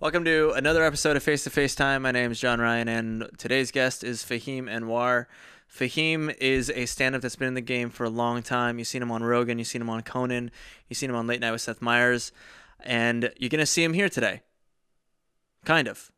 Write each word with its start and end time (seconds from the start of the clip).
Welcome 0.00 0.24
to 0.24 0.50
another 0.56 0.82
episode 0.82 1.16
of 1.16 1.22
Face 1.22 1.44
to 1.44 1.50
Face 1.50 1.76
Time. 1.76 2.02
My 2.02 2.10
name 2.10 2.32
is 2.32 2.40
John 2.40 2.60
Ryan, 2.60 2.88
and 2.88 3.30
today's 3.38 3.70
guest 3.70 4.02
is 4.02 4.24
Fahim 4.24 4.64
Anwar. 4.64 5.26
Fahim 5.72 6.34
is 6.40 6.68
a 6.68 6.86
stand 6.86 7.14
up 7.14 7.22
that's 7.22 7.36
been 7.36 7.46
in 7.46 7.54
the 7.54 7.60
game 7.60 7.90
for 7.90 8.02
a 8.02 8.10
long 8.10 8.42
time. 8.42 8.80
You've 8.80 8.88
seen 8.88 9.02
him 9.02 9.12
on 9.12 9.22
Rogan, 9.22 9.60
you've 9.60 9.68
seen 9.68 9.80
him 9.80 9.88
on 9.88 10.02
Conan, 10.02 10.50
you've 10.88 10.96
seen 10.96 11.10
him 11.10 11.16
on 11.16 11.28
Late 11.28 11.38
Night 11.38 11.52
with 11.52 11.60
Seth 11.60 11.80
Meyers, 11.80 12.32
and 12.80 13.32
you're 13.38 13.48
going 13.48 13.60
to 13.60 13.66
see 13.66 13.84
him 13.84 13.92
here 13.92 14.08
today. 14.08 14.40
Kind 15.64 15.86
of. 15.86 16.10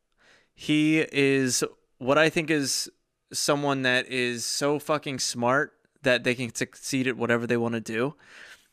He 0.54 1.06
is 1.12 1.62
what 1.98 2.16
I 2.16 2.30
think 2.30 2.50
is 2.50 2.90
someone 3.30 3.82
that 3.82 4.08
is 4.08 4.46
so 4.46 4.78
fucking 4.78 5.18
smart 5.18 5.74
that 6.00 6.24
they 6.24 6.34
can 6.34 6.52
succeed 6.54 7.06
at 7.06 7.18
whatever 7.18 7.46
they 7.46 7.58
want 7.58 7.74
to 7.74 7.80
do. 7.82 8.14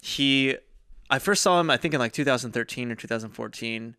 He, 0.02 0.56
I 1.10 1.20
first 1.20 1.44
saw 1.44 1.60
him, 1.60 1.70
I 1.70 1.76
think 1.76 1.94
in 1.94 2.00
like 2.00 2.14
2013 2.14 2.90
or 2.90 2.96
2014 2.96 3.98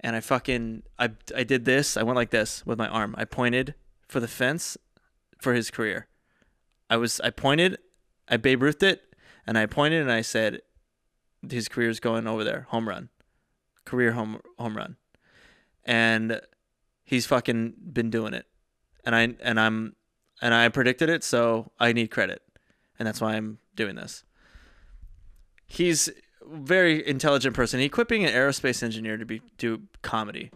and 0.00 0.16
I 0.16 0.20
fucking 0.20 0.82
I 0.98 1.10
I 1.36 1.44
did 1.44 1.64
this. 1.64 1.96
I 1.96 2.02
went 2.02 2.16
like 2.16 2.30
this 2.30 2.64
with 2.66 2.78
my 2.78 2.88
arm. 2.88 3.14
I 3.18 3.24
pointed 3.24 3.74
for 4.08 4.20
the 4.20 4.28
fence 4.28 4.76
for 5.38 5.54
his 5.54 5.70
career. 5.70 6.08
I 6.88 6.96
was 6.96 7.20
I 7.20 7.30
pointed, 7.30 7.78
I 8.28 8.36
Babe 8.36 8.62
Ruthed 8.62 8.82
it, 8.82 9.14
and 9.46 9.56
I 9.56 9.66
pointed 9.66 10.02
and 10.02 10.10
I 10.10 10.22
said, 10.22 10.62
his 11.48 11.68
career 11.68 11.88
is 11.88 12.00
going 12.00 12.26
over 12.26 12.44
there, 12.44 12.66
home 12.70 12.88
run, 12.88 13.10
career 13.84 14.12
home 14.12 14.40
home 14.58 14.76
run, 14.76 14.96
and 15.84 16.40
he's 17.04 17.26
fucking 17.26 17.74
been 17.92 18.10
doing 18.10 18.34
it, 18.34 18.46
and 19.04 19.14
I 19.14 19.34
and 19.40 19.60
I'm 19.60 19.94
and 20.42 20.54
I 20.54 20.68
predicted 20.70 21.08
it, 21.08 21.22
so 21.22 21.72
I 21.78 21.92
need 21.92 22.10
credit, 22.10 22.42
and 22.98 23.06
that's 23.06 23.20
why 23.20 23.34
I'm 23.34 23.58
doing 23.74 23.96
this. 23.96 24.24
He's 25.66 26.10
very 26.46 27.06
intelligent 27.06 27.54
person. 27.54 27.78
Being 27.78 28.24
an 28.24 28.32
aerospace 28.32 28.82
engineer 28.82 29.16
to 29.16 29.24
be 29.24 29.42
do 29.58 29.82
comedy. 30.02 30.50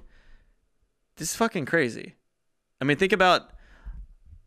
This 1.17 1.31
is 1.31 1.37
fucking 1.37 1.67
crazy. 1.67 2.15
I 2.81 2.85
mean, 2.85 2.97
think 2.97 3.13
about 3.13 3.51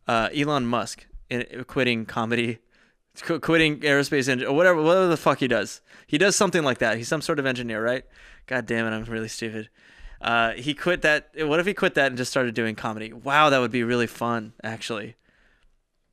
uh, 0.07 0.29
Elon 0.35 0.65
Musk 0.65 1.07
in, 1.29 1.63
quitting 1.67 2.05
comedy, 2.05 2.59
qu- 3.21 3.39
quitting 3.39 3.79
aerospace 3.79 4.27
engine, 4.27 4.47
or 4.47 4.55
whatever, 4.55 4.81
whatever 4.81 5.07
the 5.07 5.17
fuck 5.17 5.39
he 5.39 5.47
does. 5.47 5.81
He 6.05 6.17
does 6.17 6.35
something 6.35 6.63
like 6.63 6.79
that. 6.79 6.97
He's 6.97 7.07
some 7.07 7.21
sort 7.21 7.39
of 7.39 7.45
engineer, 7.45 7.83
right? 7.83 8.03
God 8.45 8.65
damn 8.65 8.85
it, 8.85 8.95
I'm 8.95 9.03
really 9.05 9.27
stupid. 9.27 9.69
Uh, 10.19 10.53
he 10.53 10.73
quit 10.73 11.03
that. 11.03 11.29
What 11.37 11.59
if 11.59 11.65
he 11.65 11.73
quit 11.73 11.93
that 11.93 12.07
and 12.07 12.17
just 12.17 12.31
started 12.31 12.55
doing 12.55 12.75
comedy? 12.75 13.13
Wow, 13.13 13.49
that 13.49 13.59
would 13.59 13.71
be 13.71 13.83
really 13.83 14.07
fun, 14.07 14.53
actually. 14.63 15.15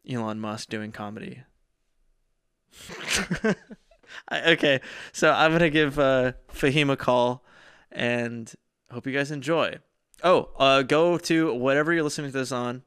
Elon 0.08 0.38
Musk 0.38 0.68
doing 0.68 0.92
comedy. 0.92 1.42
Okay, 4.33 4.80
so 5.12 5.33
I'm 5.33 5.53
gonna 5.53 5.70
give 5.70 5.98
uh, 5.98 6.33
Fahim 6.53 6.91
a 6.91 6.97
call, 6.97 7.44
and 7.92 8.53
hope 8.91 9.06
you 9.06 9.12
guys 9.12 9.30
enjoy. 9.30 9.78
Oh, 10.22 10.50
uh, 10.58 10.83
go 10.83 11.19
to 11.19 11.55
whatever 11.55 11.92
you're 11.92 12.03
listening 12.03 12.33
to 12.33 12.39
this 12.39 12.52
on, 12.52 12.83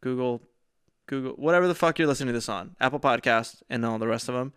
Google, 0.00 0.42
Google, 1.06 1.32
whatever 1.32 1.68
the 1.68 1.74
fuck 1.74 1.98
you're 1.98 2.08
listening 2.08 2.28
to 2.28 2.32
this 2.32 2.48
on, 2.48 2.74
Apple 2.80 3.00
Podcast, 3.00 3.62
and 3.68 3.84
all 3.84 3.98
the 3.98 4.08
rest 4.08 4.28
of 4.28 4.34
them. 4.34 4.54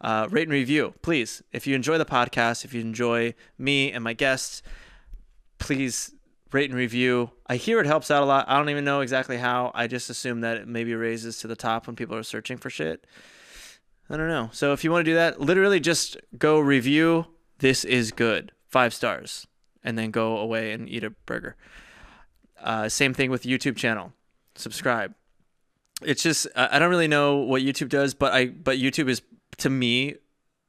Uh, 0.00 0.28
rate 0.30 0.42
and 0.42 0.52
review, 0.52 0.94
please. 1.02 1.42
If 1.52 1.66
you 1.66 1.74
enjoy 1.74 1.98
the 1.98 2.04
podcast, 2.04 2.64
if 2.64 2.74
you 2.74 2.80
enjoy 2.80 3.34
me 3.58 3.92
and 3.92 4.02
my 4.02 4.12
guests, 4.12 4.62
please 5.58 6.14
rate 6.52 6.70
and 6.70 6.78
review. 6.78 7.30
I 7.46 7.56
hear 7.56 7.80
it 7.80 7.86
helps 7.86 8.10
out 8.10 8.22
a 8.22 8.26
lot. 8.26 8.48
I 8.48 8.58
don't 8.58 8.68
even 8.68 8.84
know 8.84 9.00
exactly 9.00 9.38
how. 9.38 9.70
I 9.74 9.86
just 9.86 10.10
assume 10.10 10.40
that 10.40 10.56
it 10.56 10.68
maybe 10.68 10.94
raises 10.94 11.38
to 11.38 11.46
the 11.46 11.56
top 11.56 11.86
when 11.86 11.96
people 11.96 12.16
are 12.16 12.22
searching 12.22 12.56
for 12.56 12.68
shit. 12.68 13.06
I 14.12 14.18
don't 14.18 14.28
know. 14.28 14.50
So 14.52 14.74
if 14.74 14.84
you 14.84 14.90
want 14.90 15.06
to 15.06 15.10
do 15.10 15.14
that, 15.14 15.40
literally 15.40 15.80
just 15.80 16.18
go 16.36 16.60
review. 16.60 17.26
This 17.58 17.82
is 17.82 18.12
good. 18.12 18.52
Five 18.68 18.92
stars. 18.92 19.46
And 19.82 19.96
then 19.96 20.10
go 20.10 20.36
away 20.36 20.72
and 20.72 20.86
eat 20.86 21.02
a 21.02 21.10
burger. 21.10 21.56
Uh, 22.60 22.90
same 22.90 23.14
thing 23.14 23.30
with 23.30 23.44
YouTube 23.44 23.76
channel. 23.76 24.12
Subscribe. 24.54 25.14
It's 26.02 26.22
just 26.22 26.46
I 26.54 26.78
don't 26.78 26.90
really 26.90 27.08
know 27.08 27.36
what 27.36 27.62
YouTube 27.62 27.88
does, 27.88 28.12
but 28.12 28.32
I 28.32 28.46
but 28.46 28.78
YouTube 28.78 29.08
is 29.08 29.22
to 29.58 29.70
me 29.70 30.16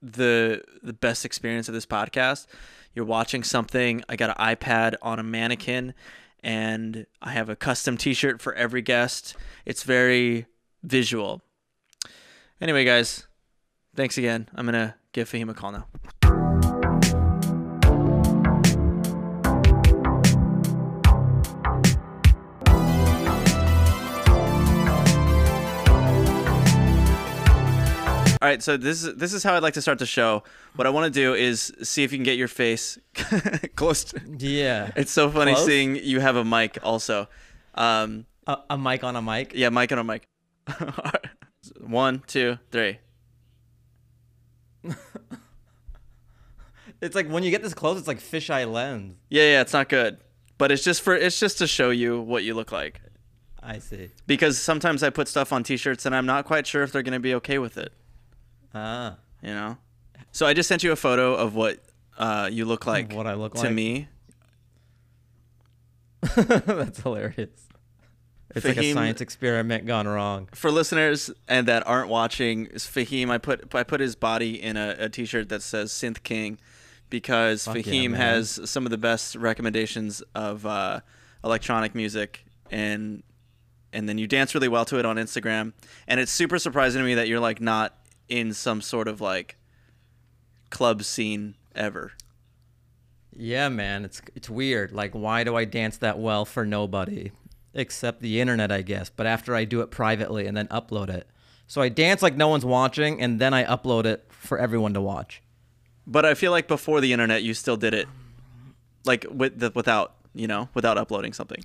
the 0.01 0.63
the 0.81 0.93
best 0.93 1.25
experience 1.25 1.67
of 1.67 1.73
this 1.73 1.85
podcast. 1.85 2.47
You're 2.95 3.05
watching 3.05 3.43
something. 3.43 4.03
I 4.07 4.15
got 4.15 4.29
an 4.29 4.55
iPad 4.55 4.95
on 5.01 5.19
a 5.19 5.23
mannequin, 5.23 5.95
and 6.43 7.07
I 7.21 7.31
have 7.31 7.49
a 7.49 7.55
custom 7.55 7.97
T-shirt 7.97 8.41
for 8.41 8.53
every 8.53 8.81
guest. 8.81 9.35
It's 9.65 9.83
very 9.83 10.45
visual. 10.83 11.41
Anyway, 12.61 12.85
guys, 12.85 13.27
thanks 13.95 14.17
again. 14.17 14.49
I'm 14.55 14.65
going 14.65 14.73
to 14.73 14.95
give 15.11 15.29
Fahim 15.29 15.49
a 15.49 15.53
call 15.53 15.71
now. 15.71 15.85
All 28.41 28.49
right, 28.49 28.61
so 28.61 28.75
this 28.75 29.01
is 29.05 29.15
this 29.15 29.31
is 29.31 29.41
how 29.41 29.53
I'd 29.55 29.63
like 29.63 29.75
to 29.75 29.81
start 29.81 29.99
the 29.99 30.05
show. 30.05 30.43
What 30.75 30.85
I 30.85 30.89
want 30.89 31.05
to 31.05 31.17
do 31.17 31.33
is 31.33 31.71
see 31.81 32.03
if 32.03 32.11
you 32.11 32.17
can 32.17 32.25
get 32.25 32.37
your 32.37 32.49
face 32.49 32.99
close. 33.77 34.03
To, 34.05 34.19
Yeah. 34.37 34.91
it's 34.97 35.13
so 35.13 35.29
funny 35.29 35.53
Close? 35.53 35.65
seeing 35.65 35.95
you 35.95 36.19
have 36.19 36.35
a 36.35 36.43
mic 36.43 36.77
also. 36.83 37.29
Um, 37.73 38.25
A, 38.45 38.57
a 38.71 38.77
mic 38.77 39.05
on 39.05 39.15
a 39.15 39.21
mic. 39.21 39.53
yeah, 39.55 39.69
mic 39.69 39.93
on 39.93 39.99
a 39.99 40.03
mic. 40.03 40.27
One, 41.79 42.21
two, 42.27 42.59
three. 42.69 42.97
It's 47.03 47.15
like 47.15 47.27
when 47.27 47.43
you 47.43 47.51
get 47.51 47.61
this 47.61 47.73
close, 47.73 47.99
it's 47.99 48.07
like 48.07 48.19
fisheye 48.19 48.71
lens. 48.71 49.15
Yeah, 49.29 49.43
yeah, 49.43 49.61
it's 49.61 49.73
not 49.73 49.89
good, 49.89 50.19
but 50.57 50.71
it's 50.71 50.83
just 50.83 51.01
for 51.01 51.13
it's 51.13 51.37
just 51.37 51.57
to 51.57 51.67
show 51.67 51.89
you 51.89 52.21
what 52.21 52.45
you 52.45 52.53
look 52.53 52.71
like. 52.71 53.01
I 53.61 53.79
see. 53.79 54.09
Because 54.25 54.57
sometimes 54.57 55.03
I 55.03 55.09
put 55.09 55.27
stuff 55.27 55.51
on 55.51 55.63
T-shirts 55.63 56.05
and 56.05 56.15
I'm 56.15 56.25
not 56.25 56.45
quite 56.45 56.65
sure 56.65 56.81
if 56.81 56.93
they're 56.93 57.03
gonna 57.03 57.19
be 57.19 57.33
okay 57.35 57.59
with 57.59 57.77
it. 57.77 57.91
Ah. 58.73 59.17
You 59.41 59.49
know. 59.49 59.77
So 60.31 60.45
I 60.45 60.53
just 60.53 60.69
sent 60.69 60.81
you 60.81 60.93
a 60.93 60.95
photo 60.95 61.35
of 61.35 61.55
what 61.55 61.79
uh, 62.17 62.49
you 62.51 62.63
look 62.63 62.85
like. 62.85 63.11
What 63.11 63.27
I 63.27 63.33
look 63.33 63.55
to 63.55 63.63
like? 63.63 63.73
me. 63.73 64.07
That's 66.35 67.01
hilarious. 67.01 67.67
It's 68.55 68.65
like 68.65 68.77
a 68.77 68.93
science 68.93 69.19
experiment 69.19 69.85
gone 69.85 70.07
wrong. 70.07 70.47
For 70.53 70.71
listeners 70.71 71.31
and 71.47 71.67
that 71.67 71.85
aren't 71.87 72.07
watching, 72.07 72.67
Fahim, 72.67 73.29
I 73.29 73.39
put 73.39 73.73
I 73.75 73.83
put 73.83 73.99
his 73.99 74.15
body 74.15 74.61
in 74.61 74.77
a, 74.77 74.95
a 74.99 75.09
T-shirt 75.09 75.49
that 75.49 75.61
says 75.61 75.91
Synth 75.91 76.23
King, 76.23 76.59
because 77.09 77.65
Fuck 77.65 77.77
Fahim 77.77 78.11
man. 78.11 78.19
has 78.19 78.59
some 78.65 78.85
of 78.85 78.91
the 78.91 78.97
best 78.97 79.35
recommendations 79.35 80.21
of 80.33 80.65
uh, 80.65 81.01
electronic 81.43 81.95
music, 81.95 82.45
and 82.71 83.23
and 83.91 84.09
then 84.09 84.17
you 84.17 84.27
dance 84.27 84.55
really 84.55 84.67
well 84.67 84.85
to 84.85 84.99
it 84.99 85.05
on 85.05 85.17
Instagram, 85.17 85.73
and 86.07 86.19
it's 86.19 86.31
super 86.31 86.57
surprising 86.59 87.01
to 87.01 87.05
me 87.05 87.15
that 87.15 87.27
you're 87.27 87.39
like 87.39 87.61
not 87.61 87.95
in 88.29 88.53
some 88.53 88.81
sort 88.81 89.07
of 89.07 89.21
like 89.21 89.57
club 90.69 91.03
scene 91.03 91.55
ever. 91.75 92.13
Yeah, 93.35 93.69
man. 93.69 94.05
It's 94.05 94.21
it's 94.35 94.49
weird. 94.49 94.91
Like, 94.91 95.13
why 95.13 95.43
do 95.43 95.55
I 95.55 95.65
dance 95.65 95.97
that 95.97 96.19
well 96.19 96.45
for 96.45 96.65
nobody? 96.65 97.31
Except 97.73 98.21
the 98.21 98.39
internet, 98.39 98.71
I 98.71 98.81
guess. 98.81 99.09
But 99.09 99.25
after 99.25 99.55
I 99.55 99.65
do 99.65 99.81
it 99.81 99.89
privately 99.89 100.45
and 100.45 100.55
then 100.55 100.67
upload 100.67 101.09
it. 101.09 101.27
So 101.65 101.81
I 101.81 101.89
dance 101.89 102.21
like 102.21 102.35
no 102.35 102.49
one's 102.49 102.65
watching 102.65 103.19
and 103.21 103.39
then 103.39 103.53
I 103.53 103.63
upload 103.63 104.05
it 104.05 104.25
for 104.29 104.59
everyone 104.59 104.93
to 104.93 105.01
watch. 105.01 105.41
But 106.05 106.25
I 106.25 106.33
feel 106.33 106.51
like 106.51 106.67
before 106.67 107.01
the 107.01 107.13
internet, 107.13 107.43
you 107.43 107.53
still 107.53 107.77
did 107.77 107.93
it, 107.93 108.07
like 109.05 109.25
with 109.29 109.59
the 109.59 109.71
without 109.73 110.15
you 110.33 110.47
know 110.47 110.69
without 110.73 110.97
uploading 110.97 111.33
something. 111.33 111.63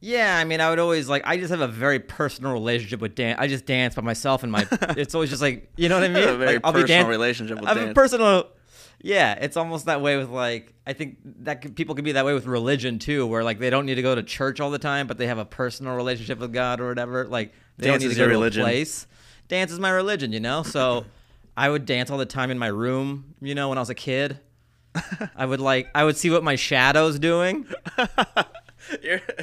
Yeah, 0.00 0.38
I 0.38 0.44
mean, 0.44 0.60
I 0.60 0.70
would 0.70 0.78
always 0.78 1.08
like. 1.08 1.22
I 1.26 1.36
just 1.38 1.50
have 1.50 1.60
a 1.60 1.68
very 1.68 1.98
personal 1.98 2.52
relationship 2.52 3.00
with 3.00 3.14
dance. 3.16 3.38
I 3.40 3.48
just 3.48 3.66
dance 3.66 3.96
by 3.96 4.02
myself, 4.02 4.42
and 4.42 4.52
my 4.52 4.66
it's 4.96 5.14
always 5.14 5.30
just 5.30 5.42
like 5.42 5.70
you 5.76 5.88
know 5.88 5.96
what 5.96 6.04
I 6.04 6.08
mean. 6.08 6.22
a 6.28 6.36
very 6.36 6.54
like, 6.54 6.60
I'll 6.64 6.72
be 6.72 6.82
personal 6.82 7.02
dan- 7.02 7.10
relationship 7.10 7.60
with 7.60 7.68
I 7.68 7.74
have 7.74 7.90
a 7.90 7.94
personal. 7.94 8.48
Yeah, 9.00 9.34
it's 9.34 9.56
almost 9.56 9.86
that 9.86 10.00
way 10.00 10.16
with 10.16 10.30
like. 10.30 10.72
I 10.86 10.92
think 10.92 11.18
that 11.42 11.62
could, 11.62 11.76
people 11.76 11.94
can 11.94 12.04
be 12.04 12.12
that 12.12 12.24
way 12.24 12.32
with 12.32 12.46
religion 12.46 12.98
too, 12.98 13.26
where 13.26 13.44
like 13.44 13.58
they 13.58 13.70
don't 13.70 13.86
need 13.86 13.96
to 13.96 14.02
go 14.02 14.14
to 14.14 14.22
church 14.22 14.60
all 14.60 14.70
the 14.70 14.78
time, 14.78 15.06
but 15.06 15.18
they 15.18 15.26
have 15.26 15.38
a 15.38 15.44
personal 15.44 15.94
relationship 15.94 16.38
with 16.38 16.52
God 16.52 16.80
or 16.80 16.88
whatever. 16.88 17.26
Like 17.26 17.52
they 17.76 17.88
Dance 17.88 18.02
don't 18.02 18.08
need 18.08 18.12
is 18.12 18.18
to 18.18 18.22
go 18.22 18.26
to 18.26 18.30
religion. 18.30 18.62
a 18.62 18.64
place. 18.64 19.06
Dance 19.48 19.72
is 19.72 19.78
my 19.80 19.90
religion, 19.90 20.32
you 20.32 20.40
know. 20.40 20.62
So 20.62 21.06
I 21.58 21.68
would 21.68 21.86
dance 21.86 22.08
all 22.10 22.18
the 22.18 22.24
time 22.26 22.50
in 22.52 22.58
my 22.58 22.68
room, 22.68 23.34
you 23.40 23.54
know, 23.54 23.68
when 23.68 23.78
I 23.78 23.80
was 23.80 23.90
a 23.90 23.94
kid. 23.94 24.38
I 25.36 25.44
would 25.44 25.60
like 25.60 25.88
I 25.94 26.04
would 26.04 26.16
see 26.16 26.30
what 26.30 26.42
my 26.44 26.54
shadow's 26.56 27.18
doing. 27.18 27.66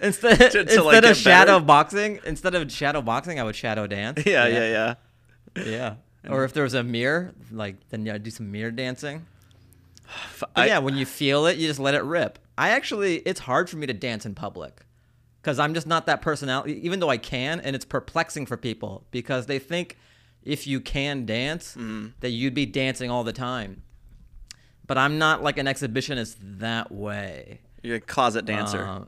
Instead, 0.01 0.37
To- 0.37 0.49
to, 0.51 0.59
instead 0.61 0.83
like, 0.83 1.03
of 1.03 1.17
shadow 1.17 1.55
better? 1.55 1.65
boxing, 1.65 2.19
instead 2.25 2.55
of 2.55 2.71
shadow 2.71 3.01
boxing, 3.01 3.39
I 3.39 3.43
would 3.43 3.55
shadow 3.55 3.85
dance. 3.85 4.25
yeah, 4.25 4.47
yeah, 4.47 4.95
yeah. 5.57 5.63
yeah. 5.65 5.95
Or 6.29 6.43
if 6.45 6.53
there 6.53 6.63
was 6.63 6.73
a 6.73 6.83
mirror, 6.83 7.33
like 7.51 7.75
then 7.89 8.05
yeah, 8.05 8.15
I'd 8.15 8.23
do 8.23 8.31
some 8.31 8.51
mirror 8.51 8.71
dancing. 8.71 9.25
I- 10.55 10.67
yeah, 10.67 10.79
when 10.79 10.95
you 10.97 11.05
feel 11.05 11.45
it, 11.45 11.57
you 11.57 11.67
just 11.67 11.79
let 11.79 11.95
it 11.95 12.03
rip. 12.03 12.39
I 12.57 12.69
actually, 12.69 13.17
it's 13.17 13.41
hard 13.41 13.69
for 13.69 13.77
me 13.77 13.85
to 13.87 13.93
dance 13.93 14.25
in 14.25 14.33
public 14.35 14.81
because 15.41 15.59
I'm 15.59 15.73
just 15.73 15.85
not 15.85 16.05
that 16.05 16.21
personality. 16.21 16.79
Even 16.85 16.99
though 16.99 17.09
I 17.09 17.17
can, 17.17 17.59
and 17.59 17.75
it's 17.75 17.85
perplexing 17.85 18.45
for 18.45 18.55
people 18.57 19.05
because 19.11 19.45
they 19.47 19.59
think 19.59 19.97
if 20.45 20.65
you 20.67 20.79
can 20.79 21.25
dance, 21.25 21.71
Mm-hmm. 21.75 22.07
that 22.21 22.29
you'd 22.29 22.53
be 22.53 22.65
dancing 22.65 23.09
all 23.11 23.23
the 23.23 23.33
time. 23.33 23.81
but 24.87 24.97
I'm 24.97 25.17
not 25.17 25.41
like 25.43 25.57
an 25.57 25.65
exhibitionist 25.65 26.35
that 26.59 26.91
way. 26.91 27.61
You're 27.81 27.95
a 27.97 27.99
closet 27.99 28.45
dancer. 28.45 28.83
Uh, 28.85 29.05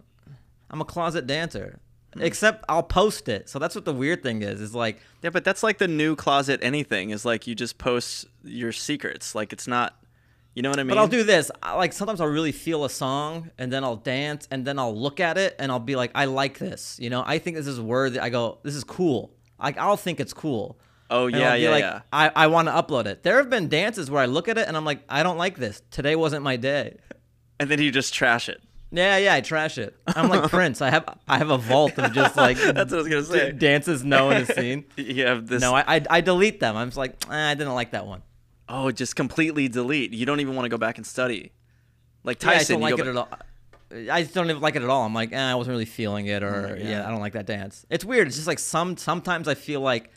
I'm 0.72 0.82
a 0.82 0.86
closet 0.86 1.28
dancer. 1.28 1.80
Except 2.20 2.66
I'll 2.68 2.82
post 2.82 3.30
it. 3.30 3.48
So 3.48 3.60
that's 3.60 3.76
what 3.76 3.86
the 3.86 3.94
weird 3.94 4.24
thing 4.24 4.42
is. 4.42 4.60
Is 4.60 4.74
like 4.74 5.00
yeah, 5.22 5.30
but 5.30 5.44
that's 5.44 5.62
like 5.62 5.78
the 5.78 5.88
new 5.88 6.16
closet 6.16 6.60
anything 6.64 7.12
is 7.12 7.26
like 7.26 7.46
you 7.46 7.54
just 7.54 7.78
post 7.78 8.26
your 8.44 8.72
secrets. 8.72 9.36
Like 9.36 9.54
it's 9.54 9.68
not 9.68 9.94
you 10.56 10.64
know 10.64 10.72
what 10.72 10.80
I 10.80 10.84
mean? 10.84 10.90
But 10.90 10.98
I'll 10.98 11.08
do 11.08 11.22
this. 11.24 11.52
I, 11.62 11.76
like 11.76 11.94
sometimes 11.94 12.20
I'll 12.20 12.28
really 12.28 12.52
feel 12.52 12.84
a 12.86 12.90
song 12.90 13.52
and 13.60 13.72
then 13.72 13.84
I'll 13.84 13.98
dance 13.98 14.48
and 14.50 14.66
then 14.66 14.80
I'll 14.80 14.98
look 15.00 15.20
at 15.20 15.38
it 15.38 15.56
and 15.60 15.72
I'll 15.72 15.78
be 15.80 15.96
like, 15.96 16.10
I 16.16 16.26
like 16.26 16.58
this. 16.58 16.98
You 17.00 17.12
know, 17.12 17.24
I 17.24 17.38
think 17.38 17.56
this 17.56 17.68
is 17.68 17.80
worthy. 17.80 18.20
I 18.20 18.30
go, 18.30 18.58
this 18.64 18.74
is 18.74 18.84
cool. 18.84 19.32
Like 19.62 19.78
I'll 19.78 19.98
think 19.98 20.20
it's 20.20 20.34
cool. 20.34 20.80
Oh 21.10 21.28
yeah, 21.28 21.56
yeah, 21.56 21.70
like, 21.70 21.82
yeah. 21.84 22.02
I, 22.12 22.32
I 22.36 22.48
want 22.48 22.68
to 22.68 22.72
upload 22.74 23.06
it. 23.06 23.24
There 23.24 23.38
have 23.38 23.50
been 23.50 23.70
dances 23.70 24.12
where 24.12 24.22
I 24.22 24.26
look 24.26 24.48
at 24.48 24.58
it 24.58 24.68
and 24.68 24.76
I'm 24.76 24.86
like, 24.86 25.02
I 25.08 25.24
don't 25.24 25.38
like 25.38 25.58
this. 25.58 25.82
Today 25.90 26.16
wasn't 26.16 26.44
my 26.44 26.58
day. 26.58 26.98
And 27.60 27.70
then 27.70 27.82
you 27.82 27.92
just 27.92 28.14
trash 28.14 28.50
it. 28.50 28.62
Yeah, 28.92 29.18
yeah, 29.18 29.34
I 29.34 29.42
trash 29.42 29.78
it. 29.78 29.96
I'm 30.08 30.30
like 30.30 30.50
Prince. 30.50 30.82
I 30.82 30.90
have 30.90 31.18
I 31.28 31.38
have 31.38 31.50
a 31.50 31.58
vault 31.58 31.98
of 31.98 32.14
just 32.14 32.36
like 32.38 32.58
That's 32.62 32.92
what 32.92 32.94
I 32.94 32.96
was 32.98 33.08
gonna 33.08 33.24
say. 33.24 33.52
dances 33.52 34.04
no 34.04 34.26
one 34.26 34.46
has 34.46 34.56
seen. 34.56 34.86
You 34.98 35.26
have 35.26 35.48
this. 35.48 35.62
No, 35.62 35.74
I, 35.76 35.84
I 35.88 36.02
I 36.10 36.22
delete 36.22 36.60
them. 36.60 36.76
I'm 36.76 36.88
just 36.88 36.98
like 36.98 37.16
eh, 37.30 37.52
I 37.52 37.54
didn't 37.54 37.74
like 37.74 37.92
that 37.92 38.06
one. 38.06 38.22
oh, 38.70 38.92
just 38.92 39.16
completely 39.16 39.68
delete. 39.68 40.14
You 40.14 40.26
don't 40.26 40.40
even 40.40 40.56
want 40.56 40.66
to 40.66 40.70
go 40.70 40.78
back 40.78 40.98
and 40.98 41.06
study. 41.06 41.52
Like 42.24 42.42
Yeah, 42.44 42.52
I 42.52 42.64
don't 42.64 42.82
like 42.82 42.98
it 42.98 43.04
go 43.04 43.10
at 43.10 43.18
all. 43.18 43.30
I 44.12 44.22
just 44.24 44.34
don't 44.34 44.50
even 44.50 44.62
like 44.62 44.76
it 44.76 44.82
at 44.82 44.90
all. 44.90 45.04
I'm 45.06 45.14
like, 45.14 45.32
eh, 45.32 45.40
I 45.40 45.56
wasn't 45.56 45.72
really 45.72 45.86
feeling 45.86 46.26
it, 46.26 46.44
or 46.44 46.78
yeah. 46.78 46.90
yeah. 46.90 47.08
I 47.08 47.10
don't 47.10 47.22
like 47.22 47.34
that 47.34 47.46
dance. 47.46 47.86
It's 47.90 48.04
weird. 48.04 48.28
It's 48.28 48.36
just 48.36 48.48
like 48.48 48.60
some 48.60 48.98
sometimes 48.98 49.48
I 49.48 49.56
feel 49.56 49.80
like 49.80 50.12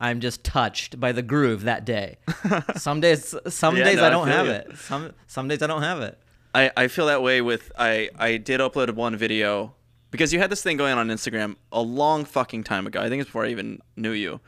I'm 0.00 0.20
just 0.20 0.44
touched 0.44 0.98
by 1.00 1.12
the 1.12 1.22
groove 1.22 1.62
that 1.64 1.84
day. 1.84 2.18
some 2.76 3.00
days, 3.00 3.34
some 3.48 3.76
Yeah, 3.76 3.84
days 3.84 3.96
no, 3.96 4.04
I 4.04 4.06
I 4.06 4.10
don't 4.10 4.26
feel 4.26 4.36
have 4.36 4.46
you. 4.46 4.52
it. 4.52 4.76
Some 4.78 5.12
some 5.26 5.48
days 5.48 5.62
I 5.62 5.66
don't 5.66 5.82
have 5.82 6.00
it. 6.00 6.18
I, 6.54 6.70
I 6.76 6.88
feel 6.88 7.06
that 7.06 7.22
way 7.22 7.40
with 7.40 7.72
I 7.78 8.10
I 8.18 8.36
did 8.36 8.60
upload 8.60 8.90
one 8.94 9.16
video 9.16 9.74
because 10.10 10.32
you 10.32 10.38
had 10.38 10.50
this 10.50 10.62
thing 10.62 10.76
going 10.76 10.96
on 10.98 11.08
Instagram 11.08 11.56
a 11.72 11.80
long 11.82 12.24
fucking 12.24 12.64
time 12.64 12.86
ago. 12.86 13.00
I 13.00 13.08
think 13.08 13.20
it's 13.20 13.28
before 13.28 13.44
I 13.44 13.48
even 13.48 13.80
knew 13.96 14.12
you, 14.12 14.40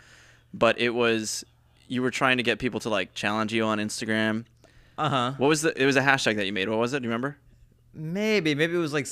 but 0.54 0.78
it 0.80 0.90
was 0.90 1.44
you 1.88 2.02
were 2.02 2.10
trying 2.10 2.36
to 2.36 2.42
get 2.42 2.58
people 2.58 2.80
to 2.80 2.88
like 2.88 3.14
challenge 3.14 3.52
you 3.52 3.64
on 3.64 3.78
Instagram. 3.78 4.44
Uh 4.98 5.08
huh. 5.08 5.32
What 5.38 5.48
was 5.48 5.62
the? 5.62 5.80
It 5.80 5.86
was 5.86 5.96
a 5.96 6.00
hashtag 6.02 6.36
that 6.36 6.46
you 6.46 6.52
made. 6.52 6.68
What 6.68 6.78
was 6.78 6.92
it? 6.92 7.00
Do 7.00 7.04
you 7.04 7.10
remember? 7.10 7.38
Maybe 7.98 8.54
maybe 8.54 8.74
it 8.74 8.78
was 8.78 8.92
like 8.92 9.06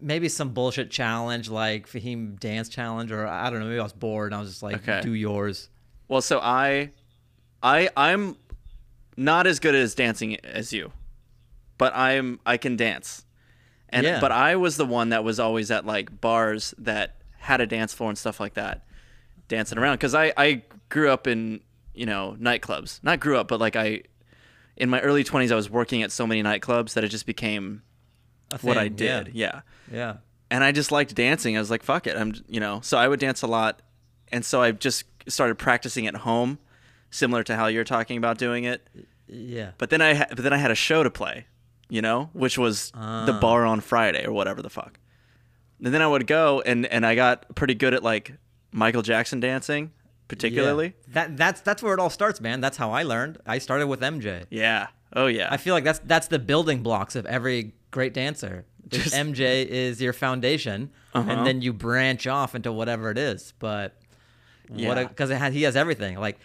maybe 0.00 0.28
some 0.30 0.50
bullshit 0.54 0.90
challenge 0.90 1.50
like 1.50 1.86
Fahim 1.86 2.40
dance 2.40 2.68
challenge, 2.70 3.12
or 3.12 3.26
I 3.26 3.50
don't 3.50 3.60
know. 3.60 3.66
Maybe 3.66 3.78
I 3.78 3.82
was 3.82 3.92
bored 3.92 4.32
and 4.32 4.36
I 4.36 4.40
was 4.40 4.48
just 4.48 4.62
like, 4.62 4.76
Okay. 4.76 5.02
do 5.02 5.12
yours. 5.12 5.68
Well, 6.08 6.22
so 6.22 6.38
I, 6.40 6.92
I 7.62 7.90
I'm 7.96 8.36
not 9.16 9.46
as 9.46 9.58
good 9.60 9.74
as 9.74 9.94
dancing 9.94 10.36
as 10.40 10.72
you, 10.72 10.92
but 11.76 11.94
I'm 11.94 12.40
I 12.46 12.56
can 12.56 12.76
dance, 12.76 13.26
and 13.90 14.04
Yeah. 14.04 14.20
but 14.20 14.32
I 14.32 14.56
was 14.56 14.78
the 14.78 14.86
one 14.86 15.10
that 15.10 15.22
was 15.24 15.38
always 15.38 15.70
at 15.70 15.84
like 15.84 16.20
bars 16.20 16.72
that 16.78 17.16
had 17.38 17.60
a 17.60 17.66
dance 17.66 17.92
floor 17.92 18.08
and 18.08 18.16
stuff 18.18 18.40
like 18.40 18.54
that, 18.54 18.86
dancing 19.48 19.76
around 19.78 19.94
because 19.96 20.14
I 20.14 20.32
I 20.38 20.62
grew 20.88 21.10
up 21.10 21.26
in 21.26 21.60
you 21.94 22.06
know 22.06 22.34
nightclubs. 22.40 23.02
Not 23.02 23.20
grew 23.20 23.36
up, 23.36 23.48
but 23.48 23.60
like 23.60 23.76
I, 23.76 24.02
in 24.76 24.88
my 24.88 25.00
early 25.00 25.22
twenties, 25.24 25.52
I 25.52 25.56
was 25.56 25.68
working 25.68 26.02
at 26.02 26.12
so 26.12 26.26
many 26.26 26.42
nightclubs 26.42 26.94
that 26.94 27.04
it 27.04 27.08
just 27.08 27.26
became 27.26 27.82
A 28.52 28.58
what 28.58 28.76
I 28.78 28.88
did. 28.88 29.28
Yeah. 29.34 29.60
yeah 29.90 29.96
yeah. 29.96 30.16
and 30.50 30.62
I 30.64 30.72
just 30.72 30.90
liked 30.92 31.14
dancing. 31.14 31.56
I 31.56 31.60
was 31.60 31.70
like, 31.70 31.82
fuck 31.82 32.06
it. 32.06 32.16
I'm, 32.16 32.34
you 32.48 32.60
know, 32.60 32.80
so 32.82 32.96
I 32.98 33.08
would 33.08 33.20
dance 33.20 33.42
a 33.42 33.46
lot. 33.46 33.82
And 34.32 34.44
so 34.44 34.60
I 34.62 34.72
just 34.72 35.04
started 35.28 35.56
practicing 35.58 36.06
at 36.06 36.16
home, 36.16 36.58
similar 37.10 37.42
to 37.44 37.56
how 37.56 37.66
you're 37.68 37.84
talking 37.84 38.16
about 38.18 38.38
doing 38.38 38.64
it. 38.64 38.86
Yeah. 39.28 39.70
But 39.78 39.90
then 39.90 40.00
I, 40.02 40.14
ha- 40.14 40.26
but 40.30 40.38
then 40.42 40.52
I 40.52 40.56
had 40.58 40.70
a 40.70 40.74
show 40.76 41.02
to 41.02 41.10
play, 41.10 41.46
you 41.88 42.02
know, 42.02 42.30
which 42.32 42.58
was 42.58 42.90
the 42.92 42.98
Ah. 42.98 43.38
bar 43.40 43.64
on 43.64 43.80
Friday 43.80 44.24
or 44.26 44.32
whatever 44.32 44.62
the 44.62 44.70
fuck. 44.70 44.98
And 45.84 45.92
then 45.92 46.02
I 46.02 46.06
would 46.06 46.26
go 46.26 46.62
and, 46.64 46.86
and 46.86 47.04
I 47.06 47.14
got 47.14 47.54
pretty 47.54 47.74
good 47.74 47.94
at 47.94 48.02
like 48.02 48.32
Michael 48.72 49.02
Jackson 49.02 49.40
dancing, 49.40 49.92
particularly. 50.28 50.86
Yeah. 51.08 51.12
That 51.14 51.36
that's 51.36 51.60
that's 51.60 51.82
where 51.82 51.94
it 51.94 52.00
all 52.00 52.10
starts, 52.10 52.40
man. 52.40 52.60
That's 52.60 52.76
how 52.76 52.90
I 52.92 53.02
learned. 53.02 53.38
I 53.46 53.58
started 53.58 53.86
with 53.86 54.00
MJ. 54.00 54.44
Yeah. 54.50 54.88
Oh 55.14 55.26
yeah. 55.26 55.48
I 55.50 55.56
feel 55.56 55.74
like 55.74 55.84
that's 55.84 56.00
that's 56.00 56.26
the 56.28 56.38
building 56.38 56.82
blocks 56.82 57.14
of 57.14 57.26
every 57.26 57.74
great 57.96 58.14
dancer. 58.14 58.64
Just- 58.88 59.14
MJ 59.14 59.66
is 59.66 60.00
your 60.00 60.12
foundation, 60.12 60.90
Uh-huh. 61.14 61.28
and 61.30 61.46
then 61.46 61.62
you 61.62 61.72
branch 61.72 62.26
off 62.26 62.54
into 62.54 62.70
whatever 62.70 63.10
it 63.10 63.18
is. 63.18 63.52
But 63.58 63.98
what 64.68 64.96
because 65.08 65.30
it 65.30 65.36
has, 65.38 65.54
he 65.54 65.62
has 65.62 65.74
everything. 65.76 66.18
Like 66.18 66.38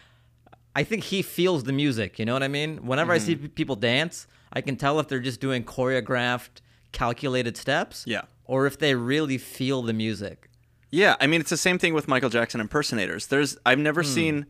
I 0.76 0.84
think 0.84 1.04
he 1.04 1.22
feels 1.22 1.64
the 1.66 1.74
music. 1.74 2.18
You 2.18 2.26
know 2.26 2.34
what 2.34 2.44
I 2.44 2.48
mean? 2.48 2.86
Whenever 2.88 3.12
I 3.12 3.18
see 3.20 3.36
Mm-hmm. 3.36 3.48
people 3.60 3.76
dance, 3.76 4.26
I 4.54 4.62
can 4.62 4.76
tell 4.78 5.00
if 5.02 5.08
they're 5.10 5.20
just 5.32 5.42
doing 5.42 5.64
choreographed, 5.66 6.62
calculated 6.94 7.58
steps, 7.58 8.06
Yeah. 8.08 8.22
or 8.46 8.66
if 8.66 8.80
they 8.80 8.96
really 8.96 9.38
feel 9.38 9.82
the 9.82 9.94
music. 9.94 10.50
Yeah, 10.90 11.16
I 11.20 11.28
mean 11.28 11.42
it's 11.42 11.50
the 11.50 11.58
same 11.58 11.78
thing 11.80 11.94
with 11.94 12.08
Michael 12.08 12.30
Jackson 12.30 12.60
impersonators. 12.62 13.28
There's 13.28 13.58
I've 13.66 13.80
never 13.80 14.04
seen 14.04 14.46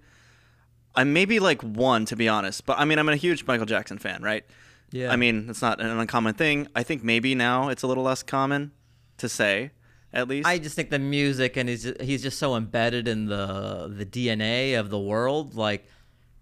I 0.96 1.04
maybe 1.04 1.40
like 1.40 1.62
one 1.64 2.06
to 2.06 2.16
be 2.16 2.28
honest, 2.30 2.66
but 2.66 2.78
I 2.80 2.86
mean 2.86 3.00
I'm 3.00 3.10
a 3.10 3.16
huge 3.16 3.46
Michael 3.46 3.66
Jackson 3.66 3.98
fan, 3.98 4.22
right? 4.22 4.44
Yeah. 4.92 5.12
I 5.12 5.16
mean, 5.16 5.48
it's 5.50 5.62
not 5.62 5.80
an 5.80 5.88
uncommon 5.88 6.34
thing. 6.34 6.68
I 6.76 6.84
think 6.84 7.04
maybe 7.04 7.34
now 7.36 7.70
it's 7.70 7.84
a 7.84 7.88
little 7.88 8.04
less 8.04 8.24
common 8.24 8.72
to 9.18 9.30
say, 9.30 9.72
at 10.14 10.28
least. 10.28 10.48
I 10.48 10.58
just 10.58 10.76
think 10.76 10.90
the 10.90 11.00
music 11.00 11.58
and 11.58 11.70
he's 11.70 11.84
just, 11.84 12.02
he's 12.02 12.22
just 12.22 12.38
so 12.38 12.56
embedded 12.56 13.08
in 13.08 13.28
the 13.28 13.88
the 13.96 14.06
DNA 14.06 14.80
of 14.80 14.90
the 14.90 15.00
world. 15.00 15.56
Like 15.56 15.88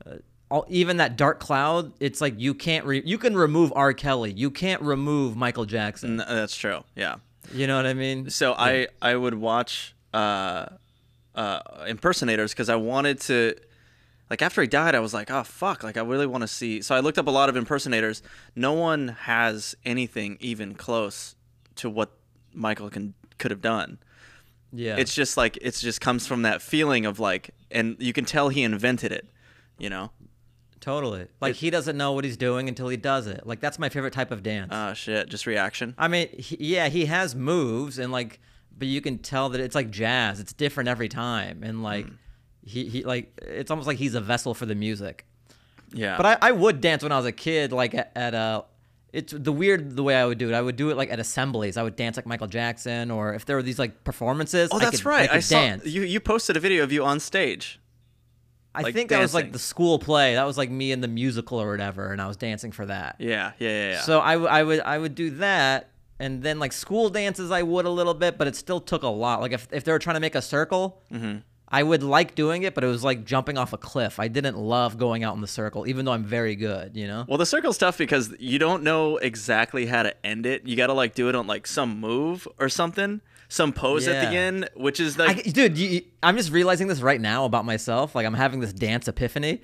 uh, 0.05 0.15
all, 0.49 0.65
even 0.69 0.97
that 0.97 1.15
Dark 1.15 1.39
Cloud, 1.39 1.93
it's 1.99 2.21
like 2.21 2.39
you 2.39 2.53
can't 2.53 2.85
re- 2.85 3.03
you 3.05 3.17
can 3.17 3.35
remove 3.35 3.71
R. 3.75 3.93
Kelly, 3.93 4.33
you 4.33 4.49
can't 4.49 4.81
remove 4.81 5.35
Michael 5.35 5.65
Jackson. 5.65 6.19
N- 6.19 6.25
that's 6.27 6.55
true. 6.55 6.83
Yeah. 6.95 7.15
You 7.53 7.67
know 7.67 7.77
what 7.77 7.85
I 7.85 7.93
mean? 7.93 8.29
So 8.29 8.53
I 8.53 8.87
I 9.01 9.15
would 9.15 9.35
watch 9.35 9.95
uh, 10.13 10.65
uh, 11.35 11.59
impersonators 11.87 12.51
because 12.51 12.69
I 12.69 12.75
wanted 12.75 13.21
to. 13.21 13.55
Like 14.29 14.41
after 14.41 14.61
he 14.61 14.67
died, 14.67 14.93
I 14.95 14.99
was 14.99 15.13
like, 15.13 15.31
oh 15.31 15.43
fuck! 15.43 15.83
Like 15.83 15.97
I 15.97 16.01
really 16.01 16.27
want 16.27 16.41
to 16.41 16.47
see. 16.47 16.81
So 16.81 16.93
I 16.95 16.99
looked 16.99 17.17
up 17.17 17.27
a 17.27 17.31
lot 17.31 17.49
of 17.49 17.55
impersonators. 17.57 18.21
No 18.55 18.73
one 18.73 19.09
has 19.21 19.75
anything 19.85 20.37
even 20.39 20.75
close 20.75 21.35
to 21.75 21.89
what 21.89 22.11
Michael 22.53 22.89
can 22.89 23.13
could 23.39 23.51
have 23.51 23.61
done. 23.61 23.97
Yeah, 24.71 24.97
It's 24.97 25.15
just 25.15 25.35
like 25.35 25.57
it's 25.61 25.81
just 25.81 25.99
comes 25.99 26.27
from 26.27 26.43
that 26.43 26.61
feeling 26.61 27.07
of 27.07 27.19
like, 27.19 27.49
and 27.71 27.95
you 27.99 28.13
can 28.13 28.23
tell 28.25 28.49
he 28.49 28.61
invented 28.63 29.11
it. 29.11 29.27
You 29.79 29.89
know? 29.89 30.11
totally. 30.79 31.27
Like 31.41 31.55
he 31.55 31.69
doesn't 31.69 31.97
know 31.97 32.11
what 32.13 32.23
he's 32.23 32.37
doing 32.37 32.69
until 32.69 32.87
he 32.87 32.97
does 32.97 33.27
it. 33.27 33.45
Like 33.47 33.59
that's 33.59 33.79
my 33.79 33.89
favorite 33.89 34.13
type 34.13 34.31
of 34.31 34.43
dance. 34.43 34.69
Ah 34.71 34.93
shit! 34.93 35.27
Just 35.29 35.45
reaction. 35.47 35.95
I 35.97 36.07
mean, 36.07 36.29
he, 36.37 36.57
yeah, 36.59 36.87
he 36.89 37.05
has 37.05 37.35
moves 37.35 37.97
and 37.97 38.11
like, 38.11 38.39
but 38.77 38.87
you 38.87 39.01
can 39.01 39.17
tell 39.17 39.49
that 39.49 39.59
it's 39.61 39.75
like 39.75 39.89
jazz. 39.89 40.39
It's 40.39 40.53
different 40.53 40.87
every 40.87 41.09
time, 41.09 41.63
and 41.63 41.81
like, 41.81 42.05
Hmm. 42.05 42.13
He 42.69 42.85
he 42.89 43.03
like 43.03 43.31
it's 43.41 43.71
almost 43.71 43.87
like 43.87 43.97
he's 43.97 44.15
a 44.15 44.21
vessel 44.21 44.53
for 44.53 44.65
the 44.65 44.75
music. 44.75 45.25
Yeah. 45.91 46.17
But 46.17 46.25
I, 46.25 46.49
I 46.49 46.51
would 46.51 46.81
dance 46.81 47.01
when 47.03 47.11
I 47.11 47.17
was 47.17 47.25
a 47.25 47.31
kid, 47.31 47.71
like 47.71 47.93
at, 47.95 48.11
at 48.15 48.33
a. 48.33 48.65
It's 49.11 49.33
the 49.35 49.51
weird 49.51 49.95
the 49.95 50.03
way 50.03 50.15
I 50.15 50.23
would 50.23 50.37
do 50.37 50.49
it. 50.49 50.53
I 50.53 50.61
would 50.61 50.75
do 50.75 50.91
it 50.91 50.97
like 50.97 51.09
at 51.09 51.19
assemblies. 51.19 51.77
I 51.77 51.83
would 51.83 51.95
dance 51.95 52.15
like 52.15 52.27
Michael 52.27 52.45
Jackson, 52.45 53.09
or 53.09 53.33
if 53.33 53.43
there 53.45 53.55
were 53.55 53.63
these 53.63 53.79
like 53.79 54.03
performances. 54.03 54.69
oh, 54.71 54.77
I 54.77 54.81
that's 54.81 54.97
could, 54.97 55.09
right. 55.09 55.29
I, 55.31 55.33
could 55.35 55.43
saw 55.43 55.61
dance. 55.61 55.85
you. 55.87 56.03
You 56.03 56.19
posted 56.19 56.55
a 56.55 56.59
video 56.59 56.83
of 56.83 56.91
you 56.91 57.03
on 57.03 57.19
stage. 57.19 57.79
I 58.75 58.83
like, 58.83 58.93
think 58.93 59.09
that 59.09 59.19
was 59.19 59.33
like 59.33 59.51
the 59.51 59.57
school 59.57 59.97
play. 59.97 60.35
That 60.35 60.45
was 60.45 60.59
like 60.59 60.69
me 60.69 60.91
in 60.91 61.01
the 61.01 61.07
musical 61.07 61.59
or 61.59 61.71
whatever, 61.71 62.11
and 62.11 62.21
I 62.21 62.27
was 62.27 62.37
dancing 62.37 62.71
for 62.71 62.85
that. 62.85 63.15
Yeah. 63.17 63.53
Yeah. 63.57 63.69
Yeah. 63.69 63.91
yeah. 63.93 64.01
So 64.01 64.21
I, 64.21 64.33
w- 64.33 64.47
I 64.47 64.61
would 64.61 64.79
I 64.81 64.97
would 64.99 65.15
do 65.15 65.31
that, 65.37 65.89
and 66.19 66.43
then 66.43 66.59
like 66.59 66.71
school 66.71 67.09
dances 67.09 67.49
I 67.49 67.63
would 67.63 67.85
a 67.85 67.89
little 67.89 68.13
bit, 68.13 68.37
but 68.37 68.47
it 68.47 68.55
still 68.55 68.79
took 68.79 69.01
a 69.01 69.07
lot. 69.07 69.41
Like 69.41 69.53
if 69.53 69.67
if 69.71 69.85
they 69.85 69.91
were 69.91 69.97
trying 69.97 70.17
to 70.17 70.19
make 70.19 70.35
a 70.35 70.41
circle, 70.41 71.01
Mm-hmm. 71.11 71.39
I 71.71 71.83
would 71.83 72.01
like 72.01 72.33
doing 72.33 72.63
it, 72.63 72.73
but 72.73 72.83
it 72.83 72.87
was 72.87 73.03
like 73.03 73.25
jumping 73.25 73.57
off 73.57 73.73
a 73.73 73.77
cliff. 73.77 74.19
I 74.19 74.27
didn't 74.27 74.57
love 74.57 74.97
going 74.97 75.23
out 75.23 75.35
in 75.35 75.41
the 75.41 75.47
circle, 75.47 75.87
even 75.87 76.03
though 76.05 76.13
I'm 76.13 76.23
very 76.23 76.55
good. 76.55 76.97
You 76.97 77.05
know. 77.07 77.25
Well, 77.27 77.37
the 77.37 77.45
circle's 77.45 77.77
tough 77.77 77.97
because 77.97 78.33
you 78.39 78.57
don't 78.57 78.81
know 78.83 79.17
exactly 79.17 79.85
how 79.85 80.03
to 80.03 80.25
end 80.25 80.45
it. 80.47 80.65
You 80.65 80.75
got 80.75 80.87
to 80.87 80.93
like 80.93 81.13
do 81.13 81.29
it 81.29 81.35
on 81.35 81.45
like 81.45 81.67
some 81.67 81.99
move 81.99 82.47
or 82.59 82.69
something, 82.69 83.21
some 83.49 83.71
pose 83.71 84.07
at 84.07 84.29
the 84.31 84.35
end, 84.35 84.69
which 84.75 84.99
is 84.99 85.19
I, 85.19 85.27
like 85.27 85.43
dude, 85.53 85.77
you, 85.77 85.87
you- 85.89 86.01
I'm 86.23 86.37
just 86.37 86.51
realizing 86.51 86.87
this 86.87 87.01
right 87.01 87.21
now 87.21 87.45
about 87.45 87.65
myself. 87.65 88.15
Like 88.15 88.25
I'm 88.25 88.33
having 88.33 88.59
this 88.61 88.73
dance 88.73 89.07
epiphany. 89.07 89.61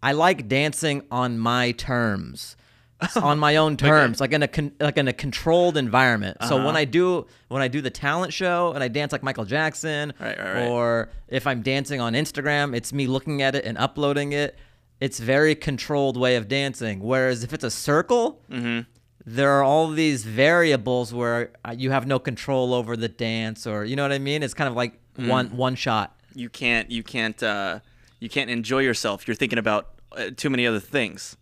I 0.00 0.12
like 0.12 0.46
dancing 0.46 1.02
on 1.10 1.40
my 1.40 1.72
terms, 1.72 2.56
on 3.16 3.38
my 3.38 3.56
own 3.56 3.76
terms, 3.76 4.20
like 4.20 4.32
in 4.32 4.42
a 4.42 4.48
con- 4.48 4.72
like 4.80 4.98
in 4.98 5.06
a 5.08 5.12
controlled 5.12 5.76
environment. 5.76 6.36
So 6.48 6.56
Uh-huh. 6.56 6.66
when 6.66 6.76
I 6.76 6.84
do 6.84 7.26
when 7.48 7.62
I 7.62 7.68
do 7.68 7.80
the 7.80 7.90
talent 7.90 8.32
show 8.32 8.72
and 8.72 8.82
I 8.82 8.88
dance 8.88 9.12
like 9.12 9.22
Michael 9.22 9.44
Jackson, 9.44 10.12
Right, 10.20 10.36
right, 10.38 10.54
right. 10.54 10.66
or 10.68 11.10
if 11.28 11.46
I'm 11.46 11.62
dancing 11.62 12.00
on 12.00 12.14
Instagram, 12.14 12.74
it's 12.74 12.92
me 12.92 13.06
looking 13.06 13.40
at 13.42 13.54
it 13.54 13.64
and 13.64 13.78
uploading 13.78 14.32
it. 14.32 14.58
It's 15.00 15.20
very 15.20 15.54
controlled 15.54 16.16
way 16.16 16.34
of 16.36 16.48
dancing. 16.48 16.98
Whereas 17.00 17.44
if 17.44 17.52
it's 17.52 17.64
a 17.64 17.70
circle, 17.70 18.42
Mm-hmm. 18.50 18.80
there 19.24 19.50
are 19.52 19.62
all 19.62 19.88
these 19.90 20.24
variables 20.24 21.14
where 21.14 21.52
uh, 21.64 21.74
you 21.76 21.90
have 21.92 22.06
no 22.06 22.18
control 22.18 22.74
over 22.74 22.96
the 22.96 23.08
dance, 23.08 23.64
or 23.66 23.84
you 23.84 23.94
know 23.94 24.02
what 24.02 24.12
I 24.12 24.18
mean. 24.18 24.42
It's 24.42 24.54
kind 24.54 24.68
of 24.68 24.74
like 24.74 24.98
Mm. 25.18 25.28
one 25.28 25.46
one 25.56 25.74
shot. 25.74 26.14
you 26.34 26.48
can't 26.48 26.90
you 26.92 27.02
can't 27.02 27.42
uh 27.42 27.80
you 28.20 28.28
can't 28.28 28.50
enjoy 28.50 28.78
yourself. 28.80 29.26
You're 29.26 29.34
thinking 29.34 29.58
about 29.58 29.88
uh, 30.16 30.30
too 30.36 30.48
many 30.50 30.64
other 30.66 30.78
things. 30.80 31.36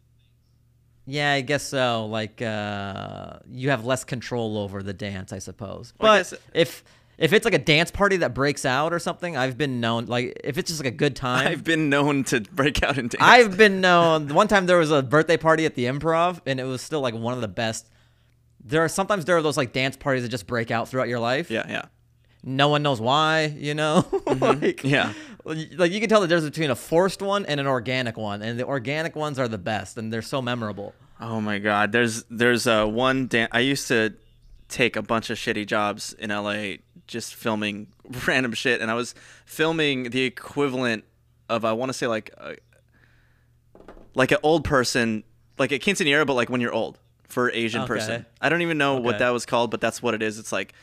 Yeah, 1.06 1.32
I 1.32 1.40
guess 1.40 1.62
so. 1.62 2.06
Like 2.06 2.42
uh, 2.42 3.38
you 3.50 3.70
have 3.70 3.84
less 3.84 4.04
control 4.04 4.58
over 4.58 4.82
the 4.82 4.92
dance, 4.92 5.32
I 5.32 5.38
suppose. 5.38 5.92
Well, 6.00 6.12
I 6.12 6.18
But 6.18 6.30
guess- 6.30 6.34
if 6.54 6.84
if 7.18 7.32
it's 7.32 7.44
like 7.46 7.54
a 7.54 7.58
dance 7.58 7.90
party 7.90 8.18
that 8.18 8.34
breaks 8.34 8.66
out 8.66 8.92
or 8.92 8.98
something, 8.98 9.36
I've 9.36 9.56
been 9.56 9.80
known. 9.80 10.06
Like 10.06 10.38
if 10.44 10.58
it's 10.58 10.68
just 10.70 10.82
like 10.84 10.92
a 10.92 10.96
good 10.96 11.16
time, 11.16 11.46
I've 11.48 11.64
been 11.64 11.88
known 11.88 12.24
to 12.24 12.40
break 12.40 12.82
out 12.82 12.98
in 12.98 13.08
dance. 13.08 13.16
I've 13.20 13.56
been 13.56 13.80
known. 13.80 14.28
One 14.34 14.48
time 14.48 14.66
there 14.66 14.78
was 14.78 14.90
a 14.90 15.02
birthday 15.02 15.36
party 15.36 15.64
at 15.64 15.74
the 15.76 15.84
Improv, 15.86 16.40
and 16.44 16.60
it 16.60 16.64
was 16.64 16.82
still 16.82 17.00
like 17.00 17.14
one 17.14 17.32
of 17.34 17.40
the 17.40 17.48
best. 17.48 17.88
There 18.64 18.82
are 18.84 18.88
sometimes 18.88 19.24
there 19.24 19.36
are 19.36 19.42
those 19.42 19.56
like 19.56 19.72
dance 19.72 19.96
parties 19.96 20.24
that 20.24 20.28
just 20.28 20.46
break 20.46 20.70
out 20.70 20.88
throughout 20.88 21.08
your 21.08 21.20
life. 21.20 21.50
yeah, 21.50 21.64
yeah. 21.68 21.84
No 22.42 22.68
one 22.68 22.82
knows 22.82 23.00
why. 23.00 23.44
You 23.56 23.74
know, 23.74 24.02
Mm-hmm. 24.10 24.86
Yeah. 24.86 25.12
Like 25.76 25.92
you 25.92 26.00
can 26.00 26.08
tell 26.08 26.20
the 26.20 26.26
difference 26.28 26.50
between 26.50 26.70
a 26.70 26.76
forced 26.76 27.22
one 27.22 27.46
and 27.46 27.60
an 27.60 27.66
organic 27.66 28.16
one, 28.16 28.42
and 28.42 28.58
the 28.58 28.66
organic 28.66 29.14
ones 29.16 29.38
are 29.38 29.48
the 29.48 29.58
best, 29.58 29.96
and 29.96 30.12
they're 30.12 30.22
so 30.22 30.42
memorable. 30.42 30.94
Oh 31.20 31.40
my 31.40 31.58
god, 31.58 31.92
there's 31.92 32.24
there's 32.24 32.66
uh, 32.66 32.84
one 32.86 33.26
dan- 33.26 33.48
I 33.52 33.60
used 33.60 33.88
to 33.88 34.14
take 34.68 34.96
a 34.96 35.02
bunch 35.02 35.30
of 35.30 35.38
shitty 35.38 35.64
jobs 35.66 36.12
in 36.14 36.30
LA 36.30 36.74
just 37.06 37.34
filming 37.36 37.86
random 38.26 38.52
shit 38.52 38.80
and 38.80 38.90
I 38.90 38.94
was 38.94 39.14
filming 39.44 40.10
the 40.10 40.22
equivalent 40.24 41.04
of 41.48 41.64
I 41.64 41.72
want 41.72 41.90
to 41.90 41.92
say 41.92 42.08
like 42.08 42.30
a, 42.36 42.56
like 44.14 44.32
an 44.32 44.38
old 44.42 44.64
person 44.64 45.22
like 45.58 45.70
a 45.70 45.78
quinceanera 45.78 46.26
but 46.26 46.34
like 46.34 46.50
when 46.50 46.60
you're 46.60 46.72
old 46.72 46.98
for 47.28 47.50
Asian 47.52 47.82
Okay. 47.82 47.86
person. 47.86 48.26
I 48.40 48.48
don't 48.48 48.62
even 48.62 48.76
know 48.76 48.96
what 48.98 49.18
that 49.20 49.30
was 49.30 49.46
called 49.46 49.70
but 49.70 49.80
that's 49.80 50.02
what 50.02 50.14
it 50.14 50.22
is. 50.22 50.38
It's 50.40 50.50
like 50.52 50.74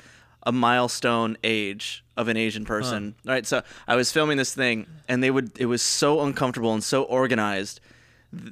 a 0.46 0.52
milestone 0.52 1.38
age 1.44 2.04
of 2.18 2.28
an 2.28 2.38
Asian 2.38 2.66
person. 2.66 3.16
Right? 3.26 3.46
So 3.46 3.62
I 3.88 3.96
was 3.96 4.12
filming 4.12 4.38
this 4.38 4.54
thing 4.54 4.88
and 5.08 5.24
they 5.24 5.32
would 5.32 5.58
it 5.60 5.66
was 5.68 5.82
so 5.82 6.22
uncomfortable 6.22 6.74
and 6.74 6.84
so 6.84 7.04
organized 7.04 7.80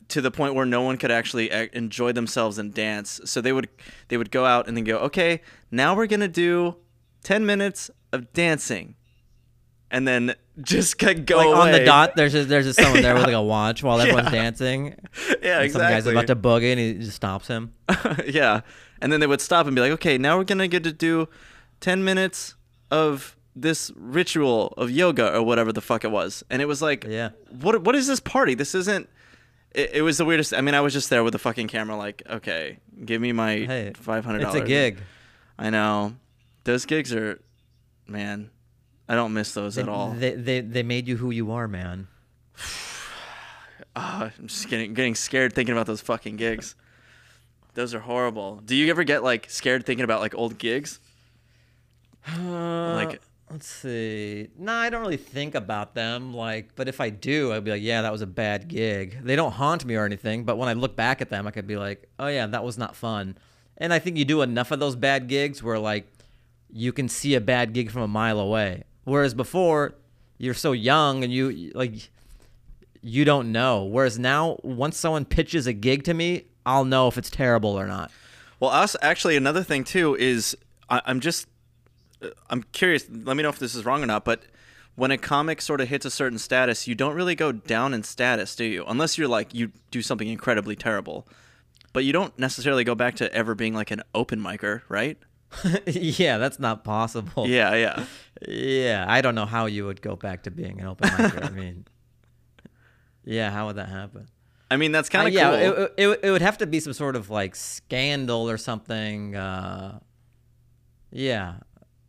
to 0.09 0.21
the 0.21 0.29
point 0.31 0.53
where 0.53 0.65
no 0.65 0.81
one 0.83 0.97
could 0.97 1.11
actually 1.11 1.51
enjoy 1.73 2.11
themselves 2.11 2.57
and 2.57 2.73
dance. 2.73 3.19
So 3.25 3.41
they 3.41 3.51
would 3.51 3.67
they 4.07 4.17
would 4.17 4.31
go 4.31 4.45
out 4.45 4.67
and 4.67 4.77
then 4.77 4.83
go, 4.83 4.97
okay, 4.99 5.41
now 5.69 5.95
we're 5.95 6.07
gonna 6.07 6.27
do 6.27 6.75
ten 7.23 7.45
minutes 7.45 7.89
of 8.13 8.31
dancing, 8.33 8.95
and 9.89 10.07
then 10.07 10.35
just 10.61 10.97
go 10.99 11.07
like 11.07 11.27
away. 11.29 11.43
on 11.45 11.71
the 11.71 11.83
dot, 11.85 12.15
there's 12.15 12.33
just, 12.33 12.49
there's 12.49 12.65
just 12.65 12.79
someone 12.79 13.01
there 13.01 13.13
with 13.15 13.23
like 13.25 13.33
a 13.33 13.41
watch 13.41 13.81
while 13.83 13.99
everyone's 13.99 14.25
Yeah. 14.31 14.41
dancing. 14.43 14.95
Yeah, 15.41 15.61
And 15.61 15.71
Some 15.71 15.81
guy's 15.81 16.05
about 16.05 16.27
to 16.27 16.35
boogie, 16.35 16.71
and 16.71 16.79
he 16.79 16.93
just 16.95 17.15
stops 17.15 17.47
him. 17.47 17.73
yeah, 18.27 18.61
and 19.01 19.11
then 19.11 19.19
they 19.19 19.27
would 19.27 19.41
stop 19.41 19.65
and 19.65 19.75
be 19.75 19.81
like, 19.81 19.91
okay, 19.93 20.17
now 20.19 20.37
we're 20.37 20.43
gonna 20.43 20.67
get 20.67 20.83
to 20.83 20.91
do 20.93 21.27
ten 21.81 22.03
minutes 22.05 22.55
of 22.89 23.35
this 23.53 23.91
ritual 23.97 24.67
of 24.77 24.89
yoga 24.89 25.35
or 25.35 25.43
whatever 25.43 25.73
the 25.73 25.81
fuck 25.81 26.05
it 26.05 26.11
was, 26.11 26.41
and 26.49 26.61
it 26.61 26.65
was 26.65 26.81
like, 26.81 27.03
Yeah. 27.03 27.31
what 27.49 27.81
what 27.83 27.95
is 27.95 28.07
this 28.07 28.19
party? 28.21 28.53
This 28.55 28.73
isn't. 28.73 29.09
It, 29.73 29.91
it 29.95 30.01
was 30.01 30.17
the 30.17 30.25
weirdest. 30.25 30.53
I 30.53 30.61
mean, 30.61 30.75
I 30.75 30.81
was 30.81 30.93
just 30.93 31.09
there 31.09 31.23
with 31.23 31.33
the 31.33 31.39
fucking 31.39 31.67
camera, 31.67 31.95
like, 31.97 32.23
okay, 32.29 32.77
give 33.05 33.21
me 33.21 33.31
my 33.33 33.51
Hey, 33.59 33.91
five 33.95 34.23
hundred 34.25 34.43
It's 34.43 34.51
dollars. 34.53 34.63
a 34.63 34.67
gig. 34.67 34.97
I 35.59 35.69
know. 35.69 36.15
Those 36.63 36.85
gigs 36.85 37.13
are, 37.13 37.39
man, 38.07 38.51
I 39.09 39.15
don't 39.15 39.33
miss 39.33 39.53
those 39.53 39.75
They, 39.75 39.81
at 39.81 39.89
all. 39.89 40.11
They, 40.11 40.35
they 40.35 40.61
they 40.61 40.83
made 40.83 41.07
you 41.07 41.17
who 41.17 41.31
you 41.31 41.51
are, 41.51 41.67
man. 41.67 42.07
Ah, 43.95 44.31
I'm 44.39 44.47
just 44.47 44.69
getting 44.69 44.93
getting 44.93 45.15
scared 45.15 45.53
thinking 45.53 45.73
about 45.73 45.85
those 45.85 45.99
fucking 46.01 46.37
gigs. 46.37 46.75
Those 47.73 47.93
are 47.93 47.99
horrible. 47.99 48.61
Do 48.63 48.73
you 48.75 48.89
ever 48.89 49.03
get 49.03 49.21
like 49.23 49.49
scared 49.49 49.85
thinking 49.85 50.03
about 50.05 50.21
like 50.21 50.33
old 50.35 50.57
gigs? 50.57 50.99
Like, 52.27 53.07
Like- 53.09 53.21
let's 53.51 53.67
see. 53.67 54.47
No, 54.57 54.73
I 54.73 54.89
don't 54.89 55.01
really 55.01 55.17
think 55.17 55.55
about 55.55 55.93
them. 55.95 56.33
Like, 56.33 56.75
but 56.75 56.87
if 56.87 57.01
I 57.01 57.09
do, 57.09 57.51
I'd 57.53 57.63
be 57.63 57.71
like, 57.71 57.81
yeah, 57.81 58.01
that 58.01 58.11
was 58.11 58.21
a 58.21 58.27
bad 58.27 58.67
gig. 58.67 59.19
They 59.23 59.35
don't 59.35 59.51
haunt 59.51 59.85
me 59.85 59.95
or 59.95 60.05
anything, 60.05 60.43
but 60.45 60.57
when 60.57 60.69
I 60.69 60.73
look 60.73 60.95
back 60.95 61.21
at 61.21 61.29
them, 61.29 61.47
I 61.47 61.51
could 61.51 61.67
be 61.67 61.75
like, 61.77 62.09
oh 62.19 62.27
yeah, 62.27 62.47
that 62.47 62.63
was 62.63 62.77
not 62.77 62.95
fun. 62.95 63.37
And 63.77 63.93
I 63.93 63.99
think 63.99 64.17
you 64.17 64.25
do 64.25 64.41
enough 64.41 64.71
of 64.71 64.79
those 64.79 64.95
bad 64.95 65.27
gigs 65.27 65.61
where 65.63 65.79
like 65.79 66.07
you 66.71 66.93
can 66.93 67.09
see 67.09 67.35
a 67.35 67.41
bad 67.41 67.73
gig 67.73 67.91
from 67.91 68.03
a 68.03 68.07
mile 68.07 68.39
away. 68.39 68.83
Whereas 69.03 69.33
before, 69.33 69.95
you're 70.37 70.53
so 70.53 70.71
young 70.71 71.23
and 71.23 71.33
you 71.33 71.71
like 71.75 72.09
you 73.01 73.25
don't 73.25 73.51
know. 73.51 73.83
Whereas 73.83 74.19
now, 74.19 74.57
once 74.63 74.97
someone 74.97 75.25
pitches 75.25 75.65
a 75.67 75.73
gig 75.73 76.03
to 76.03 76.13
me, 76.13 76.45
I'll 76.65 76.85
know 76.85 77.07
if 77.07 77.17
it's 77.17 77.29
terrible 77.31 77.71
or 77.71 77.87
not. 77.87 78.11
Well, 78.59 78.69
us 78.69 78.95
actually 79.01 79.35
another 79.35 79.63
thing 79.63 79.83
too 79.83 80.15
is 80.15 80.55
I, 80.89 81.01
I'm 81.05 81.19
just 81.19 81.47
I'm 82.49 82.63
curious. 82.71 83.05
Let 83.09 83.35
me 83.37 83.43
know 83.43 83.49
if 83.49 83.59
this 83.59 83.75
is 83.75 83.85
wrong 83.85 84.03
or 84.03 84.05
not. 84.05 84.25
But 84.25 84.43
when 84.95 85.11
a 85.11 85.17
comic 85.17 85.61
sort 85.61 85.81
of 85.81 85.87
hits 85.89 86.05
a 86.05 86.11
certain 86.11 86.37
status, 86.37 86.87
you 86.87 86.95
don't 86.95 87.15
really 87.15 87.35
go 87.35 87.51
down 87.51 87.93
in 87.93 88.03
status, 88.03 88.55
do 88.55 88.63
you? 88.65 88.83
Unless 88.87 89.17
you're 89.17 89.27
like 89.27 89.53
you 89.53 89.71
do 89.89 90.01
something 90.01 90.27
incredibly 90.27 90.75
terrible. 90.75 91.27
But 91.93 92.05
you 92.05 92.13
don't 92.13 92.37
necessarily 92.39 92.83
go 92.83 92.95
back 92.95 93.15
to 93.15 93.33
ever 93.33 93.53
being 93.55 93.73
like 93.73 93.91
an 93.91 94.01
open 94.15 94.39
micer, 94.39 94.81
right? 94.87 95.17
yeah, 95.85 96.37
that's 96.37 96.59
not 96.59 96.83
possible. 96.85 97.45
Yeah, 97.47 97.75
yeah. 97.75 98.05
Yeah, 98.47 99.05
I 99.07 99.19
don't 99.21 99.35
know 99.35 99.45
how 99.45 99.65
you 99.65 99.85
would 99.85 100.01
go 100.01 100.15
back 100.15 100.43
to 100.43 100.51
being 100.51 100.79
an 100.79 100.87
open 100.87 101.09
micer. 101.09 101.45
I 101.45 101.49
mean, 101.49 101.85
yeah, 103.25 103.51
how 103.51 103.67
would 103.67 103.75
that 103.75 103.89
happen? 103.89 104.27
I 104.69 104.77
mean, 104.77 104.93
that's 104.93 105.09
Uh, 105.09 105.11
kind 105.11 105.27
of 105.27 105.33
yeah, 105.33 105.49
cool. 105.49 105.83
it, 105.83 105.93
it, 105.97 106.19
it 106.23 106.31
would 106.31 106.41
have 106.41 106.57
to 106.59 106.65
be 106.65 106.79
some 106.79 106.93
sort 106.93 107.17
of 107.17 107.29
like 107.29 107.55
scandal 107.57 108.49
or 108.49 108.57
something. 108.57 109.35
Uh, 109.35 109.99
yeah, 111.11 111.55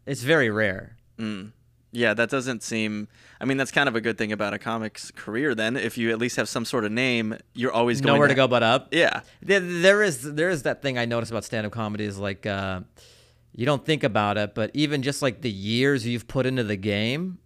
it's 0.06 0.22
very 0.22 0.50
rare. 0.50 0.96
Mm. 1.18 1.52
Yeah, 1.94 2.14
that 2.14 2.30
doesn't 2.30 2.62
seem. 2.62 3.06
I 3.38 3.44
mean, 3.44 3.58
that's 3.58 3.70
kind 3.70 3.86
of 3.86 3.94
a 3.94 4.00
good 4.00 4.16
thing 4.16 4.32
about 4.32 4.54
a 4.54 4.58
comic's 4.58 5.10
career. 5.10 5.54
Then, 5.54 5.76
if 5.76 5.98
you 5.98 6.10
at 6.10 6.18
least 6.18 6.36
have 6.36 6.48
some 6.48 6.64
sort 6.64 6.86
of 6.86 6.92
name, 6.92 7.36
you're 7.52 7.72
always 7.72 8.00
going 8.00 8.14
Nowhere 8.14 8.28
to 8.28 8.34
go 8.34 8.48
but 8.48 8.62
up. 8.62 8.88
Yeah, 8.92 9.20
There, 9.42 9.60
there 9.60 10.02
is 10.02 10.22
there 10.34 10.48
is 10.48 10.62
that 10.62 10.80
thing 10.80 10.96
I 10.96 11.04
notice 11.04 11.30
about 11.30 11.44
stand 11.44 11.66
up 11.66 11.72
comedy 11.72 12.04
is 12.04 12.18
like 12.18 12.46
uh, 12.46 12.80
you 13.54 13.66
don't 13.66 13.84
think 13.84 14.04
about 14.04 14.38
it, 14.38 14.54
but 14.54 14.70
even 14.72 15.02
just 15.02 15.20
like 15.20 15.42
the 15.42 15.50
years 15.50 16.06
you've 16.06 16.26
put 16.26 16.46
into 16.46 16.64
the 16.64 16.76
game 16.76 17.38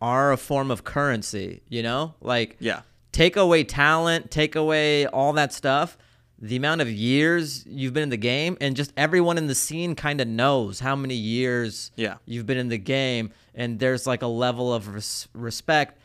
are 0.00 0.32
a 0.32 0.38
form 0.38 0.70
of 0.70 0.82
currency. 0.82 1.60
You 1.68 1.82
know, 1.82 2.14
like 2.22 2.56
yeah, 2.58 2.80
take 3.12 3.36
away 3.36 3.64
talent, 3.64 4.30
take 4.30 4.56
away 4.56 5.04
all 5.06 5.34
that 5.34 5.52
stuff, 5.52 5.98
the 6.40 6.56
amount 6.56 6.80
of 6.80 6.88
years 6.90 7.64
you've 7.66 7.92
been 7.92 8.02
in 8.04 8.08
the 8.08 8.16
game, 8.16 8.56
and 8.60 8.74
just 8.74 8.92
everyone 8.96 9.36
in 9.38 9.46
the 9.46 9.54
scene 9.54 9.94
kind 9.94 10.20
of 10.20 10.26
knows 10.28 10.80
how 10.80 10.96
many 10.96 11.14
years 11.14 11.90
Yeah. 11.96 12.16
you've 12.24 12.46
been 12.46 12.56
in 12.58 12.68
the 12.68 12.78
game, 12.78 13.30
and 13.54 13.78
there's 13.78 14.06
like 14.06 14.22
a 14.22 14.26
level 14.26 14.72
of 14.72 14.88
res- 14.88 15.28
respect, 15.34 15.98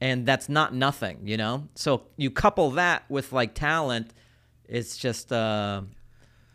and 0.00 0.24
that's 0.26 0.48
not 0.48 0.72
nothing, 0.74 1.20
you 1.24 1.36
know. 1.36 1.68
So 1.74 2.02
you 2.16 2.30
couple 2.30 2.70
that 2.72 3.04
with 3.10 3.32
like 3.32 3.54
talent, 3.54 4.12
it's 4.68 4.96
just 4.96 5.32
uh, 5.32 5.82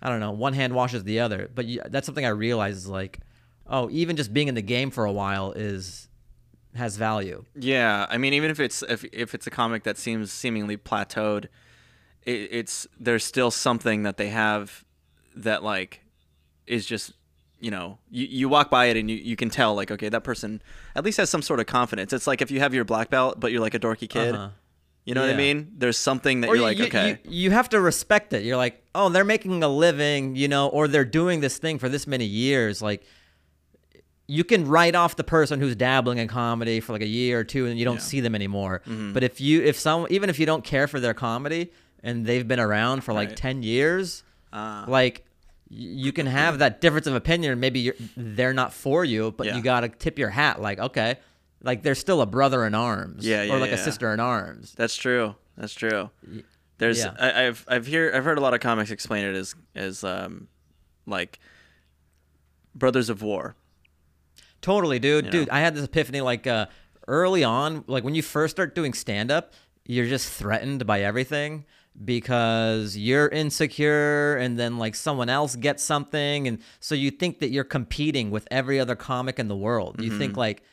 I 0.01 0.09
don't 0.09 0.19
know, 0.21 0.31
one 0.31 0.53
hand 0.53 0.73
washes 0.73 1.03
the 1.03 1.19
other. 1.19 1.49
But 1.53 1.65
you, 1.65 1.81
that's 1.89 2.05
something 2.05 2.25
I 2.25 2.29
realize 2.29 2.77
is 2.77 2.87
like, 2.87 3.19
oh, 3.67 3.89
even 3.91 4.15
just 4.15 4.33
being 4.33 4.47
in 4.47 4.55
the 4.55 4.61
game 4.61 4.89
for 4.89 5.03
a 5.05 5.11
while 5.11 5.51
is 5.51 6.07
has 6.75 6.95
value. 6.95 7.43
yeah. 7.55 8.05
I 8.09 8.17
mean, 8.17 8.33
even 8.33 8.49
if 8.51 8.59
it's 8.61 8.81
if 8.83 9.03
if 9.11 9.35
it's 9.35 9.47
a 9.47 9.51
comic 9.51 9.83
that 9.83 9.97
seems 9.97 10.31
seemingly 10.31 10.77
plateaued, 10.77 11.47
it, 12.25 12.49
it's 12.51 12.87
there's 12.99 13.23
still 13.23 13.51
something 13.51 14.03
that 14.03 14.17
they 14.17 14.29
have 14.29 14.83
that 15.35 15.63
like 15.63 16.01
is 16.67 16.85
just 16.85 17.13
you 17.59 17.71
know 17.71 17.97
you, 18.09 18.25
you 18.27 18.49
walk 18.49 18.69
by 18.69 18.85
it 18.85 18.97
and 18.97 19.09
you, 19.09 19.17
you 19.17 19.35
can 19.35 19.49
tell 19.49 19.75
like 19.75 19.91
okay 19.91 20.09
that 20.09 20.23
person 20.23 20.61
at 20.95 21.03
least 21.05 21.17
has 21.17 21.29
some 21.29 21.41
sort 21.41 21.59
of 21.59 21.65
confidence 21.65 22.11
it's 22.13 22.27
like 22.27 22.41
if 22.41 22.51
you 22.51 22.59
have 22.59 22.73
your 22.73 22.83
black 22.83 23.09
belt 23.09 23.39
but 23.39 23.51
you're 23.51 23.61
like 23.61 23.73
a 23.73 23.79
dorky 23.79 24.09
kid 24.09 24.35
Uh-huh. 24.35 24.49
you 25.05 25.13
know 25.15 25.21
what 25.21 25.29
i 25.29 25.35
mean 25.37 25.71
there's 25.77 25.97
something 25.97 26.41
that 26.41 26.47
or 26.49 26.55
you're 26.55 26.63
you, 26.63 26.63
like 26.69 26.77
you- 26.79 26.85
okay 26.85 27.19
you, 27.23 27.43
you 27.43 27.51
have 27.51 27.69
to 27.69 27.79
respect 27.79 28.33
it. 28.33 28.43
You're 28.43 28.57
like, 28.57 28.83
oh, 28.93 29.09
they're 29.09 29.23
making 29.23 29.63
a 29.63 29.67
living, 29.67 30.35
you 30.35 30.47
know, 30.47 30.67
or 30.67 30.87
they're 30.87 31.05
doing 31.05 31.39
this 31.41 31.57
thing 31.57 31.79
for 31.79 31.87
this 31.89 32.05
many 32.07 32.25
years. 32.25 32.81
Like, 32.81 33.03
you 34.27 34.43
can 34.43 34.67
write 34.67 34.95
off 34.95 35.15
the 35.15 35.23
person 35.23 35.59
who's 35.59 35.75
dabbling 35.75 36.17
in 36.17 36.27
comedy 36.27 36.79
for 36.79 36.93
like 36.93 37.01
a 37.01 37.07
year 37.07 37.39
or 37.39 37.43
two, 37.43 37.65
and 37.67 37.77
you 37.77 37.85
don't 37.85 37.95
Yeah. 37.95 37.99
Mm-hmm. 37.99 38.07
see 38.07 38.19
them 38.21 38.35
anymore. 38.35 38.81
But 39.13 39.23
if 39.23 39.41
you, 39.41 39.61
if 39.61 39.77
some, 39.77 40.07
even 40.09 40.29
if 40.29 40.39
you 40.39 40.45
don't 40.45 40.63
care 40.63 40.87
for 40.87 40.99
their 40.99 41.13
comedy 41.13 41.71
and 42.03 42.25
they've 42.25 42.47
been 42.47 42.59
around 42.59 43.03
for 43.03 43.13
like 43.13 43.29
Right. 43.29 43.37
ten 43.37 43.63
years, 43.63 44.23
uh, 44.53 44.85
like. 44.87 45.25
You 45.73 46.11
can 46.11 46.25
have 46.25 46.59
that 46.59 46.81
difference 46.81 47.07
of 47.07 47.15
opinion. 47.15 47.57
Maybe 47.61 47.79
you're, 47.79 47.93
they're 48.17 48.51
not 48.51 48.73
for 48.73 49.05
you, 49.05 49.31
but 49.31 49.47
Yeah. 49.47 49.55
you 49.55 49.61
gotta 49.61 49.87
tip 49.87 50.19
your 50.19 50.29
hat. 50.29 50.61
Like, 50.61 50.79
okay, 50.79 51.15
like 51.63 51.81
they're 51.81 51.95
still 51.95 52.19
a 52.19 52.25
brother 52.25 52.65
in 52.65 52.75
arms, 52.75 53.25
Yeah, 53.25 53.43
yeah, 53.43 53.53
or 53.53 53.57
like 53.57 53.69
yeah. 53.69 53.77
a 53.77 53.79
sister 53.81 54.13
in 54.13 54.19
arms. 54.19 54.73
That's 54.75 54.97
true. 54.97 55.33
That's 55.55 55.73
true. 55.73 56.09
There's. 56.77 57.05
I, 57.05 57.47
I've 57.47 57.63
I've 57.69 57.85
hear 57.87 58.11
I've 58.13 58.25
heard 58.25 58.37
a 58.37 58.41
lot 58.41 58.53
of 58.53 58.59
comics 58.59 58.91
explain 58.91 59.23
it 59.25 59.33
as 59.33 59.55
as 59.73 60.03
um 60.03 60.49
like 61.05 61.39
brothers 62.75 63.09
of 63.09 63.21
war. 63.21 63.55
Totally, 64.61 64.99
dude. 64.99 65.25
You 65.27 65.31
Dude, 65.31 65.47
know? 65.47 65.53
I 65.53 65.59
had 65.61 65.73
this 65.75 65.85
epiphany 65.85 66.19
like 66.19 66.47
uh 66.47 66.65
early 67.07 67.45
on, 67.45 67.83
like 67.87 68.03
when 68.03 68.13
you 68.15 68.21
first 68.23 68.55
start 68.55 68.75
doing 68.75 68.93
stand 68.93 69.31
up, 69.31 69.53
you're 69.85 70.05
just 70.07 70.29
threatened 70.31 70.85
by 70.85 71.01
everything 71.01 71.65
because 72.05 72.97
you're 72.97 73.27
insecure 73.27 74.35
and 74.37 74.57
then 74.57 74.77
like 74.77 74.95
someone 74.95 75.29
else 75.29 75.55
gets 75.55 75.83
something 75.83 76.47
and 76.47 76.59
so 76.79 76.95
you 76.95 77.11
think 77.11 77.39
that 77.39 77.49
you're 77.49 77.63
competing 77.63 78.31
with 78.31 78.47
every 78.49 78.79
other 78.79 78.95
comic 78.95 79.39
in 79.39 79.47
the 79.47 79.55
world. 79.55 80.01
You 80.01 80.09
Mm-hmm. 80.09 80.19
think 80.19 80.37
like 80.37 80.63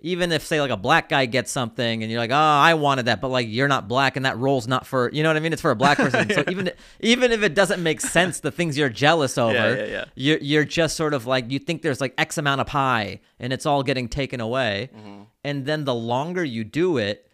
even 0.00 0.32
if 0.32 0.44
say 0.44 0.60
like 0.60 0.70
a 0.70 0.76
black 0.76 1.08
guy 1.08 1.24
gets 1.24 1.50
something 1.50 2.02
and 2.02 2.12
you're 2.12 2.20
like, 2.20 2.30
oh, 2.30 2.34
I 2.34 2.74
wanted 2.74 3.06
that, 3.06 3.22
but 3.22 3.28
like 3.28 3.46
you're 3.48 3.68
not 3.68 3.88
black 3.88 4.16
and 4.16 4.26
that 4.26 4.36
role's 4.36 4.66
not 4.68 4.86
for 4.86 5.08
you 5.12 5.22
know 5.22 5.30
what 5.30 5.36
I 5.36 5.40
mean? 5.40 5.52
It's 5.54 5.62
for 5.62 5.70
a 5.70 5.76
black 5.76 5.96
person. 6.04 6.28
so 6.30 6.44
even 6.50 6.70
even 7.00 7.32
if 7.32 7.42
it 7.42 7.54
doesn't 7.54 7.82
make 7.82 8.00
sense, 8.16 8.40
the 8.40 8.50
things 8.50 8.76
you're 8.76 8.90
jealous 8.90 9.38
over, 9.38 9.54
yeah, 9.54 9.84
yeah. 9.86 10.04
you're 10.14 10.38
you're 10.38 10.64
just 10.64 10.96
sort 10.96 11.14
of 11.14 11.26
like 11.26 11.50
you 11.50 11.58
think 11.58 11.80
there's 11.82 12.00
like 12.02 12.12
X 12.18 12.36
amount 12.36 12.60
of 12.60 12.66
pie 12.66 13.20
and 13.38 13.52
it's 13.52 13.64
all 13.64 13.82
getting 13.82 14.08
taken 14.08 14.40
away, 14.40 14.90
Mm-hmm. 14.94 15.22
and 15.44 15.64
then 15.66 15.84
the 15.84 15.94
longer 15.94 16.44
you 16.44 16.64
do 16.64 16.98
it. 16.98 17.30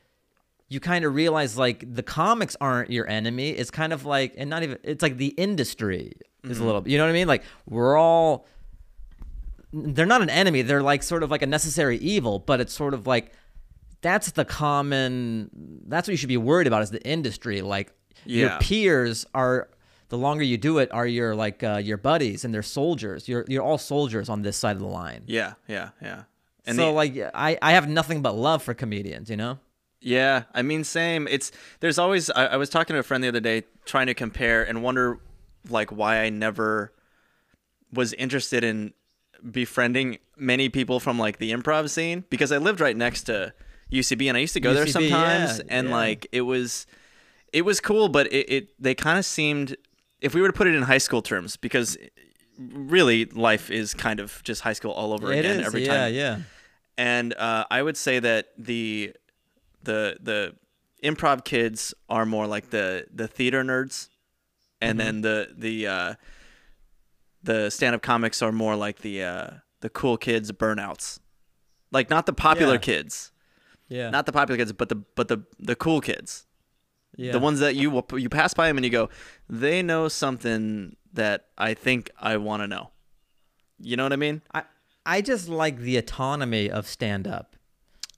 You 0.70 0.80
kind 0.80 1.04
of 1.04 1.14
realize 1.14 1.58
like 1.58 1.84
the 1.94 2.02
comics 2.02 2.56
aren't 2.60 2.90
your 2.90 3.06
enemy. 3.08 3.50
It's 3.50 3.70
kind 3.70 3.92
of 3.92 4.06
like, 4.06 4.32
and 4.38 4.48
not 4.48 4.62
even, 4.62 4.78
it's 4.82 5.02
like 5.02 5.18
the 5.18 5.34
industry 5.36 6.12
is 6.44 6.52
Mm-hmm. 6.56 6.62
a 6.62 6.66
little, 6.66 6.88
you 6.88 6.96
know 6.96 7.04
what 7.04 7.10
I 7.10 7.12
mean? 7.12 7.28
Like 7.28 7.42
we're 7.68 7.96
all, 7.98 8.46
they're 9.72 10.06
not 10.06 10.20
an 10.22 10.30
enemy 10.30 10.62
they're 10.62 10.82
like 10.82 11.00
sort 11.02 11.22
of 11.22 11.30
like 11.30 11.42
a 11.42 11.46
necessary 11.46 11.96
evil 11.98 12.40
but 12.40 12.60
it's 12.60 12.72
sort 12.72 12.92
of 12.92 13.06
like 13.06 13.32
that's 14.00 14.32
the 14.32 14.44
common 14.44 15.48
that's 15.86 16.08
what 16.08 16.12
you 16.12 16.16
should 16.16 16.28
be 16.28 16.36
worried 16.36 16.66
about 16.66 16.82
is 16.82 16.90
the 16.90 17.00
industry 17.06 17.62
like 17.62 17.92
your 18.24 18.50
peers 18.58 19.24
are 19.32 19.68
the 20.08 20.18
longer 20.18 20.42
you 20.42 20.58
do 20.58 20.78
it 20.78 20.90
are 20.92 21.06
your 21.06 21.36
like 21.36 21.62
uh, 21.62 21.76
your 21.82 21.96
buddies 21.96 22.44
and 22.44 22.52
they're 22.52 22.64
soldiers 22.64 23.28
you're 23.28 23.44
you're 23.46 23.62
all 23.62 23.78
soldiers 23.78 24.28
on 24.28 24.42
this 24.42 24.56
side 24.56 24.74
of 24.74 24.82
the 24.82 24.88
line 24.88 25.22
Yeah, 25.26 25.52
yeah, 25.68 25.90
yeah. 26.02 26.22
And 26.66 26.76
so 26.76 26.86
the- 26.86 26.90
like 26.92 27.16
I, 27.32 27.56
I 27.62 27.70
have 27.72 27.88
nothing 27.88 28.22
but 28.22 28.34
love 28.34 28.64
for 28.64 28.74
comedians 28.74 29.30
you 29.30 29.36
know 29.36 29.60
Yeah, 30.00 30.44
I 30.54 30.62
mean, 30.62 30.84
same. 30.84 31.28
It's 31.28 31.52
there's 31.80 31.98
always. 31.98 32.30
I, 32.30 32.46
I 32.46 32.56
was 32.56 32.70
talking 32.70 32.94
to 32.94 33.00
a 33.00 33.02
friend 33.02 33.22
the 33.22 33.28
other 33.28 33.40
day, 33.40 33.64
trying 33.84 34.06
to 34.06 34.14
compare 34.14 34.62
and 34.62 34.82
wonder, 34.82 35.20
like, 35.68 35.92
why 35.92 36.20
I 36.20 36.30
never 36.30 36.92
was 37.92 38.12
interested 38.14 38.64
in 38.64 38.94
befriending 39.50 40.18
many 40.36 40.68
people 40.68 41.00
from 41.00 41.18
like 41.18 41.38
the 41.38 41.50
improv 41.52 41.90
scene 41.90 42.24
because 42.30 42.52
I 42.52 42.58
lived 42.58 42.80
right 42.80 42.96
next 42.96 43.24
to 43.24 43.52
UCB 43.90 44.28
and 44.28 44.36
I 44.36 44.40
used 44.40 44.54
to 44.54 44.60
go 44.60 44.72
there 44.74 44.86
sometimes, 44.86 45.58
yeah, 45.58 45.64
and 45.68 45.88
yeah. 45.88 45.94
like 45.94 46.26
it 46.32 46.42
was, 46.42 46.86
it 47.52 47.62
was 47.62 47.80
cool, 47.80 48.08
but 48.08 48.32
it, 48.32 48.50
it 48.50 48.68
they 48.78 48.94
kind 48.94 49.18
of 49.18 49.24
seemed, 49.24 49.76
if 50.20 50.34
we 50.34 50.40
were 50.40 50.46
to 50.46 50.52
put 50.52 50.66
it 50.66 50.74
in 50.74 50.82
high 50.82 50.98
school 50.98 51.22
terms, 51.22 51.56
because 51.56 51.98
really 52.58 53.24
life 53.26 53.70
is 53.70 53.94
kind 53.94 54.20
of 54.20 54.42
just 54.44 54.60
high 54.60 54.74
school 54.74 54.92
all 54.92 55.12
over 55.12 55.32
it 55.32 55.40
again 55.40 55.60
is 55.60 55.66
every 55.66 55.82
yeah 55.82 55.88
time 55.88 56.14
Yeah, 56.14 56.36
yeah 56.36 56.38
and 56.98 57.34
uh, 57.34 57.64
I 57.70 57.80
would 57.80 57.96
say 57.96 58.18
that 58.18 58.48
the 58.58 59.14
the 59.82 60.16
the 60.20 60.54
improv 61.02 61.44
kids 61.44 61.94
are 62.08 62.26
more 62.26 62.46
like 62.46 62.70
the 62.70 63.06
the 63.12 63.26
theater 63.28 63.62
nerds, 63.62 64.08
and 64.80 64.98
then 65.00 65.22
the 65.22 65.48
the 65.56 65.86
uh, 65.86 66.14
the 67.42 67.70
stand 67.70 67.94
up 67.94 68.02
comics 68.02 68.42
are 68.42 68.52
more 68.52 68.76
like 68.76 68.98
the 68.98 69.22
uh, 69.24 69.46
the 69.80 69.88
cool 69.90 70.16
kids 70.16 70.52
burnouts, 70.52 71.20
like 71.90 72.10
not 72.10 72.26
the 72.26 72.32
popular 72.32 72.74
Yeah. 72.74 72.78
kids, 72.78 73.32
yeah 73.88 74.10
not 74.10 74.26
the 74.26 74.32
popular 74.32 74.58
kids, 74.58 74.72
but 74.72 74.88
the 74.88 74.96
but 75.16 75.28
the 75.28 75.38
the 75.58 75.74
cool 75.76 76.00
kids, 76.00 76.46
yeah 77.16 77.32
the 77.32 77.38
ones 77.38 77.60
that 77.60 77.74
you 77.74 78.02
you 78.16 78.28
pass 78.28 78.52
by 78.54 78.66
them 78.68 78.76
and 78.76 78.84
you 78.84 78.90
go, 78.90 79.08
they 79.48 79.82
know 79.82 80.08
something 80.08 80.96
that 81.12 81.46
I 81.58 81.74
think 81.74 82.10
I 82.20 82.36
want 82.36 82.62
to 82.62 82.66
know. 82.66 82.90
You 83.78 83.96
know 83.96 84.04
what 84.04 84.12
I 84.12 84.16
mean? 84.16 84.42
I 84.52 84.64
I 85.06 85.22
just 85.22 85.48
like 85.48 85.78
the 85.78 85.96
autonomy 85.96 86.70
of 86.70 86.86
stand 86.86 87.26
up. 87.26 87.56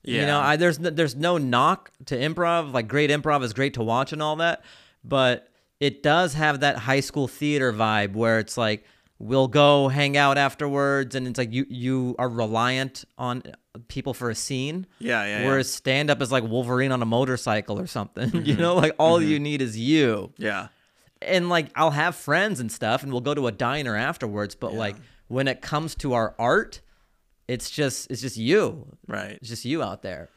You 0.03 0.25
know, 0.25 0.39
I 0.39 0.57
there's 0.57 0.79
no, 0.79 0.89
there's 0.89 1.15
no 1.15 1.37
knock 1.37 1.91
to 2.05 2.17
improv. 2.17 2.73
Like 2.73 2.87
great 2.87 3.09
improv 3.09 3.43
is 3.43 3.53
great 3.53 3.75
to 3.75 3.83
watch 3.83 4.11
and 4.11 4.21
all 4.21 4.35
that, 4.37 4.63
but 5.03 5.47
it 5.79 6.03
does 6.03 6.33
have 6.33 6.59
that 6.59 6.77
high 6.77 6.99
school 6.99 7.27
theater 7.27 7.71
vibe 7.71 8.13
where 8.13 8.39
it's 8.39 8.57
like 8.57 8.85
we'll 9.19 9.47
go 9.47 9.87
hang 9.87 10.17
out 10.17 10.37
afterwards, 10.37 11.15
and 11.15 11.27
it's 11.27 11.37
like 11.37 11.53
you 11.53 11.65
you 11.69 12.15
are 12.19 12.29
reliant 12.29 13.05
on 13.17 13.43
people 13.87 14.13
for 14.13 14.29
a 14.29 14.35
scene. 14.35 14.85
Yeah, 14.99 15.25
yeah, 15.25 15.39
yeah. 15.39 15.47
Whereas 15.47 15.71
stand 15.71 16.09
up 16.09 16.21
is 16.21 16.31
like 16.31 16.43
Wolverine 16.43 16.91
on 16.91 17.01
a 17.01 17.05
motorcycle 17.05 17.79
or 17.79 17.87
something. 17.87 18.29
you 18.33 18.53
mm-hmm. 18.53 18.61
know, 18.61 18.75
like 18.75 18.93
all 18.99 19.19
mm-hmm. 19.19 19.29
you 19.29 19.39
need 19.39 19.61
is 19.61 19.77
you 19.77 20.33
Yeah. 20.37 20.67
and 21.21 21.49
like 21.49 21.67
I'll 21.75 21.91
have 21.91 22.15
friends 22.15 22.59
and 22.59 22.71
stuff, 22.71 23.03
and 23.03 23.11
we'll 23.11 23.21
go 23.21 23.33
to 23.33 23.47
a 23.47 23.51
diner 23.51 23.95
afterwards. 23.95 24.55
But 24.55 24.73
like 24.73 24.95
when 25.27 25.47
it 25.47 25.61
comes 25.61 25.95
to 25.95 26.13
our 26.13 26.35
art, 26.37 26.81
it's 27.47 27.69
just 27.69 28.09
it's 28.09 28.21
just 28.21 28.37
you. 28.37 28.97
Right. 29.07 29.37
It's 29.41 29.49
just 29.49 29.65
you 29.65 29.83
out 29.83 30.01
there. 30.01 30.29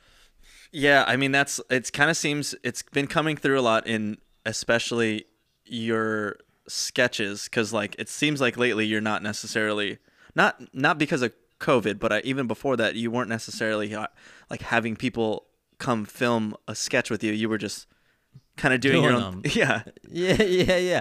Yeah, 0.73 1.05
I 1.07 1.17
mean 1.17 1.33
that's 1.33 1.61
it's 1.71 1.91
kind 1.91 2.11
of 2.11 2.17
seems 2.17 2.55
it's 2.63 2.83
been 2.83 3.07
coming 3.07 3.37
through 3.37 3.59
a 3.59 3.63
lot 3.63 3.87
in 3.87 4.19
especially 4.45 5.25
your 5.65 6.37
sketches 6.69 7.45
because 7.45 7.73
like 7.73 7.97
it 7.99 8.09
seems 8.09 8.41
like 8.41 8.57
lately 8.57 8.87
you're 8.87 9.01
not 9.01 9.23
necessarily 9.23 9.99
not 10.35 10.63
not 10.75 10.99
because 10.99 11.23
of 11.23 11.33
COVID, 11.61 11.99
but 11.99 12.13
I, 12.13 12.21
even 12.21 12.47
before 12.47 12.77
that 12.77 12.95
you 12.97 13.11
weren't 13.11 13.29
necessarily 13.29 13.95
uh, 13.95 14.07
like 14.51 14.63
having 14.63 14.97
people 14.97 15.47
come 15.79 16.05
film 16.05 16.57
a 16.69 16.75
sketch 16.75 17.11
with 17.11 17.23
you. 17.23 17.33
You 17.33 17.49
were 17.49 17.59
just 17.59 17.87
kind 18.57 18.75
of 18.75 18.81
doing, 18.81 19.03
your 19.03 19.13
own. 19.13 19.43
them. 19.43 19.43
Yeah, 19.55 19.83
Yeah, 20.09 20.43
yeah, 20.43 20.77
yeah. 20.77 21.01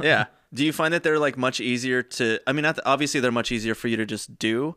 yeah. 0.00 0.24
Do 0.54 0.64
you 0.64 0.72
find 0.72 0.94
that 0.94 1.02
they're 1.02 1.18
like 1.18 1.36
much 1.36 1.60
easier 1.60 2.02
to? 2.02 2.40
I 2.46 2.52
mean, 2.52 2.64
obviously 2.86 3.20
they're 3.20 3.30
much 3.30 3.52
easier 3.52 3.74
for 3.74 3.88
you 3.88 3.98
to 3.98 4.06
just 4.06 4.38
do, 4.38 4.76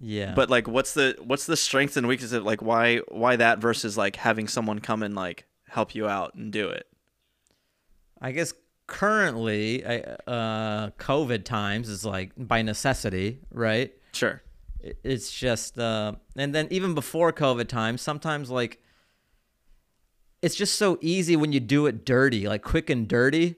Yeah. 0.00 0.32
but 0.34 0.48
like 0.48 0.68
what's 0.68 0.94
the 0.94 1.16
what's 1.22 1.46
the 1.46 1.56
strengths 1.56 1.96
and 1.96 2.06
weaknesses 2.06 2.32
of 2.32 2.44
like 2.44 2.62
why 2.62 2.98
why 3.08 3.36
that 3.36 3.58
versus 3.58 3.96
like 3.96 4.16
having 4.16 4.46
someone 4.46 4.78
come 4.78 5.02
and 5.02 5.14
like 5.14 5.46
help 5.68 5.94
you 5.94 6.06
out 6.06 6.34
and 6.34 6.52
do 6.52 6.68
it 6.68 6.86
I 8.20 8.32
guess 8.32 8.52
currently, 8.86 9.86
I, 9.86 9.98
uh, 10.26 10.90
COVID 10.98 11.44
times 11.44 11.88
is 11.88 12.04
like 12.04 12.32
by 12.36 12.62
necessity, 12.62 13.38
right? 13.52 13.92
sure 14.12 14.42
It's 14.80 15.30
just, 15.30 15.78
uh, 15.78 16.14
and 16.36 16.54
then 16.54 16.66
even 16.70 16.94
before 16.94 17.32
COVID 17.32 17.68
times, 17.68 18.02
sometimes 18.02 18.50
like 18.50 18.82
it's 20.42 20.56
just 20.56 20.76
so 20.76 20.98
easy 21.00 21.36
when 21.36 21.52
you 21.52 21.60
do 21.60 21.86
it 21.86 22.04
dirty, 22.04 22.48
like 22.48 22.62
quick 22.62 22.90
and 22.90 23.06
dirty. 23.06 23.56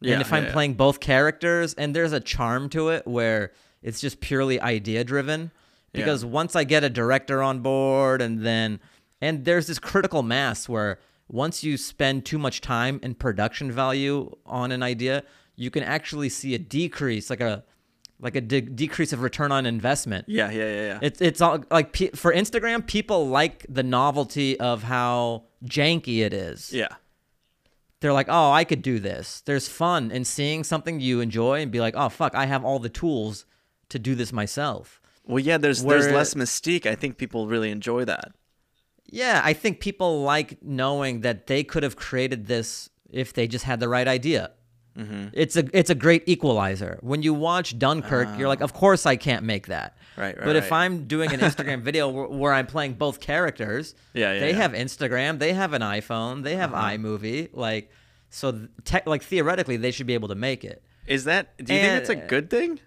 Yeah, 0.00 0.14
and 0.14 0.22
if 0.22 0.32
I'm 0.32 0.44
yeah, 0.44 0.48
yeah. 0.48 0.52
playing 0.54 0.74
both 0.74 0.98
characters, 1.00 1.74
and 1.74 1.94
there's 1.94 2.12
a 2.12 2.20
charm 2.20 2.68
to 2.70 2.88
it 2.88 3.06
where 3.06 3.52
it's 3.82 4.00
just 4.00 4.20
purely 4.20 4.60
idea 4.60 5.04
driven. 5.04 5.50
Yeah. 5.92 6.00
Because 6.04 6.24
once 6.24 6.54
I 6.54 6.64
get 6.64 6.84
a 6.84 6.90
director 6.90 7.42
on 7.42 7.60
board, 7.60 8.22
and 8.22 8.44
then, 8.44 8.80
and 9.20 9.44
there's 9.44 9.66
this 9.66 9.78
critical 9.78 10.22
mass 10.22 10.68
where 10.68 10.98
once 11.28 11.64
you 11.64 11.76
spend 11.76 12.24
too 12.24 12.38
much 12.38 12.60
time 12.60 13.00
and 13.02 13.18
production 13.18 13.70
value 13.72 14.30
on 14.46 14.72
an 14.72 14.82
idea, 14.82 15.24
you 15.56 15.70
can 15.70 15.82
actually 15.82 16.28
see 16.28 16.54
a 16.54 16.58
decrease, 16.58 17.28
like 17.30 17.40
a, 17.40 17.64
like 18.20 18.36
a 18.36 18.40
de- 18.40 18.60
decrease 18.60 19.12
of 19.12 19.22
return 19.22 19.50
on 19.50 19.66
investment. 19.66 20.26
yeah 20.28 20.50
yeah 20.50 20.64
yeah 20.64 20.86
yeah 20.86 20.98
It's 21.02 21.20
it's 21.20 21.40
all 21.40 21.64
like 21.70 21.92
pe- 21.92 22.10
for 22.10 22.32
Instagram, 22.32 22.86
people 22.86 23.28
like 23.28 23.64
the 23.68 23.82
novelty 23.82 24.60
of 24.60 24.82
how 24.82 25.44
janky 25.64 26.18
it 26.24 26.32
is 26.32 26.72
yeah 26.72 26.88
they're 28.00 28.12
like, 28.14 28.28
oh, 28.30 28.50
I 28.50 28.64
could 28.64 28.80
do 28.80 28.98
this. 28.98 29.42
There's 29.44 29.68
fun 29.68 30.10
in 30.10 30.24
seeing 30.24 30.64
something 30.64 31.00
you 31.00 31.20
enjoy 31.20 31.60
and 31.60 31.70
be 31.70 31.80
like, 31.80 31.94
oh, 31.96 32.08
fuck, 32.08 32.34
I 32.34 32.46
have 32.46 32.64
all 32.64 32.78
the 32.78 32.88
tools 32.88 33.44
to 33.90 33.98
do 33.98 34.14
this 34.14 34.32
myself. 34.32 34.99
Well 35.30 35.38
yeah 35.50 35.58
there's 35.58 35.82
there's 35.84 36.08
less 36.18 36.34
mystique 36.34 36.86
i 36.86 36.94
think 36.94 37.16
people 37.16 37.46
really 37.54 37.70
enjoy 37.70 38.04
that 38.04 38.28
Yeah, 39.12 39.40
I 39.50 39.54
think 39.62 39.80
people 39.80 40.22
like 40.34 40.50
knowing 40.62 41.22
that 41.26 41.46
they 41.50 41.62
could 41.64 41.82
have 41.82 41.96
created 41.96 42.46
this 42.46 42.90
if 43.22 43.32
they 43.36 43.46
just 43.48 43.64
had 43.64 43.80
the 43.80 43.88
right 43.96 44.06
idea. 44.18 44.42
Mm-hmm. 44.96 45.24
It's 45.42 45.56
a 45.56 45.64
it's 45.78 45.90
a 45.90 45.96
great 46.06 46.22
equalizer. 46.34 46.92
When 47.10 47.20
you 47.26 47.34
watch 47.34 47.68
Dunkirk, 47.84 48.28
you're 48.38 48.46
like, 48.54 48.60
of 48.68 48.72
course 48.72 49.02
I 49.12 49.16
can't 49.16 49.44
make 49.44 49.66
that. 49.66 49.88
Right, 50.16 50.36
right, 50.36 50.44
But 50.46 50.54
if. 50.56 50.70
I'm 50.70 50.94
doing 51.14 51.32
an 51.36 51.40
Instagram 51.48 51.80
video 51.82 52.04
where, 52.14 52.28
where 52.40 52.52
I'm 52.58 52.66
playing 52.66 52.92
both 53.04 53.18
characters, 53.18 53.94
Yeah, 54.14 54.32
yeah, 54.34 54.40
they 54.44 54.50
yeah. 54.54 54.62
have 54.62 54.72
Instagram, 54.86 55.38
they 55.44 55.52
have 55.54 55.72
an 55.78 55.82
iPhone, 55.82 56.34
they 56.44 56.56
have 56.62 56.72
Uh-huh. 56.72 56.90
iMovie, 56.94 57.48
like 57.52 57.90
so 58.30 58.46
tech 58.84 59.06
like 59.06 59.22
theoretically 59.32 59.76
they 59.84 59.90
should 59.90 60.06
be 60.06 60.14
able 60.20 60.28
to 60.28 60.38
make 60.50 60.62
it. 60.72 60.78
is 61.06 61.24
that 61.24 61.42
do 61.66 61.74
you 61.74 61.80
think 61.80 62.00
it's 62.00 62.10
a 62.10 62.20
good 62.34 62.46
thing 62.56 62.78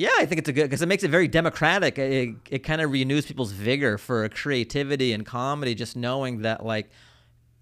Yeah, 0.00 0.08
I 0.16 0.24
think 0.24 0.38
it's 0.38 0.48
a 0.48 0.52
good 0.54 0.62
because 0.62 0.80
it 0.80 0.86
makes 0.86 1.04
it 1.04 1.10
very 1.10 1.28
democratic. 1.28 1.98
It, 1.98 2.34
it 2.48 2.58
kind 2.60 2.80
of 2.80 2.90
renews 2.90 3.26
people's 3.26 3.52
vigor 3.52 3.98
for 3.98 4.26
creativity 4.30 5.12
and 5.12 5.26
comedy, 5.26 5.74
just 5.74 5.94
knowing 5.94 6.40
that 6.40 6.64
like 6.64 6.88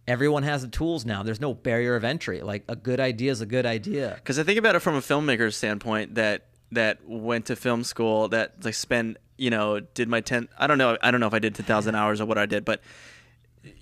everyone 0.06 0.44
has 0.44 0.62
the 0.62 0.68
tools 0.68 1.04
now. 1.04 1.24
There's 1.24 1.40
no 1.40 1.52
barrier 1.52 1.96
of 1.96 2.04
entry. 2.04 2.40
Like 2.40 2.62
a 2.68 2.76
good 2.76 3.00
idea 3.00 3.32
is 3.32 3.40
a 3.40 3.46
good 3.46 3.66
idea. 3.66 4.12
because 4.14 4.38
i 4.38 4.44
think 4.44 4.56
about 4.56 4.76
it 4.76 4.80
from 4.80 4.94
a 4.94 5.00
filmmaker's 5.00 5.56
standpoint 5.56 6.14
that 6.14 6.46
that 6.70 6.98
went 7.08 7.46
to 7.46 7.56
film 7.56 7.82
school 7.82 8.28
that 8.28 8.64
like 8.64 8.74
spent 8.74 9.16
you 9.36 9.50
know 9.50 9.80
did 9.80 10.08
my 10.08 10.20
10 10.20 10.48
i 10.58 10.68
don't 10.68 10.78
know 10.78 10.96
i 11.02 11.10
don't 11.10 11.18
know 11.18 11.26
if 11.26 11.34
i 11.34 11.38
did 11.40 11.56
10000 11.56 11.94
hours 11.96 12.20
or 12.20 12.26
what 12.26 12.38
i 12.38 12.46
did 12.46 12.64
but 12.64 12.80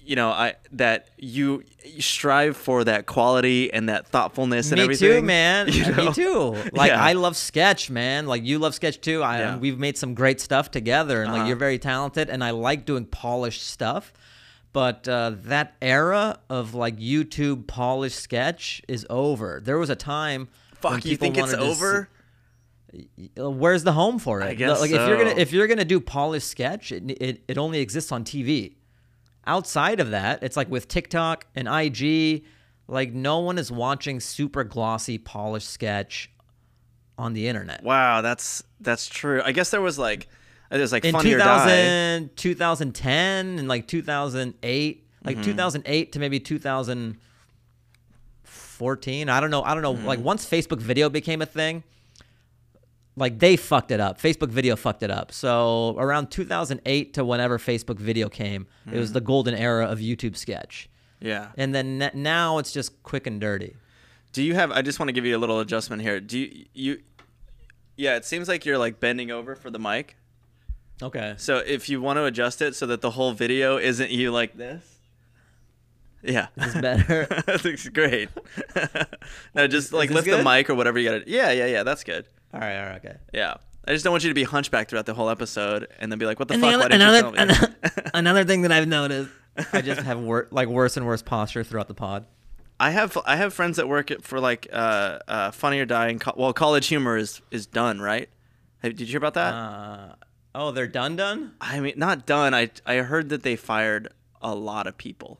you 0.05 0.16
know 0.16 0.31
i 0.31 0.55
that 0.72 1.09
you, 1.18 1.62
you 1.85 2.01
strive 2.03 2.57
for 2.57 2.85
that 2.85 3.07
quality 3.07 3.72
and 3.72 3.88
that 3.88 4.07
thoughtfulness 4.09 4.70
and 4.70 4.79
Me 4.79 4.85
everything 4.85 5.09
too, 5.20 5.22
man. 5.22 5.68
you 5.72 5.90
know? 5.90 6.05
Me 6.07 6.12
too. 6.12 6.55
Like 6.72 6.90
Yeah. 6.90 7.03
I 7.03 7.12
love 7.14 7.37
sketch, 7.37 7.88
man. 7.90 8.27
Like 8.27 8.44
you 8.44 8.59
love 8.59 8.75
sketch 8.75 9.01
too. 9.01 9.22
I 9.22 9.38
Yeah. 9.38 9.57
we've 9.59 9.79
made 9.79 9.96
some 9.96 10.14
great 10.14 10.40
stuff 10.40 10.70
together, 10.70 11.22
and 11.22 11.31
Uh-huh. 11.31 11.38
like 11.40 11.49
you're 11.49 11.57
very 11.57 11.79
talented, 11.79 12.29
and 12.31 12.42
I 12.44 12.51
like 12.51 12.85
doing 12.87 13.05
polished 13.07 13.62
stuff. 13.66 14.12
But 14.72 15.09
uh, 15.09 15.33
that 15.44 15.75
era 15.81 16.38
of 16.51 16.75
like 16.75 16.99
YouTube 16.99 17.66
polished 17.66 18.18
sketch 18.20 18.83
is 18.88 19.07
over. 19.09 19.61
There 19.64 19.79
was 19.79 19.88
a 19.90 19.96
time. 19.96 20.49
fuck 20.75 21.05
you 21.07 21.16
think 21.16 21.38
it's 21.38 21.55
over 21.55 22.09
where's 23.37 23.85
the 23.85 23.92
home 23.92 24.18
for 24.18 24.40
it? 24.40 24.44
I 24.44 24.55
guess 24.55 24.81
like 24.81 24.90
if 24.90 25.07
you're 25.09 25.18
gonna 25.18 25.35
if 25.37 25.53
you're 25.53 25.66
gonna 25.66 25.85
do 25.85 26.01
polished 26.01 26.49
sketch, 26.49 26.92
it, 26.92 27.11
it 27.11 27.42
it 27.49 27.59
only 27.59 27.81
exists 27.81 28.12
on 28.12 28.25
TV. 28.25 28.75
Outside 29.46 30.00
of 30.00 30.11
that, 30.11 30.42
it's 30.42 30.56
like 30.56 30.68
with 30.70 30.88
TikTok 30.88 31.46
and 31.54 31.68
IG, 31.68 32.44
like 32.88 33.12
no 33.12 33.38
one 33.40 33.59
is 33.59 33.70
watching 33.70 34.18
super 34.20 34.64
glossy 34.64 35.18
polished 35.18 35.68
sketch 35.70 36.30
on 37.18 37.32
the 37.32 37.46
internet. 37.48 37.82
Wow, 37.85 38.20
that's 38.22 38.62
that's 38.80 39.09
true. 39.09 39.40
I 39.44 39.52
guess 39.52 39.70
there 39.70 39.80
was 39.80 39.98
like 39.98 40.28
there's 40.70 40.92
like 40.92 41.04
in 41.04 41.12
funny 41.12 41.32
or 41.35 41.38
die. 41.38 42.18
2000, 42.26 42.37
2010 42.37 43.59
and 43.59 43.68
like 43.68 43.87
2008 43.88 45.02
Mm-hmm. 45.24 45.38
like 45.40 45.44
2008 45.44 46.12
to 46.12 46.18
maybe 46.20 46.38
2014 46.38 49.28
i 49.28 49.40
don't 49.40 49.50
know 49.50 49.62
i 49.62 49.74
don't 49.74 49.82
know 49.82 49.94
Mm-hmm. 49.94 50.06
like 50.06 50.20
once 50.20 50.48
facebook 50.48 50.78
video 50.78 51.09
became 51.09 51.42
a 51.42 51.46
thing 51.46 51.82
like 53.16 53.38
they 53.38 53.57
fucked 53.57 53.90
it 53.90 54.00
up 54.00 54.20
facebook 54.20 54.50
video 54.50 54.76
fucked 54.76 55.02
it 55.02 55.11
up 55.11 55.33
so 55.33 55.96
around 55.98 56.31
2008 56.31 57.14
to 57.14 57.24
whenever 57.24 57.59
facebook 57.59 57.98
video 57.98 58.29
came 58.29 58.62
it 58.87 58.90
Mm-hmm. 58.90 58.98
was 58.98 59.12
the 59.12 59.20
golden 59.20 59.55
era 59.55 59.87
of 59.87 59.98
youtube 59.98 60.37
sketch 60.37 60.88
Yeah. 61.20 61.48
and 61.57 61.74
then 61.74 62.11
now 62.14 62.59
it's 62.59 62.72
just 62.72 63.02
quick 63.02 63.26
and 63.26 63.40
dirty 63.40 63.74
Do 64.33 64.42
you 64.42 64.55
have? 64.55 64.70
I 64.70 64.83
just 64.83 64.98
want 65.00 65.09
to 65.09 65.12
give 65.14 65.24
you 65.24 65.35
a 65.35 65.40
little 65.40 65.61
adjustment 65.61 66.02
here. 66.02 66.20
Do 66.20 66.38
you 66.38 66.66
you? 66.74 66.98
Yeah, 67.96 68.16
it 68.16 68.26
seems 68.26 68.48
like 68.48 68.66
you're 68.66 68.76
like 68.76 69.00
bending 69.00 69.31
over 69.31 69.57
for 69.57 69.70
the 69.70 69.79
mic. 69.79 70.16
okay 71.00 71.35
So 71.38 71.57
if 71.64 71.88
you 71.88 72.02
want 72.02 72.18
to 72.18 72.24
adjust 72.26 72.61
it 72.61 72.74
so 72.76 72.85
that 72.87 73.00
the 73.00 73.12
whole 73.12 73.33
video 73.33 73.79
isn't 73.79 74.11
you 74.11 74.31
like 74.31 74.52
this. 74.59 74.85
Yeah. 76.22 76.48
Is 76.59 76.74
better? 76.74 77.24
that 77.46 77.64
looks 77.64 77.88
great. 77.88 78.29
no, 79.55 79.66
just 79.68 79.92
like 79.94 80.11
lift 80.11 80.29
the 80.29 80.42
mic 80.44 80.68
or 80.68 80.74
whatever 80.74 80.98
you 80.98 81.09
got 81.11 81.24
to. 81.24 81.31
Yeah, 81.31 81.50
yeah, 81.52 81.66
yeah. 81.66 81.83
That's 81.83 82.05
good. 82.05 82.26
All 82.54 82.61
right 82.61 82.76
all 82.78 82.87
right 82.87 82.96
okay 83.04 83.16
Yeah. 83.32 83.54
I 83.88 83.92
just 83.92 84.02
don't 84.02 84.11
want 84.12 84.24
you 84.24 84.30
to 84.30 84.35
be 84.35 84.42
hunchback 84.42 84.88
throughout 84.88 85.06
the 85.06 85.14
whole 85.14 85.30
episode 85.30 85.87
and 86.00 86.11
then 86.11 86.18
be 86.18 86.26
like, 86.26 86.40
"What 86.40 86.48
the 86.48 86.54
And 86.54 86.62
fuck? 86.64 86.72
the 86.72 86.85
other, 86.87 86.94
another, 86.96 87.32
another, 87.37 87.76
another 88.14 88.44
thing 88.44 88.62
that 88.62 88.72
I've 88.72 88.88
noticed, 88.88 89.30
I 89.72 89.80
just 89.80 90.00
have 90.09 90.18
wor- 90.18 90.48
like 90.50 90.66
worse 90.66 90.96
and 90.96 91.06
worse 91.06 91.22
posture 91.22 91.62
throughout 91.62 91.87
the 91.87 91.94
pod. 91.94 92.26
I 92.80 92.90
have 92.90 93.16
I 93.24 93.37
have 93.37 93.54
friends 93.54 93.76
that 93.76 93.88
work 93.88 94.11
at, 94.11 94.24
for 94.24 94.40
like 94.40 94.66
uh, 94.72 95.20
uh, 95.28 95.50
Funny 95.52 95.78
or 95.78 95.85
Die. 95.85 96.09
And 96.09 96.20
co- 96.20 96.35
well, 96.37 96.52
College 96.52 96.88
Humor 96.88 97.16
is 97.16 97.40
is 97.52 97.66
done, 97.68 98.00
right? 98.00 98.28
Did 98.82 98.98
you 98.98 99.06
hear 99.06 99.18
about 99.18 99.35
that? 99.35 99.54
Uh, 99.54 100.14
oh, 100.56 100.72
they're 100.72 100.88
done, 100.88 101.14
done. 101.14 101.52
I 101.61 101.78
mean, 101.78 101.94
not 101.96 102.26
done. 102.26 102.54
I 102.54 102.70
I 102.87 102.96
heard 102.96 103.28
that 103.28 103.44
they 103.44 103.54
fired 103.54 104.09
a 104.42 104.52
lot 104.52 104.88
of 104.88 104.98
people. 104.98 105.38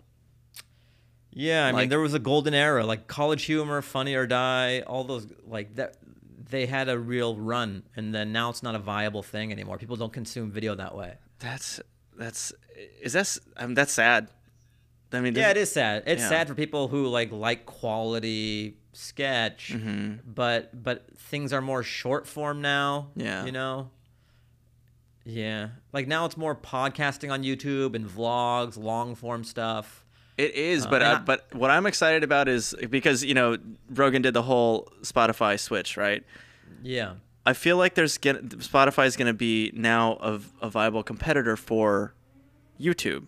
Yeah, 1.33 1.67
I 1.67 1.73
Like- 1.73 1.81
mean 1.83 1.89
there 1.89 1.99
was 2.01 2.15
a 2.15 2.21
golden 2.21 2.55
era, 2.55 2.87
like 2.87 3.09
College 3.09 3.45
Humor, 3.47 3.83
Funny 3.83 4.15
or 4.15 4.29
Die, 4.29 4.85
all 4.87 5.03
those 5.03 5.27
like 5.47 5.75
that. 5.75 5.97
They 6.49 6.67
had 6.67 6.89
a 6.89 6.99
real 6.99 7.37
run, 7.37 7.83
and 7.97 8.15
then 8.15 8.33
now 8.33 8.51
it's 8.51 8.63
not 8.63 8.75
a 8.75 8.79
viable 8.79 9.23
thing 9.23 9.51
anymore. 9.53 9.79
People 9.79 9.97
don't 9.97 10.13
consume 10.13 10.51
video 10.51 10.75
that 10.77 10.95
way. 10.95 11.15
That's 11.41 11.81
that's 12.17 12.53
is 13.03 13.15
that 13.15 13.21
s- 13.21 13.41
I 13.57 13.67
mean, 13.67 13.75
that's 13.75 13.93
sad. 13.93 14.31
I 15.13 15.21
mean, 15.21 15.35
Yeah, 15.35 15.51
it 15.51 15.57
is 15.57 15.73
sad. 15.73 16.05
It's 16.07 16.23
Yeah. 16.23 16.29
sad 16.29 16.49
for 16.49 16.55
people 16.55 16.89
who 16.89 17.07
like 17.09 17.33
like 17.33 17.67
quality 17.67 18.77
sketch, 18.93 19.73
Mm-hmm. 19.75 20.31
but 20.33 20.83
but 20.83 21.07
things 21.19 21.53
are 21.53 21.61
more 21.63 21.83
short 21.83 22.27
form 22.27 22.61
now. 22.63 23.11
Yeah. 23.17 23.45
you 23.45 23.53
know. 23.53 23.91
Yeah, 25.25 25.71
like 25.93 26.07
now 26.07 26.25
it's 26.25 26.37
more 26.37 26.55
podcasting 26.55 27.33
on 27.33 27.43
YouTube 27.43 27.97
and 27.97 28.07
vlogs, 28.09 28.79
long 28.79 29.17
form 29.17 29.43
stuff. 29.43 30.06
It 30.37 30.55
is, 30.55 30.85
Uh, 30.87 30.91
but 30.91 31.03
I- 31.03 31.19
but 31.19 31.55
what 31.55 31.71
I'm 31.71 31.87
excited 31.87 32.23
about 32.23 32.47
is 32.49 32.75
because 32.91 33.25
you 33.25 33.35
know 33.35 33.57
Rogan 33.91 34.23
did 34.23 34.35
the 34.35 34.43
whole 34.43 34.93
Spotify 35.03 35.59
switch, 35.59 35.97
right? 35.97 36.23
Yeah, 36.83 37.15
I 37.47 37.53
feel 37.55 37.77
like 37.79 37.95
there's 37.95 38.19
Spotify 38.19 39.07
is 39.07 39.17
gonna 39.17 39.33
be 39.33 39.71
now 39.75 40.15
a, 40.21 40.41
a 40.61 40.69
viable 40.71 41.03
competitor 41.03 41.57
for 41.57 42.15
YouTube, 42.79 43.27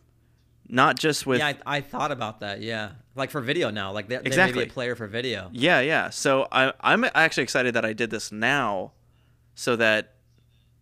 not 0.68 0.98
just 0.98 1.26
with 1.26 1.38
yeah. 1.38 1.46
I, 1.64 1.78
I 1.78 1.80
thought 1.80 2.12
about 2.12 2.40
that. 2.40 2.60
Yeah, 2.60 2.90
like 3.14 3.30
for 3.30 3.40
video 3.40 3.70
now, 3.70 3.90
like 3.92 4.08
they, 4.08 4.16
they 4.16 4.22
may 4.22 4.26
Exactly. 4.28 4.64
be 4.64 4.70
a 4.70 4.72
player 4.72 4.94
for 4.94 5.06
video. 5.06 5.48
Yeah, 5.52 5.80
yeah. 5.80 6.10
So 6.10 6.46
I, 6.52 6.72
I'm 6.80 7.04
actually 7.14 7.44
excited 7.44 7.74
that 7.74 7.84
I 7.86 7.94
did 7.94 8.10
this 8.10 8.30
now, 8.30 8.92
so 9.54 9.76
that 9.76 10.14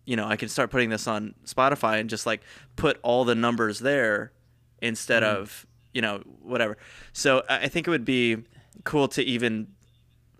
you 0.05 0.17
know 0.17 0.25
I 0.27 0.35
can 0.35 0.49
start 0.49 0.71
putting 0.71 0.89
this 0.89 1.07
on 1.07 1.35
Spotify 1.45 2.01
and 2.01 2.09
just 2.09 2.25
like 2.25 2.41
put 2.75 2.99
all 3.01 3.23
the 3.23 3.35
numbers 3.35 3.79
there 3.79 4.33
instead 4.81 5.23
Mm-hmm. 5.23 5.41
of 5.41 5.65
you 5.97 6.01
know 6.05 6.15
whatever. 6.43 6.77
So 7.11 7.29
I 7.49 7.67
think 7.67 7.87
it 7.87 7.89
would 7.89 8.05
be 8.05 8.43
cool 8.83 9.07
to 9.09 9.23
even. 9.23 9.67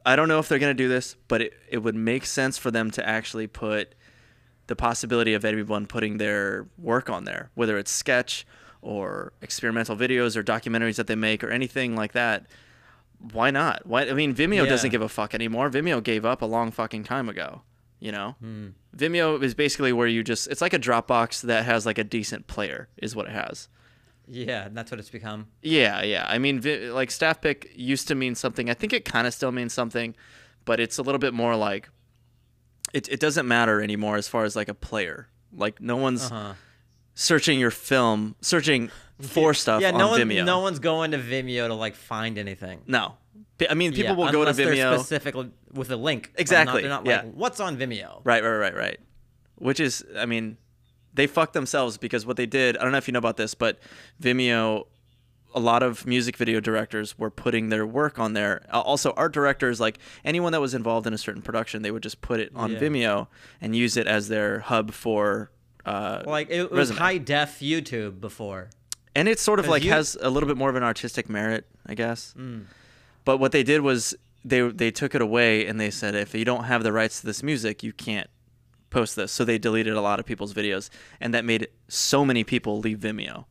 I 0.05 0.15
don't 0.15 0.27
know 0.29 0.39
if 0.39 0.47
they're 0.47 0.59
gonna 0.59 0.73
do 0.85 0.87
this, 0.87 1.15
but 1.27 1.41
it, 1.41 1.53
it 1.69 1.79
would 1.79 1.95
make 1.95 2.25
sense 2.25 2.57
for 2.57 2.69
them 2.71 2.91
to 2.91 3.01
actually 3.17 3.47
put 3.47 3.95
the 4.67 4.75
possibility 4.75 5.33
of 5.33 5.43
everyone 5.43 5.87
putting 5.87 6.17
their 6.17 6.67
work 6.77 7.09
on 7.09 7.23
there, 7.23 7.49
whether 7.55 7.77
it's 7.77 7.91
sketch 7.91 8.45
or 8.81 9.33
experimental 9.41 9.95
videos 9.97 10.37
or 10.37 10.43
documentaries 10.43 10.95
that 10.97 11.07
they 11.07 11.15
make 11.15 11.43
or 11.43 11.49
anything 11.49 11.95
like 11.95 12.11
that. 12.13 12.45
Why 13.33 13.49
not? 13.49 13.85
Why? 13.87 14.07
I 14.07 14.13
mean, 14.13 14.35
Vimeo 14.35 14.63
Yeah. 14.63 14.69
doesn't 14.69 14.91
give 14.91 15.01
a 15.01 15.09
fuck 15.09 15.33
anymore. 15.33 15.69
Vimeo 15.71 16.01
gave 16.03 16.23
up 16.23 16.41
a 16.43 16.45
long 16.45 16.69
fucking 16.71 17.03
time 17.03 17.27
ago. 17.29 17.63
You 17.99 18.11
know, 18.11 18.35
Hmm. 18.39 18.67
Vimeo 18.95 19.41
is 19.41 19.55
basically 19.55 19.91
where 19.91 20.07
you 20.07 20.21
just 20.23 20.47
it's 20.51 20.61
like 20.61 20.73
a 20.73 20.79
Dropbox 20.79 21.41
that 21.41 21.65
has 21.65 21.85
like 21.87 21.97
a 21.97 22.03
decent 22.03 22.45
player 22.45 22.87
is 22.97 23.15
what 23.15 23.25
it 23.25 23.31
has. 23.33 23.67
Yeah, 24.29 24.67
that's 24.71 24.91
what 24.91 24.99
it's 24.99 25.09
become. 25.09 25.47
Yeah, 25.61 26.01
yeah. 26.03 26.25
I 26.27 26.37
mean, 26.37 26.59
vi- 26.59 26.89
like 26.91 27.11
staff 27.11 27.39
pick 27.41 27.71
used 27.75 28.07
to 28.09 28.15
mean 28.15 28.35
something. 28.35 28.69
I 28.69 28.73
think 28.73 28.93
it 28.93 29.05
kind 29.05 29.25
of 29.27 29.33
still 29.33 29.51
means 29.51 29.73
something, 29.73 30.15
but 30.65 30.79
it's 30.79 30.97
a 30.97 31.01
little 31.01 31.19
bit 31.19 31.33
more 31.33 31.55
like 31.55 31.89
it. 32.93 33.07
It 33.09 33.19
doesn't 33.19 33.47
matter 33.47 33.81
anymore 33.81 34.17
as 34.17 34.27
far 34.27 34.43
as 34.43 34.55
like 34.55 34.67
a 34.69 34.73
player. 34.73 35.29
Like 35.53 35.79
no 35.81 35.95
one's 35.95 36.25
Uh-huh. 36.31 36.53
searching 37.15 37.59
your 37.59 37.71
film, 37.71 38.35
searching 38.41 38.91
for 39.21 39.53
stuff 39.53 39.81
Yeah, 39.81 39.91
on 39.91 39.97
no 39.97 40.09
one, 40.09 40.19
Vimeo. 40.21 40.45
no 40.45 40.59
one's 40.59 40.79
going 40.79 41.11
to 41.11 41.17
Vimeo 41.17 41.67
to 41.67 41.73
like 41.73 41.95
find 41.95 42.37
anything. 42.37 42.81
No. 42.85 43.15
I 43.69 43.73
mean, 43.73 43.91
people 43.91 44.11
Yeah, 44.15 44.23
will 44.25 44.31
go 44.31 44.45
to 44.45 44.51
Vimeo. 44.51 44.93
specifically 44.95 45.49
with 45.73 45.89
a 45.89 45.95
link. 45.97 46.25
Like, 46.27 46.31
not- 46.33 46.41
Exactly, 46.41 46.81
they're 46.81 46.89
not 46.91 47.05
yeah. 47.07 47.21
like, 47.23 47.33
what's 47.33 47.59
on 47.59 47.75
Vimeo? 47.77 48.21
Right, 48.23 48.43
right, 48.43 48.57
right, 48.57 48.75
right. 48.75 48.99
Which 49.55 49.79
is, 49.79 50.03
I 50.15 50.27
mean, 50.27 50.57
they 51.17 51.27
fucked 51.27 51.53
themselves 51.53 51.97
because 51.97 52.25
what 52.25 52.37
they 52.37 52.45
did. 52.45 52.77
I 52.77 52.83
don't 52.83 52.93
know 52.93 52.97
if 52.97 53.07
you 53.07 53.11
know 53.11 53.19
about 53.19 53.35
this, 53.37 53.53
but 53.53 53.77
Vimeo, 54.21 54.85
a 55.53 55.59
lot 55.59 55.83
of 55.83 56.05
music 56.07 56.37
video 56.37 56.59
directors 56.59 57.17
were 57.17 57.29
putting 57.29 57.69
their 57.69 57.85
work 57.85 58.19
on 58.19 58.33
there. 58.33 58.65
Also, 58.71 59.11
art 59.17 59.33
directors, 59.33 59.79
like 59.79 59.97
anyone 60.23 60.51
that 60.53 60.61
was 60.61 60.73
involved 60.73 61.07
in 61.07 61.13
a 61.13 61.17
certain 61.17 61.41
production, 61.41 61.81
they 61.81 61.91
would 61.91 62.03
just 62.03 62.21
put 62.21 62.39
it 62.39 62.51
on 62.55 62.71
Yeah. 62.71 62.79
Vimeo 62.79 63.27
and 63.59 63.75
use 63.75 63.97
it 63.97 64.07
as 64.07 64.27
their 64.29 64.59
hub 64.61 64.91
for. 64.91 65.51
Uh, 65.85 66.23
Like 66.25 66.49
it, 66.49 66.61
it 66.63 66.71
was 66.71 66.91
high 66.91 67.17
def 67.17 67.59
YouTube 67.59 68.19
before. 68.21 68.69
and 69.15 69.27
it 69.27 69.39
sort 69.39 69.59
of 69.59 69.67
like 69.67 69.83
you- 69.83 69.91
has 69.91 70.17
a 70.21 70.29
little 70.29 70.47
bit 70.47 70.57
more 70.57 70.69
of 70.69 70.75
an 70.75 70.83
artistic 70.83 71.29
merit, 71.29 71.65
I 71.85 71.93
guess. 71.95 72.33
Mm. 72.37 72.65
But 73.25 73.37
what 73.39 73.51
they 73.51 73.63
did 73.63 73.81
was 73.81 74.13
they 74.45 74.61
they 74.69 74.91
took 74.91 75.15
it 75.15 75.21
away 75.21 75.65
and 75.65 75.79
they 75.79 75.89
said 75.89 76.13
if 76.13 76.35
you 76.35 76.45
don't 76.45 76.65
have 76.65 76.83
the 76.83 76.91
rights 76.93 77.21
to 77.21 77.25
this 77.25 77.41
music, 77.41 77.83
you 77.83 77.93
can't 77.93 78.29
post 78.89 79.15
this. 79.15 79.31
So 79.31 79.43
they 79.45 79.57
deleted 79.57 79.93
a 79.93 80.01
lot 80.01 80.19
of 80.19 80.25
people's 80.25 80.53
videos, 80.53 80.89
and 81.19 81.33
that 81.33 81.45
made 81.45 81.67
so 81.87 82.23
many 82.25 82.43
people 82.43 82.79
leave 82.79 82.99
Vimeo. 82.99 83.45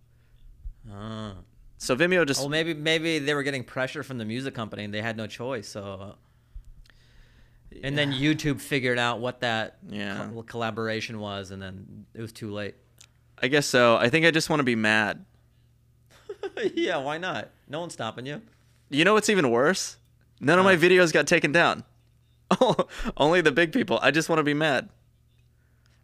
Ah. 0.93 1.35
So 1.79 1.95
Vimeo 1.97 2.27
just 2.27 2.41
Well, 2.41 2.49
maybe 2.49 2.73
maybe 2.75 3.19
they 3.19 3.35
were 3.35 3.43
getting 3.43 3.65
pressure 3.65 4.03
from 4.03 4.19
the 4.19 4.25
music 4.25 4.55
company 4.55 4.85
and 4.85 4.95
they 4.95 5.03
had 5.03 5.17
no 5.17 5.27
choice. 5.27 5.69
So, 5.69 6.15
and 7.83 7.99
then 7.99 8.13
YouTube 8.13 8.61
figured 8.61 8.99
out 8.99 9.21
what 9.21 9.41
that 9.41 9.77
Yeah. 9.89 10.29
co- 10.33 10.43
collaboration 10.43 11.19
was, 11.21 11.51
and 11.51 11.61
then 11.61 12.07
it 12.15 12.23
was 12.23 12.33
too 12.33 12.51
late. 12.51 12.75
I 13.43 13.49
guess 13.49 13.67
so. 13.67 13.97
I 13.97 14.09
think 14.09 14.25
I 14.25 14.31
just 14.31 14.49
want 14.49 14.61
to 14.61 14.65
be 14.65 14.77
mad. 14.77 15.25
yeah, 16.75 16.97
why 16.97 17.19
not? 17.19 17.51
No 17.69 17.81
one's 17.81 17.93
stopping 17.93 18.25
you. 18.25 18.41
You 18.89 19.05
know 19.05 19.13
what's 19.15 19.29
even 19.29 19.51
worse? 19.51 19.97
None 20.41 20.59
of 20.59 20.65
my 20.65 20.77
videos 20.77 21.13
got 21.13 21.27
taken 21.27 21.53
down. 21.53 21.85
Only 23.17 23.41
the 23.41 23.53
big 23.53 23.73
people. 23.73 23.99
I 24.01 24.11
just 24.11 24.29
want 24.29 24.39
to 24.39 24.45
be 24.45 24.55
mad. 24.55 24.89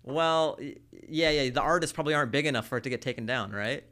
Well, 0.04 0.58
yeah, 1.08 1.30
yeah. 1.30 1.50
The 1.50 1.60
artists 1.60 1.92
probably 1.94 2.14
aren't 2.14 2.32
big 2.32 2.46
enough 2.46 2.66
for 2.66 2.78
it 2.78 2.84
to 2.84 2.90
get 2.90 3.00
taken 3.02 3.24
down, 3.26 3.52
right? 3.52 3.84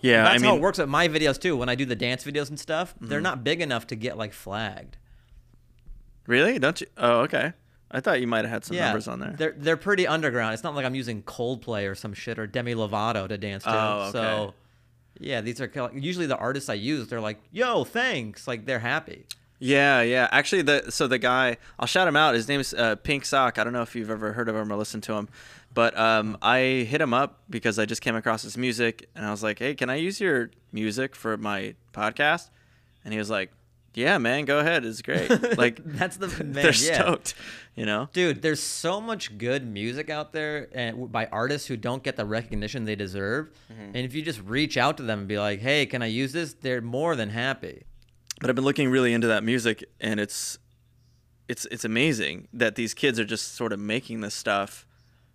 Yeah, 0.00 0.22
That's 0.24 0.34
I 0.36 0.38
mean, 0.38 0.50
how 0.50 0.56
it 0.56 0.62
works 0.62 0.78
with 0.78 0.88
my 0.88 1.08
videos 1.08 1.40
too. 1.40 1.56
When 1.56 1.68
I 1.68 1.74
do 1.74 1.84
the 1.84 1.96
dance 1.96 2.24
videos 2.24 2.48
and 2.50 2.58
stuff, 2.58 2.94
Mm-hmm. 2.94 3.08
they're 3.08 3.20
not 3.20 3.42
big 3.44 3.60
enough 3.60 3.86
to 3.88 3.96
get 3.96 4.16
like 4.16 4.32
flagged. 4.32 4.96
really? 6.26 6.58
Don't 6.58 6.80
you? 6.80 6.86
Oh, 6.96 7.20
okay. 7.20 7.52
I 7.90 8.00
thought 8.00 8.20
you 8.20 8.26
might 8.26 8.44
have 8.44 8.50
had 8.50 8.64
some 8.66 8.76
yeah, 8.76 8.86
numbers 8.86 9.08
on 9.08 9.18
there. 9.18 9.34
They're 9.36 9.54
they're 9.56 9.76
pretty 9.78 10.06
underground. 10.06 10.52
It's 10.54 10.62
not 10.62 10.74
like 10.74 10.84
I'm 10.84 10.94
using 10.94 11.22
Coldplay 11.22 11.90
or 11.90 11.94
some 11.94 12.12
shit 12.12 12.38
or 12.38 12.46
Demi 12.46 12.74
Lovato 12.74 13.26
to 13.26 13.38
dance 13.38 13.64
to. 13.64 13.70
Oh, 13.74 13.98
okay. 14.02 14.12
So, 14.12 14.54
yeah, 15.18 15.40
these 15.40 15.58
are 15.60 15.70
usually 15.94 16.26
the 16.26 16.36
artists 16.36 16.68
I 16.68 16.74
use. 16.74 17.08
They're 17.08 17.20
like, 17.20 17.38
"Yo, 17.50 17.84
thanks!" 17.84 18.46
Like 18.46 18.66
they're 18.66 18.78
happy. 18.78 19.24
Yeah, 19.58 20.02
yeah. 20.02 20.28
Actually, 20.30 20.62
the 20.62 20.90
so 20.90 21.06
the 21.06 21.18
guy 21.18 21.56
I'll 21.78 21.86
shout 21.86 22.06
him 22.06 22.16
out. 22.16 22.34
His 22.34 22.48
name's 22.48 22.72
uh, 22.74 22.96
Pink 22.96 23.24
Sock. 23.24 23.58
I 23.58 23.64
don't 23.64 23.72
know 23.72 23.82
if 23.82 23.94
you've 23.96 24.10
ever 24.10 24.32
heard 24.32 24.48
of 24.48 24.54
him 24.54 24.72
or 24.72 24.76
listened 24.76 25.02
to 25.04 25.14
him, 25.14 25.28
but 25.74 25.98
um, 25.98 26.38
I 26.40 26.86
hit 26.88 27.00
him 27.00 27.12
up 27.12 27.42
because 27.50 27.78
I 27.78 27.84
just 27.84 28.00
came 28.00 28.14
across 28.14 28.42
his 28.42 28.56
music 28.56 29.08
and 29.14 29.26
I 29.26 29.30
was 29.30 29.42
like, 29.42 29.58
"Hey, 29.58 29.74
can 29.74 29.90
I 29.90 29.96
use 29.96 30.20
your 30.20 30.50
music 30.72 31.16
for 31.16 31.36
my 31.36 31.74
podcast?" 31.92 32.50
And 33.04 33.12
he 33.12 33.18
was 33.18 33.30
like, 33.30 33.50
yeah, 33.98 34.18
man, 34.18 34.44
go 34.44 34.60
ahead. 34.60 34.84
It's 34.84 35.02
great. 35.02 35.28
Like 35.58 35.80
That's 35.84 36.16
the 36.16 36.28
man, 36.44 36.52
they're 36.52 36.66
yeah. 36.66 37.02
stoked. 37.02 37.34
You 37.74 37.84
know. 37.86 38.08
Dude, 38.12 38.42
there's 38.42 38.62
so 38.62 39.00
much 39.00 39.36
good 39.38 39.66
music 39.66 40.08
out 40.08 40.32
there 40.32 40.68
and 40.72 41.10
by 41.10 41.26
artists 41.26 41.66
who 41.66 41.76
don't 41.76 42.02
get 42.02 42.16
the 42.16 42.24
recognition 42.24 42.84
they 42.84 42.94
deserve. 42.94 43.50
Mm-hmm. 43.72 43.82
And 43.82 43.96
if 43.96 44.14
you 44.14 44.22
just 44.22 44.40
reach 44.42 44.76
out 44.76 44.96
to 44.98 45.02
them 45.02 45.20
and 45.20 45.28
be 45.28 45.38
like, 45.38 45.60
"Hey, 45.60 45.86
can 45.86 46.02
I 46.02 46.06
use 46.06 46.32
this?" 46.32 46.54
They're 46.54 46.80
more 46.80 47.16
than 47.16 47.30
happy. 47.30 47.84
But 48.40 48.48
I've 48.50 48.56
been 48.56 48.64
looking 48.64 48.88
really 48.90 49.12
into 49.12 49.26
that 49.28 49.42
music, 49.44 49.84
and 50.00 50.18
it's 50.20 50.58
it's 51.48 51.66
it's 51.70 51.84
amazing 51.84 52.48
that 52.52 52.74
these 52.74 52.94
kids 52.94 53.18
are 53.18 53.24
just 53.24 53.54
sort 53.54 53.72
of 53.72 53.78
making 53.80 54.20
this 54.20 54.34
stuff 54.34 54.86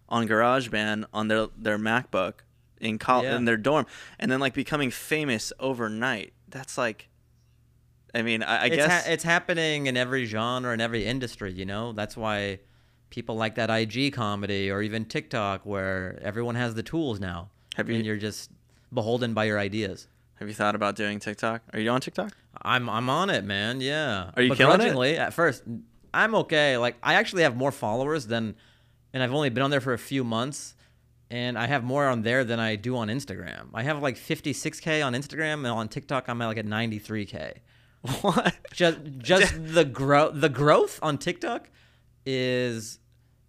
on 0.09 0.27
GarageBand 0.27 1.05
on 1.13 1.27
their 1.27 1.47
their 1.57 1.77
MacBook 1.77 2.35
in 2.79 2.97
col- 2.99 3.23
Yeah. 3.23 3.35
in 3.37 3.45
their 3.45 3.57
dorm, 3.57 3.85
and 4.19 4.31
then 4.31 4.39
like 4.39 4.53
becoming 4.53 4.91
famous 4.91 5.51
overnight. 5.59 6.33
That's 6.49 6.77
like, 6.77 7.09
I 8.13 8.21
mean, 8.21 8.43
I, 8.43 8.63
I 8.63 8.65
it's 8.67 8.75
guess 8.75 9.05
ha- 9.05 9.11
it's 9.11 9.23
happening 9.23 9.87
in 9.87 9.97
every 9.97 10.25
genre 10.25 10.71
and 10.71 10.81
every 10.81 11.05
industry, 11.05 11.51
you 11.51 11.65
know? 11.65 11.93
That's 11.93 12.15
why 12.15 12.59
people 13.09 13.35
like 13.35 13.55
that 13.55 13.69
IG 13.71 14.13
comedy 14.13 14.69
or 14.69 14.81
even 14.81 15.05
TikTok 15.05 15.65
where 15.65 16.19
everyone 16.21 16.55
has 16.55 16.75
the 16.75 16.83
tools 16.83 17.19
now. 17.19 17.49
Have 17.75 17.89
you- 17.89 17.95
and 17.95 18.05
you're 18.05 18.17
just 18.17 18.51
beholden 18.93 19.33
by 19.33 19.45
your 19.45 19.57
ideas. 19.57 20.07
Have 20.43 20.49
you 20.49 20.53
thought 20.55 20.75
about 20.75 20.97
doing 20.97 21.19
TikTok? 21.19 21.63
Are 21.71 21.79
you 21.79 21.89
on 21.89 22.01
TikTok? 22.01 22.35
I'm 22.61 22.89
I'm 22.89 23.09
on 23.09 23.29
it, 23.29 23.45
man. 23.45 23.79
Yeah. 23.79 24.31
Are 24.35 24.41
you 24.41 24.53
killing 24.53 24.81
it? 24.81 25.17
At 25.17 25.33
first, 25.33 25.63
I'm 26.13 26.35
okay. 26.35 26.77
Like 26.77 26.97
I 27.01 27.13
actually 27.13 27.43
have 27.43 27.55
more 27.55 27.71
followers 27.71 28.27
than, 28.27 28.55
and 29.13 29.23
I've 29.23 29.33
only 29.33 29.49
been 29.49 29.63
on 29.63 29.71
there 29.71 29.79
for 29.79 29.93
a 29.93 29.97
few 29.97 30.25
months, 30.25 30.75
and 31.31 31.57
I 31.57 31.67
have 31.67 31.81
more 31.85 32.07
on 32.07 32.23
there 32.23 32.43
than 32.43 32.59
I 32.59 32.75
do 32.75 32.97
on 32.97 33.07
Instagram. 33.07 33.69
I 33.73 33.83
have 33.83 34.01
like 34.01 34.17
56k 34.17 35.05
on 35.05 35.13
Instagram, 35.13 35.59
and 35.59 35.67
on 35.67 35.87
TikTok 35.87 36.27
I'm 36.27 36.41
at 36.41 36.47
like 36.47 36.57
at 36.57 36.65
93k. 36.65 37.59
What? 38.21 38.53
Just 38.73 38.99
just 39.19 39.53
the 39.73 39.85
growth 39.85 40.33
the 40.35 40.49
growth 40.49 40.99
on 41.01 41.17
TikTok 41.17 41.69
is 42.25 42.99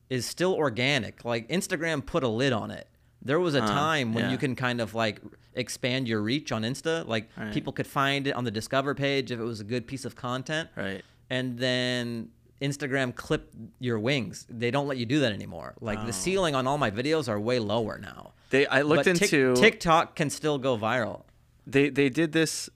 is 0.09 0.27
still 0.27 0.55
organic. 0.55 1.25
Like 1.25 1.49
Instagram 1.49 2.07
put 2.07 2.23
a 2.23 2.29
lid 2.29 2.53
on 2.53 2.71
it. 2.71 2.87
There 3.25 3.41
was 3.41 3.55
a 3.55 3.63
Uh, 3.63 3.67
time 3.67 4.13
when 4.15 4.25
yeah. 4.25 4.31
you 4.33 4.39
can 4.39 4.55
kind 4.55 4.81
of 4.81 4.95
like 4.95 5.21
expand 5.55 6.09
your 6.09 6.21
reach 6.21 6.53
on 6.53 6.63
Insta. 6.63 7.07
Like 7.07 7.31
Right. 7.37 7.53
people 7.55 7.73
could 7.73 7.87
find 7.87 8.27
it 8.27 8.33
on 8.35 8.45
the 8.45 8.51
discover 8.51 8.95
page 8.95 9.31
if 9.31 9.39
it 9.41 9.45
was 9.45 9.61
a 9.61 9.65
good 9.65 9.87
piece 9.87 10.05
of 10.05 10.15
content. 10.15 10.69
Right. 10.77 11.03
And 11.31 11.59
then 11.59 12.29
Instagram 12.61 13.15
clipped 13.15 13.55
your 13.81 13.99
wings. 13.99 14.47
They 14.51 14.71
don't 14.71 14.87
let 14.87 14.99
you 14.99 15.07
do 15.07 15.21
that 15.21 15.33
anymore. 15.33 15.75
Like 15.81 15.99
Oh. 16.03 16.07
the 16.07 16.13
ceiling 16.13 16.55
on 16.55 16.67
all 16.67 16.79
my 16.79 16.91
videos 16.91 17.29
are 17.29 17.41
way 17.41 17.59
lower 17.59 17.99
now. 17.99 18.33
They 18.51 18.67
I 18.67 18.83
looked 18.83 19.05
But 19.07 19.23
into 19.23 19.55
TikTok 19.55 20.15
can 20.17 20.29
still 20.31 20.59
go 20.59 20.77
viral. 20.77 21.23
they 21.67 21.89
they 21.89 22.09
did 22.11 22.33
this 22.33 22.69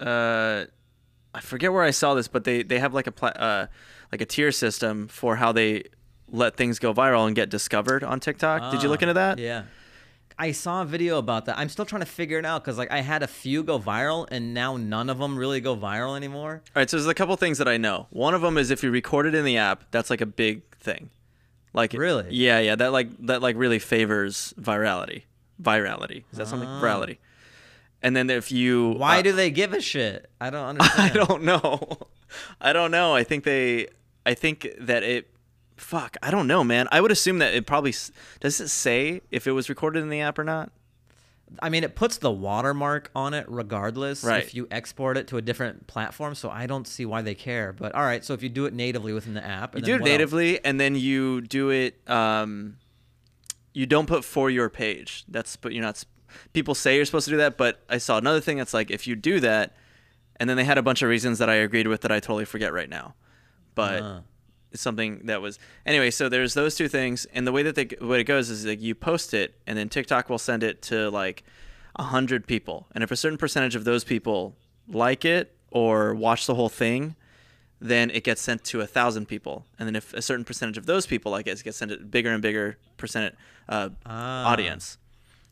uh 0.00 0.64
I 1.34 1.40
forget 1.40 1.72
where 1.72 1.82
I 1.82 1.90
saw 1.90 2.14
this 2.14 2.28
but 2.28 2.44
they 2.44 2.62
they 2.62 2.78
have 2.78 2.94
like 2.94 3.06
a 3.08 3.12
pla- 3.12 3.30
uh 3.30 3.66
like 4.12 4.20
a 4.20 4.26
tier 4.26 4.52
system 4.52 5.08
for 5.08 5.36
how 5.36 5.50
they 5.52 5.84
let 6.30 6.56
things 6.56 6.78
go 6.78 6.94
viral 6.94 7.26
and 7.26 7.34
get 7.34 7.48
discovered 7.50 8.04
on 8.04 8.20
TikTok. 8.20 8.70
Did 8.72 8.82
you 8.82 8.88
look 8.88 9.00
Ah, 9.02 9.04
into 9.06 9.14
that? 9.14 9.38
Yeah. 9.38 9.64
I 10.38 10.52
saw 10.52 10.82
a 10.82 10.84
video 10.84 11.18
about 11.18 11.46
that. 11.46 11.58
I'm 11.58 11.68
still 11.68 11.84
trying 11.84 12.00
to 12.00 12.06
figure 12.06 12.38
it 12.38 12.44
out 12.44 12.62
because 12.62 12.78
like 12.78 12.92
I 12.92 13.00
had 13.00 13.22
a 13.22 13.26
few 13.26 13.62
go 13.64 13.78
viral 13.78 14.28
and 14.30 14.54
now 14.54 14.76
none 14.76 15.10
of 15.10 15.18
them 15.18 15.36
really 15.36 15.60
go 15.60 15.76
viral 15.76 16.16
anymore. 16.16 16.62
All 16.76 16.80
right, 16.80 16.88
so 16.88 16.96
there's 16.96 17.08
a 17.08 17.14
couple 17.14 17.34
things 17.36 17.58
that 17.58 17.66
I 17.66 17.76
know. 17.76 18.06
One 18.10 18.34
of 18.34 18.42
them 18.42 18.56
is 18.56 18.70
if 18.70 18.82
you 18.82 18.90
record 18.90 19.26
it 19.26 19.34
in 19.34 19.44
the 19.44 19.56
app, 19.56 19.84
that's 19.90 20.10
like 20.10 20.20
a 20.20 20.26
big 20.26 20.62
thing. 20.76 21.10
Like 21.74 21.92
Really? 21.92 22.28
Yeah, 22.30 22.60
yeah, 22.60 22.76
that 22.76 22.92
like 22.92 23.08
that 23.26 23.42
like 23.42 23.56
really 23.56 23.78
favors 23.78 24.54
virality. 24.60 25.22
Virality. 25.60 26.24
Is 26.30 26.38
that 26.38 26.46
something? 26.46 26.68
Ah. 26.68 26.80
Virality. 26.80 27.18
And 28.00 28.14
then 28.14 28.30
if 28.30 28.52
you 28.52 28.90
Why 28.90 29.18
uh, 29.18 29.22
do 29.22 29.32
they 29.32 29.50
give 29.50 29.72
a 29.72 29.80
shit? 29.80 30.30
I 30.40 30.50
don't 30.50 30.64
understand. 30.80 31.10
I 31.10 31.14
don't 31.14 31.42
know. 31.42 31.98
I 32.60 32.72
don't 32.72 32.90
know. 32.90 33.14
I 33.14 33.24
think 33.24 33.44
they. 33.44 33.88
I 34.24 34.34
think 34.34 34.68
that 34.78 35.02
it. 35.02 35.30
Fuck. 35.78 36.16
I 36.22 36.30
don't 36.30 36.46
know, 36.46 36.62
man. 36.64 36.88
I 36.92 37.00
would 37.00 37.10
assume 37.10 37.38
that 37.38 37.54
it 37.54 37.66
probably 37.66 37.92
does. 38.40 38.60
It 38.60 38.68
say 38.68 39.22
if 39.30 39.46
it 39.46 39.52
was 39.52 39.68
recorded 39.68 40.02
in 40.02 40.08
the 40.10 40.20
app 40.20 40.38
or 40.38 40.44
not? 40.44 40.70
I 41.62 41.70
mean, 41.70 41.82
it 41.82 41.94
puts 41.96 42.18
the 42.18 42.30
watermark 42.30 43.10
on 43.14 43.32
it 43.32 43.46
regardless 43.48 44.22
Right. 44.22 44.42
if 44.44 44.54
you 44.54 44.68
export 44.70 45.16
it 45.16 45.28
to 45.28 45.38
a 45.38 45.42
different 45.42 45.86
platform. 45.86 46.34
So 46.34 46.50
I 46.50 46.66
don't 46.66 46.86
see 46.86 47.06
why 47.06 47.22
they 47.22 47.34
care. 47.34 47.72
But 47.72 47.94
all 47.94 48.02
right, 48.02 48.22
so 48.22 48.34
if 48.34 48.42
you 48.42 48.50
do 48.50 48.66
it 48.66 48.74
natively 48.74 49.14
within 49.14 49.32
the 49.32 49.42
app, 49.44 49.74
You 49.74 49.80
do 49.80 49.92
it 49.94 50.00
what 50.00 50.00
else? 50.00 50.08
natively, 50.08 50.62
and 50.64 50.78
then 50.78 50.94
you 50.94 51.40
do 51.40 51.70
it. 51.70 51.98
Um, 52.06 52.76
you 53.72 53.86
don't 53.86 54.06
put 54.06 54.24
for 54.26 54.50
your 54.50 54.68
page. 54.68 55.24
That's 55.28 55.56
but 55.56 55.72
you're 55.72 55.82
not. 55.82 56.04
People 56.52 56.74
say 56.74 56.96
you're 56.96 57.06
supposed 57.06 57.24
to 57.26 57.30
do 57.30 57.38
that, 57.38 57.56
but 57.56 57.80
I 57.88 57.96
saw 57.96 58.18
another 58.18 58.40
thing 58.40 58.58
that's 58.58 58.74
like 58.74 58.90
if 58.90 59.06
you 59.06 59.16
do 59.16 59.40
that, 59.40 59.74
and 60.36 60.50
then 60.50 60.58
they 60.58 60.64
had 60.64 60.76
a 60.76 60.82
bunch 60.82 61.00
of 61.00 61.08
reasons 61.08 61.38
that 61.38 61.48
I 61.48 61.54
agreed 61.54 61.86
with 61.86 62.02
that 62.02 62.12
I 62.12 62.20
totally 62.20 62.44
forget 62.44 62.72
right 62.74 62.90
now, 62.90 63.14
but. 63.74 64.02
Ah. 64.02 64.20
It's 64.72 64.82
something 64.82 65.20
that 65.24 65.40
was 65.40 65.58
anyway 65.86 66.10
so 66.10 66.28
there's 66.28 66.54
those 66.54 66.74
two 66.74 66.88
things 66.88 67.26
and 67.32 67.46
the 67.46 67.52
way 67.52 67.62
that 67.62 67.74
they 67.74 67.84
the 67.84 68.06
way 68.06 68.20
it 68.20 68.24
goes 68.24 68.50
is 68.50 68.66
like 68.66 68.80
you 68.80 68.94
post 68.94 69.32
it 69.34 69.54
and 69.66 69.78
then 69.78 69.88
tiktok 69.88 70.28
will 70.28 70.38
send 70.38 70.62
it 70.62 70.82
to 70.82 71.10
like 71.10 71.42
a 71.96 72.02
hundred 72.04 72.46
people 72.46 72.86
and 72.94 73.02
if 73.02 73.10
a 73.10 73.16
certain 73.16 73.38
percentage 73.38 73.74
of 73.74 73.84
those 73.84 74.04
people 74.04 74.54
like 74.88 75.24
it 75.24 75.54
or 75.70 76.14
watch 76.14 76.46
the 76.46 76.54
whole 76.54 76.68
thing 76.68 77.14
then 77.80 78.10
it 78.10 78.24
gets 78.24 78.40
sent 78.42 78.64
to 78.64 78.80
a 78.80 78.86
thousand 78.86 79.26
people 79.26 79.64
and 79.78 79.86
then 79.86 79.94
if 79.96 80.12
a 80.14 80.22
certain 80.22 80.44
percentage 80.44 80.76
of 80.76 80.86
those 80.86 81.06
people 81.06 81.30
like 81.32 81.46
it, 81.46 81.58
it 81.58 81.64
gets 81.64 81.76
sent 81.78 81.90
to 81.90 81.96
bigger 81.98 82.30
and 82.32 82.42
bigger 82.42 82.76
percent 82.96 83.34
uh, 83.68 83.90
Ah. 84.06 84.50
audience. 84.50 84.98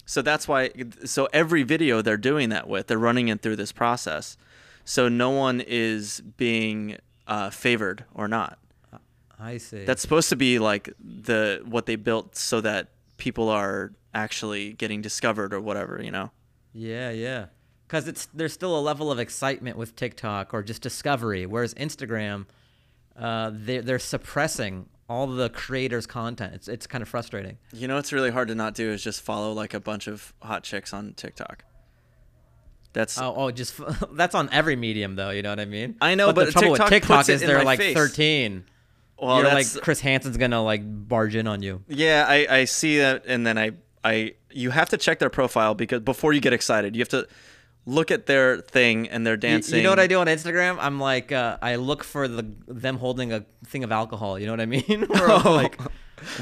So 0.07 0.23
that's 0.23 0.49
why 0.49 0.71
so 1.05 1.29
every 1.33 1.63
video 1.63 2.01
they're 2.03 2.17
doing 2.17 2.49
that 2.49 2.67
with 2.69 2.87
they're 2.89 2.99
running 2.99 3.29
it 3.29 3.43
through 3.43 3.57
this 3.57 3.73
process. 3.73 4.37
So 4.85 5.09
no 5.09 5.31
one 5.31 5.61
is 5.61 6.21
being 6.37 6.97
uh, 7.27 7.51
favored 7.51 8.05
or 8.15 8.27
not 8.29 8.59
I 9.39 9.59
see. 9.59 9.85
that's 9.85 10.03
supposed 10.03 10.29
to 10.31 10.37
be 10.37 10.59
like 10.59 10.93
the 10.99 11.63
what 11.67 11.87
they 11.87 11.97
built 11.97 12.37
so 12.37 12.61
that 12.63 12.89
people 13.17 13.49
are 13.49 13.93
actually 14.15 14.73
getting 14.73 15.03
discovered 15.03 15.53
or 15.53 15.61
whatever, 15.61 16.01
you 16.03 16.11
know. 16.11 16.31
Yeah, 16.73 17.11
yeah. 17.11 17.47
Because 17.87 18.09
it's 18.09 18.27
there's 18.35 18.53
still 18.53 18.77
a 18.77 18.81
level 18.81 19.13
of 19.13 19.19
excitement 19.19 19.77
with 19.77 19.95
TikTok 19.95 20.53
or 20.53 20.63
just 20.63 20.83
discovery, 20.83 21.47
whereas 21.47 21.75
Instagram, 21.75 22.47
uh, 23.17 23.51
they 23.53 23.79
they're 23.79 23.99
suppressing 23.99 24.89
all 25.09 25.27
the 25.29 25.49
creators' 25.51 26.07
content. 26.07 26.55
It's 26.55 26.69
it's 26.69 26.87
kind 26.87 27.03
of 27.03 27.09
frustrating. 27.09 27.59
You 27.73 27.87
know 27.89 27.97
what's 27.97 28.13
really 28.13 28.31
hard 28.31 28.49
to 28.49 28.55
not 28.55 28.75
do 28.75 28.91
is 28.91 29.05
just 29.05 29.23
follow 29.23 29.53
like 29.53 29.73
a 29.75 29.81
bunch 29.81 30.09
of 30.09 30.33
hot 30.43 30.65
chicks 30.65 30.93
on 30.93 31.15
TikTok. 31.15 31.65
That's 32.93 33.19
Oh, 33.21 33.35
oh, 33.37 33.51
just 33.51 33.79
that's 34.13 34.35
on 34.35 34.49
every 34.51 34.75
medium 34.75 35.15
though. 35.17 35.31
You 35.31 35.43
know 35.43 35.51
what 35.51 35.61
I 35.61 35.67
mean? 35.67 35.97
I 36.01 36.15
know, 36.15 36.29
the 36.29 36.33
but 36.33 36.51
trouble 36.51 36.71
TikTok 36.71 36.91
with 36.91 37.03
TikTok 37.03 37.29
is 37.29 37.41
they're 37.41 37.63
like 37.63 37.79
face. 37.79 37.95
13. 37.95 38.65
Well, 39.19 39.41
You're 39.43 39.53
like 39.53 39.67
Chris 39.83 40.01
Hansen's 40.01 40.37
gonna 40.37 40.63
like 40.63 40.83
barge 40.85 41.35
in 41.37 41.47
on 41.47 41.63
you. 41.63 41.83
yeah. 41.89 42.27
I 42.29 42.47
I 42.61 42.65
see 42.67 42.99
that, 42.99 43.25
and 43.27 43.47
then 43.47 43.57
I 43.59 43.73
I 44.05 44.35
you 44.51 44.71
have 44.71 44.89
to 44.91 44.97
check 44.97 45.19
their 45.19 45.31
profile 45.31 45.75
because 45.75 46.01
before 46.01 46.33
you 46.33 46.41
get 46.41 46.53
excited, 46.53 46.95
you 46.97 47.01
have 47.01 47.09
to 47.11 47.27
look 47.85 48.11
at 48.11 48.27
their 48.27 48.59
thing 48.59 49.09
and 49.09 49.27
their 49.27 49.37
dancing. 49.37 49.77
You, 49.77 49.83
know 49.85 49.91
what 49.91 50.01
I 50.01 50.07
do 50.07 50.19
on 50.19 50.27
Instagram? 50.27 50.77
I'm 50.81 50.99
like, 50.99 51.31
uh, 51.31 51.57
I 51.63 51.77
look 51.77 52.03
for 52.03 52.27
the 52.27 52.45
them 52.67 52.99
holding 52.99 53.33
a 53.33 53.45
thing 53.67 53.85
of 53.85 53.93
alcohol. 53.93 54.39
You 54.39 54.47
know 54.47 54.53
what 54.53 54.61
I 54.61 54.67
mean? 54.67 55.07
Oh. 55.15 55.43
like, 55.55 55.79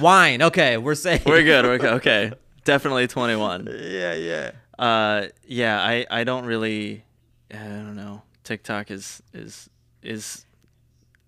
wine. 0.00 0.42
Okay, 0.42 0.76
we're 0.78 0.94
safe. 0.94 1.24
We're 1.26 1.42
good. 1.42 1.64
We're 1.64 1.78
good. 1.84 1.92
Okay, 1.94 2.32
definitely 2.64 3.06
twenty 3.08 3.36
one. 3.36 3.68
yeah, 3.70 4.14
yeah. 4.14 4.50
uh 4.78 5.26
yeah 5.46 5.80
i 5.80 6.04
i 6.10 6.24
don't 6.24 6.46
really 6.46 7.04
i 7.52 7.56
don't 7.58 7.94
know 7.94 8.22
tiktok 8.42 8.90
is 8.90 9.22
is 9.32 9.70
is 10.02 10.43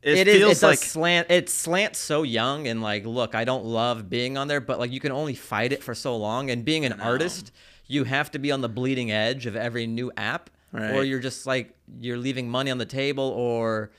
it, 0.02 0.18
it 0.18 0.28
is. 0.28 0.37
feels 0.37 0.50
It 0.52 0.54
does 0.54 0.62
like 0.62 0.78
slant. 0.78 1.30
It 1.30 1.48
slants 1.48 1.98
so 1.98 2.22
young, 2.22 2.68
and 2.68 2.82
like, 2.82 3.04
look, 3.04 3.35
I 3.35 3.44
don't 3.44 3.64
love 3.64 4.09
being 4.09 4.37
on 4.37 4.48
there, 4.48 4.61
but 4.61 4.78
like, 4.78 4.92
you 4.92 5.00
can 5.00 5.12
only 5.12 5.35
fight 5.35 5.72
it 5.72 5.82
for 5.82 5.94
so 5.94 6.16
long. 6.16 6.50
And 6.50 6.64
being 6.64 6.85
an 6.85 7.00
artist, 7.00 7.52
you 7.87 8.04
have 8.04 8.30
to 8.32 8.38
be 8.38 8.52
on 8.52 8.61
the 8.61 8.68
bleeding 8.68 9.11
edge 9.11 9.46
of 9.46 9.56
every 9.56 9.87
new 9.87 10.12
app, 10.16 10.50
or 10.72 11.04
you're 11.04 11.20
just 11.20 11.46
like 11.46 11.74
you're 12.00 12.18
leaving 12.18 12.48
money 12.48 12.70
on 12.70 12.78
the 12.78 12.87
table, 12.87 13.24
or 13.24 13.90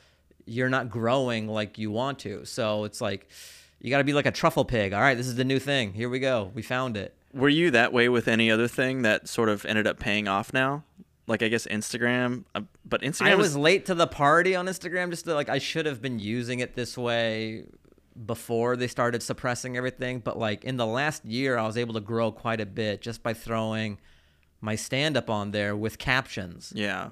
you're 0.46 0.70
not 0.70 0.90
growing 0.90 1.48
like 1.48 1.78
you 1.78 1.92
want 1.92 2.20
to. 2.20 2.46
So 2.46 2.84
it's 2.86 3.02
like 3.02 3.28
you 3.82 3.90
got 3.90 3.98
to 3.98 4.04
be 4.04 4.14
like 4.14 4.26
a 4.26 4.32
truffle 4.32 4.66
pig. 4.66 4.94
All 4.94 5.02
right, 5.02 5.16
this 5.16 5.28
is 5.28 5.36
the 5.36 5.44
new 5.44 5.60
thing. 5.60 5.94
Here 5.94 6.10
we 6.10 6.20
go. 6.20 6.52
We 6.54 6.62
found 6.62 6.96
it. 6.96 7.14
were 7.34 7.50
you 7.50 7.72
that 7.72 7.92
way 7.94 8.10
with 8.10 8.28
any 8.28 8.50
other 8.50 8.68
thing 8.68 9.02
that 9.02 9.28
sort 9.28 9.50
of 9.50 9.66
ended 9.66 9.88
up 9.88 10.00
paying 10.00 10.28
off 10.28 10.54
now 10.54 10.84
like 11.28 11.44
i 11.44 11.48
guess 11.50 11.66
instagram 11.68 12.44
uh, 12.56 12.62
but 12.86 13.02
instagram 13.02 13.28
I 13.28 13.32
is- 13.34 13.38
was 13.38 13.58
late 13.58 13.86
to 13.88 13.96
the 13.96 14.08
party 14.08 14.56
on 14.56 14.66
Instagram. 14.68 15.10
Just 15.10 15.26
to, 15.26 15.34
like 15.34 15.50
I 15.50 15.60
should 15.60 15.86
have 15.86 16.02
been 16.02 16.20
using 16.20 16.60
it 16.60 16.76
this 16.76 16.98
way 16.98 17.66
before 18.26 18.76
they 18.76 18.88
started 18.88 19.22
suppressing 19.22 19.78
everything. 19.78 20.20
But 20.20 20.40
like 20.40 20.64
in 20.64 20.78
the 20.78 20.86
last 20.86 21.24
year, 21.26 21.58
I 21.58 21.66
was 21.68 21.78
able 21.78 21.94
to 21.94 22.00
grow 22.00 22.32
quite 22.32 22.60
a 22.62 22.66
bit 22.66 23.02
just 23.02 23.22
by 23.22 23.34
throwing 23.34 24.00
my 24.62 24.76
stand 24.76 25.16
up 25.16 25.30
on 25.30 25.52
there 25.52 25.76
with 25.76 26.00
captions. 26.00 26.74
yeah 26.76 27.10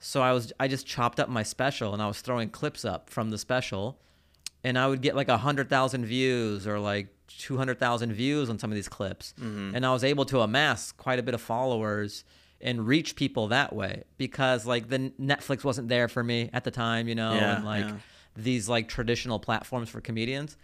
So 0.00 0.20
I 0.20 0.32
was 0.32 0.52
I 0.60 0.68
just 0.68 0.86
chopped 0.86 1.18
up 1.20 1.28
my 1.28 1.42
special 1.42 1.94
and 1.94 2.02
I 2.02 2.06
was 2.08 2.20
throwing 2.20 2.50
clips 2.50 2.84
up 2.84 3.08
from 3.08 3.30
the 3.30 3.38
special, 3.38 3.98
and 4.62 4.78
I 4.78 4.86
would 4.88 5.00
get 5.00 5.14
like 5.16 5.28
a 5.28 5.38
hundred 5.38 5.68
thousand 5.70 6.04
views 6.04 6.66
or 6.66 6.78
like 6.78 7.08
two 7.26 7.56
hundred 7.56 7.78
thousand 7.78 8.12
views 8.12 8.50
on 8.50 8.58
some 8.58 8.70
of 8.70 8.74
these 8.74 8.88
clips, 8.88 9.32
and 9.38 9.86
I 9.86 9.92
was 9.92 10.04
able 10.04 10.24
to 10.26 10.40
amass 10.40 10.92
quite 10.92 11.18
a 11.18 11.22
bit 11.22 11.34
of 11.34 11.40
followers 11.40 12.24
and 12.64 12.86
reach 12.86 13.14
people 13.14 13.48
that 13.48 13.74
way 13.74 14.02
because 14.16 14.66
like 14.66 14.88
the 14.88 15.12
Netflix 15.20 15.62
wasn't 15.62 15.88
there 15.88 16.08
for 16.08 16.24
me 16.24 16.50
at 16.52 16.64
the 16.64 16.70
time, 16.70 17.06
you 17.06 17.14
know, 17.14 17.34
Yeah, 17.34 17.56
and 17.56 17.64
like 17.64 17.84
yeah. 17.84 17.96
these 18.34 18.68
like 18.68 18.88
traditional 18.88 19.38
platforms 19.38 19.88
for 19.90 20.00
comedians. 20.00 20.56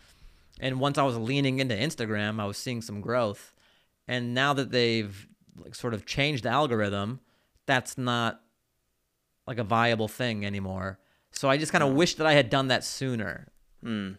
And 0.59 0.81
once 0.81 0.99
I 0.99 1.03
was 1.05 1.17
leaning 1.17 1.59
into 1.61 1.75
Instagram, 1.75 2.41
I 2.41 2.47
was 2.47 2.57
seeing 2.57 2.83
some 2.83 3.01
growth. 3.01 3.53
And 4.09 4.35
now 4.35 4.55
that 4.55 4.71
they've 4.73 5.29
like 5.57 5.75
sort 5.75 5.95
of 5.95 6.07
changed 6.07 6.45
the 6.45 6.49
algorithm, 6.49 7.21
that's 7.67 7.97
not 7.99 8.41
like 9.47 9.59
a 9.59 9.65
viable 9.65 10.09
thing 10.09 10.45
anymore. 10.45 10.99
So 11.33 11.49
I 11.51 11.59
just 11.59 11.71
kind 11.71 11.85
of 11.85 11.93
wish 11.93 12.15
that 12.17 12.27
I 12.27 12.33
had 12.33 12.51
done 12.51 12.69
that 12.69 12.83
sooner. 12.83 13.49
Hmm. 13.83 14.13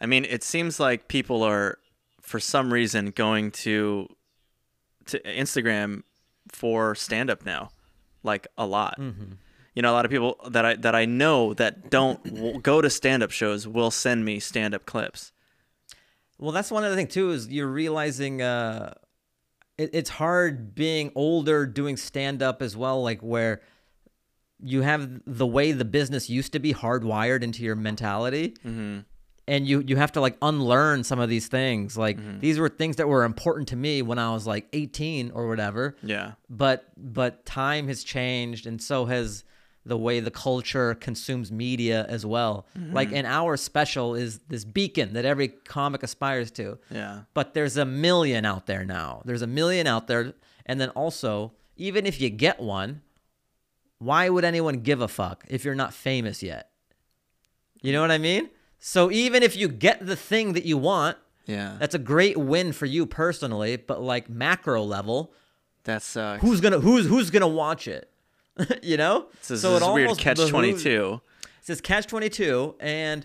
I 0.00 0.06
mean, 0.06 0.24
it 0.24 0.42
seems 0.42 0.80
like 0.80 1.08
people 1.08 1.42
are, 1.42 1.78
for 2.20 2.40
some 2.40 2.72
reason, 2.72 3.10
going 3.10 3.50
to 3.50 4.08
to 5.06 5.18
Instagram 5.20 6.02
for 6.48 6.94
stand 6.94 7.30
up 7.30 7.44
now, 7.44 7.70
like 8.22 8.46
a 8.58 8.66
lot. 8.66 8.98
You 9.74 9.80
know, 9.80 9.90
a 9.90 9.94
lot 9.94 10.04
of 10.04 10.10
people 10.10 10.36
that 10.50 10.64
I 10.64 10.74
that 10.76 10.94
I 10.94 11.06
know 11.06 11.54
that 11.54 11.90
don't 11.90 12.22
w- 12.24 12.60
go 12.60 12.80
to 12.82 12.90
stand 12.90 13.22
up 13.22 13.30
shows 13.30 13.66
will 13.66 13.90
send 13.90 14.24
me 14.24 14.38
stand 14.38 14.74
up 14.74 14.84
clips. 14.84 15.32
Well, 16.38 16.52
that's 16.52 16.70
one 16.70 16.84
other 16.84 16.96
thing 16.96 17.06
too 17.08 17.30
is 17.30 17.48
you're 17.48 17.68
realizing 17.70 18.42
uh, 18.42 18.94
it, 19.78 19.90
it's 19.94 20.10
hard 20.10 20.74
being 20.74 21.10
older 21.14 21.64
doing 21.66 21.96
stand 21.96 22.42
up 22.42 22.60
as 22.60 22.76
well, 22.76 23.02
like 23.02 23.20
where 23.20 23.62
you 24.62 24.82
have 24.82 25.22
the 25.26 25.46
way 25.46 25.72
the 25.72 25.84
business 25.84 26.28
used 26.28 26.52
to 26.52 26.58
be 26.58 26.74
hardwired 26.74 27.42
into 27.42 27.62
your 27.62 27.74
mentality. 27.76 28.54
And 29.48 29.66
you, 29.66 29.80
you 29.80 29.96
have 29.96 30.12
to 30.12 30.20
like 30.20 30.36
unlearn 30.40 31.02
some 31.02 31.18
of 31.18 31.28
these 31.28 31.48
things. 31.48 31.96
Like 31.96 32.18
mm-hmm. 32.18 32.38
these 32.38 32.58
were 32.58 32.68
things 32.68 32.96
that 32.96 33.08
were 33.08 33.24
important 33.24 33.68
to 33.68 33.76
me 33.76 34.00
when 34.00 34.18
I 34.18 34.32
was 34.32 34.46
like 34.46 34.68
18 34.72 35.32
or 35.32 35.48
whatever. 35.48 35.96
Yeah, 36.02 36.32
But 36.48 36.84
but 36.96 37.44
time 37.44 37.88
has 37.88 38.04
changed 38.04 38.66
and 38.66 38.80
so 38.80 39.06
has 39.06 39.44
the 39.84 39.98
way 39.98 40.20
the 40.20 40.30
culture 40.30 40.94
consumes 40.94 41.50
media 41.50 42.06
as 42.08 42.24
well. 42.24 42.66
Mm-hmm. 42.78 42.94
Like 42.94 43.12
an 43.12 43.26
hour 43.26 43.56
special 43.56 44.14
is 44.14 44.38
this 44.48 44.64
beacon 44.64 45.14
that 45.14 45.24
every 45.24 45.48
comic 45.48 46.04
aspires 46.04 46.50
to 46.52 46.78
yeah, 46.88 47.22
but 47.34 47.54
there's 47.54 47.76
a 47.76 47.84
million 47.84 48.44
out 48.44 48.66
there 48.66 48.84
now. 48.84 49.22
There's 49.24 49.42
a 49.42 49.48
million 49.48 49.86
out 49.86 50.06
there. 50.06 50.34
And 50.66 50.80
then 50.80 50.90
also, 50.90 51.52
even 51.76 52.06
if 52.06 52.20
you 52.20 52.30
get 52.30 52.60
one, 52.60 53.02
why 53.98 54.28
would 54.28 54.44
anyone 54.44 54.78
give 54.78 55.00
a 55.00 55.08
fuck 55.08 55.44
if 55.48 55.64
you're 55.64 55.74
not 55.74 55.92
famous 55.92 56.42
yet? 56.42 56.70
You 57.82 57.92
know 57.92 58.00
what 58.00 58.12
I 58.12 58.18
mean? 58.18 58.48
So 58.84 59.12
even 59.12 59.44
if 59.44 59.54
you 59.56 59.68
get 59.68 60.04
the 60.04 60.16
thing 60.16 60.54
that 60.54 60.64
you 60.64 60.76
want, 60.76 61.16
yeah. 61.46 61.76
that's 61.78 61.94
a 61.94 62.00
great 62.00 62.36
win 62.36 62.72
for 62.72 62.84
you 62.86 63.06
personally, 63.06 63.76
but 63.76 64.02
like 64.02 64.28
macro 64.28 64.82
level, 64.82 65.32
That 65.84 66.02
sucks. 66.02 66.42
who's 66.42 66.60
to 66.72 66.80
who's 66.80 67.06
who's 67.06 67.30
to 67.42 67.46
watch 67.46 67.86
it? 67.86 68.10
you 68.82 68.96
know? 68.96 69.26
So 69.40 69.54
this 69.54 69.64
it 69.64 69.82
is 69.82 69.88
weird 69.94 70.18
catch 70.18 70.40
twenty 70.48 70.76
two. 70.76 71.20
it 71.42 71.64
says 71.64 71.80
catch 71.80 72.08
22 72.08 72.74
and 72.80 73.24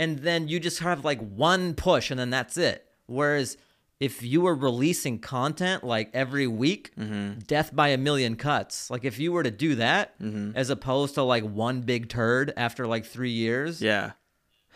and 0.00 0.18
then 0.18 0.48
you 0.48 0.58
just 0.58 0.80
have 0.80 1.04
like 1.04 1.20
one 1.20 1.74
push 1.74 2.10
and 2.10 2.18
then 2.18 2.30
that's 2.30 2.56
it 2.56 2.86
whereas 3.06 3.56
if 4.00 4.22
you 4.22 4.40
were 4.40 4.54
releasing 4.54 5.18
content 5.20 5.84
like 5.84 6.10
every 6.12 6.46
week 6.48 6.90
Mm-hmm. 6.98 7.38
death 7.46 7.70
by 7.74 7.88
a 7.88 7.98
million 7.98 8.34
cuts 8.34 8.90
like 8.90 9.04
if 9.04 9.18
you 9.20 9.30
were 9.30 9.42
to 9.44 9.50
do 9.52 9.76
that 9.76 10.18
Mm-hmm. 10.20 10.56
as 10.56 10.70
opposed 10.70 11.14
to 11.14 11.22
like 11.22 11.44
one 11.44 11.82
big 11.82 12.08
turd 12.08 12.52
after 12.56 12.86
like 12.88 13.04
three 13.06 13.30
years 13.30 13.80
Yeah, 13.80 14.12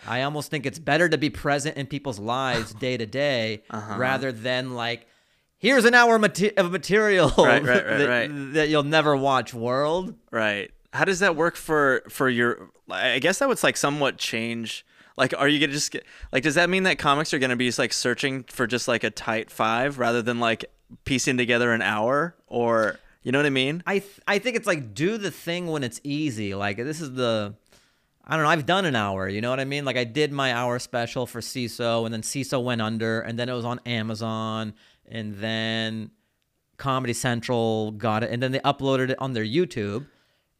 i 0.06 0.22
almost 0.22 0.50
think 0.50 0.66
it's 0.66 0.78
better 0.78 1.08
to 1.08 1.18
be 1.18 1.30
present 1.30 1.76
in 1.76 1.86
people's 1.86 2.18
lives 2.18 2.72
day 2.86 2.96
to 2.96 3.06
day 3.06 3.62
Uh-huh. 3.70 3.96
rather 3.98 4.30
than 4.32 4.74
like 4.74 5.06
here's 5.58 5.84
an 5.84 5.94
hour 5.94 6.18
mate- 6.18 6.52
of 6.58 6.70
material 6.72 7.30
Right, 7.38 7.62
right, 7.62 7.86
right, 7.86 7.98
that, 7.98 8.08
right. 8.08 8.52
that 8.54 8.68
you'll 8.68 8.82
never 8.82 9.16
watch 9.16 9.54
world 9.54 10.14
right. 10.30 10.70
How 10.92 11.04
does 11.04 11.18
that 11.18 11.34
work 11.34 11.56
for 11.56 12.04
for 12.08 12.28
your? 12.28 12.70
I 12.88 13.18
guess 13.18 13.40
that 13.40 13.48
would 13.48 13.60
like 13.64 13.76
somewhat 13.76 14.16
change. 14.16 14.86
Like, 15.16 15.34
are 15.36 15.48
you 15.48 15.58
gonna 15.58 15.72
just 15.72 15.90
get 15.90 16.04
like? 16.30 16.44
Does 16.44 16.54
that 16.54 16.70
mean 16.70 16.84
that 16.84 16.98
comics 17.00 17.34
are 17.34 17.40
gonna 17.40 17.56
be 17.56 17.66
just 17.66 17.80
like 17.80 17.92
searching 17.92 18.44
for 18.44 18.68
just 18.68 18.86
like 18.86 19.02
a 19.02 19.10
tight 19.10 19.50
five 19.50 19.98
rather 19.98 20.22
than 20.22 20.38
like 20.38 20.64
piecing 21.04 21.36
together 21.36 21.72
an 21.72 21.82
hour 21.82 22.36
or 22.46 23.00
you 23.24 23.32
know 23.32 23.40
what 23.40 23.46
I 23.46 23.50
mean? 23.50 23.82
I 23.88 23.98
th- 23.98 24.20
I 24.28 24.38
think 24.38 24.54
it's 24.54 24.68
like 24.68 24.94
do 24.94 25.18
the 25.18 25.32
thing 25.32 25.66
when 25.66 25.82
it's 25.82 26.00
easy. 26.04 26.54
Like 26.54 26.76
this 26.76 27.00
is 27.00 27.12
the 27.14 27.56
I 28.26 28.36
don't 28.36 28.44
know. 28.44 28.50
I've 28.50 28.66
done 28.66 28.84
an 28.86 28.96
hour. 28.96 29.28
You 29.28 29.40
know 29.40 29.50
what 29.50 29.60
I 29.60 29.64
mean? 29.64 29.84
Like 29.84 29.96
I 29.96 30.04
did 30.04 30.32
my 30.32 30.54
hour 30.54 30.78
special 30.78 31.26
for 31.26 31.40
Seeso, 31.40 32.04
and 32.04 32.12
then 32.12 32.22
Seeso 32.22 32.62
went 32.62 32.80
under, 32.80 33.20
and 33.20 33.38
then 33.38 33.48
it 33.48 33.52
was 33.52 33.64
on 33.64 33.80
Amazon, 33.84 34.74
and 35.06 35.34
then 35.36 36.10
Comedy 36.76 37.12
Central 37.12 37.92
got 37.92 38.22
it, 38.22 38.30
and 38.30 38.42
then 38.42 38.52
they 38.52 38.60
uploaded 38.60 39.10
it 39.10 39.18
on 39.20 39.32
their 39.34 39.44
YouTube. 39.44 40.06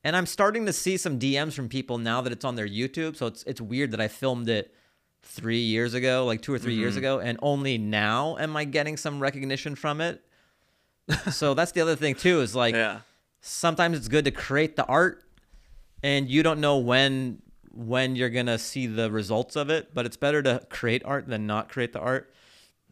And 0.03 0.15
I'm 0.15 0.27
starting 0.27 0.67
to 0.67 0.73
see 0.73 0.99
some 0.99 1.19
DMs 1.19 1.55
from 1.55 1.71
people 1.71 1.97
now 1.97 2.21
that 2.21 2.33
it's 2.33 2.45
on 2.45 2.57
their 2.57 2.69
YouTube. 2.69 3.17
So 3.17 3.27
it's 3.27 3.43
it's 3.45 3.61
weird 3.61 3.93
that 3.93 4.01
I 4.01 4.09
filmed 4.09 4.49
it 4.51 4.75
three 5.23 5.61
years 5.61 5.95
ago, 5.95 6.27
like 6.27 6.43
two 6.43 6.53
or 6.53 6.59
3 6.59 6.75
years 6.75 6.93
mm-hmm. 6.93 6.99
ago, 6.99 7.19
and 7.19 7.39
only 7.41 7.79
now 7.79 8.37
am 8.37 8.55
I 8.57 8.65
getting 8.65 8.99
some 8.99 9.21
recognition 9.21 9.75
from 9.75 10.03
it. 10.03 10.23
so 11.31 11.55
that's 11.55 11.73
the 11.73 11.81
other 11.81 11.97
thing 11.97 12.15
too. 12.15 12.43
Is 12.43 12.55
like 12.55 12.75
Yeah. 12.75 13.01
sometimes 13.41 13.97
it's 13.97 14.09
good 14.09 14.27
to 14.27 14.31
create 14.31 14.77
the 14.77 14.85
art 14.85 15.25
and 16.03 16.29
you 16.29 16.43
don't 16.43 16.61
know 16.61 16.77
when 16.77 17.41
when 17.77 18.17
you're 18.17 18.31
gonna 18.31 18.59
see 18.59 18.87
the 18.87 19.11
results 19.11 19.57
of 19.57 19.69
it 19.71 19.93
but 19.95 20.07
it's 20.07 20.17
better 20.17 20.43
to 20.43 20.65
create 20.71 21.03
art 21.05 21.27
than 21.27 21.47
not 21.47 21.69
create 21.69 21.93
the 21.93 22.01
art 22.01 22.33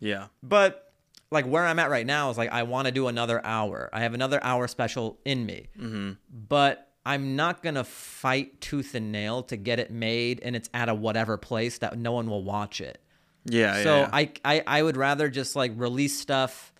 Yeah. 0.00 0.26
but 0.42 0.92
like 1.30 1.46
where 1.46 1.64
i'm 1.64 1.78
at 1.78 1.88
right 1.90 2.06
now 2.06 2.30
is 2.30 2.36
like 2.38 2.50
i 2.50 2.62
want 2.64 2.86
to 2.86 2.92
do 2.92 3.06
another 3.08 3.40
hour 3.44 3.88
i 3.92 4.00
have 4.00 4.14
another 4.14 4.42
hour 4.42 4.66
special 4.68 5.18
in 5.24 5.46
me 5.46 5.68
Mm-hmm. 5.78 6.12
but 6.48 6.88
i'm 7.06 7.36
not 7.36 7.62
gonna 7.62 7.84
fight 7.84 8.60
tooth 8.60 8.94
and 8.94 9.12
nail 9.12 9.42
to 9.44 9.56
get 9.56 9.78
it 9.78 9.90
made 9.90 10.40
and 10.42 10.54
it's 10.56 10.68
at 10.74 10.88
a 10.88 10.94
whatever 10.94 11.36
place 11.36 11.78
that 11.78 11.96
no 11.96 12.12
one 12.12 12.28
will 12.28 12.42
watch 12.44 12.80
it 12.80 12.98
Yeah. 13.44 13.82
so 13.82 13.96
yeah, 13.96 14.00
yeah. 14.02 14.08
I, 14.12 14.32
I 14.44 14.62
I 14.66 14.82
would 14.82 14.96
rather 14.96 15.28
just 15.28 15.54
like 15.56 15.72
release 15.76 16.18
stuff 16.18 16.72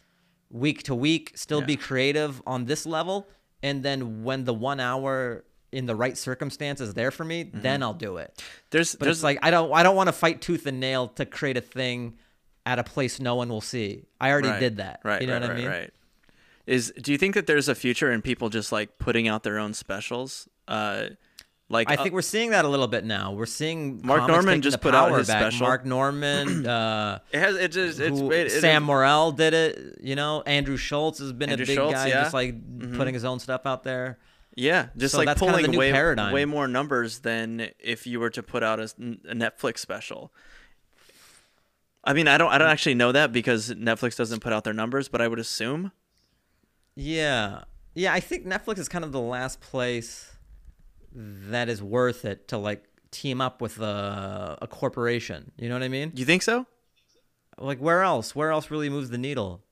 week 0.50 0.82
to 0.82 0.94
week, 0.94 1.32
still 1.34 1.62
be 1.62 1.76
creative 1.76 2.42
on 2.46 2.66
this 2.66 2.84
level, 2.84 3.26
and 3.62 3.82
then 3.82 4.22
when 4.22 4.44
the 4.44 4.52
one 4.52 4.80
hour 4.80 5.44
in 5.72 5.86
the 5.86 5.96
right 5.96 6.16
circumstances 6.18 6.94
there 6.94 7.10
for 7.10 7.24
me, 7.24 7.44
Mm-hmm. 7.44 7.62
then 7.62 7.82
I'll 7.82 7.94
do 7.94 8.18
it. 8.18 8.42
there's 8.70 8.94
But 8.94 9.06
there's 9.06 9.18
it's 9.18 9.24
like 9.24 9.38
I 9.42 9.50
don't 9.50 9.72
I 9.72 9.82
don't 9.82 9.96
want 9.96 10.08
to 10.08 10.12
fight 10.12 10.40
tooth 10.42 10.66
and 10.66 10.78
nail 10.80 11.08
to 11.08 11.24
create 11.26 11.56
a 11.56 11.60
thing 11.62 12.18
at 12.64 12.78
a 12.78 12.84
place 12.84 13.18
no 13.20 13.34
one 13.34 13.48
will 13.48 13.60
see. 13.60 14.04
I 14.20 14.30
already 14.30 14.48
right, 14.48 14.60
did 14.60 14.76
that. 14.76 15.00
Right. 15.04 15.20
You 15.20 15.26
know 15.26 15.34
right, 15.34 15.42
what 15.42 15.48
right, 15.50 15.56
I 15.56 15.60
mean? 15.60 15.68
Right. 15.70 15.90
Is 16.66 16.92
do 17.00 17.10
you 17.10 17.18
think 17.18 17.34
that 17.34 17.46
there's 17.46 17.68
a 17.68 17.74
future 17.74 18.12
in 18.12 18.22
people 18.22 18.48
just 18.48 18.70
like 18.70 18.98
putting 18.98 19.26
out 19.26 19.42
their 19.42 19.58
own 19.58 19.74
specials? 19.74 20.48
Uh, 20.68 21.06
like 21.68 21.90
I 21.90 21.94
uh, 21.94 22.02
think 22.02 22.14
we're 22.14 22.22
seeing 22.22 22.50
that 22.50 22.64
a 22.64 22.68
little 22.68 22.86
bit 22.86 23.04
now. 23.04 23.32
We're 23.32 23.46
seeing 23.46 24.00
Mark 24.04 24.28
Normand 24.28 24.62
just 24.62 24.80
put 24.80 24.94
out 24.94 25.10
his 25.18 25.26
back. 25.26 25.40
special. 25.40 25.66
Mark 25.66 25.84
Normand, 25.86 26.66
uh, 26.68 27.18
it 27.32 27.38
has 27.38 27.56
it 27.56 27.68
just 27.72 27.98
it's 27.98 28.20
who- 28.20 28.30
it, 28.30 28.48
it, 28.48 28.60
Sam 28.60 28.84
Morril 28.84 29.32
did 29.32 29.54
it. 29.54 29.98
You 30.02 30.14
know, 30.14 30.42
Andrew 30.42 30.76
Schulz 30.76 31.18
has 31.18 31.32
been 31.32 31.48
Andrew 31.50 31.64
a 31.64 31.66
big 31.66 31.76
Schulz, 31.76 31.94
guy, 31.94 32.08
yeah. 32.08 32.14
Mm-hmm. 32.14 32.22
just 32.22 32.34
like 32.34 32.96
putting 32.96 33.14
his 33.14 33.24
own 33.24 33.38
stuff 33.40 33.64
out 33.66 33.82
there. 33.84 34.18
Yeah, 34.54 34.88
just 34.96 35.12
So 35.12 35.18
like 35.18 35.26
that's 35.26 35.40
kind 35.40 35.54
of 35.54 35.60
pulling 35.62 35.78
way 35.78 35.92
paradigm. 35.92 36.32
way 36.32 36.44
more 36.44 36.68
numbers 36.68 37.20
than 37.20 37.70
if 37.78 38.06
you 38.06 38.20
were 38.20 38.30
to 38.30 38.42
put 38.42 38.62
out 38.62 38.80
a 38.80 38.84
Netflix 38.84 39.78
special. 39.78 40.32
I 42.04 42.12
mean, 42.12 42.28
I 42.28 42.36
don't 42.36 42.50
I 42.52 42.58
don't 42.58 42.68
actually 42.68 42.94
know 42.94 43.12
that 43.12 43.32
because 43.32 43.70
Netflix 43.70 44.16
doesn't 44.16 44.40
put 44.40 44.52
out 44.52 44.64
their 44.64 44.72
numbers, 44.74 45.08
but 45.08 45.20
I 45.22 45.28
would 45.28 45.38
assume. 45.38 45.92
Yeah, 46.94 47.64
yeah. 47.94 48.12
I 48.12 48.20
think 48.20 48.46
Netflix 48.46 48.78
is 48.78 48.88
kind 48.88 49.04
of 49.04 49.12
the 49.12 49.20
last 49.20 49.60
place 49.60 50.32
that 51.14 51.68
is 51.68 51.82
worth 51.82 52.24
it 52.24 52.48
to 52.48 52.58
like 52.58 52.84
team 53.10 53.40
up 53.40 53.60
with 53.60 53.78
a, 53.80 54.58
a 54.60 54.66
corporation. 54.66 55.52
You 55.56 55.68
know 55.68 55.74
what 55.74 55.82
I 55.82 55.88
mean? 55.88 56.12
You 56.14 56.24
think 56.24 56.42
so? 56.42 56.66
Like 57.58 57.78
where 57.78 58.02
else? 58.02 58.34
Where 58.34 58.50
else 58.50 58.70
really 58.70 58.88
moves 58.90 59.10
the 59.10 59.18
needle? 59.18 59.62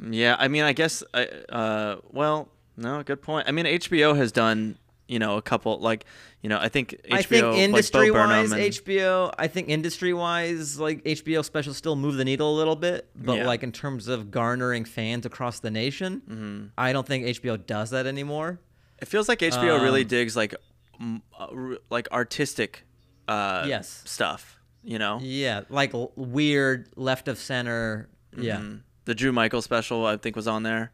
Yeah, 0.00 0.36
I 0.38 0.48
mean, 0.48 0.62
I 0.64 0.72
guess. 0.72 1.02
I 1.14 1.24
Uh, 1.48 1.96
well, 2.12 2.48
no, 2.76 3.02
good 3.02 3.22
point. 3.22 3.48
I 3.48 3.52
mean, 3.52 3.66
HBO 3.66 4.16
has 4.16 4.32
done 4.32 4.78
you 5.08 5.18
know 5.18 5.38
a 5.38 5.42
couple 5.42 5.78
like 5.80 6.04
you 6.42 6.50
know 6.50 6.58
I 6.60 6.68
think 6.68 6.90
HBO 7.04 7.14
I 7.14 7.22
think 7.22 7.42
like 7.46 7.58
industry 7.58 8.10
wise, 8.10 8.50
Burnham 8.50 8.52
and- 8.52 8.72
HBO. 8.72 9.32
I 9.38 9.46
think 9.48 9.68
industry 9.70 10.12
wise, 10.12 10.78
like 10.78 11.02
HBO 11.04 11.42
specials 11.44 11.76
still 11.78 11.96
move 11.96 12.16
the 12.16 12.24
needle 12.24 12.54
a 12.54 12.56
little 12.56 12.76
bit, 12.76 13.08
but 13.16 13.38
Yeah. 13.38 13.46
like 13.46 13.62
in 13.62 13.72
terms 13.72 14.06
of 14.08 14.30
garnering 14.30 14.84
fans 14.84 15.24
across 15.26 15.60
the 15.60 15.70
nation, 15.70 16.22
Mm-hmm. 16.28 16.64
I 16.76 16.92
don't 16.92 17.06
think 17.06 17.24
HBO 17.26 17.56
does 17.56 17.90
that 17.90 18.06
anymore. 18.06 18.60
It 19.00 19.08
feels 19.08 19.28
like 19.28 19.38
HBO 19.40 19.80
really 19.82 20.02
Um, 20.02 20.08
digs 20.08 20.36
like 20.36 20.54
m- 21.00 21.22
uh, 21.38 21.46
like 21.90 22.06
artistic 22.12 22.84
uh 23.26 23.64
Yes. 23.66 24.02
stuff, 24.04 24.58
you 24.84 24.98
know. 24.98 25.18
Yeah, 25.22 25.62
like 25.70 25.94
l- 25.94 26.12
weird 26.16 26.88
left 26.96 27.28
of 27.28 27.38
center. 27.38 28.08
Yeah. 28.36 28.62
The 29.08 29.14
Drew 29.14 29.32
Michael 29.32 29.62
special 29.62 30.04
I 30.04 30.18
think 30.18 30.36
was 30.36 30.46
on 30.46 30.62
there. 30.64 30.92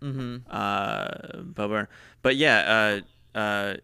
Mm-hmm. 0.00 0.36
Uh 0.48 1.42
Burnham. 1.42 1.88
But 2.22 2.36
yeah, 2.36 3.00
uh 3.34 3.38
uh 3.38 3.74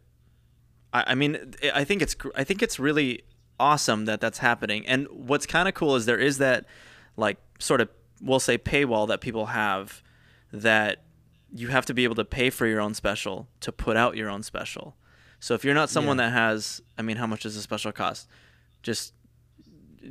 I, 0.92 1.04
I 1.08 1.14
mean 1.16 1.54
I 1.74 1.82
think 1.82 2.00
it's 2.00 2.14
I 2.36 2.44
think 2.44 2.62
it's 2.62 2.78
really 2.78 3.22
awesome 3.58 4.04
that 4.04 4.20
that's 4.20 4.38
happening. 4.38 4.86
And 4.86 5.08
what's 5.10 5.44
kind 5.46 5.66
of 5.68 5.74
cool 5.74 5.96
is 5.96 6.06
there 6.06 6.18
is 6.18 6.38
that 6.38 6.66
like 7.16 7.38
sort 7.58 7.80
of 7.80 7.88
we'll 8.22 8.38
say 8.40 8.56
paywall 8.58 9.08
that 9.08 9.20
people 9.20 9.46
have 9.46 10.02
that 10.52 11.02
you 11.52 11.68
have 11.68 11.84
to 11.86 11.94
be 11.94 12.04
able 12.04 12.14
to 12.14 12.24
pay 12.24 12.50
for 12.50 12.66
your 12.66 12.80
own 12.80 12.94
special 12.94 13.48
to 13.60 13.72
put 13.72 13.96
out 13.96 14.16
your 14.16 14.30
own 14.30 14.42
special. 14.44 14.94
So 15.40 15.54
if 15.54 15.64
you're 15.64 15.74
not 15.74 15.90
someone 15.90 16.18
Yeah. 16.18 16.26
that 16.30 16.32
has, 16.32 16.80
I 16.96 17.02
mean, 17.02 17.16
how 17.16 17.26
much 17.26 17.42
does 17.42 17.56
a 17.56 17.60
special 17.62 17.90
cost? 17.92 18.28
Just 18.84 19.14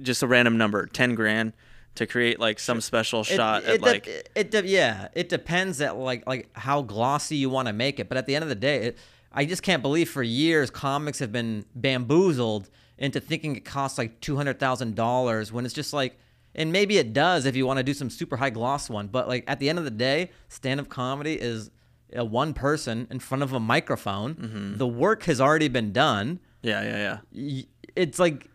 just 0.01 0.21
a 0.21 0.27
random 0.27 0.57
number, 0.57 0.85
10 0.85 1.15
grand 1.15 1.53
to 1.95 2.07
create 2.07 2.39
like 2.39 2.59
some 2.59 2.81
special 2.81 3.21
It- 3.21 3.25
shot 3.27 3.63
it, 3.63 3.69
at 3.69 3.81
like 3.81 4.07
it, 4.07 4.29
it 4.35 4.51
de- 4.51 4.67
yeah 4.67 5.07
it 5.13 5.29
depends 5.29 5.79
at 5.81 5.95
like 5.97 6.25
like 6.27 6.49
how 6.53 6.81
glossy 6.81 7.35
you 7.37 7.49
want 7.49 7.67
to 7.67 7.73
make 7.73 7.99
it 7.99 8.09
but 8.09 8.17
at 8.17 8.25
the 8.25 8.35
end 8.35 8.43
of 8.43 8.49
the 8.49 8.55
day 8.55 8.77
it, 8.87 8.97
i 9.31 9.45
just 9.45 9.61
can't 9.63 9.81
believe 9.83 10.09
for 10.09 10.23
years 10.23 10.69
comics 10.71 11.19
have 11.19 11.31
been 11.31 11.65
bamboozled 11.75 12.69
into 12.97 13.19
thinking 13.19 13.55
it 13.55 13.65
costs 13.65 13.97
like 13.97 14.19
$200000 14.21 15.51
when 15.51 15.65
it's 15.65 15.73
just 15.73 15.93
like 15.93 16.17
and 16.55 16.71
maybe 16.71 16.97
it 16.97 17.13
does 17.13 17.45
if 17.45 17.55
you 17.55 17.65
want 17.65 17.77
to 17.77 17.83
do 17.83 17.93
some 17.93 18.09
super 18.09 18.37
high 18.37 18.49
gloss 18.49 18.89
one 18.89 19.07
but 19.07 19.27
like 19.27 19.43
at 19.47 19.59
the 19.59 19.69
end 19.69 19.77
of 19.79 19.85
the 19.85 19.91
day 19.91 20.29
stand-up 20.49 20.89
comedy 20.89 21.33
is 21.33 21.71
a 22.15 22.23
one 22.23 22.53
person 22.53 23.07
in 23.09 23.19
front 23.19 23.41
of 23.43 23.53
a 23.53 23.59
microphone 23.59 24.35
Mm-hmm. 24.35 24.77
the 24.77 24.87
work 24.87 25.23
has 25.23 25.41
already 25.41 25.67
been 25.67 25.91
done 25.91 26.39
yeah, 26.61 26.81
yeah, 26.81 27.17
yeah. 27.33 27.61
it's 27.95 28.19
like 28.19 28.47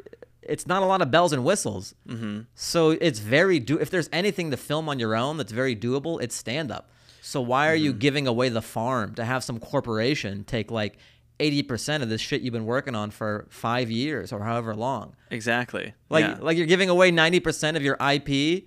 it's 0.49 0.66
not 0.66 0.82
a 0.82 0.86
lot 0.86 1.03
of 1.03 1.11
bells 1.11 1.32
and 1.32 1.44
whistles. 1.44 1.94
Mm-hmm. 2.09 2.40
So 2.55 2.90
it's 2.90 3.18
very 3.18 3.61
do. 3.61 3.78
If 3.78 3.90
there's 3.90 4.09
anything 4.12 4.51
to 4.51 4.57
film 4.57 4.88
on 4.88 4.99
your 4.99 5.14
own 5.14 5.36
that's 5.36 5.53
very 5.53 5.76
doable, 5.76 6.20
it's 6.22 6.34
stand 6.34 6.70
up. 6.70 6.90
So 7.20 7.40
why 7.40 7.68
are 7.68 7.74
you 7.74 7.90
Mm-hmm. 7.90 7.99
giving 7.99 8.26
away 8.26 8.49
the 8.49 8.62
farm 8.62 9.14
to 9.16 9.24
have 9.24 9.44
some 9.44 9.61
corporation 9.61 10.44
take 10.44 10.70
like 10.70 10.99
eighty 11.40 11.62
percent 11.62 12.03
of 12.03 12.09
this 12.09 12.20
shit 12.20 12.40
you've 12.40 12.53
been 12.53 12.64
working 12.66 12.94
on 12.94 13.11
for 13.11 13.46
five 13.51 13.90
years 13.90 14.32
or 14.32 14.42
however 14.44 14.74
long? 14.74 15.14
Exactly. 15.30 15.94
Like 16.09 16.24
yeah. 16.24 16.38
like 16.40 16.57
you're 16.57 16.66
giving 16.66 16.88
away 16.88 17.11
ninety 17.11 17.40
percent 17.40 17.76
of 17.76 17.82
your 17.82 17.96
IP 18.01 18.64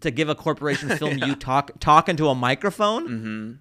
to 0.00 0.10
give 0.10 0.28
a 0.28 0.34
corporation 0.34 0.88
film 0.98 1.18
you 1.18 1.34
talk 1.34 1.72
talk 1.80 2.08
into 2.08 2.28
a 2.28 2.34
microphone. 2.34 3.08
Mm-hmm. 3.08 3.52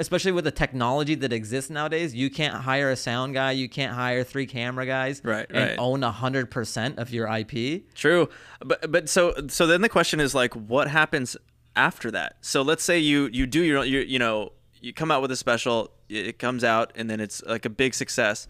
Especially 0.00 0.30
with 0.30 0.44
the 0.44 0.52
technology 0.52 1.16
that 1.16 1.32
exists 1.32 1.70
nowadays, 1.70 2.14
you 2.14 2.30
can't 2.30 2.54
hire 2.54 2.90
a 2.90 2.96
sound 2.96 3.34
guy, 3.34 3.50
you 3.50 3.68
can't 3.68 3.94
hire 3.94 4.22
three 4.22 4.46
camera 4.46 4.86
guys, 4.86 5.20
Right, 5.24 5.46
and 5.50 5.70
right. 5.70 5.76
own 5.78 6.02
hundred 6.02 6.50
percent 6.50 6.98
of 6.98 7.10
your 7.10 7.26
IP. 7.26 7.92
True, 7.94 8.28
but 8.64 8.90
but 8.92 9.08
so 9.08 9.34
so 9.48 9.66
then 9.66 9.80
the 9.80 9.88
question 9.88 10.20
is 10.20 10.34
like, 10.34 10.54
what 10.54 10.88
happens 10.88 11.36
after 11.74 12.10
that? 12.12 12.36
So 12.42 12.62
let's 12.62 12.84
say 12.84 12.98
you 12.98 13.28
you 13.32 13.46
do 13.46 13.62
your 13.62 13.84
you 13.84 14.00
you 14.00 14.18
know 14.20 14.52
you 14.80 14.92
come 14.92 15.10
out 15.10 15.20
with 15.20 15.32
a 15.32 15.36
special, 15.36 15.90
it 16.08 16.38
comes 16.38 16.62
out, 16.62 16.92
and 16.94 17.10
then 17.10 17.18
it's 17.18 17.42
like 17.42 17.64
a 17.64 17.70
big 17.70 17.94
success. 17.94 18.46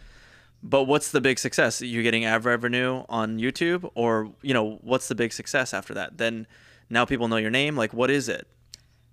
But 0.62 0.84
what's 0.84 1.12
the 1.12 1.20
big 1.20 1.38
success? 1.38 1.80
You're 1.80 2.02
getting 2.02 2.24
ad 2.24 2.44
revenue 2.44 3.04
on 3.08 3.38
YouTube, 3.38 3.88
or 3.94 4.32
you 4.42 4.52
know 4.52 4.78
what's 4.82 5.08
the 5.08 5.14
big 5.14 5.32
success 5.32 5.72
after 5.72 5.94
that? 5.94 6.18
Then 6.18 6.46
now 6.90 7.04
people 7.06 7.28
know 7.28 7.36
your 7.36 7.50
name. 7.50 7.76
Like, 7.76 7.94
what 7.94 8.10
is 8.10 8.28
it? 8.28 8.46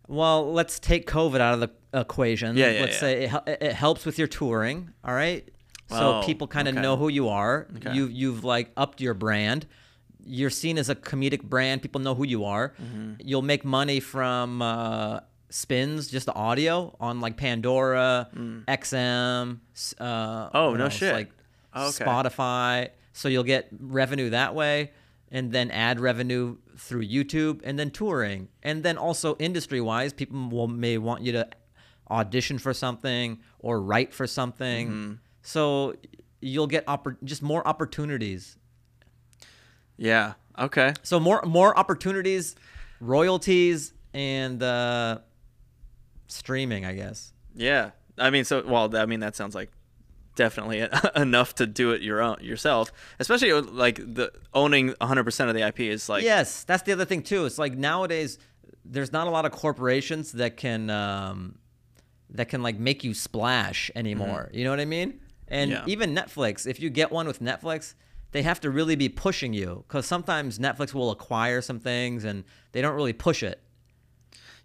Well, 0.08 0.52
let's 0.54 0.80
take 0.80 1.08
COVID 1.10 1.40
out 1.40 1.54
of 1.56 1.60
the 1.62 2.00
equation. 2.00 2.56
Yeah, 2.58 2.72
yeah, 2.72 2.82
Let's 2.82 2.94
yeah. 2.96 3.00
say 3.00 3.24
it, 3.48 3.58
it 3.62 3.74
helps 3.74 4.06
with 4.06 4.18
your 4.20 4.28
touring. 4.28 4.92
All 5.04 5.14
right. 5.14 5.48
So 5.90 6.20
Oh, 6.20 6.24
people 6.26 6.48
kind 6.48 6.68
of 6.68 6.76
okay. 6.76 6.82
know 6.82 6.96
who 6.98 7.10
you 7.10 7.30
are. 7.30 7.68
Okay. 7.78 7.94
You 7.94 8.08
you've 8.08 8.44
like 8.44 8.72
upped 8.78 9.02
your 9.02 9.14
brand. 9.14 9.66
You're 10.26 10.50
seen 10.50 10.78
as 10.80 10.90
a 10.90 10.96
comedic 10.96 11.44
brand. 11.44 11.82
People 11.84 12.02
know 12.02 12.16
who 12.16 12.26
you 12.26 12.46
are. 12.46 12.74
Mm-hmm. 12.82 13.14
You'll 13.24 13.44
make 13.44 13.64
money 13.64 14.00
from 14.00 14.62
uh, 14.62 15.20
spins, 15.52 16.08
just 16.10 16.26
the 16.26 16.34
audio 16.34 16.96
on 17.00 17.22
like 17.22 17.38
Pandora, 17.38 18.30
XM. 18.68 19.60
Uh, 20.00 20.06
Mm. 20.06 20.50
Oh, 20.54 20.74
no 20.76 20.86
else? 20.86 20.94
shit. 20.94 21.14
Like 21.14 21.32
Oh, 21.74 21.90
okay. 21.90 22.06
Spotify. 22.06 22.90
So 23.14 23.28
you'll 23.28 23.44
get 23.44 23.68
revenue 23.80 24.30
that 24.32 24.56
way, 24.56 24.92
and 25.36 25.52
then 25.52 25.70
ad 25.70 26.00
revenue 26.00 26.56
through 26.78 27.06
YouTube, 27.06 27.60
and 27.66 27.78
then 27.78 27.92
touring, 27.92 28.48
and 28.64 28.84
then 28.84 28.98
also 28.98 29.36
industry 29.36 29.82
wise, 29.82 30.14
people 30.14 30.48
will 30.50 30.70
may 30.70 30.98
want 30.98 31.24
you 31.24 31.34
to 31.34 31.46
audition 32.10 32.58
for 32.58 32.74
something 32.74 33.40
or 33.60 33.82
write 33.82 34.14
for 34.14 34.28
something. 34.28 34.88
Mm-hmm. 34.88 35.14
So 35.42 35.96
you'll 36.40 36.68
get 36.68 36.86
oppor- 36.86 37.18
just 37.26 37.44
more 37.44 37.68
opportunities. 37.68 38.56
Yeah. 39.98 40.36
Okay. 40.58 40.94
So 41.04 41.20
more 41.20 41.42
more 41.46 41.78
opportunities, 41.78 42.56
royalties, 43.02 43.92
and 44.14 44.64
uh, 44.64 45.18
streaming, 46.28 46.86
I 46.86 46.94
guess. 46.94 47.34
Yeah. 47.54 47.92
I 48.18 48.30
mean, 48.30 48.46
so 48.46 48.64
well, 48.66 48.96
I 48.96 49.06
mean 49.06 49.20
that 49.20 49.36
sounds 49.36 49.54
like 49.54 49.70
definitely 50.36 50.88
enough 51.16 51.56
to 51.56 51.66
do 51.68 51.92
it 51.92 52.02
your 52.02 52.22
own 52.22 52.38
yourself, 52.42 52.92
especially 53.20 53.52
like 53.54 53.96
the 53.98 54.32
owning 54.54 54.90
100% 54.94 55.48
of 55.50 55.56
the 55.56 55.66
IP 55.68 55.80
is 55.82 56.08
like 56.10 56.24
yes, 56.24 56.64
that's 56.64 56.84
the 56.84 56.92
other 56.92 57.06
thing 57.06 57.24
too. 57.24 57.46
It's 57.46 57.58
like 57.58 57.76
nowadays 57.78 58.38
there's 58.84 59.12
not 59.12 59.28
a 59.28 59.30
lot 59.32 59.46
of 59.46 59.52
corporations 59.52 60.34
that 60.34 60.58
can 60.58 60.90
um, 60.90 61.58
that 62.30 62.50
can 62.50 62.62
like 62.62 62.78
make 62.78 63.04
you 63.04 63.14
splash 63.14 63.90
anymore. 63.96 64.50
You 64.54 64.64
know 64.64 64.70
what 64.70 64.80
I 64.80 64.86
mean? 64.86 65.20
And 65.48 65.72
Yeah. 65.72 65.84
even 65.88 66.16
Netflix, 66.16 66.68
if 66.68 66.80
you 66.80 66.90
get 66.90 67.12
one 67.12 67.28
with 67.28 67.40
Netflix, 67.40 67.94
they 68.32 68.42
have 68.42 68.60
to 68.62 68.70
really 68.70 68.96
be 68.96 69.10
pushing 69.10 69.54
you 69.54 69.86
because 69.88 70.06
sometimes 70.06 70.60
Netflix 70.60 70.94
will 70.94 71.12
acquire 71.12 71.62
some 71.62 71.80
things 71.80 72.24
and 72.26 72.44
they 72.74 72.82
don't 72.82 72.96
really 72.96 73.14
push 73.14 73.42
it. 73.44 73.62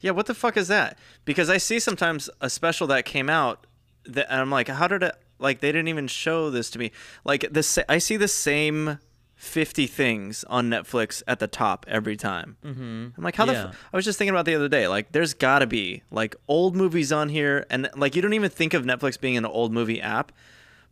Yeah, 0.01 0.13
what 0.13 0.27
the 0.27 0.35
fuck 0.35 0.57
is 0.57 0.69
that? 0.69 0.99
Because 1.27 1.51
I 1.51 1.59
see 1.59 1.79
sometimes 1.79 2.31
a 2.41 2.49
special 2.49 2.87
that 2.89 3.05
came 3.05 3.29
out 3.29 3.67
that 4.07 4.27
and 4.31 4.41
I'm 4.41 4.51
like, 4.51 4.69
how 4.69 4.89
did 4.89 5.03
it 5.03 5.15
like 5.41 5.61
they 5.61 5.73
didn't 5.73 5.89
even 5.89 6.07
show 6.07 6.51
this 6.51 6.71
to 6.71 6.79
me. 6.79 6.93
Like 7.25 7.47
this 7.51 7.79
I 7.89 7.99
see 7.99 8.17
the 8.17 8.29
same 8.29 8.99
50 9.37 9.87
things 9.87 10.45
on 10.45 10.69
Netflix 10.69 11.23
at 11.27 11.39
the 11.39 11.47
top 11.47 11.87
every 11.89 12.17
time. 12.17 12.59
Mm-hmm. 12.63 13.09
I'm 13.17 13.25
like, 13.25 13.37
how 13.37 13.47
the 13.47 13.53
Yeah. 13.55 13.69
f-? 13.69 13.89
I 13.91 13.97
was 13.97 14.05
just 14.05 14.19
thinking 14.19 14.35
about 14.35 14.45
the 14.45 14.55
other 14.55 14.69
day, 14.69 14.87
like 14.87 15.13
there's 15.13 15.33
got 15.33 15.61
to 15.61 15.67
be 15.67 16.03
like 16.11 16.37
old 16.47 16.77
movies 16.77 17.11
on 17.11 17.31
here 17.31 17.65
and 17.71 17.89
like 17.97 18.15
you 18.15 18.21
don't 18.23 18.35
even 18.35 18.51
think 18.51 18.75
of 18.75 18.85
Netflix 18.85 19.19
being 19.19 19.37
an 19.39 19.47
old 19.47 19.73
movie 19.73 20.01
app, 20.01 20.31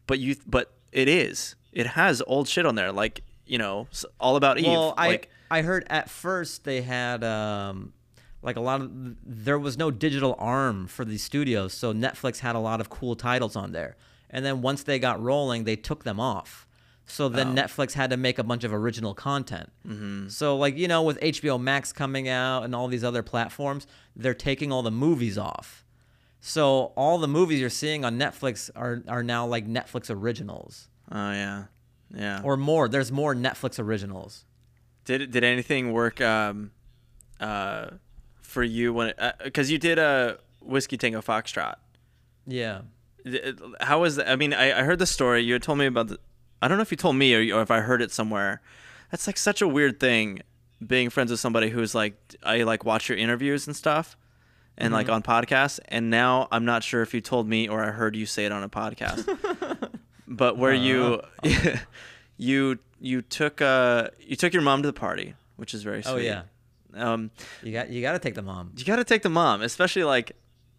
but 0.06 0.18
you 0.18 0.36
but 0.46 0.72
it 0.92 1.08
is. 1.08 1.56
It 1.72 1.88
has 1.88 2.22
old 2.26 2.48
shit 2.48 2.64
on 2.64 2.74
there 2.74 2.90
like, 2.90 3.22
you 3.46 3.58
know, 3.58 3.86
all 4.18 4.36
about 4.36 4.58
Eve. 4.58 4.66
Well, 4.66 4.94
I 4.96 5.08
like 5.08 5.30
I 5.50 5.60
heard 5.62 5.86
at 5.90 6.08
first 6.08 6.64
they 6.64 6.80
had 6.80 7.22
um, 7.24 7.92
like 8.42 8.56
a 8.56 8.60
lot 8.60 8.80
of 8.80 8.90
there 9.24 9.58
was 9.58 9.76
no 9.76 9.90
digital 9.90 10.34
arm 10.38 10.86
for 10.86 11.04
these 11.04 11.22
studios, 11.22 11.74
so 11.74 11.92
Netflix 11.92 12.38
had 12.38 12.56
a 12.56 12.58
lot 12.58 12.80
of 12.80 12.88
cool 12.88 13.14
titles 13.14 13.56
on 13.56 13.72
there. 13.72 13.96
And 14.30 14.44
then 14.44 14.62
once 14.62 14.82
they 14.82 14.98
got 14.98 15.22
rolling, 15.22 15.64
they 15.64 15.76
took 15.76 16.04
them 16.04 16.20
off. 16.20 16.66
So 17.10 17.30
then 17.30 17.56
Netflix 17.56 17.94
had 17.94 18.10
to 18.10 18.18
make 18.18 18.38
a 18.38 18.44
bunch 18.44 18.64
of 18.64 18.72
original 18.72 19.14
content. 19.14 19.72
Mm-hmm. 19.86 20.28
So 20.28 20.56
like 20.58 20.76
you 20.76 20.86
know, 20.86 21.02
with 21.02 21.18
HBO 21.20 21.58
Max 21.58 21.90
coming 21.90 22.28
out 22.28 22.64
and 22.64 22.74
all 22.74 22.86
these 22.86 23.02
other 23.02 23.22
platforms, 23.22 23.86
they're 24.14 24.34
taking 24.34 24.70
all 24.70 24.82
the 24.82 24.90
movies 24.90 25.38
off. 25.38 25.84
So 26.40 26.92
all 26.96 27.18
the 27.18 27.26
movies 27.26 27.60
you're 27.60 27.70
seeing 27.70 28.04
on 28.04 28.18
Netflix 28.18 28.70
are 28.76 29.02
are 29.08 29.22
now 29.22 29.46
like 29.46 29.66
Netflix 29.66 30.10
originals 30.10 30.88
oh 31.10 31.32
yeah. 31.32 31.64
Yeah. 32.14 32.40
or 32.44 32.56
more. 32.56 32.88
There's 32.88 33.10
more 33.10 33.34
Netflix 33.34 33.78
originals. 33.78 34.44
Did 35.04 35.30
did 35.30 35.44
anything 35.44 35.92
work 35.92 36.20
um, 36.20 36.72
uh, 37.40 37.88
for 38.42 38.62
you 38.62 38.92
when 38.92 39.14
because 39.42 39.70
you 39.70 39.78
did 39.78 39.98
a 39.98 40.38
whiskey 40.60 40.98
tango 40.98 41.22
foxtrot? 41.22 41.76
Yeah. 42.46 42.82
How 43.80 44.00
was 44.00 44.16
that? 44.16 44.28
I 44.30 44.36
mean, 44.36 44.52
I, 44.54 44.80
I 44.80 44.82
heard 44.82 44.98
the 44.98 45.06
story. 45.06 45.42
You 45.42 45.54
had 45.54 45.62
told 45.62 45.78
me 45.78 45.86
about 45.86 46.08
the. 46.08 46.18
I 46.60 46.68
don't 46.68 46.76
know 46.78 46.82
if 46.82 46.90
you 46.90 46.96
told 46.96 47.16
me 47.16 47.34
or, 47.34 47.58
or 47.58 47.62
if 47.62 47.70
I 47.70 47.80
heard 47.80 48.02
it 48.02 48.10
somewhere. 48.10 48.60
That's 49.10 49.26
like 49.26 49.38
such 49.38 49.62
a 49.62 49.68
weird 49.68 50.00
thing, 50.00 50.40
being 50.84 51.08
friends 51.10 51.30
with 51.30 51.40
somebody 51.40 51.70
who's 51.70 51.94
like 51.94 52.14
I 52.42 52.62
like 52.64 52.84
watch 52.84 53.08
your 53.08 53.16
interviews 53.18 53.66
and 53.66 53.74
stuff, 53.76 54.16
and 54.76 54.92
like 54.92 55.08
on 55.08 55.22
podcasts. 55.22 55.80
And 55.88 56.10
now 56.10 56.48
I'm 56.50 56.64
not 56.64 56.82
sure 56.82 57.02
if 57.02 57.14
you 57.14 57.20
told 57.20 57.48
me 57.48 57.68
or 57.68 57.84
I 57.84 57.90
heard 57.90 58.14
you 58.16 58.26
say 58.26 58.44
it 58.44 58.52
on 58.52 58.62
a 58.62 58.68
podcast. 58.68 59.26
but 60.26 60.58
where 60.58 60.74
you 60.74 61.22
you 62.36 62.78
you 63.00 63.22
took 63.22 63.60
uh 63.62 64.08
you 64.20 64.36
took 64.36 64.52
your 64.52 64.62
mom 64.62 64.82
to 64.82 64.88
the 64.88 64.92
party, 64.92 65.34
which 65.56 65.74
is 65.74 65.82
very 65.82 66.02
sweet. 66.02 66.12
Oh 66.12 66.16
yeah. 66.16 66.42
Um, 66.94 67.30
You 67.62 67.72
got 67.72 67.90
you 67.90 68.00
got 68.02 68.12
to 68.12 68.18
take 68.18 68.34
the 68.34 68.42
mom. 68.42 68.72
you 68.76 68.84
got 68.84 68.96
to 68.96 69.04
take 69.04 69.22
the 69.22 69.28
mom, 69.28 69.62
especially 69.62 70.04
like 70.04 70.32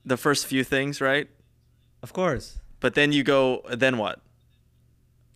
the 0.06 0.18
first 0.18 0.46
few 0.48 0.64
things, 0.64 1.02
right? 1.02 1.30
Of 2.02 2.14
course. 2.14 2.60
But 2.80 2.96
then 2.96 3.12
you 3.12 3.24
go. 3.24 3.62
Then 3.72 3.98
what? 3.98 4.22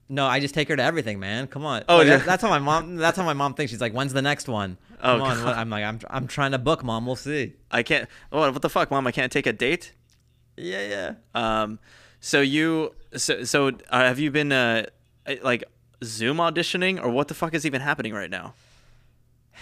No, 0.09 0.26
I 0.26 0.39
just 0.39 0.53
take 0.53 0.68
her 0.68 0.76
to 0.76 0.84
everything, 0.84 1.20
man. 1.20 1.47
Come 1.47 1.66
on. 1.66 1.84
Oh, 1.89 1.97
Like, 1.97 2.07
yeah. 2.07 2.18
that- 2.18 2.26
that's 2.26 2.41
how 2.43 2.49
my 2.49 2.59
mom. 2.59 2.95
That's 3.05 3.18
how 3.18 3.24
my 3.26 3.34
mom 3.34 3.53
thinks. 3.53 3.72
She's 3.72 3.82
like, 3.82 3.93
"When's 3.93 4.14
the 4.14 4.22
next 4.22 4.47
one?" 4.47 4.78
Oh, 5.01 5.14
on. 5.22 5.38
God. 5.38 5.55
I'm 5.57 5.70
like, 5.70 5.84
I'm, 5.84 5.99
I'm 6.09 6.28
trying 6.28 6.51
to 6.51 6.57
book, 6.57 6.84
mom. 6.84 7.05
We'll 7.05 7.16
see. 7.16 7.53
I 7.72 7.84
can't. 7.84 8.07
Oh, 8.32 8.51
what 8.51 8.61
the 8.61 8.70
fuck, 8.70 8.91
mom? 8.91 9.07
I 9.07 9.11
can't 9.11 9.32
take 9.32 9.47
a 9.47 9.53
date. 9.53 9.91
Yeah, 10.55 10.88
yeah. 10.88 11.14
Um, 11.64 11.80
so 12.20 12.41
you, 12.41 12.93
so 13.16 13.43
so 13.43 13.70
uh, 13.89 13.99
have 14.01 14.20
you 14.20 14.30
been 14.32 14.51
uh 14.51 14.86
like 15.41 15.64
Zoom 16.03 16.38
auditioning 16.38 17.01
or 17.03 17.09
what 17.09 17.28
the 17.28 17.34
fuck 17.34 17.53
is 17.53 17.66
even 17.66 17.82
happening 17.82 18.14
right 18.14 18.30
now? 18.30 18.53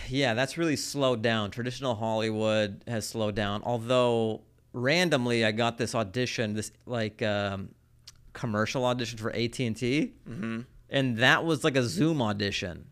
Yeah, 0.09 0.33
that's 0.33 0.57
really 0.57 0.75
slowed 0.75 1.21
down. 1.21 1.51
Traditional 1.51 1.95
Hollywood 1.95 2.83
has 2.87 3.07
slowed 3.07 3.35
down. 3.35 3.61
Although 3.63 4.41
randomly, 4.73 5.45
I 5.45 5.51
got 5.51 5.77
this 5.77 5.95
audition, 5.95 6.53
this 6.53 6.71
like 6.85 7.21
um, 7.21 7.69
commercial 8.33 8.85
audition 8.85 9.17
for 9.17 9.31
AT 9.31 9.59
and 9.59 9.75
T, 9.75 10.13
and 10.89 11.17
that 11.17 11.45
was 11.45 11.63
like 11.63 11.75
a 11.75 11.83
Zoom 11.83 12.21
audition. 12.21 12.85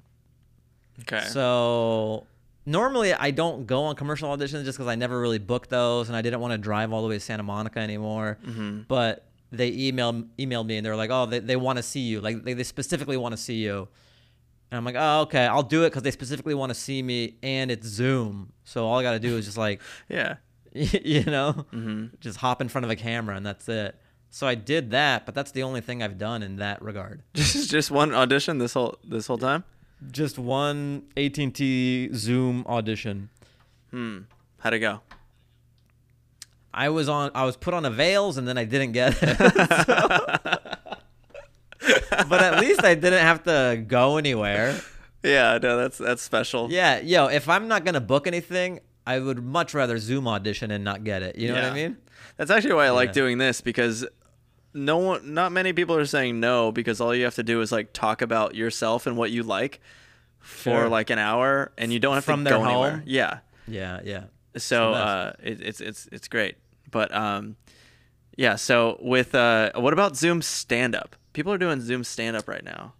Okay. 1.01 1.25
So 1.27 2.27
normally 2.65 3.13
I 3.13 3.31
don't 3.31 3.65
go 3.65 3.83
on 3.83 3.95
commercial 3.95 4.29
auditions 4.35 4.65
just 4.65 4.77
because 4.77 4.87
I 4.87 4.95
never 4.95 5.19
really 5.19 5.39
booked 5.39 5.69
those, 5.69 6.07
and 6.09 6.15
I 6.15 6.21
didn't 6.21 6.39
want 6.39 6.51
to 6.51 6.57
drive 6.57 6.91
all 6.93 7.01
the 7.01 7.07
way 7.07 7.15
to 7.15 7.19
Santa 7.19 7.43
Monica 7.43 7.79
anymore. 7.79 8.37
Mm-hmm. 8.45 8.81
But 8.87 9.25
they 9.51 9.71
emailed 9.71 10.27
emailed 10.37 10.67
me 10.67 10.77
and 10.77 10.85
they 10.85 10.89
were 10.89 10.95
like, 10.95 11.09
"Oh, 11.09 11.25
they, 11.25 11.39
they 11.39 11.55
want 11.55 11.77
to 11.77 11.83
see 11.83 12.01
you. 12.01 12.21
Like 12.21 12.43
they, 12.43 12.53
they 12.53 12.63
specifically 12.63 13.17
want 13.17 13.33
to 13.33 13.37
see 13.37 13.55
you." 13.55 13.87
And 14.71 14.77
I'm 14.77 14.85
like, 14.85 14.95
"Oh, 14.97 15.21
okay, 15.21 15.47
I'll 15.47 15.63
do 15.63 15.83
it 15.83 15.89
because 15.89 16.03
they 16.03 16.11
specifically 16.11 16.53
want 16.53 16.69
to 16.69 16.75
see 16.75 17.01
me, 17.01 17.37
and 17.41 17.71
it's 17.71 17.87
Zoom. 17.87 18.51
So 18.63 18.85
all 18.85 18.99
I 18.99 19.03
got 19.03 19.13
to 19.13 19.19
do 19.19 19.37
is 19.37 19.45
just 19.45 19.57
like, 19.57 19.81
Yeah. 20.09 20.35
you 20.73 21.23
know, 21.25 21.65
Mm-hmm. 21.73 22.15
just 22.19 22.37
hop 22.37 22.61
in 22.61 22.69
front 22.69 22.85
of 22.85 22.91
a 22.91 22.95
camera, 22.95 23.35
and 23.35 23.45
that's 23.45 23.67
it." 23.69 23.95
So 24.31 24.45
I 24.45 24.53
did 24.55 24.91
that, 24.91 25.25
but 25.25 25.33
that's 25.33 25.51
the 25.51 25.63
only 25.63 25.81
thing 25.81 26.03
I've 26.03 26.17
done 26.19 26.43
in 26.43 26.57
that 26.57 26.81
regard. 26.83 27.23
Just 27.33 27.71
just 27.71 27.89
one 27.89 28.13
audition 28.13 28.59
this 28.59 28.73
whole 28.73 28.97
this 29.03 29.25
whole 29.27 29.39
time. 29.39 29.63
Just 30.11 30.37
one 30.39 31.03
AT&T 31.17 32.09
Zoom 32.13 32.63
audition. 32.67 33.29
Hmm. 33.91 34.19
How'd 34.59 34.73
it 34.73 34.79
go? 34.79 35.01
I 36.73 36.89
was 36.89 37.09
on. 37.09 37.31
I 37.33 37.43
was 37.45 37.57
put 37.57 37.73
on 37.73 37.83
a 37.85 37.89
avails, 37.89 38.37
and 38.37 38.47
then 38.47 38.57
I 38.57 38.65
didn't 38.65 38.91
get 38.91 39.17
it. 39.21 39.37
But 42.29 42.41
at 42.43 42.59
least 42.59 42.83
I 42.83 42.93
didn't 42.93 43.19
have 43.23 43.43
to 43.43 43.83
go 43.87 44.17
anywhere. 44.17 44.79
Yeah, 45.23 45.57
no, 45.61 45.77
that's 45.77 45.97
that's 45.97 46.21
special. 46.21 46.71
Yeah, 46.71 46.99
yo, 46.99 47.27
if 47.27 47.49
I'm 47.49 47.67
not 47.67 47.83
gonna 47.85 48.01
book 48.01 48.27
anything, 48.27 48.79
I 49.15 49.19
would 49.19 49.43
much 49.43 49.73
rather 49.73 49.97
Zoom 49.97 50.27
audition 50.27 50.71
and 50.71 50.83
not 50.83 51.03
get 51.03 51.21
it. 51.23 51.35
You 51.37 51.47
know 51.49 51.55
what 51.55 51.63
I 51.63 51.73
mean? 51.73 51.97
That's 52.37 52.51
actually 52.51 52.75
why 52.75 52.85
I 52.87 52.89
like 52.91 53.09
Yeah. 53.09 53.13
doing 53.21 53.37
this 53.37 53.61
because 53.61 54.05
no 54.73 54.97
one 54.97 55.33
not 55.33 55.51
many 55.51 55.73
people 55.73 55.95
are 55.95 56.05
saying 56.05 56.39
no 56.39 56.71
because 56.71 57.01
all 57.01 57.13
you 57.15 57.23
have 57.23 57.35
to 57.35 57.43
do 57.43 57.59
is 57.61 57.71
like 57.71 57.91
talk 57.93 58.21
about 58.21 58.53
yourself 58.55 59.07
and 59.07 59.17
what 59.17 59.31
you 59.31 59.41
like 59.43 59.79
for 60.39 60.81
Sure. 60.81 60.89
like 60.89 61.09
an 61.09 61.17
hour 61.19 61.71
and 61.77 61.91
you 61.91 61.99
don't 61.99 62.13
have 62.15 62.23
From 62.25 62.43
to 62.45 62.49
go 62.51 62.63
anywhere. 62.63 63.03
Yeah. 63.05 63.39
Yeah, 63.67 63.99
yeah. 64.03 64.23
So 64.57 64.93
uh 64.93 65.33
it, 65.43 65.59
it's 65.61 65.81
it's 65.81 66.07
it's 66.11 66.27
great. 66.27 66.55
But 66.91 67.13
um 67.13 67.55
yeah, 68.37 68.55
so 68.55 68.97
with 69.01 69.33
uh 69.35 69.71
what 69.75 69.93
about 69.93 70.15
Zoom 70.15 70.41
stand 70.41 70.95
up? 70.95 71.15
People 71.33 71.51
are 71.53 71.57
doing 71.57 71.81
Zoom 71.81 72.03
stand 72.03 72.35
up 72.37 72.47
right 72.47 72.63
now. 72.63 72.93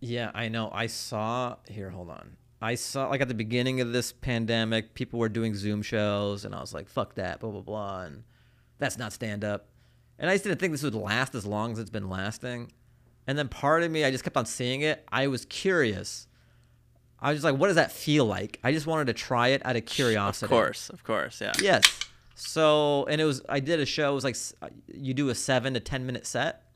Yeah, 0.00 0.30
I 0.34 0.48
know. 0.48 0.70
I 0.72 0.86
saw 0.86 1.56
here. 1.68 1.90
Hold 1.90 2.08
on. 2.10 2.36
I 2.62 2.74
saw 2.74 3.08
like 3.08 3.20
at 3.20 3.28
the 3.28 3.34
beginning 3.34 3.80
of 3.80 3.92
this 3.92 4.12
pandemic, 4.12 4.94
people 4.94 5.18
were 5.18 5.28
doing 5.28 5.54
Zoom 5.54 5.82
shows, 5.82 6.44
and 6.44 6.54
I 6.54 6.60
was 6.60 6.74
like, 6.74 6.88
"Fuck 6.88 7.14
that!" 7.14 7.40
Blah 7.40 7.50
blah 7.50 7.60
blah, 7.60 8.02
and 8.02 8.24
that's 8.78 8.98
not 8.98 9.12
stand 9.12 9.44
up. 9.44 9.68
And 10.18 10.28
I 10.28 10.34
just 10.34 10.44
didn't 10.44 10.60
think 10.60 10.72
this 10.72 10.82
would 10.82 10.94
last 10.94 11.34
as 11.34 11.46
long 11.46 11.72
as 11.72 11.78
it's 11.78 11.90
been 11.90 12.10
lasting. 12.10 12.72
And 13.26 13.38
then 13.38 13.48
part 13.48 13.82
of 13.82 13.90
me, 13.90 14.04
I 14.04 14.10
just 14.10 14.24
kept 14.24 14.36
on 14.36 14.46
seeing 14.46 14.82
it. 14.82 15.06
I 15.10 15.28
was 15.28 15.44
curious. 15.46 16.26
I 17.18 17.30
was 17.30 17.38
just 17.38 17.44
like, 17.44 17.58
"What 17.58 17.68
does 17.68 17.76
that 17.76 17.92
feel 17.92 18.26
like?" 18.26 18.58
I 18.62 18.72
just 18.72 18.86
wanted 18.86 19.06
to 19.06 19.14
try 19.14 19.48
it 19.48 19.64
out 19.64 19.76
of 19.76 19.86
curiosity. 19.86 20.46
Of 20.46 20.50
course, 20.50 20.90
of 20.90 21.02
course, 21.04 21.40
yeah. 21.40 21.52
Yes. 21.60 21.84
So, 22.34 23.04
and 23.04 23.20
it 23.20 23.24
was, 23.24 23.42
I 23.50 23.60
did 23.60 23.80
a 23.80 23.86
show, 23.86 24.12
it 24.12 24.14
was 24.14 24.24
like, 24.24 24.36
uh, 24.62 24.68
you 24.86 25.12
do 25.12 25.28
a 25.28 25.34
seven 25.34 25.74
to 25.74 25.80
10 25.80 26.06
minute 26.06 26.26
set. 26.26 26.69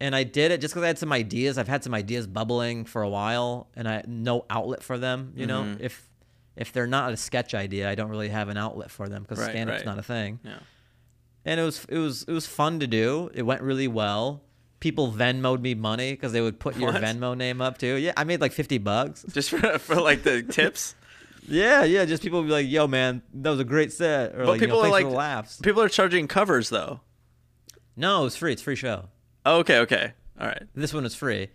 And 0.00 0.16
I 0.16 0.22
did 0.24 0.50
it 0.50 0.60
just 0.62 0.72
because 0.72 0.82
I 0.84 0.86
had 0.86 0.98
some 0.98 1.12
ideas. 1.12 1.58
I've 1.58 1.68
had 1.68 1.84
some 1.84 1.92
ideas 1.94 2.26
bubbling 2.26 2.84
for 2.86 3.02
a 3.02 3.08
while 3.08 3.68
and 3.76 3.86
I 3.86 4.02
no 4.06 4.46
outlet 4.48 4.82
for 4.82 4.96
them. 4.96 5.32
You 5.36 5.46
know, 5.46 5.62
Mhm. 5.62 5.80
if, 5.80 6.08
if 6.56 6.72
they're 6.72 6.86
not 6.86 7.12
a 7.12 7.16
sketch 7.18 7.54
idea, 7.54 7.88
I 7.90 7.94
don't 7.94 8.08
really 8.08 8.30
have 8.30 8.48
an 8.48 8.56
outlet 8.56 8.90
for 8.90 9.08
them 9.08 9.22
because 9.22 9.38
Right, 9.38 9.50
stand 9.50 9.68
up's 9.70 9.80
right. 9.80 9.86
not 9.86 9.98
a 9.98 10.02
thing. 10.02 10.40
Yeah. 10.42 10.58
And 11.44 11.60
it 11.60 11.62
was, 11.64 11.84
it 11.88 11.98
was, 11.98 12.22
it 12.24 12.32
was 12.32 12.46
fun 12.46 12.80
to 12.80 12.86
do. 12.86 13.30
It 13.34 13.42
went 13.42 13.60
really 13.62 13.88
well. 13.88 14.42
People 14.80 15.12
Venmoed 15.12 15.60
me 15.60 15.74
money 15.74 16.12
because 16.12 16.32
they 16.32 16.40
would 16.40 16.58
put 16.58 16.76
your 16.76 16.92
Venmo 16.92 17.36
name 17.36 17.60
up 17.60 17.76
too. 17.76 17.96
Yeah, 17.96 18.12
I 18.16 18.24
made 18.24 18.40
like 18.40 18.52
50 18.52 18.78
bucks. 18.78 19.24
Just 19.30 19.50
for, 19.50 19.78
for 19.78 19.96
like 19.96 20.22
the 20.22 20.42
tips. 20.50 20.94
Yeah, 21.46 21.84
yeah. 21.84 22.06
Just 22.06 22.22
people 22.22 22.40
would 22.40 22.46
be 22.46 22.52
like, 22.52 22.68
"Yo, 22.68 22.86
man, 22.86 23.22
that 23.34 23.50
was 23.50 23.60
a 23.60 23.64
great 23.64 23.92
set," 23.92 24.34
or 24.34 24.44
But 24.44 24.48
like, 24.48 24.60
you 24.60 24.66
know, 24.68 24.74
people 24.76 24.86
are 24.86 24.90
like 24.90 25.06
laughs." 25.06 25.58
people 25.60 25.82
are 25.82 25.88
charging 25.88 26.28
covers 26.28 26.68
though. 26.70 27.00
No, 27.96 28.20
it 28.20 28.24
was 28.24 28.36
free. 28.36 28.52
It's 28.52 28.62
a 28.62 28.64
free 28.64 28.76
show. 28.76 29.08
Oh, 29.44 29.58
okay, 29.58 29.78
okay. 29.80 30.12
All 30.38 30.46
right. 30.46 30.62
This 30.74 30.92
one 30.92 31.04
was 31.04 31.14
free. 31.14 31.48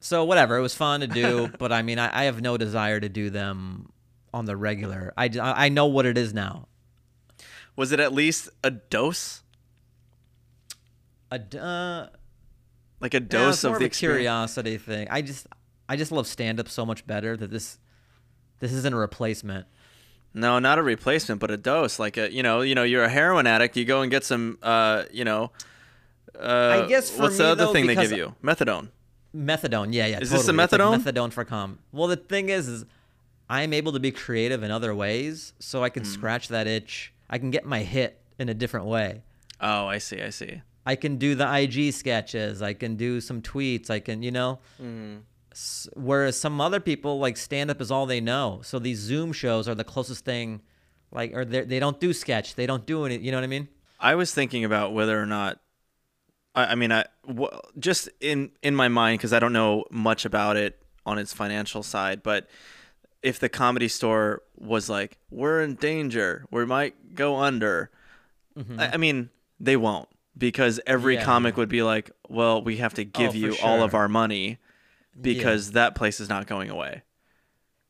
So 0.00 0.24
whatever, 0.24 0.56
it 0.56 0.62
was 0.62 0.74
fun 0.74 1.00
to 1.00 1.06
do, 1.06 1.48
but 1.58 1.72
I 1.72 1.82
mean, 1.82 1.98
I, 1.98 2.22
I 2.22 2.24
have 2.24 2.40
no 2.40 2.56
desire 2.56 2.98
to 2.98 3.08
do 3.08 3.30
them 3.30 3.90
on 4.34 4.46
the 4.46 4.56
regular. 4.56 5.12
I, 5.16 5.30
I 5.40 5.68
know 5.68 5.86
what 5.86 6.06
it 6.06 6.18
is 6.18 6.34
now. 6.34 6.68
Was 7.76 7.92
it 7.92 8.00
at 8.00 8.12
least 8.12 8.48
a 8.64 8.70
dose? 8.70 9.42
A, 11.30 11.40
uh, 11.58 12.08
Like 13.00 13.14
a 13.14 13.20
dose 13.20 13.64
more 13.64 13.74
of 13.74 13.80
the 13.80 13.86
a 13.86 13.90
curiosity 13.90 14.76
thing. 14.76 15.08
I 15.10 15.22
just 15.22 15.46
I 15.88 15.96
just 15.96 16.12
love 16.12 16.26
stand 16.26 16.60
up 16.60 16.68
so 16.68 16.84
much 16.84 17.06
better 17.06 17.36
that 17.36 17.50
this 17.50 17.78
this 18.58 18.72
isn't 18.72 18.92
a 18.92 18.96
replacement. 18.96 19.66
No, 20.34 20.58
not 20.58 20.78
a 20.78 20.82
replacement, 20.82 21.40
but 21.40 21.50
a 21.50 21.56
dose. 21.56 21.98
Like 21.98 22.16
a, 22.16 22.32
you 22.32 22.42
know, 22.42 22.60
you 22.60 22.74
know, 22.74 22.84
you're 22.84 23.04
a 23.04 23.08
heroin 23.08 23.46
addict. 23.46 23.76
You 23.76 23.84
go 23.84 24.02
and 24.02 24.10
get 24.10 24.24
some, 24.24 24.58
uh, 24.62 25.04
you 25.10 25.24
know, 25.24 25.50
uh, 26.38 26.82
I 26.84 26.88
guess 26.88 27.10
for 27.10 27.22
what's 27.22 27.38
the 27.38 27.46
other 27.46 27.66
though, 27.66 27.72
thing 27.72 27.86
they 27.86 27.94
give 27.94 28.12
you? 28.12 28.34
Methadone. 28.42 28.88
Methadone, 29.34 29.92
yeah, 29.94 30.06
yeah. 30.06 30.18
Is 30.20 30.30
this 30.30 30.46
the 30.46 30.52
totally. 30.52 30.64
It's 30.64 30.72
like 30.72 30.80
methadone? 30.80 31.02
methadone 31.28 31.32
for 31.32 31.44
calm. 31.44 31.78
Well, 31.92 32.08
the 32.08 32.16
thing 32.16 32.48
is, 32.48 32.68
is 32.68 32.84
I'm 33.48 33.72
able 33.72 33.92
to 33.92 34.00
be 34.00 34.10
creative 34.10 34.62
in 34.62 34.70
other 34.70 34.94
ways, 34.94 35.52
so 35.58 35.82
I 35.82 35.88
can 35.88 36.04
scratch 36.04 36.48
that 36.48 36.66
itch. 36.66 37.12
I 37.30 37.38
can 37.38 37.50
get 37.50 37.64
my 37.64 37.80
hit 37.82 38.20
in 38.38 38.48
a 38.48 38.54
different 38.54 38.86
way. 38.86 39.22
Oh, 39.60 39.86
I 39.86 39.98
see. 39.98 40.20
I 40.20 40.30
see. 40.30 40.60
I 40.84 40.96
can 40.96 41.16
do 41.16 41.34
the 41.34 41.50
IG 41.54 41.92
sketches. 41.94 42.60
I 42.60 42.74
can 42.74 42.96
do 42.96 43.20
some 43.20 43.40
tweets. 43.40 43.88
I 43.88 44.00
can, 44.00 44.22
you 44.22 44.32
know. 44.32 44.58
S- 45.52 45.88
Whereas 45.94 46.38
some 46.38 46.60
other 46.60 46.80
people 46.80 47.18
like 47.18 47.36
stand 47.36 47.70
up 47.70 47.80
is 47.80 47.90
all 47.90 48.06
they 48.06 48.20
know. 48.20 48.60
So 48.64 48.78
these 48.78 48.98
Zoom 48.98 49.32
shows 49.32 49.68
are 49.68 49.74
the 49.74 49.84
closest 49.84 50.24
thing, 50.24 50.60
like, 51.10 51.32
or 51.34 51.44
they 51.44 51.62
they 51.62 51.78
don't 51.78 52.00
do 52.00 52.12
sketch. 52.12 52.54
They 52.54 52.66
don't 52.66 52.84
do 52.86 53.04
any. 53.04 53.18
You 53.18 53.30
know 53.30 53.36
what 53.38 53.44
I 53.44 53.48
mean? 53.48 53.68
I 54.00 54.14
was 54.14 54.34
thinking 54.34 54.64
about 54.64 54.92
whether 54.92 55.20
or 55.20 55.26
not. 55.26 55.60
I, 56.54 56.66
I 56.66 56.74
mean, 56.74 56.92
I 56.92 57.04
w- 57.26 57.50
just 57.78 58.08
in 58.20 58.50
in 58.62 58.74
my 58.74 58.88
mind 58.88 59.18
because 59.18 59.32
I 59.32 59.38
don't 59.38 59.52
know 59.52 59.84
much 59.90 60.24
about 60.24 60.56
it 60.56 60.80
on 61.06 61.18
its 61.18 61.32
financial 61.32 61.82
side, 61.82 62.22
but 62.22 62.48
if 63.22 63.38
the 63.38 63.48
comedy 63.48 63.88
store 63.88 64.42
was 64.58 64.88
like, 64.88 65.18
"We're 65.30 65.62
in 65.62 65.76
danger. 65.76 66.44
We 66.50 66.64
might 66.66 67.14
go 67.14 67.36
under," 67.36 67.90
I, 68.78 68.88
I 68.94 68.96
mean, 68.96 69.30
they 69.60 69.76
won't 69.76 70.08
because 70.36 70.80
every 70.86 71.14
Mm-hmm. 71.14 71.20
Yeah, 71.20 71.24
comic 71.24 71.56
would 71.56 71.68
be 71.68 71.82
like, 71.82 72.10
"Well, 72.28 72.62
we 72.62 72.76
have 72.78 72.94
to 72.94 73.04
give 73.04 73.30
Oh, 73.32 73.34
you 73.34 73.56
all 73.62 73.82
of 73.82 73.94
our 73.94 74.08
money 74.08 74.58
because 75.20 75.72
that 75.72 75.94
place 75.94 76.20
is 76.20 76.28
not 76.28 76.46
going 76.46 76.70
away." 76.70 77.02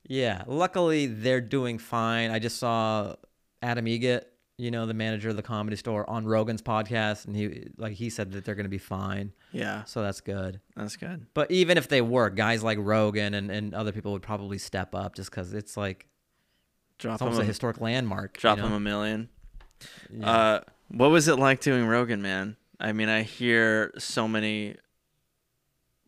Yeah. 0.06 0.42
Luckily, 0.46 1.06
they're 1.06 1.40
doing 1.40 1.78
fine. 1.78 2.30
I 2.30 2.38
just 2.38 2.58
saw 2.58 3.14
Adam 3.62 3.86
Eget, 3.86 4.24
you 4.62 4.70
know, 4.70 4.86
the 4.86 4.94
manager 4.94 5.28
of 5.30 5.34
the 5.36 5.42
comedy 5.42 5.74
store, 5.74 6.08
on 6.08 6.24
Rogan's 6.24 6.62
podcast, 6.62 7.26
and 7.26 7.34
he 7.34 7.66
like 7.76 7.94
he 7.94 8.08
said 8.10 8.30
that 8.32 8.44
they're 8.44 8.54
going 8.54 8.64
to 8.64 8.70
be 8.70 8.78
fine. 8.78 9.32
Yeah, 9.50 9.82
So 9.84 10.02
that's 10.02 10.20
good. 10.20 10.60
that's 10.76 10.96
good. 10.96 11.26
But 11.34 11.50
even 11.50 11.76
if 11.76 11.88
they 11.88 12.00
were, 12.00 12.30
guys 12.30 12.62
like 12.62 12.78
Rogan 12.80 13.34
and, 13.34 13.50
and 13.50 13.74
other 13.74 13.90
people 13.90 14.12
would 14.12 14.22
probably 14.22 14.58
step 14.58 14.94
up 14.94 15.16
just 15.16 15.30
because 15.30 15.52
it's 15.52 15.76
like 15.76 16.06
Drop 16.98 17.14
it's 17.14 17.22
him 17.22 17.26
almost 17.28 17.40
a 17.40 17.42
a, 17.42 17.46
historic 17.46 17.80
landmark. 17.80 18.38
drop 18.38 18.58
you 18.58 18.62
know? 18.62 18.68
him 18.68 18.74
a 18.74 18.80
million. 18.80 19.28
Yeah. 20.12 20.30
Uh, 20.30 20.60
what 20.88 21.10
was 21.10 21.26
it 21.26 21.40
like 21.40 21.60
doing 21.60 21.84
Rogan, 21.86 22.22
man? 22.22 22.56
I 22.78 22.92
mean, 22.92 23.08
I 23.08 23.22
hear 23.22 23.92
so 23.98 24.28
many 24.28 24.76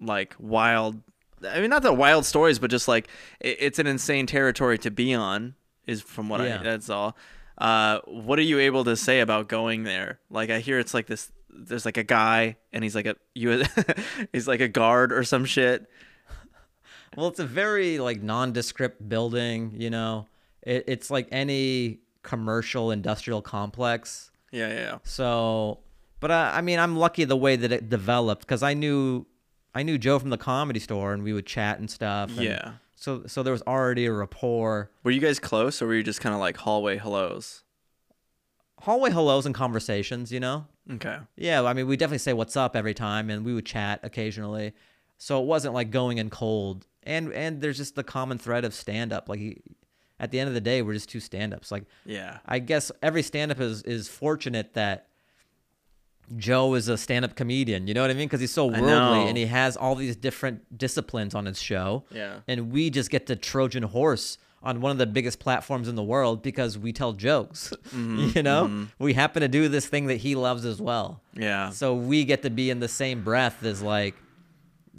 like 0.01 0.35
wild. 0.39 1.01
I 1.49 1.61
mean, 1.61 1.71
not 1.71 1.83
the 1.83 1.93
wild 1.93 2.25
stories, 2.25 2.59
but 2.61 2.71
just 2.71 2.87
like 2.87 3.09
it, 3.41 3.57
it's 3.61 3.79
an 3.81 3.87
insane 3.89 4.27
territory 4.27 4.79
to 4.79 4.91
be 4.93 5.13
on. 5.13 5.55
Is 5.87 6.01
from 6.01 6.29
what 6.29 6.41
Yeah. 6.41 6.61
I. 6.61 6.63
That's 6.63 6.89
all. 6.89 7.17
Uh, 7.57 8.01
what 8.07 8.39
are 8.39 8.43
you 8.43 8.59
able 8.59 8.85
to 8.85 8.97
say 8.97 9.21
about 9.21 9.49
going 9.49 9.85
there? 9.85 10.19
Like, 10.31 10.51
I 10.51 10.61
hear 10.61 10.79
it's 10.79 10.95
like 10.95 11.07
this. 11.07 11.31
There's 11.49 11.85
like 11.85 11.97
a 11.97 12.03
guy, 12.03 12.57
and 12.73 12.83
he's 12.83 12.95
like 12.95 13.07
a 13.07 13.17
you. 13.35 13.63
he's 14.33 14.49
like 14.49 14.61
a 14.61 14.69
guard 14.69 15.13
or 15.13 15.23
some 15.25 15.45
shit. 15.45 15.89
Well, 17.17 17.29
it's 17.29 17.39
a 17.39 17.47
very 17.47 17.99
like 17.99 18.23
nondescript 18.23 19.09
building. 19.09 19.75
You 19.77 19.91
know, 19.91 20.27
it, 20.63 20.85
it's 20.89 21.11
like 21.11 21.29
any 21.31 22.01
commercial 22.23 22.91
industrial 22.91 23.41
complex. 23.43 24.31
Yeah, 24.51 24.69
yeah. 24.69 24.99
So, 25.05 25.81
but 26.21 26.31
I, 26.31 26.59
I 26.59 26.61
mean, 26.61 26.79
I'm 26.81 26.97
lucky 26.97 27.25
the 27.25 27.37
way 27.37 27.55
that 27.57 27.71
it 27.71 27.89
developed 27.89 28.43
because 28.43 28.63
I 28.63 28.75
knew, 28.75 29.27
I 29.75 29.83
knew 29.85 29.99
Joe 29.99 30.19
from 30.19 30.31
the 30.31 30.39
comedy 30.39 30.81
store, 30.81 31.13
and 31.13 31.23
we 31.23 31.33
would 31.33 31.47
chat 31.47 31.79
and 31.79 31.89
stuff. 31.91 32.31
and 32.31 32.41
Yeah. 32.41 32.73
So, 33.05 33.25
so 33.27 33.43
there 33.43 33.53
was 33.53 33.61
already 33.67 34.07
a 34.07 34.13
rapport. 34.13 34.91
Were 35.03 35.11
you 35.11 35.21
guys 35.21 35.39
close, 35.39 35.83
or 35.83 35.87
were 35.87 35.95
you 35.95 36.03
just 36.03 36.23
kind 36.23 36.35
of 36.35 36.41
like 36.41 36.57
hallway 36.57 36.97
hellos? 36.97 37.63
Hallway 38.81 39.11
hellos 39.11 39.45
and 39.45 39.55
conversations. 39.55 40.33
You 40.33 40.41
know. 40.41 40.67
Okay. 40.91 41.19
Yeah, 41.37 41.63
I 41.65 41.75
mean, 41.75 41.87
we 41.87 41.99
definitely 41.99 42.19
say 42.19 42.33
what's 42.33 42.57
up 42.57 42.75
every 42.75 42.95
time, 42.95 43.29
and 43.29 43.45
we 43.45 43.53
would 43.53 43.67
chat 43.67 44.01
occasionally. 44.03 44.73
So 45.19 45.39
it 45.43 45.45
wasn't 45.45 45.75
like 45.75 45.91
going 45.91 46.17
in 46.17 46.31
cold. 46.31 46.87
And 47.03 47.31
and 47.35 47.61
there's 47.61 47.77
just 47.77 47.95
the 47.95 48.05
common 48.05 48.39
thread 48.39 48.65
of 48.65 48.73
stand 48.73 49.13
up. 49.13 49.29
Like 49.29 49.39
he, 49.39 49.61
at 50.19 50.31
the 50.31 50.41
end 50.41 50.49
of 50.49 50.55
the 50.55 50.63
day, 50.63 50.81
we're 50.81 50.95
just 50.95 51.11
two 51.11 51.21
stand 51.21 51.53
ups. 51.53 51.71
Like 51.71 51.85
Yeah. 52.07 52.39
I 52.47 52.59
guess 52.59 52.91
every 53.03 53.23
stand 53.23 53.53
up 53.53 53.61
is 53.61 53.83
is 53.83 54.09
fortunate 54.09 54.73
that 54.73 55.09
Joe 56.37 56.75
is 56.75 56.89
a 56.89 56.97
stand 56.97 57.25
up 57.25 57.37
comedian. 57.37 57.87
You 57.87 57.95
know 57.95 58.03
what 58.03 58.11
I 58.11 58.15
mean? 58.15 58.27
Because 58.27 58.41
he's 58.41 58.53
so 58.53 58.67
worldly 58.67 59.29
and 59.29 59.37
he 59.37 59.47
has 59.47 59.77
all 59.77 59.95
these 59.95 60.17
different 60.17 60.77
disciplines 60.79 61.35
on 61.35 61.47
his 61.47 61.61
show. 61.61 62.05
Yeah. 62.11 62.41
And 62.49 62.73
we 62.73 62.91
just 62.91 63.11
get 63.11 63.27
the 63.27 63.37
Trojan 63.37 63.83
horse 63.83 64.39
on 64.63 64.81
one 64.81 64.91
of 64.91 64.99
the 64.99 65.07
biggest 65.07 65.39
platforms 65.39 65.89
in 65.89 65.95
the 65.95 66.03
world 66.03 66.43
because 66.43 66.79
we 66.79 66.93
tell 66.93 67.13
jokes. 67.13 67.73
Mm-hmm, 67.95 68.37
you 68.37 68.43
know, 68.43 68.87
we 68.99 69.13
happen 69.13 69.43
to 69.43 69.49
do 69.49 69.69
this 69.69 69.87
thing 69.87 70.07
that 70.07 70.17
he 70.17 70.35
loves 70.35 70.65
as 70.65 70.81
well. 70.81 71.21
Yeah. 71.35 71.71
So 71.71 71.95
we 71.95 72.25
get 72.25 72.43
to 72.43 72.51
be 72.51 72.71
in 72.71 72.81
the 72.81 72.89
same 72.89 73.23
breath 73.23 73.63
as 73.63 73.83
like, 73.83 74.17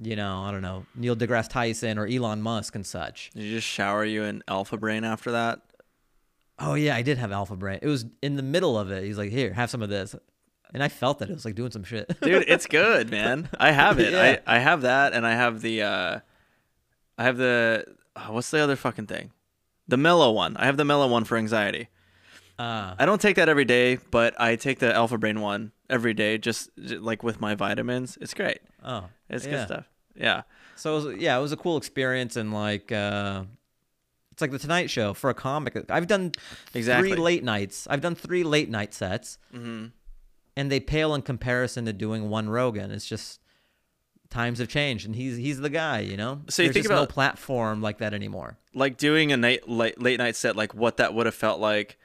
you 0.01 0.15
know, 0.15 0.43
I 0.43 0.51
don't 0.51 0.61
know, 0.61 0.85
Neil 0.95 1.15
deGrasse 1.15 1.49
Tyson 1.49 1.97
or 1.97 2.07
Elon 2.07 2.41
Musk 2.41 2.75
and 2.75 2.85
such. 2.85 3.31
Did 3.33 3.43
you 3.43 3.55
just 3.55 3.67
shower 3.67 4.05
you 4.05 4.23
in 4.23 4.43
alpha 4.47 4.77
brain 4.77 5.03
after 5.03 5.31
that? 5.31 5.59
Oh 6.57 6.75
yeah, 6.75 6.95
I 6.95 7.01
did 7.01 7.17
have 7.17 7.31
alpha 7.33 7.55
brain. 7.55 7.79
It 7.81 7.87
was 7.87 8.05
in 8.21 8.35
the 8.37 8.43
middle 8.43 8.77
of 8.77 8.91
it. 8.91 9.03
He's 9.03 9.17
like, 9.17 9.31
"Here, 9.31 9.51
have 9.53 9.69
some 9.69 9.81
of 9.81 9.89
this," 9.89 10.15
and 10.75 10.83
I 10.83 10.89
felt 10.89 11.19
that 11.19 11.29
it 11.29 11.33
was 11.33 11.45
like 11.45 11.55
doing 11.55 11.71
some 11.71 11.83
shit. 11.83 12.05
Dude, 12.21 12.45
it's 12.47 12.67
good, 12.67 13.09
man. 13.09 13.49
I 13.57 13.71
have 13.71 13.97
it. 13.99 14.11
Yeah. 14.13 14.39
I, 14.45 14.55
I 14.57 14.59
have 14.59 14.81
that 14.83 15.13
and 15.13 15.25
I 15.25 15.31
have 15.33 15.61
the 15.61 15.81
uh 15.81 16.19
I 17.17 17.23
have 17.23 17.37
the 17.37 17.85
oh, 18.15 18.33
what's 18.33 18.51
the 18.51 18.59
other 18.59 18.75
fucking 18.75 19.07
thing? 19.07 19.31
The 19.87 19.97
mellow 19.97 20.31
one. 20.31 20.57
I 20.57 20.65
have 20.65 20.77
the 20.77 20.85
mellow 20.85 21.07
one 21.07 21.23
for 21.23 21.37
anxiety. 21.37 21.87
uh, 22.59 22.95
I 22.99 23.05
don't 23.05 23.21
take 23.21 23.35
that 23.37 23.49
every 23.49 23.65
day, 23.65 23.97
but 24.11 24.39
I 24.39 24.55
take 24.55 24.79
the 24.79 24.93
alpha 24.93 25.17
brain 25.17 25.39
one 25.41 25.71
every 25.89 26.13
day 26.13 26.37
just, 26.37 26.69
j 26.83 26.97
like 26.97 27.23
with 27.23 27.39
my 27.39 27.55
vitamins. 27.55 28.17
It's 28.21 28.33
great. 28.33 28.59
oh, 28.83 29.05
It's 29.29 29.45
yeah. 29.45 29.51
good 29.51 29.65
stuff. 29.67 29.89
Yeah. 30.15 30.41
So 30.75 30.97
it 30.97 31.03
was, 31.03 31.15
yeah, 31.17 31.37
it 31.37 31.41
was 31.41 31.51
a 31.51 31.57
cool 31.57 31.77
experience 31.77 32.35
and 32.35 32.53
like 32.53 32.91
uh 32.91 33.43
it's 34.31 34.41
like 34.41 34.51
the 34.51 34.59
Tonight 34.59 34.89
Show 34.89 35.13
for 35.13 35.29
a 35.29 35.33
comic. 35.33 35.77
I've 35.89 36.07
done 36.07 36.31
Exactly. 36.73 37.11
three 37.11 37.19
late 37.21 37.43
nights. 37.43 37.87
I've 37.89 38.01
done 38.01 38.15
three 38.15 38.43
late 38.43 38.69
night 38.69 38.93
sets, 38.93 39.37
Mhm. 39.55 39.91
And 40.55 40.71
they 40.71 40.79
pale 40.79 41.13
in 41.15 41.21
comparison 41.21 41.85
to 41.85 41.93
doing 41.93 42.29
one 42.29 42.49
Rogan. 42.49 42.91
It's 42.91 43.05
just 43.07 43.41
times 44.29 44.59
have 44.59 44.67
changed, 44.67 45.05
and 45.05 45.15
he's 45.15 45.37
he's 45.37 45.59
the 45.59 45.69
guy, 45.69 45.99
you 45.99 46.17
know. 46.17 46.41
So 46.49 46.61
you 46.63 46.67
There's 46.69 46.73
think 46.75 46.87
just 46.87 47.01
no 47.01 47.05
platform 47.05 47.81
like 47.81 47.99
that 47.99 48.13
anymore. 48.13 48.57
Like 48.73 48.97
doing 48.97 49.31
a 49.31 49.37
night 49.37 49.67
late, 49.69 50.01
late 50.01 50.17
night 50.17 50.35
set 50.35 50.55
like 50.55 50.73
what 50.73 50.97
that 50.97 51.13
would 51.13 51.25
have 51.25 51.35
felt 51.35 51.59
like 51.59 51.97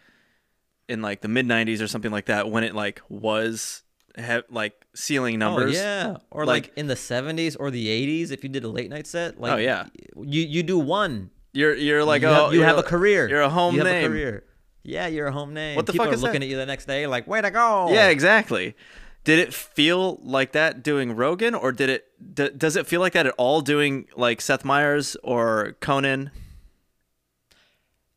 in 0.88 1.02
like 1.02 1.20
the 1.20 1.28
mid 1.28 1.46
90s 1.46 1.80
or 1.82 1.86
something 1.86 2.10
like 2.10 2.26
that 2.26 2.50
when 2.50 2.64
it 2.64 2.74
like 2.74 3.00
was 3.08 3.82
have 4.16 4.42
like 4.50 4.84
ceiling 4.94 5.36
oh, 5.36 5.38
numbers. 5.38 5.76
Oh 5.76 5.80
yeah, 5.80 6.16
or 6.30 6.44
Like- 6.44 6.64
like, 6.68 6.72
in 6.76 6.86
the 6.88 6.94
'70s 6.94 7.56
or 7.58 7.70
the 7.70 7.86
'80s, 7.86 8.30
if 8.32 8.42
you 8.42 8.48
did 8.48 8.64
a 8.64 8.68
late 8.68 8.90
night 8.90 9.06
set, 9.06 9.40
like 9.40 9.52
Oh, 9.52 9.56
yeah. 9.56 9.86
you 10.16 10.42
you 10.42 10.62
do 10.62 10.78
one, 10.78 11.30
You're 11.52 11.74
you're 11.74 12.04
like 12.04 12.22
you, 12.22 12.28
oh 12.28 12.46
have, 12.46 12.54
you 12.54 12.62
have 12.62 12.78
a 12.78 12.82
career, 12.82 13.28
You're 13.28 13.40
a 13.42 13.48
home 13.50 13.74
you 13.76 13.80
have 13.82 13.86
name. 13.92 14.04
a 14.04 14.08
career. 14.08 14.44
Yeah, 14.82 15.06
you're 15.08 15.26
a 15.26 15.32
home 15.32 15.52
name. 15.54 15.76
What 15.76 15.86
the 15.86 15.92
People 15.92 16.06
fuck 16.06 16.12
are 16.12 16.14
is 16.14 16.20
that? 16.22 16.26
looking 16.28 16.42
at 16.42 16.48
you 16.48 16.56
the 16.56 16.66
next 16.66 16.86
day 16.86 17.06
like, 17.06 17.26
way 17.26 17.40
to 17.40 17.50
go. 17.50 17.88
Yeah, 17.92 18.08
exactly. 18.08 18.74
Did 19.24 19.38
it 19.38 19.52
feel 19.52 20.18
like 20.22 20.52
that 20.52 20.82
doing 20.82 21.14
Rogan, 21.14 21.54
or 21.54 21.72
did 21.72 21.90
it? 21.90 22.06
D- 22.34 22.48
does 22.56 22.76
it 22.76 22.86
feel 22.86 23.00
like 23.00 23.12
that 23.12 23.26
at 23.26 23.34
all 23.36 23.60
doing 23.60 24.06
like 24.16 24.40
Seth 24.40 24.64
Meyers 24.64 25.14
or 25.22 25.76
Conan? 25.80 26.30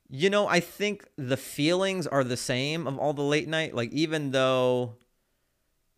You 0.09 0.29
know, 0.29 0.47
I 0.47 0.59
think 0.59 1.05
the 1.17 1.37
feelings 1.37 2.05
are 2.07 2.23
the 2.23 2.37
same 2.37 2.87
of 2.87 2.97
all 2.99 3.13
the 3.13 3.23
late 3.23 3.47
night. 3.47 3.73
Like, 3.75 3.91
even 3.91 4.31
though 4.31 4.93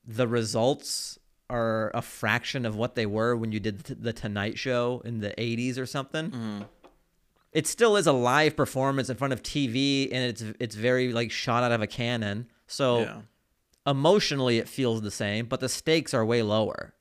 the 0.08 0.28
results 0.28 1.20
are 1.50 1.92
a 1.94 2.02
fraction 2.02 2.66
of 2.66 2.76
what 2.76 2.96
they 2.96 3.06
were 3.06 3.36
when 3.36 3.52
you 3.52 3.60
did 3.60 3.80
the 3.82 3.96
the 3.96 4.14
Tonight 4.14 4.58
Show 4.58 5.02
in 5.06 5.20
the 5.20 5.32
80s 5.38 5.78
or 5.78 5.86
something, 5.86 6.32
Mm-hmm. 6.32 6.62
It 7.56 7.66
still 7.66 7.96
is 7.96 8.06
a 8.06 8.12
live 8.12 8.58
performance 8.58 9.10
in 9.10 9.16
front 9.16 9.32
of 9.32 9.42
TV 9.42 10.10
and 10.12 10.26
it's 10.26 10.44
it's 10.60 10.76
very 10.76 11.14
like 11.14 11.32
shot 11.32 11.64
out 11.64 11.72
of 11.72 11.82
a 11.82 11.88
cannon. 11.88 12.48
So 12.68 13.00
yeah. 13.00 13.22
emotionally, 13.88 14.58
it 14.58 14.68
feels 14.68 15.02
the 15.02 15.10
same, 15.10 15.46
but 15.46 15.62
the 15.62 15.70
stakes 15.70 16.14
are 16.14 16.26
way 16.26 16.44
lower. 16.44 16.94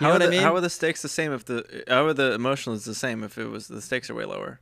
You 0.00 0.06
How 0.06 0.10
are 0.10 0.12
what 0.14 0.22
I 0.24 0.26
mean? 0.28 0.42
How 0.42 0.56
are 0.56 0.60
the 0.60 0.68
stakes 0.68 1.02
the 1.02 1.08
same 1.08 1.32
if 1.32 1.44
the 1.44 1.84
how 1.86 2.04
are 2.04 2.12
the 2.12 2.32
emotional 2.32 2.74
is 2.74 2.84
the 2.84 2.96
same 2.96 3.22
if 3.22 3.38
it 3.38 3.46
was 3.46 3.68
the 3.68 3.80
stakes 3.80 4.10
are 4.10 4.14
way 4.14 4.24
lower? 4.24 4.60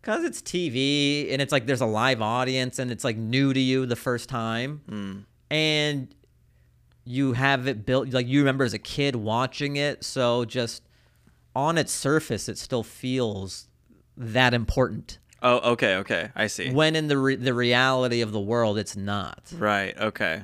Because 0.00 0.24
it's 0.24 0.42
TV 0.42 1.32
and 1.32 1.40
it's 1.40 1.52
like 1.52 1.66
there's 1.66 1.80
a 1.80 1.86
live 1.86 2.20
audience 2.20 2.80
and 2.80 2.90
it's 2.90 3.04
like 3.04 3.16
new 3.16 3.54
to 3.54 3.60
you 3.60 3.86
the 3.86 3.96
first 3.96 4.28
time. 4.28 4.82
Mm. 4.90 5.24
And 5.50 6.14
you 7.04 7.34
have 7.34 7.68
it 7.68 7.86
built, 7.86 8.12
like 8.12 8.26
you 8.26 8.40
remember 8.40 8.64
as 8.64 8.74
a 8.74 8.78
kid 8.80 9.14
watching 9.14 9.76
it. 9.76 10.04
So 10.04 10.44
just 10.44 10.82
on 11.56 11.78
its 11.78 11.90
surface, 11.90 12.50
it 12.50 12.58
still 12.58 12.82
feels 12.82 13.66
that 14.14 14.52
important. 14.52 15.18
Oh, 15.42 15.72
okay, 15.72 15.96
okay, 15.96 16.30
I 16.36 16.48
see. 16.48 16.70
When 16.70 16.94
in 16.94 17.08
the, 17.08 17.16
re- 17.16 17.36
the 17.36 17.54
reality 17.54 18.20
of 18.20 18.32
the 18.32 18.40
world, 18.40 18.76
it's 18.76 18.94
not. 18.94 19.50
Right. 19.56 19.96
Okay. 19.98 20.42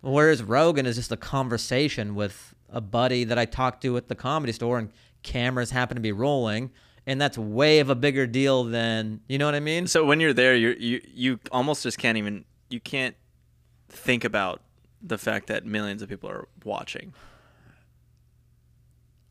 Whereas 0.00 0.42
Rogan 0.42 0.84
is 0.84 0.96
just 0.96 1.12
a 1.12 1.16
conversation 1.16 2.16
with 2.16 2.54
a 2.68 2.80
buddy 2.80 3.22
that 3.24 3.38
I 3.38 3.44
talked 3.44 3.82
to 3.82 3.96
at 3.96 4.08
the 4.08 4.14
comedy 4.16 4.52
store 4.52 4.78
and 4.78 4.90
cameras 5.22 5.70
happen 5.70 5.94
to 5.94 6.00
be 6.00 6.12
rolling. 6.12 6.72
And 7.06 7.20
that's 7.20 7.38
way 7.38 7.78
of 7.78 7.88
a 7.88 7.94
bigger 7.94 8.26
deal 8.26 8.64
than, 8.64 9.20
you 9.28 9.38
know 9.38 9.46
what 9.46 9.54
I 9.54 9.60
mean? 9.60 9.86
So 9.86 10.04
when 10.04 10.20
you're 10.20 10.34
there, 10.34 10.54
you 10.54 10.76
you 10.78 11.00
you 11.06 11.40
almost 11.50 11.82
just 11.82 11.98
can't 11.98 12.18
even 12.18 12.44
you 12.68 12.80
can't 12.80 13.16
think 13.88 14.24
about 14.24 14.60
the 15.00 15.16
fact 15.16 15.46
that 15.46 15.64
millions 15.64 16.02
of 16.02 16.08
people 16.08 16.28
are 16.28 16.48
watching. 16.64 17.14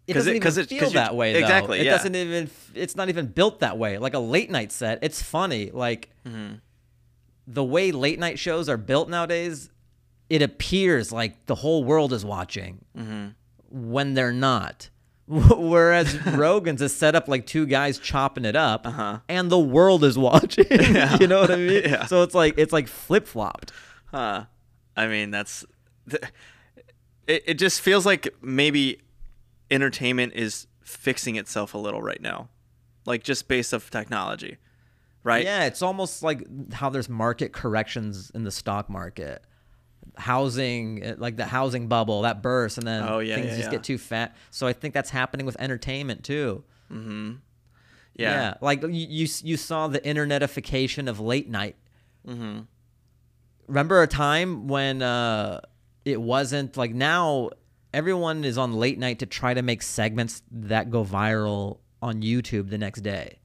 It 0.08 0.14
doesn't 0.14 0.34
it- 0.34 0.38
even 0.38 0.60
it- 0.60 0.70
feel 0.70 0.90
that 0.92 1.16
way. 1.16 1.34
Though. 1.34 1.40
exactly, 1.40 1.80
It 1.80 1.86
yeah. 1.86 1.92
doesn't 1.92 2.16
even. 2.16 2.50
It's 2.74 2.96
not 2.96 3.10
even 3.10 3.28
built 3.28 3.60
that 3.60 3.78
way. 3.78 3.98
Like 3.98 4.14
a 4.14 4.20
late 4.20 4.50
night 4.50 4.72
set, 4.72 5.00
it's 5.02 5.22
funny. 5.22 5.70
Like 5.72 6.10
Mm-hmm. 6.26 6.56
the 7.48 7.64
way 7.64 7.92
late 7.92 8.20
night 8.20 8.40
shows 8.40 8.68
are 8.70 8.78
built 8.78 9.10
nowadays, 9.10 9.70
it 10.30 10.42
appears 10.42 11.12
like 11.12 11.46
the 11.46 11.56
whole 11.56 11.84
world 11.84 12.12
is 12.14 12.24
watching 12.26 12.80
Mm-hmm. 12.98 13.28
when 13.92 14.14
they're 14.14 14.34
not. 14.34 14.90
Whereas 15.28 16.16
Rogan's 16.26 16.82
is 16.82 16.96
set 16.96 17.14
up 17.14 17.28
like 17.28 17.46
two 17.46 17.66
guys 17.66 18.00
chopping 18.00 18.46
it 18.46 18.56
up, 18.56 18.88
Uh-huh. 18.88 19.20
and 19.28 19.50
the 19.52 19.60
world 19.60 20.06
is 20.06 20.18
watching. 20.30 20.66
you 21.20 21.28
know 21.28 21.42
what 21.42 21.52
I 21.52 21.58
mean? 21.58 21.84
Yeah. 21.84 22.06
So 22.06 22.24
it's 22.24 22.34
like 22.34 22.58
it's 22.58 22.72
like 22.72 22.88
flip 22.88 23.28
flopped. 23.28 23.74
Huh. 24.06 24.46
I 24.96 25.08
mean, 25.08 25.32
that's. 25.32 25.66
th- 26.10 26.24
It, 27.28 27.44
it 27.46 27.54
just 27.56 27.82
feels 27.82 28.06
like 28.06 28.34
maybe 28.42 29.02
entertainment 29.70 30.34
is 30.34 30.68
fixing 30.82 31.36
itself 31.36 31.74
a 31.74 31.78
little 31.78 32.02
right 32.02 32.22
now. 32.22 32.50
Like 33.06 33.24
just 33.24 33.48
based 33.48 33.74
off 33.74 33.90
technology. 33.90 34.58
Right? 35.24 35.44
Yeah, 35.44 35.66
it's 35.66 35.82
almost 35.82 36.24
like 36.24 36.46
how 36.74 36.90
there's 36.90 37.10
market 37.10 37.52
corrections 37.52 38.32
in 38.34 38.44
the 38.44 38.52
stock 38.52 38.90
market. 38.90 39.44
Housing, 40.18 41.06
uh, 41.06 41.16
like 41.18 41.36
the 41.36 41.46
housing 41.46 41.88
bubble, 41.88 42.22
that 42.22 42.42
bursts, 42.42 42.78
and 42.78 42.88
then 42.88 43.04
Oh, 43.04 43.20
yeah, 43.20 43.36
things 43.36 43.48
yeah, 43.48 43.56
just 43.58 43.64
yeah. 43.66 43.72
get 43.72 43.84
too 43.84 43.98
fat. 43.98 44.36
So 44.52 44.66
I 44.66 44.74
think 44.74 44.94
that's 44.94 45.10
happening 45.10 45.46
with 45.46 45.58
entertainment 45.60 46.24
too. 46.24 46.64
Yeah. 48.16 48.56
like 48.62 48.82
you 48.82 48.90
you, 48.90 49.28
you 49.44 49.58
saw 49.58 49.88
the 49.88 50.00
internetification 50.00 51.10
of 51.10 51.20
late 51.20 51.50
night. 51.50 51.76
Mm-hmm. 52.28 52.62
Remember 53.68 54.02
a 54.02 54.08
time 54.08 54.68
when 54.68 55.02
uh, 55.02 55.62
it 56.06 56.22
wasn't 56.22 56.78
like 56.78 56.94
now 56.94 57.50
everyone 57.98 58.44
is 58.44 58.60
on 58.60 58.74
late 58.74 59.00
night 59.00 59.18
to 59.20 59.26
try 59.26 59.56
to 59.56 59.64
make 59.64 59.82
segments 59.82 60.44
that 60.52 60.92
go 60.92 61.04
viral 61.04 61.80
on 62.00 62.22
YouTube 62.22 62.70
the 62.70 62.78
next 62.78 63.02
day. 63.02 63.40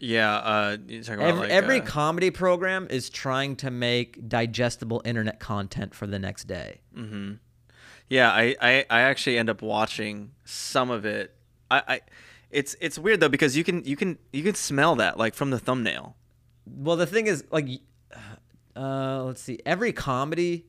Yeah. 0.00 0.36
Uh, 0.36 0.76
you're 0.88 1.02
talking 1.02 1.20
about 1.20 1.28
Every, 1.28 1.40
like, 1.40 1.50
every 1.50 1.80
uh, 1.82 1.84
comedy 1.84 2.30
program 2.30 2.86
is 2.88 3.10
trying 3.10 3.56
to 3.56 3.70
make 3.70 4.26
digestible 4.26 5.02
internet 5.04 5.38
content 5.38 5.94
for 5.94 6.06
the 6.06 6.18
next 6.18 6.44
day. 6.44 6.80
Mm-hmm. 6.96 7.34
Yeah, 8.08 8.30
I, 8.30 8.56
I, 8.60 8.86
I 8.88 9.00
actually 9.02 9.36
end 9.36 9.50
up 9.50 9.60
watching 9.60 10.30
some 10.44 10.90
of 10.90 11.04
it. 11.04 11.36
I, 11.70 11.82
I 11.86 12.00
it's 12.50 12.76
it's 12.80 12.98
weird 12.98 13.20
though 13.20 13.28
because 13.28 13.56
you 13.56 13.64
can 13.64 13.84
you 13.84 13.96
can 13.96 14.18
you 14.32 14.42
can 14.42 14.54
smell 14.54 14.94
that 14.96 15.18
like 15.18 15.34
from 15.34 15.50
the 15.50 15.58
thumbnail. 15.58 16.16
Well, 16.66 16.96
the 16.96 17.06
thing 17.06 17.26
is, 17.26 17.44
like, 17.50 17.68
uh, 18.76 19.24
let's 19.24 19.42
see, 19.42 19.58
every 19.66 19.92
comedy 19.92 20.66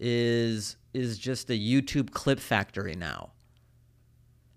is 0.00 0.76
is 0.96 1.18
just 1.18 1.50
a 1.50 1.52
YouTube 1.52 2.10
clip 2.12 2.40
factory 2.40 2.94
now. 2.96 3.32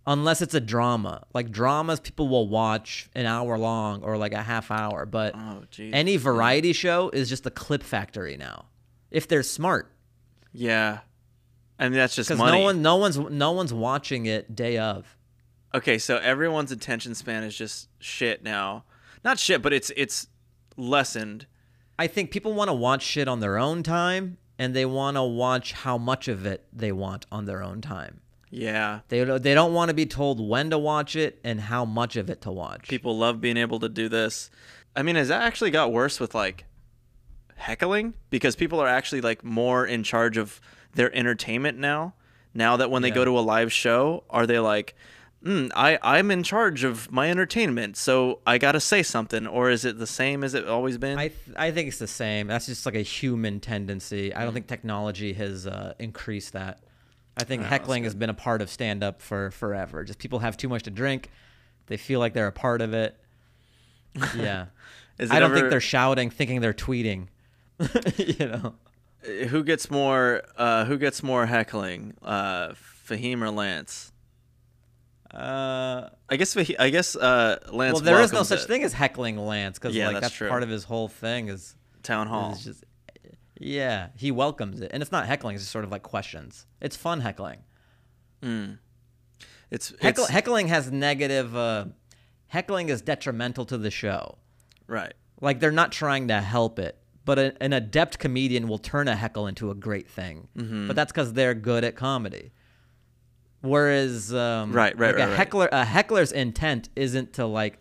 Unless 0.07 0.41
it's 0.41 0.55
a 0.55 0.59
drama, 0.59 1.23
like 1.33 1.51
dramas, 1.51 1.99
people 1.99 2.29
will 2.29 2.47
watch 2.47 3.09
an 3.13 3.27
hour 3.27 3.59
long 3.59 4.01
or 4.01 4.17
like 4.17 4.33
a 4.33 4.41
half 4.41 4.71
hour. 4.71 5.05
But 5.05 5.35
Oh, 5.35 5.63
any 5.79 6.17
variety 6.17 6.73
show 6.73 7.09
is 7.09 7.29
just 7.29 7.45
a 7.45 7.51
clip 7.51 7.83
factory 7.83 8.35
now, 8.35 8.65
if 9.11 9.27
they're 9.27 9.43
smart. 9.43 9.91
Yeah, 10.51 10.99
I 11.77 11.83
mean 11.89 11.97
that's 11.97 12.15
just 12.15 12.29
Because 12.29 12.39
money. 12.39 12.57
no 12.57 12.63
one, 12.63 12.81
no 12.81 12.95
one's, 12.95 13.17
no 13.19 13.51
one's 13.51 13.73
watching 13.73 14.25
it 14.25 14.55
day 14.55 14.79
of. 14.79 15.15
Okay, 15.75 15.99
so 15.99 16.17
everyone's 16.17 16.71
attention 16.71 17.13
span 17.13 17.43
is 17.43 17.55
just 17.55 17.89
shit 17.99 18.41
now. 18.43 18.85
Not 19.23 19.37
shit, 19.37 19.61
but 19.61 19.73
it's 19.73 19.91
it's 19.95 20.25
lessened. 20.75 21.45
I 21.99 22.07
think 22.07 22.31
people 22.31 22.53
want 22.53 22.69
to 22.69 22.73
watch 22.73 23.03
shit 23.03 23.27
on 23.27 23.41
their 23.41 23.59
own 23.59 23.83
time, 23.83 24.37
and 24.59 24.75
they 24.75 24.85
want 24.85 25.15
to 25.17 25.23
watch 25.23 25.71
how 25.71 25.97
much 25.97 26.27
of 26.27 26.45
it 26.45 26.65
they 26.71 26.91
want 26.91 27.25
on 27.31 27.45
their 27.45 27.63
own 27.63 27.81
time. 27.81 28.19
Yeah, 28.51 28.99
They 29.09 29.23
don't- 29.23 29.41
they 29.41 29.53
don't 29.53 29.73
want 29.73 29.89
to 29.89 29.93
be 29.93 30.05
told 30.05 30.39
when 30.45 30.69
to 30.71 30.77
watch 30.77 31.15
it 31.15 31.39
and 31.43 31.61
how 31.61 31.85
much 31.85 32.15
of 32.15 32.29
it 32.29 32.41
to 32.41 32.51
watch. 32.51 32.87
people 32.87 33.17
love 33.17 33.39
being 33.39 33.57
able 33.57 33.79
to 33.79 33.87
do 33.89 34.09
this. 34.09 34.49
I 34.95 35.03
mean, 35.03 35.15
has 35.15 35.27
that 35.29 35.41
actually 35.43 35.71
got 35.71 35.91
worse 35.93 36.19
with 36.19 36.33
like 36.35 36.65
heckling 37.55 38.13
because 38.29 38.55
people 38.55 38.79
are 38.79 38.87
actually 38.87 39.21
like 39.21 39.43
more 39.43 39.85
in 39.85 40.03
charge 40.03 40.37
of 40.37 40.59
their 40.93 41.13
entertainment 41.15 41.77
now? 41.77 42.13
Now 42.53 42.75
that 42.77 42.89
when 42.89 43.01
they 43.03 43.09
Yeah. 43.09 43.15
go 43.15 43.25
to 43.25 43.37
a 43.37 43.41
live 43.41 43.71
show, 43.71 44.23
are 44.29 44.47
they 44.47 44.59
like 44.59 44.95
mm, 45.43 45.71
I 45.75 45.97
I'm 46.01 46.31
in 46.31 46.43
charge 46.43 46.83
of 46.83 47.11
my 47.11 47.29
entertainment, 47.29 47.97
so 47.97 48.39
I 48.45 48.57
gotta 48.57 48.79
say 48.79 49.03
something, 49.03 49.47
or 49.47 49.69
is 49.69 49.85
it 49.85 49.97
the 49.99 50.07
same 50.07 50.43
as 50.43 50.53
it 50.53 50.67
always 50.67 50.97
been? 50.97 51.17
I 51.17 51.27
th- 51.29 51.55
I 51.55 51.71
think 51.71 51.87
it's 51.89 51.99
the 51.99 52.07
same. 52.07 52.47
That's 52.47 52.65
just 52.65 52.85
like 52.85 52.95
a 52.95 53.01
human 53.01 53.59
tendency. 53.59 54.33
I 54.33 54.43
don't 54.43 54.53
think 54.53 54.67
technology 54.67 55.33
has 55.33 55.65
uh, 55.67 55.93
increased 55.99 56.53
that. 56.53 56.79
I 57.37 57.43
think 57.45 57.61
Oh, 57.63 57.65
heckling 57.65 58.03
has 58.03 58.13
been 58.15 58.29
a 58.29 58.33
part 58.33 58.61
of 58.61 58.69
stand 58.69 59.03
up 59.03 59.21
for 59.21 59.51
forever. 59.51 60.03
Just 60.03 60.19
people 60.19 60.39
have 60.39 60.57
too 60.57 60.67
much 60.67 60.83
to 60.83 60.89
drink. 60.91 61.29
They 61.87 61.95
feel 61.97 62.19
like 62.19 62.33
they're 62.33 62.47
a 62.47 62.51
part 62.51 62.81
of 62.81 62.93
it. 62.93 63.15
Yeah. 64.35 64.65
I 65.19 65.25
don't 65.39 65.51
ever- 65.51 65.55
think 65.55 65.69
they're 65.69 65.79
shouting 65.81 66.29
thinking 66.29 66.61
they're 66.61 66.73
tweeting. 66.73 67.27
you 68.17 68.47
know. 68.47 68.75
Who 69.49 69.63
gets 69.63 69.91
more 69.91 70.43
uh, 70.57 70.85
who 70.85 70.97
gets 70.97 71.21
more 71.23 71.45
heckling, 71.45 72.13
uh, 72.23 72.69
Fahim 73.05 73.41
or 73.41 73.51
Lance? 73.51 74.11
Uh, 75.33 76.09
I 76.27 76.35
guess 76.37 76.55
I 76.57 76.89
guess 76.89 77.15
uh, 77.15 77.59
Lance. 77.71 77.93
well, 77.95 78.01
there 78.03 78.21
is 78.21 78.33
no 78.33 78.43
such 78.43 78.61
it. 78.63 78.67
thing 78.67 78.83
as 78.83 78.93
heckling 78.93 79.37
Lance 79.37 79.77
because 79.77 79.95
Yeah, 79.95 80.07
like 80.07 80.15
that's 80.15 80.21
that's, 80.25 80.35
true. 80.35 80.49
part 80.49 80.63
of 80.63 80.69
his 80.69 80.83
whole 80.85 81.07
thing 81.07 81.49
is, 81.49 81.75
Town 82.01 82.27
hall. 82.27 82.53
is 82.53 82.63
just 82.63 82.83
yeah 83.61 84.07
he 84.15 84.31
welcomes 84.31 84.79
it 84.79 84.89
and 84.93 85.03
it's 85.03 85.11
not 85.11 85.25
heckling 85.27 85.53
it's 85.53 85.63
just 85.65 85.71
sort 85.73 85.83
of 85.83 85.91
like 85.91 86.01
questions 86.01 86.65
it's 86.81 86.95
fun 86.95 87.19
heckling 87.21 87.59
Mm. 88.41 88.77
It's, 89.69 89.93
Heckle, 90.01 90.23
it's 90.23 90.31
heckling 90.31 90.69
has 90.69 90.89
negative 90.91 91.55
uh, 91.57 91.85
heckling 92.47 92.87
is 92.87 93.01
detrimental 93.01 93.65
to 93.65 93.77
the 93.77 93.91
show 93.91 94.37
right. 94.87 95.13
like 95.41 95.59
they're 95.59 95.71
not 95.71 95.91
trying 95.91 96.29
to 96.29 96.39
help 96.39 96.79
it 96.79 96.97
but 97.25 97.37
a, 97.37 97.53
an 97.61 97.73
adept 97.73 98.17
comedian 98.17 98.69
will 98.69 98.77
turn 98.79 99.09
a 99.09 99.15
heckle 99.17 99.45
into 99.45 99.69
a 99.69 99.75
great 99.75 100.07
thing 100.09 100.47
Mm-hmm. 100.57 100.87
but 100.87 100.95
that's 100.95 101.11
because 101.11 101.33
they're 101.33 101.53
good 101.53 101.83
at 101.83 101.97
comedy 101.97 102.53
whereas 103.61 104.33
um, 104.33 104.71
Right, 104.71 104.97
right, 104.97 105.07
like 105.07 105.15
right, 105.17 105.23
a 105.23 105.27
right. 105.27 105.37
heckler 105.37 105.69
a 105.71 105.85
heckler's 105.85 106.31
intent 106.31 106.89
isn't 106.95 107.33
to 107.33 107.45
like 107.45 107.79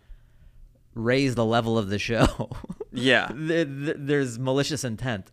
raise 0.95 1.35
the 1.35 1.45
level 1.45 1.79
of 1.79 1.89
the 1.91 1.99
show 1.99 2.51
Yeah. 2.93 3.29
Th- 3.29 3.67
th- 3.67 3.97
there's 3.99 4.39
malicious 4.39 4.83
intent 4.85 5.31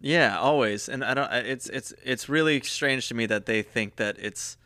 Yeah, 0.00 0.38
always. 0.38 0.88
And 0.88 1.02
I 1.04 1.14
don't. 1.14 1.32
It's 1.32 1.68
it's 1.68 1.92
it's 2.04 2.28
really 2.28 2.60
strange 2.62 3.08
to 3.08 3.14
me 3.14 3.26
that 3.26 3.46
they 3.46 3.62
think 3.62 3.96
that 3.96 4.16
it's. 4.18 4.56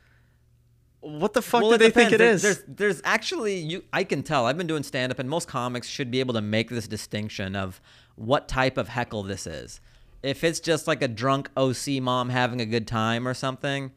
What 1.00 1.34
the 1.34 1.42
fuck 1.42 1.62
Well, 1.62 1.70
do 1.72 1.76
they 1.78 1.90
think 1.90 2.10
it 2.12 2.18
depends. 2.18 2.42
is? 2.42 2.56
There- 2.56 2.64
There's, 2.66 2.76
there's 2.96 3.02
actually 3.04 3.58
you. 3.58 3.84
I 3.92 4.02
can 4.02 4.22
tell. 4.22 4.46
I've 4.46 4.56
been 4.58 4.66
doing 4.66 4.82
stand 4.82 5.12
up, 5.12 5.18
and 5.18 5.28
most 5.30 5.46
comics 5.46 5.86
should 5.88 6.10
be 6.10 6.20
able 6.20 6.34
to 6.34 6.40
make 6.40 6.68
this 6.70 6.88
distinction 6.88 7.54
of 7.54 7.80
what 8.16 8.48
type 8.48 8.76
of 8.78 8.88
heckle 8.88 9.22
this 9.22 9.46
is. 9.46 9.80
If 10.22 10.42
it's 10.42 10.58
just 10.58 10.86
like 10.88 11.02
a 11.02 11.08
drunk 11.08 11.50
OC 11.56 12.00
mom 12.02 12.30
having 12.30 12.60
a 12.60 12.66
good 12.66 12.86
time 12.88 13.28
or 13.28 13.34
something, 13.34 13.92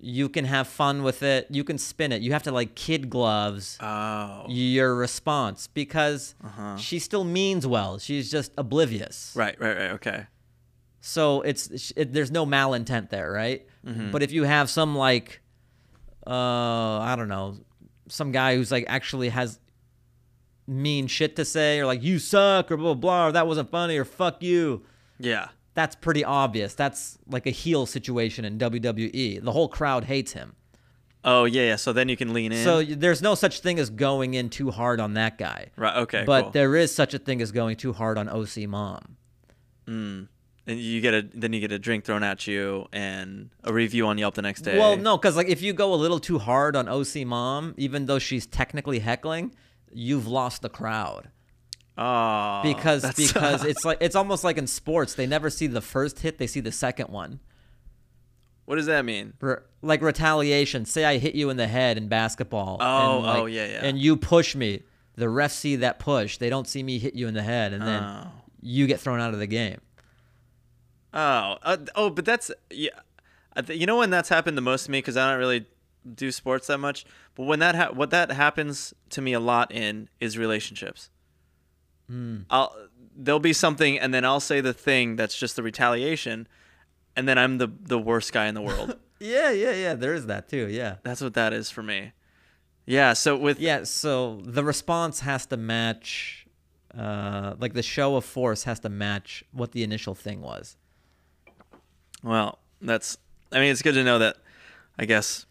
you 0.00 0.28
can 0.28 0.44
have 0.44 0.68
fun 0.68 1.02
with 1.02 1.22
it. 1.22 1.46
You 1.50 1.64
can 1.64 1.76
spin 1.78 2.12
it. 2.12 2.22
You 2.22 2.32
have 2.32 2.44
to 2.44 2.52
like 2.52 2.74
kid 2.76 3.10
gloves 3.10 3.76
oh, 3.80 4.44
your 4.48 4.94
response 4.94 5.66
because 5.66 6.34
Uh-huh. 6.44 6.76
she 6.76 6.98
still 6.98 7.24
means 7.24 7.66
well. 7.66 7.98
She's 7.98 8.30
just 8.30 8.52
oblivious. 8.56 9.32
right, 9.34 9.58
right, 9.60 9.76
right. 9.76 9.90
Okay. 9.92 10.26
So 11.00 11.40
it's 11.42 11.92
it, 11.96 12.12
there's 12.12 12.30
no 12.30 12.44
malintent 12.46 13.10
there, 13.10 13.30
right? 13.32 13.66
Mm-hmm. 13.86 14.10
But 14.10 14.22
if 14.22 14.30
you 14.32 14.44
have 14.44 14.68
some 14.70 14.94
like, 14.96 15.40
uh, 16.26 16.98
I 17.00 17.14
don't 17.16 17.28
know, 17.28 17.56
some 18.08 18.32
guy 18.32 18.56
who's 18.56 18.70
like 18.70 18.84
actually 18.88 19.30
has 19.30 19.58
mean 20.66 21.06
shit 21.06 21.36
to 21.36 21.44
say, 21.44 21.80
or 21.80 21.86
like 21.86 22.02
you 22.02 22.18
suck, 22.18 22.70
or 22.70 22.76
blah 22.76 22.94
blah 22.94 23.00
blah, 23.00 23.26
or 23.28 23.32
that 23.32 23.46
wasn't 23.46 23.70
funny, 23.70 23.96
or 23.96 24.04
fuck 24.04 24.42
you. 24.42 24.84
Yeah. 25.18 25.48
That's 25.78 25.94
pretty 25.94 26.24
obvious. 26.24 26.74
That's 26.74 27.18
like 27.28 27.46
a 27.46 27.50
heel 27.50 27.86
situation 27.86 28.44
in 28.44 28.58
WWE. 28.58 29.40
The 29.40 29.52
whole 29.52 29.68
crowd 29.68 30.02
hates 30.02 30.32
him. 30.32 30.56
Oh 31.24 31.44
yeah, 31.44 31.62
yeah. 31.62 31.76
So 31.76 31.92
then 31.92 32.08
you 32.08 32.16
can 32.16 32.34
lean 32.34 32.50
in. 32.50 32.64
So 32.64 32.82
there's 32.82 33.22
no 33.22 33.36
such 33.36 33.60
thing 33.60 33.78
as 33.78 33.88
going 33.88 34.34
in 34.34 34.50
too 34.50 34.72
hard 34.72 34.98
on 34.98 35.14
that 35.14 35.38
guy. 35.38 35.68
right. 35.76 35.98
Okay. 35.98 36.24
but 36.26 36.42
cool. 36.42 36.50
there 36.50 36.74
is 36.74 36.92
such 36.92 37.14
a 37.14 37.18
thing 37.20 37.40
as 37.40 37.52
going 37.52 37.76
too 37.76 37.92
hard 37.92 38.18
on 38.18 38.28
OC 38.28 38.66
Mom. 38.66 39.18
Mm. 39.86 40.26
And 40.66 40.80
you 40.80 41.00
get 41.00 41.14
a 41.14 41.22
then 41.32 41.52
you 41.52 41.60
get 41.60 41.70
a 41.70 41.78
drink 41.78 42.04
thrown 42.04 42.24
at 42.24 42.48
you 42.48 42.88
and 42.92 43.50
a 43.62 43.72
review 43.72 44.08
on 44.08 44.18
Yelp 44.18 44.34
the 44.34 44.42
next 44.42 44.62
day. 44.62 44.76
Well, 44.76 44.96
no, 44.96 45.16
because 45.16 45.36
like 45.36 45.46
if 45.46 45.62
you 45.62 45.72
go 45.72 45.94
a 45.94 46.00
little 46.04 46.18
too 46.18 46.40
hard 46.40 46.74
on 46.74 46.88
OC 46.88 47.24
Mom, 47.24 47.74
even 47.76 48.06
though 48.06 48.18
she's 48.18 48.48
technically 48.48 48.98
heckling, 48.98 49.54
you've 49.92 50.26
lost 50.26 50.62
the 50.62 50.68
crowd 50.68 51.30
Oh, 52.00 52.60
because 52.62 53.02
because 53.16 53.64
it's 53.70 53.84
like 53.84 53.98
it's 54.00 54.14
almost 54.14 54.44
like 54.44 54.56
in 54.56 54.66
sports 54.68 55.14
they 55.14 55.26
never 55.26 55.50
see 55.50 55.66
the 55.66 55.80
first 55.80 56.20
hit, 56.20 56.38
they 56.38 56.46
see 56.46 56.60
the 56.60 56.70
second 56.72 57.08
one. 57.08 57.40
what 58.66 58.76
does 58.76 58.86
that 58.86 59.04
mean? 59.04 59.32
Re- 59.40 59.56
like 59.82 60.00
retaliation. 60.02 60.84
Say 60.84 61.04
I 61.04 61.18
hit 61.18 61.34
you 61.34 61.50
in 61.50 61.56
the 61.56 61.66
head 61.66 61.96
in 61.98 62.06
basketball. 62.08 62.76
Oh, 62.80 63.16
and, 63.16 63.26
like- 63.26 63.38
oh, 63.38 63.46
yeah, 63.46 63.66
yeah. 63.66 63.80
And 63.84 63.98
you 63.98 64.16
push 64.16 64.54
me. 64.54 64.82
The 65.16 65.26
refs 65.26 65.52
see 65.52 65.74
that 65.76 65.98
push. 65.98 66.36
They 66.36 66.48
don't 66.50 66.68
see 66.68 66.82
me 66.84 66.98
hit 67.00 67.14
you 67.14 67.26
in 67.26 67.34
the 67.34 67.42
head, 67.42 67.72
and 67.72 67.82
then 67.82 68.02
Oh. 68.04 68.30
you 68.62 68.86
get 68.86 69.00
thrown 69.00 69.20
out 69.20 69.32
of 69.34 69.40
the 69.40 69.48
game. 69.48 69.80
Oh, 71.12 71.56
uh, 71.62 71.76
oh, 71.96 72.10
but 72.10 72.24
that's 72.24 72.50
yeah. 72.70 72.90
Th- 73.66 73.78
you 73.78 73.86
know 73.86 73.96
when 73.98 74.10
that's 74.10 74.28
happened 74.28 74.56
the 74.56 74.62
most 74.62 74.84
to 74.84 74.90
me 74.90 74.98
because 74.98 75.16
I 75.16 75.30
don't 75.30 75.38
really 75.40 75.66
do 76.14 76.30
sports 76.30 76.66
that 76.68 76.78
much. 76.78 77.04
But 77.34 77.44
when 77.44 77.58
that 77.60 77.74
ha- 77.74 77.90
what 77.92 78.10
that 78.10 78.30
happens 78.30 78.94
to 79.10 79.20
me 79.22 79.32
a 79.32 79.40
lot 79.40 79.72
in 79.72 80.08
is 80.20 80.36
relationships. 80.38 81.10
Hmm. 82.08 82.38
I'll 82.50 82.74
there'll 83.16 83.40
be 83.40 83.52
something 83.52 83.98
and 83.98 84.12
then 84.14 84.24
I'll 84.24 84.40
say 84.40 84.60
the 84.60 84.72
thing 84.72 85.16
that's 85.16 85.36
just 85.38 85.56
the 85.56 85.62
retaliation, 85.62 86.46
and 87.16 87.28
then 87.28 87.36
I'm 87.38 87.58
the 87.58 87.68
the 87.82 87.98
worst 87.98 88.32
guy 88.32 88.46
in 88.46 88.54
the 88.54 88.62
world. 88.62 88.96
Yeah, 89.20 89.50
yeah, 89.50 89.72
yeah. 89.72 89.94
There 89.94 90.14
is 90.14 90.26
that 90.26 90.48
too. 90.48 90.68
Yeah. 90.68 90.98
that's 91.02 91.20
what 91.20 91.34
that 91.34 91.52
is 91.52 91.72
for 91.72 91.82
me. 91.82 92.12
Yeah. 92.86 93.14
So 93.14 93.36
with 93.36 93.58
Yeah, 93.58 93.82
so 93.82 94.40
the 94.44 94.62
response 94.62 95.18
has 95.20 95.44
to 95.46 95.56
match, 95.56 96.46
uh, 96.96 97.56
like 97.58 97.72
the 97.74 97.82
show 97.82 98.14
of 98.14 98.24
force 98.24 98.62
has 98.62 98.78
to 98.80 98.88
match 98.88 99.42
what 99.50 99.72
the 99.72 99.82
initial 99.82 100.14
thing 100.14 100.40
was. 100.40 100.76
well, 102.22 102.60
that's 102.80 103.18
I 103.50 103.58
mean 103.58 103.72
it's 103.72 103.82
good 103.82 103.94
to 103.94 104.04
know 104.04 104.20
that. 104.20 104.36
I 105.00 105.04
guess 105.04 105.46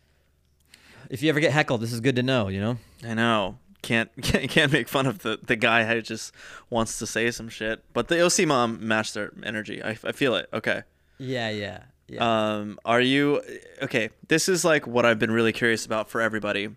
If 1.09 1.21
you 1.21 1.27
ever 1.29 1.39
get 1.41 1.51
heckled, 1.51 1.81
this 1.81 1.91
is 1.91 1.99
good 1.99 2.15
to 2.15 2.23
know, 2.23 2.47
you 2.47 2.61
know? 2.61 2.77
I 3.03 3.13
know. 3.15 3.57
Can't 4.21 4.49
can't, 4.49 4.71
make 4.71 4.89
fun 4.89 5.05
of 5.05 5.19
the, 5.19 5.39
the 5.41 5.55
guy 5.55 5.85
who 5.85 6.01
just 6.01 6.33
wants 6.69 6.99
to 6.99 7.07
say 7.07 7.31
some 7.31 7.47
shit. 7.47 7.83
But 7.93 8.09
the 8.09 8.19
OC 8.19 8.45
mom 8.47 8.85
matched 8.85 9.13
their 9.13 9.31
energy. 9.43 9.81
I, 9.81 9.91
I 10.03 10.11
feel 10.11 10.35
it. 10.35 10.49
Okay. 10.51 10.83
Yeah, 11.17 11.49
yeah, 11.49 11.83
yeah. 12.07 12.19
Um, 12.57 12.79
are 12.83 12.99
you 12.99 13.41
okay? 13.81 14.09
This 14.27 14.49
is 14.49 14.65
like 14.65 14.85
what 14.85 15.05
I've 15.05 15.19
been 15.19 15.31
really 15.31 15.53
curious 15.53 15.85
about 15.85 16.09
for 16.09 16.19
everybody. 16.19 16.69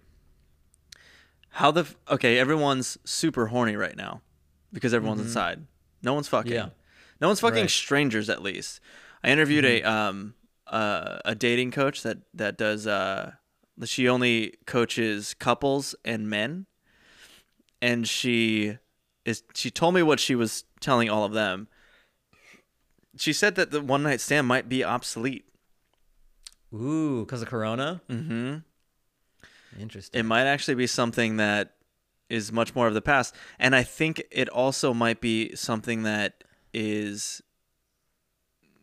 How 1.51 1.71
the 1.71 1.87
okay? 2.09 2.39
Everyone's 2.39 2.97
super 3.05 3.47
horny 3.47 3.77
right 3.77 3.97
now 3.97 4.23
because 4.73 4.95
everyone's 4.95 5.21
inside. 5.21 5.67
No 6.03 6.15
one's 6.15 6.29
fucking. 6.29 6.53
Yeah. 6.53 6.69
No 7.21 7.27
one's 7.27 7.41
fucking 7.41 7.63
Right. 7.63 7.71
strangers. 7.71 8.31
At 8.31 8.41
least 8.43 8.81
I 9.25 9.31
interviewed 9.31 9.65
a 9.65 9.83
um 9.83 10.35
uh, 10.67 11.19
a 11.25 11.35
dating 11.35 11.73
coach 11.73 12.03
that 12.03 12.19
that 12.35 12.57
does 12.57 12.87
uh 12.87 13.33
she 13.85 14.09
only 14.09 14.55
coaches 14.67 15.35
couples 15.35 15.95
and 16.05 16.29
men, 16.29 16.67
and 17.81 18.09
she 18.09 18.79
is 19.25 19.43
she 19.55 19.71
told 19.71 19.95
me 19.95 20.03
what 20.03 20.21
she 20.21 20.35
was 20.35 20.65
telling 20.81 21.09
all 21.09 21.25
of 21.25 21.33
them. 21.33 21.69
She 23.17 23.33
said 23.33 23.55
that 23.57 23.71
the 23.71 23.81
one 23.81 24.03
night 24.03 24.21
stand 24.21 24.47
might 24.47 24.69
be 24.69 24.85
obsolete. 24.85 25.47
Ooh, 26.73 27.25
because 27.25 27.43
of 27.43 27.49
Corona? 27.49 28.01
Mm-hmm. 28.09 28.59
Interesting. 29.81 30.19
It 30.19 30.23
might 30.23 30.45
actually 30.45 30.77
be 30.77 30.87
something 30.87 31.37
that 31.37 31.75
is 32.29 32.53
much 32.53 32.75
more 32.75 32.87
of 32.87 32.95
the 32.95 33.03
past, 33.03 33.35
and 33.59 33.75
I 33.75 33.83
think 33.83 34.23
it 34.31 34.49
also 34.49 34.95
might 34.95 35.21
be 35.21 35.55
something 35.57 36.05
that 36.05 36.45
is 36.73 37.43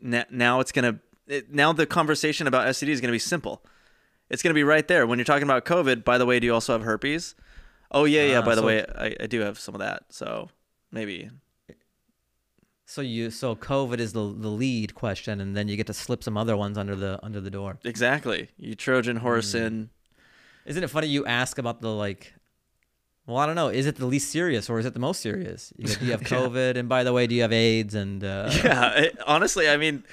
na- 0.01 0.25
now 0.29 0.59
it's 0.59 0.71
gonna 0.71 0.99
it, 1.27 1.53
now 1.53 1.73
the 1.73 1.85
conversation 1.85 2.47
about 2.47 2.67
STD 2.67 2.89
is 2.89 3.01
gonna 3.01 3.11
be 3.11 3.19
simple. 3.19 3.63
It's 4.29 4.43
gonna 4.43 4.53
be 4.53 4.63
right 4.63 4.87
there 4.87 5.07
when 5.07 5.17
you're 5.17 5.25
talking 5.25 5.43
about 5.43 5.65
COVID. 5.65 6.03
By 6.03 6.17
the 6.17 6.25
way, 6.25 6.39
do 6.39 6.47
you 6.47 6.53
also 6.53 6.73
have 6.73 6.83
herpes? 6.83 7.35
Oh 7.91 8.05
yeah, 8.05 8.23
yeah. 8.25 8.39
Ah, 8.39 8.41
by 8.45 8.55
the 8.55 8.61
so- 8.61 8.67
way, 8.67 8.85
I, 8.97 9.15
I 9.21 9.27
do 9.27 9.41
have 9.41 9.57
some 9.59 9.75
of 9.75 9.79
that. 9.79 10.03
So 10.09 10.49
maybe 10.91 11.29
so 12.85 13.01
you 13.01 13.29
so 13.31 13.55
COVID 13.55 13.99
is 13.99 14.13
the 14.13 14.33
the 14.33 14.49
lead 14.49 14.95
question, 14.95 15.41
and 15.41 15.55
then 15.55 15.67
you 15.67 15.75
get 15.75 15.87
to 15.87 15.93
slip 15.93 16.23
some 16.23 16.37
other 16.37 16.55
ones 16.55 16.77
under 16.77 16.95
the 16.95 17.19
under 17.23 17.41
the 17.41 17.49
door. 17.51 17.79
exactly. 17.83 18.49
You 18.57 18.75
Trojan 18.75 19.17
horse 19.17 19.51
Hmm. 19.51 19.57
in. 19.57 19.89
Isn't 20.65 20.83
it 20.83 20.89
funny 20.89 21.07
you 21.07 21.25
ask 21.25 21.57
about 21.57 21.81
the 21.81 21.89
like? 21.89 22.33
Well, 23.25 23.37
I 23.37 23.45
don't 23.45 23.55
know. 23.55 23.67
Is 23.67 23.85
it 23.85 23.97
the 23.97 24.05
least 24.05 24.31
serious 24.31 24.69
or 24.69 24.79
is 24.79 24.85
it 24.85 24.93
the 24.93 25.01
most 25.01 25.21
serious? 25.21 25.73
You 25.77 25.87
do 25.87 26.05
you 26.05 26.11
have 26.11 26.21
Yeah. 26.31 26.37
COVID? 26.37 26.77
And 26.77 26.87
by 26.87 27.03
the 27.03 27.11
way, 27.11 27.27
do 27.27 27.35
you 27.35 27.41
have 27.41 27.51
AIDS? 27.51 27.93
And 27.93 28.23
uh, 28.23 28.49
Yeah, 28.63 28.91
it, 28.95 29.17
honestly, 29.25 29.67
I 29.69 29.75
mean, 29.75 30.03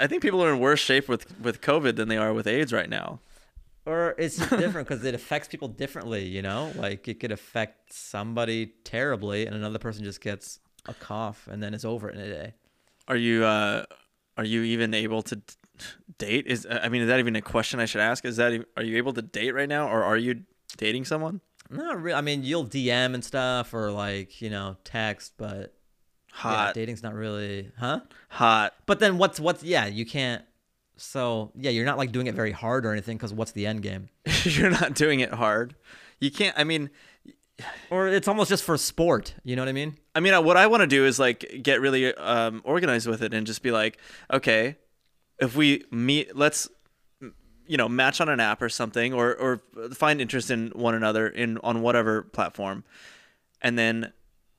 I 0.00 0.06
think 0.06 0.22
people 0.22 0.42
are 0.44 0.52
in 0.52 0.60
worse 0.60 0.78
shape 0.80 1.08
with 1.08 1.26
with 1.40 1.60
COVID 1.60 1.96
than 1.96 2.08
they 2.08 2.16
are 2.16 2.32
with 2.32 2.46
AIDS 2.46 2.72
right 2.72 2.88
now. 2.88 3.18
Or 3.86 4.14
it's 4.18 4.36
different 4.50 4.88
because 4.88 5.04
it 5.04 5.14
affects 5.14 5.48
people 5.48 5.68
differently. 5.68 6.24
You 6.24 6.42
know, 6.42 6.72
like 6.76 7.08
it 7.08 7.20
could 7.20 7.32
affect 7.32 7.92
somebody 7.92 8.74
terribly, 8.84 9.46
and 9.46 9.54
another 9.54 9.78
person 9.78 10.04
just 10.04 10.20
gets 10.20 10.58
a 10.86 10.94
cough 10.94 11.48
and 11.50 11.62
then 11.62 11.72
it's 11.72 11.84
over 11.84 12.08
in 12.10 12.20
a 12.20 12.28
day. 12.28 12.54
Are 13.08 13.16
you 13.16 13.44
uh 13.44 13.84
are 14.36 14.44
you 14.44 14.62
even 14.62 14.94
able 14.94 15.22
to 15.22 15.40
date 16.18 16.46
is 16.46 16.66
i 16.70 16.88
mean 16.88 17.02
is 17.02 17.08
that 17.08 17.18
even 17.18 17.34
a 17.34 17.42
question 17.42 17.80
i 17.80 17.84
should 17.84 18.00
ask 18.00 18.24
is 18.24 18.36
that 18.36 18.64
are 18.76 18.82
you 18.84 18.96
able 18.96 19.12
to 19.12 19.22
date 19.22 19.50
right 19.50 19.68
now 19.68 19.88
or 19.88 20.04
are 20.04 20.16
you 20.16 20.42
dating 20.76 21.04
someone 21.04 21.40
Not 21.70 22.00
really. 22.00 22.16
I 22.16 22.20
mean, 22.20 22.44
you'll 22.44 22.66
DM 22.66 23.14
and 23.14 23.24
stuff 23.24 23.72
or 23.74 23.90
like 23.90 24.40
you 24.40 24.50
know 24.50 24.76
text, 24.84 25.32
but 25.36 25.74
yeah, 26.32 26.40
hot 26.40 26.74
dating's 26.74 27.02
not 27.02 27.14
really, 27.14 27.72
huh? 27.78 28.00
hot 28.28 28.74
But 28.86 29.00
then 29.00 29.18
what's 29.18 29.40
what's 29.40 29.62
yeah, 29.62 29.86
you 29.86 30.04
can't. 30.04 30.44
So 30.96 31.52
yeah, 31.56 31.70
you're 31.70 31.84
not 31.84 31.98
like 31.98 32.12
doing 32.12 32.26
it 32.26 32.34
very 32.34 32.52
hard 32.52 32.86
or 32.86 32.92
anything 32.92 33.16
because 33.16 33.32
what's 33.32 33.52
the 33.52 33.66
end 33.66 33.82
game? 33.82 34.08
you're 34.44 34.70
not 34.70 34.94
doing 34.94 35.20
it 35.20 35.32
hard 35.32 35.74
you 36.20 36.30
can't 36.30 36.56
i 36.56 36.64
mean 36.64 36.90
Or 37.90 38.08
it's 38.08 38.26
almost 38.26 38.48
just 38.48 38.64
for 38.64 38.76
sport. 38.76 39.34
You 39.44 39.54
know 39.54 39.62
what 39.62 39.68
I 39.68 39.72
mean? 39.72 39.96
I 40.14 40.20
mean, 40.20 40.34
uh, 40.34 40.40
what 40.40 40.56
I 40.56 40.66
want 40.66 40.80
to 40.80 40.86
do 40.86 41.06
is 41.06 41.18
like 41.18 41.60
get 41.62 41.80
really 41.80 42.12
um, 42.14 42.60
organized 42.64 43.06
with 43.06 43.22
it 43.22 43.32
and 43.32 43.46
just 43.46 43.62
be 43.62 43.70
like, 43.70 43.98
okay, 44.32 44.76
if 45.38 45.54
we 45.54 45.84
meet, 45.90 46.34
let's 46.36 46.68
you 47.66 47.76
know 47.76 47.88
match 47.88 48.20
on 48.20 48.28
an 48.28 48.40
app 48.40 48.60
or 48.60 48.68
something, 48.68 49.12
or 49.12 49.34
or 49.36 49.62
find 49.92 50.20
interest 50.20 50.50
in 50.50 50.70
one 50.74 50.94
another 50.94 51.28
in 51.28 51.58
on 51.58 51.80
whatever 51.80 52.22
platform, 52.22 52.82
and 53.62 53.78
then 53.78 54.12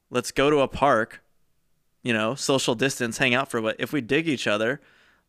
let's 0.10 0.32
go 0.32 0.50
to 0.50 0.60
a 0.60 0.68
park, 0.68 1.22
you 2.02 2.14
know, 2.14 2.34
social 2.34 2.76
distance, 2.76 3.18
hang 3.18 3.34
out 3.36 3.50
for 3.50 3.62
what. 3.62 3.76
If 3.78 3.92
we 3.92 4.00
dig 4.00 4.28
each 4.28 4.48
other, 4.48 4.80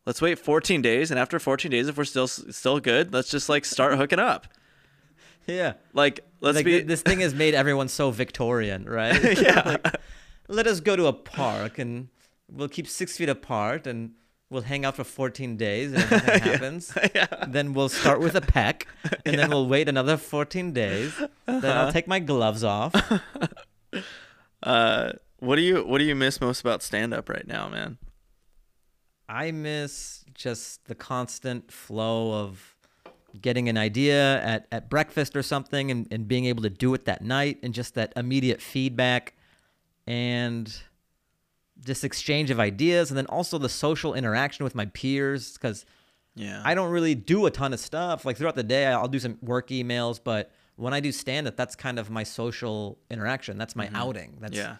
let's 0.07 0.21
wait 0.21 0.39
14 0.39 0.81
days, 0.81 1.11
and 1.11 1.19
after 1.19 1.37
14 1.37 1.69
days, 1.69 1.87
if 1.87 1.97
we're 1.97 2.05
still 2.05 2.27
still 2.27 2.79
good, 2.79 3.13
let's 3.13 3.29
just 3.29 3.49
like 3.49 3.63
start 3.65 3.95
hooking 3.97 4.19
up. 4.19 4.47
Yeah. 5.49 5.73
Like 5.93 6.19
let's 6.41 6.57
like 6.57 6.65
be 6.65 6.81
this 6.81 7.01
thing 7.01 7.21
has 7.21 7.33
made 7.33 7.53
everyone 7.55 7.87
so 7.87 8.11
Victorian, 8.11 8.83
right? 8.83 9.39
yeah. 9.41 9.77
Like, 9.83 9.95
let 10.49 10.67
us 10.67 10.81
go 10.81 10.97
to 10.97 11.05
a 11.07 11.13
park 11.13 11.79
and 11.79 12.09
we'll 12.51 12.67
keep 12.67 12.85
six 12.85 13.15
feet 13.15 13.29
apart 13.29 13.87
and 13.87 14.11
we'll 14.49 14.63
hang 14.63 14.83
out 14.83 14.97
for 14.97 15.05
14 15.05 15.55
days 15.55 15.93
and 15.93 16.01
if 16.03 16.11
nothing 16.11 16.41
happens. 16.41 16.93
Then 17.47 17.73
we'll 17.73 17.87
start 17.87 18.19
with 18.19 18.35
a 18.35 18.41
peck 18.41 18.87
and 19.25 19.39
then 19.39 19.49
we'll 19.49 19.67
wait 19.67 19.87
another 19.87 20.17
14 20.17 20.73
days. 20.73 21.15
Then 21.45 21.63
Uh-huh. 21.63 21.67
I'll 21.85 21.91
take 21.93 22.07
my 22.09 22.19
gloves 22.19 22.65
off. 22.65 22.93
Uh, 24.63 25.13
what 25.39 25.55
do 25.55 25.61
you 25.61 25.85
what 25.85 25.99
do 25.99 26.03
you 26.03 26.15
miss 26.15 26.41
most 26.41 26.59
about 26.61 26.83
stand 26.83 27.13
up 27.13 27.29
right 27.29 27.47
now, 27.47 27.69
man? 27.69 27.97
I 29.29 29.51
miss 29.51 30.23
just 30.33 30.85
the 30.85 30.95
constant 30.95 31.71
flow 31.71 32.33
of 32.33 32.75
getting 33.41 33.69
an 33.69 33.77
idea 33.77 34.41
at, 34.41 34.67
at 34.71 34.89
breakfast 34.89 35.35
or 35.35 35.43
something 35.43 35.91
and, 35.91 36.07
and 36.11 36.27
being 36.27 36.45
able 36.45 36.63
to 36.63 36.69
do 36.69 36.93
it 36.93 37.05
that 37.05 37.21
night 37.23 37.59
and 37.61 37.73
just 37.73 37.93
that 37.95 38.13
immediate 38.15 38.61
feedback 38.61 39.33
and 40.07 40.75
this 41.75 42.03
exchange 42.03 42.49
of 42.49 42.59
ideas 42.59 43.11
and 43.11 43.17
then 43.17 43.27
also 43.27 43.57
the 43.57 43.69
social 43.69 44.13
interaction 44.13 44.63
with 44.63 44.73
my 44.73 44.85
peers 44.87 45.53
because 45.53 45.85
Yeah. 46.35 46.61
I 46.63 46.73
don't 46.73 46.89
really 46.89 47.13
do 47.13 47.45
a 47.45 47.51
ton 47.51 47.73
of 47.73 47.79
stuff. 47.79 48.25
Like 48.25 48.37
throughout 48.37 48.55
the 48.55 48.63
day, 48.63 48.87
I'll 48.87 49.07
do 49.07 49.19
some 49.19 49.37
work 49.41 49.67
emails, 49.69 50.19
but 50.23 50.51
when 50.75 50.93
I 50.93 50.99
do 50.99 51.11
stand 51.11 51.47
up, 51.47 51.55
that's 51.55 51.75
kind 51.75 51.99
of 51.99 52.09
my 52.09 52.23
social 52.23 52.97
interaction. 53.11 53.57
That's 53.57 53.75
my 53.75 53.87
mm-hmm. 53.87 53.95
outing. 53.95 54.37
That's 54.39 54.55
yeah. 54.57 54.77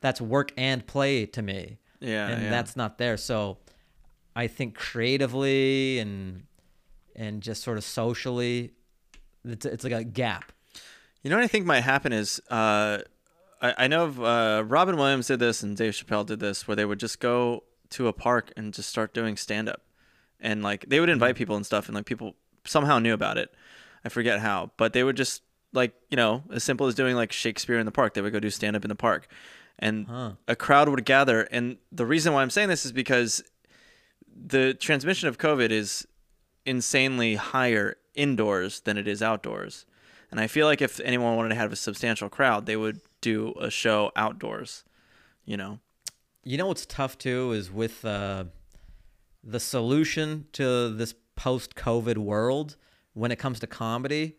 that's 0.00 0.20
work 0.20 0.52
and 0.56 0.86
play 0.86 1.26
to 1.26 1.42
me 1.42 1.78
Yeah. 2.00 2.28
and 2.28 2.42
yeah. 2.44 2.50
that's 2.50 2.76
not 2.76 2.98
there. 2.98 3.16
So 3.16 3.58
I 4.36 4.46
think 4.46 4.74
creatively 4.74 5.98
and 5.98 6.44
and 7.16 7.42
just 7.42 7.62
sort 7.62 7.78
of 7.78 7.84
socially, 7.84 8.72
it's, 9.44 9.64
it's 9.64 9.82
like 9.84 9.92
a 9.94 10.04
gap. 10.04 10.52
You 11.22 11.30
know 11.30 11.36
what 11.36 11.44
I 11.44 11.48
think 11.48 11.64
might 11.64 11.80
happen 11.80 12.12
is 12.12 12.40
uh, 12.50 12.98
I, 13.62 13.74
I 13.78 13.86
know 13.88 14.04
of, 14.04 14.22
uh, 14.22 14.62
Robin 14.66 14.96
Williams 14.98 15.26
did 15.28 15.38
this 15.38 15.62
and 15.62 15.74
Dave 15.76 15.94
Chappelle 15.94 16.26
did 16.26 16.40
this 16.40 16.68
where 16.68 16.76
they 16.76 16.84
would 16.84 17.00
just 17.00 17.18
go 17.18 17.64
to 17.90 18.08
a 18.08 18.12
park 18.12 18.52
and 18.56 18.74
just 18.74 18.90
start 18.90 19.14
doing 19.14 19.38
stand 19.38 19.68
up. 19.68 19.80
And 20.38 20.62
like 20.62 20.84
they 20.88 21.00
would 21.00 21.08
invite 21.08 21.36
people 21.36 21.56
and 21.56 21.64
stuff 21.64 21.86
and 21.86 21.94
like 21.94 22.04
people 22.04 22.34
somehow 22.66 22.98
knew 22.98 23.14
about 23.14 23.38
it. 23.38 23.52
I 24.04 24.10
forget 24.10 24.40
how, 24.40 24.70
but 24.76 24.92
they 24.92 25.02
would 25.02 25.16
just 25.16 25.42
like, 25.72 25.94
you 26.10 26.16
know, 26.16 26.44
as 26.52 26.62
simple 26.62 26.86
as 26.86 26.94
doing 26.94 27.16
like 27.16 27.32
Shakespeare 27.32 27.78
in 27.78 27.86
the 27.86 27.92
park. 27.92 28.12
They 28.12 28.20
would 28.20 28.32
go 28.34 28.40
do 28.40 28.50
stand 28.50 28.76
up 28.76 28.84
in 28.84 28.90
the 28.90 28.94
park. 28.94 29.26
And 29.78 30.06
Huh. 30.06 30.32
a 30.46 30.54
crowd 30.56 30.88
would 30.90 31.04
gather. 31.04 31.42
And 31.42 31.78
the 31.90 32.06
reason 32.06 32.32
why 32.34 32.42
I'm 32.42 32.50
saying 32.50 32.68
this 32.68 32.84
is 32.86 32.92
because 32.92 33.42
the 34.38 34.74
transmission 34.74 35.28
of 35.28 35.38
COVID 35.38 35.70
is 35.70 36.06
insanely 36.64 37.36
higher 37.36 37.96
indoors 38.14 38.80
than 38.80 38.96
it 38.98 39.06
is 39.08 39.22
outdoors. 39.22 39.86
And 40.30 40.40
I 40.40 40.46
feel 40.48 40.66
like 40.66 40.82
if 40.82 41.00
anyone 41.00 41.36
wanted 41.36 41.50
to 41.50 41.54
have 41.54 41.72
a 41.72 41.76
substantial 41.76 42.28
crowd, 42.28 42.66
they 42.66 42.76
would 42.76 43.00
do 43.20 43.54
a 43.60 43.70
show 43.70 44.10
outdoors, 44.16 44.84
you 45.44 45.56
know? 45.56 45.78
You 46.42 46.58
know 46.58 46.66
what's 46.66 46.86
tough 46.86 47.16
too 47.18 47.52
is 47.52 47.70
with 47.70 48.04
uh, 48.04 48.44
the 49.42 49.60
solution 49.60 50.46
to 50.52 50.90
this 50.90 51.14
post-COVID 51.36 52.18
world 52.18 52.76
when 53.14 53.30
it 53.30 53.36
comes 53.36 53.60
to 53.60 53.66
comedy 53.66 54.36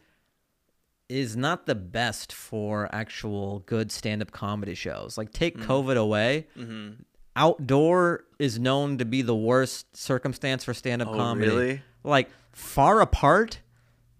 is 1.10 1.38
not 1.38 1.66
the 1.66 1.76
best 1.76 2.34
for 2.34 2.90
actual 2.94 3.60
good 3.60 3.92
stand-up 3.92 4.32
comedy 4.32 4.76
shows. 4.76 5.18
Like 5.18 5.32
take 5.32 5.58
COVID 5.58 5.96
away, 5.98 6.48
Mm-hmm. 6.58 7.04
Outdoor 7.38 8.26
is 8.40 8.60
known 8.60 8.98
to 8.98 9.06
be 9.06 9.22
the 9.22 9.36
worst 9.36 9.96
circumstance 9.96 10.64
for 10.66 10.74
stand-up 10.74 11.08
Oh, 11.10 11.16
comedy. 11.16 11.48
really? 11.48 11.82
Like 12.04 12.30
far 12.52 13.00
apart 13.00 13.62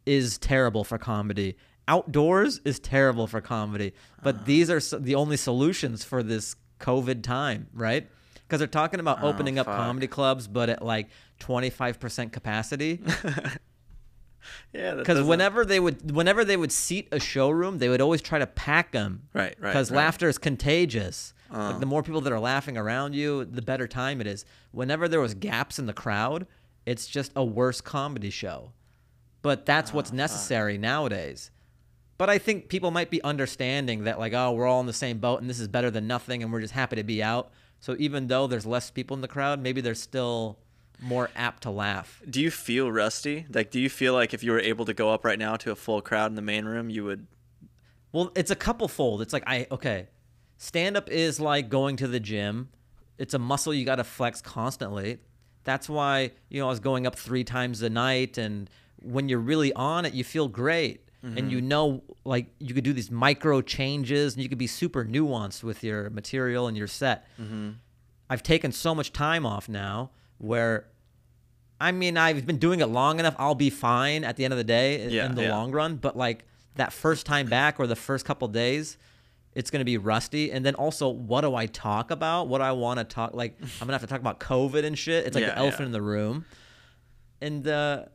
is 0.06 0.38
terrible 0.38 0.84
for 0.86 0.98
comedy. 0.98 1.58
Outdoors 1.88 2.62
is 2.64 2.80
terrible 2.80 3.28
for 3.28 3.42
comedy. 3.42 3.94
But 4.24 4.36
Ah. 4.36 4.44
these 4.46 4.70
are 4.70 4.80
so- 4.80 5.00
the 5.00 5.16
only 5.16 5.36
solutions 5.38 6.04
for 6.04 6.22
this 6.24 6.56
COVID 6.80 7.24
time, 7.24 7.68
right? 7.74 8.08
Because 8.36 8.60
they're 8.60 8.68
talking 8.68 9.00
about 9.00 9.20
Oh, 9.24 9.28
opening 9.30 9.58
up 9.60 9.66
comedy 9.66 10.08
clubs, 10.08 10.48
but 10.48 10.70
at 10.70 10.82
like 10.84 11.10
25% 11.40 12.32
capacity. 12.32 13.02
Yeah. 14.74 14.96
Because 14.96 15.22
whenever 15.28 15.66
they 15.66 15.80
would, 15.80 16.12
whenever 16.12 16.46
they 16.46 16.56
would 16.56 16.72
seat 16.72 17.10
a 17.12 17.20
showroom, 17.20 17.80
they 17.80 17.90
would 17.90 18.00
always 18.00 18.22
try 18.22 18.40
to 18.40 18.48
pack 18.48 18.92
them. 18.94 19.24
Right, 19.34 19.56
right, 19.60 19.72
Because 19.72 19.92
right. 19.92 19.98
laughter 19.98 20.30
is 20.30 20.38
contagious. 20.38 21.34
Oh. 21.52 21.58
Like 21.58 21.70
uh-huh. 21.70 21.80
the 21.80 21.86
more 21.86 22.04
people 22.04 22.22
that 22.22 22.34
are 22.34 22.40
laughing 22.40 22.78
around 22.78 23.14
you, 23.14 23.46
the 23.46 23.62
better 23.62 23.88
time 23.88 24.22
it 24.22 24.28
is. 24.28 24.46
Whenever 24.72 25.08
there 25.08 25.20
was 25.20 25.34
gaps 25.34 25.80
in 25.80 25.86
the 25.86 25.94
crowd, 25.94 26.48
it's 26.86 27.08
just 27.08 27.32
a 27.36 27.44
worse 27.44 27.82
comedy 27.82 28.30
show. 28.30 28.72
But 29.42 29.66
that's 29.66 29.94
what's 29.94 30.12
ah, 30.12 30.16
necessary 30.16 30.78
nowadays. 30.78 31.52
But 32.18 32.30
I 32.30 32.38
think 32.38 32.70
people 32.70 32.92
might 32.92 33.12
be 33.12 33.22
understanding 33.22 34.06
that, 34.06 34.18
like, 34.18 34.34
oh, 34.34 34.52
we're 34.52 34.66
all 34.66 34.80
in 34.80 34.88
the 34.88 34.94
same 34.94 35.20
boat 35.20 35.40
and 35.40 35.50
this 35.50 35.60
is 35.60 35.68
better 35.68 35.92
than 35.92 36.08
nothing 36.08 36.42
and 36.42 36.52
we're 36.52 36.62
just 36.62 36.74
happy 36.74 36.96
to 36.96 37.04
be 37.04 37.22
out. 37.22 37.52
So 37.80 37.96
even 38.00 38.28
though 38.28 38.48
there's 38.48 38.66
less 38.66 38.90
people 38.90 39.16
in 39.16 39.22
the 39.22 39.28
crowd, 39.28 39.62
maybe 39.62 39.82
they're 39.82 39.96
still 39.96 40.58
more 41.00 41.30
apt 41.36 41.64
to 41.64 41.70
laugh. 41.70 42.22
Do 42.28 42.42
you 42.42 42.50
feel 42.50 42.92
rusty? 42.92 43.46
Like, 43.54 43.70
do 43.70 43.80
you 43.80 43.90
feel 43.90 44.14
like 44.14 44.34
if 44.34 44.44
you 44.44 44.52
were 44.52 44.60
able 44.60 44.86
to 44.86 44.94
go 44.94 45.12
up 45.12 45.24
right 45.24 45.38
now 45.38 45.56
to 45.58 45.72
a 45.72 45.76
full 45.76 46.02
crowd 46.02 46.32
in 46.32 46.36
the 46.36 46.42
main 46.42 46.66
room, 46.66 46.90
you 46.90 47.04
would? 47.04 47.28
Well, 48.12 48.32
it's 48.36 48.52
a 48.52 48.56
couple 48.56 48.88
fold. 48.88 49.22
It's 49.22 49.34
like 49.34 49.44
I 49.46 49.68
okay, 49.72 50.08
stand 50.58 50.98
up 50.98 51.10
is 51.10 51.40
like 51.40 51.70
going 51.70 51.96
to 51.98 52.08
the 52.08 52.20
gym. 52.20 52.70
It's 53.18 53.34
a 53.34 53.40
muscle 53.40 53.74
you 53.74 53.86
got 53.86 53.96
to 53.96 54.04
flex 54.04 54.42
constantly. 54.42 55.20
That's 55.64 55.90
why 55.90 56.32
you 56.50 56.62
know 56.62 56.68
I 56.68 56.70
was 56.70 56.80
going 56.80 57.08
up 57.08 57.16
three 57.16 57.44
times 57.44 57.82
a 57.82 57.90
night, 57.90 58.38
and 58.38 58.70
when 59.02 59.30
you're 59.30 59.40
really 59.40 59.74
on 59.74 60.06
it, 60.06 60.14
you 60.14 60.24
feel 60.24 60.48
great, 60.48 61.02
and 61.22 61.36
mm-hmm. 61.36 61.50
you 61.50 61.62
know 61.62 62.04
like 62.24 62.48
you 62.60 62.74
could 62.74 62.84
do 62.84 62.94
these 62.94 63.12
micro 63.12 63.62
changes, 63.62 64.34
and 64.34 64.44
you 64.44 64.50
could 64.50 64.58
be 64.58 64.68
super 64.68 65.04
nuanced 65.04 65.64
with 65.64 65.84
your 65.84 66.10
material 66.10 66.68
and 66.68 66.78
your 66.78 66.88
set. 66.88 67.28
Mm-hmm. 67.40 67.72
I've 68.30 68.44
taken 68.44 68.72
so 68.72 68.94
much 68.96 69.14
time 69.14 69.46
off 69.46 69.70
now 69.70 70.12
where. 70.38 70.88
I 71.80 71.92
mean, 71.92 72.18
I've 72.18 72.48
been 72.48 72.58
doing 72.58 72.80
it 72.80 72.88
long 72.88 73.20
enough. 73.20 73.36
I'll 73.38 73.54
be 73.54 73.70
fine 73.70 74.24
at 74.24 74.36
the 74.36 74.46
end 74.46 74.52
of 74.52 74.58
the 74.58 74.64
day 74.64 75.00
in- 75.04 75.12
Yeah, 75.12 75.28
in 75.28 75.36
the 75.36 75.44
yeah. 75.44 75.56
long 75.56 75.72
run. 75.72 75.98
But 75.98 76.18
like 76.18 76.44
that 76.74 76.92
first 76.92 77.28
time 77.28 77.46
back 77.46 77.80
or 77.80 77.86
the 77.86 77.96
first 77.96 78.26
couple 78.26 78.48
days, 78.48 78.98
it's 79.58 79.72
gonna 79.72 79.84
be 79.86 79.98
rusty. 79.98 80.52
And 80.52 80.64
then 80.66 80.76
also, 80.76 81.10
what 81.10 81.42
do 81.42 81.56
I 81.56 81.66
talk 81.66 82.12
about? 82.12 82.48
What 82.48 82.60
do 82.60 82.64
I 82.66 82.72
want 82.74 83.00
to 83.00 83.04
talk? 83.04 83.34
Like, 83.34 83.58
I'm 83.62 83.88
gonna 83.88 83.94
have 83.94 84.02
to 84.02 84.08
talk 84.08 84.20
about 84.22 84.40
COVID 84.40 84.84
and 84.86 84.98
shit. 84.98 85.26
It's 85.26 85.34
like 85.36 85.42
Yeah, 85.44 85.56
the 85.56 85.58
elephant 85.58 85.82
yeah. 85.82 85.86
in 85.88 85.92
the 85.94 86.02
room. 86.02 86.46
And 87.42 87.68
uh, 87.68 88.06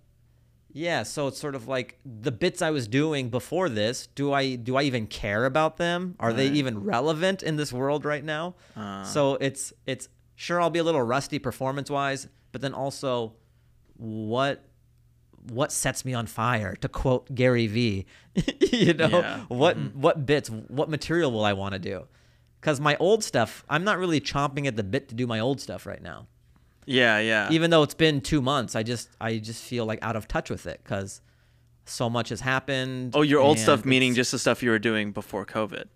yeah, 0.72 1.02
so 1.02 1.26
it's 1.26 1.38
sort 1.38 1.54
of 1.54 1.68
like 1.68 1.98
the 2.04 2.32
bits 2.32 2.62
I 2.62 2.70
was 2.70 2.86
doing 2.88 3.28
before 3.28 3.68
this. 3.68 4.06
Do 4.06 4.32
I 4.32 4.54
do 4.54 4.76
I 4.76 4.82
even 4.84 5.06
care 5.06 5.44
about 5.44 5.76
them? 5.76 6.14
Are 6.20 6.32
they 6.32 6.48
even 6.48 6.82
relevant 6.84 7.42
in 7.42 7.56
this 7.56 7.72
world 7.72 8.04
right 8.04 8.24
now? 8.24 8.54
Uh, 8.76 9.04
So 9.04 9.34
it's 9.40 9.72
it's 9.86 10.08
sure 10.36 10.60
I'll 10.60 10.70
be 10.70 10.78
a 10.78 10.84
little 10.84 11.02
rusty 11.02 11.38
performance 11.38 11.90
wise, 11.90 12.28
but 12.52 12.60
then 12.62 12.72
also 12.72 13.34
what 13.96 14.64
what 15.48 15.72
sets 15.72 16.04
me 16.04 16.14
on 16.14 16.26
fire 16.26 16.74
to 16.76 16.88
quote 16.88 17.34
Gary 17.34 17.66
Vee 17.66 18.06
you 18.72 18.94
know 18.94 19.08
Yeah. 19.08 19.40
what 19.48 19.76
mm-hmm. 19.76 20.00
what 20.00 20.24
bits 20.26 20.48
what 20.50 20.88
material 20.88 21.32
will 21.32 21.44
I 21.44 21.52
want 21.52 21.72
to 21.74 21.78
do 21.78 22.06
cuz 22.60 22.80
my 22.80 22.96
old 22.96 23.24
stuff 23.24 23.64
I'm 23.68 23.84
not 23.84 23.98
really 23.98 24.20
chomping 24.20 24.66
at 24.66 24.76
the 24.76 24.84
bit 24.84 25.08
to 25.08 25.14
do 25.14 25.26
my 25.26 25.40
old 25.40 25.60
stuff 25.60 25.84
right 25.86 26.02
now 26.02 26.26
yeah, 26.86 27.18
yeah. 27.20 27.48
even 27.50 27.70
though 27.70 27.82
it's 27.82 27.94
been 27.94 28.20
2 28.20 28.40
months 28.42 28.74
I 28.76 28.82
just 28.82 29.08
I 29.20 29.38
just 29.38 29.62
feel 29.64 29.84
like 29.86 29.98
out 30.02 30.16
of 30.16 30.28
touch 30.28 30.48
with 30.50 30.66
it 30.66 30.80
cuz 30.84 31.20
so 31.84 32.08
much 32.08 32.28
has 32.28 32.40
happened 32.42 33.10
oh, 33.16 33.22
your 33.22 33.40
old 33.40 33.58
stuff, 33.58 33.84
meaning 33.84 34.14
just 34.14 34.30
the 34.30 34.38
stuff 34.38 34.62
you 34.62 34.70
were 34.70 34.78
doing 34.78 35.10
before 35.12 35.44
COVID. 35.44 35.86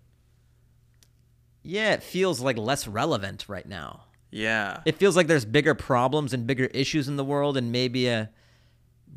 yeah 1.63 1.93
it 1.93 2.03
feels 2.03 2.41
like 2.41 2.57
less 2.57 2.87
relevant 2.87 3.45
right 3.47 3.67
now 3.67 4.03
Yeah. 4.29 4.81
It 4.85 4.97
feels 4.97 5.15
like 5.15 5.27
there's 5.27 5.45
bigger 5.45 5.73
problems 5.73 6.33
and 6.33 6.45
bigger 6.45 6.65
issues 6.65 7.07
in 7.07 7.15
the 7.15 7.23
world, 7.23 7.55
and 7.55 7.71
maybe 7.71 8.07
a 8.09 8.29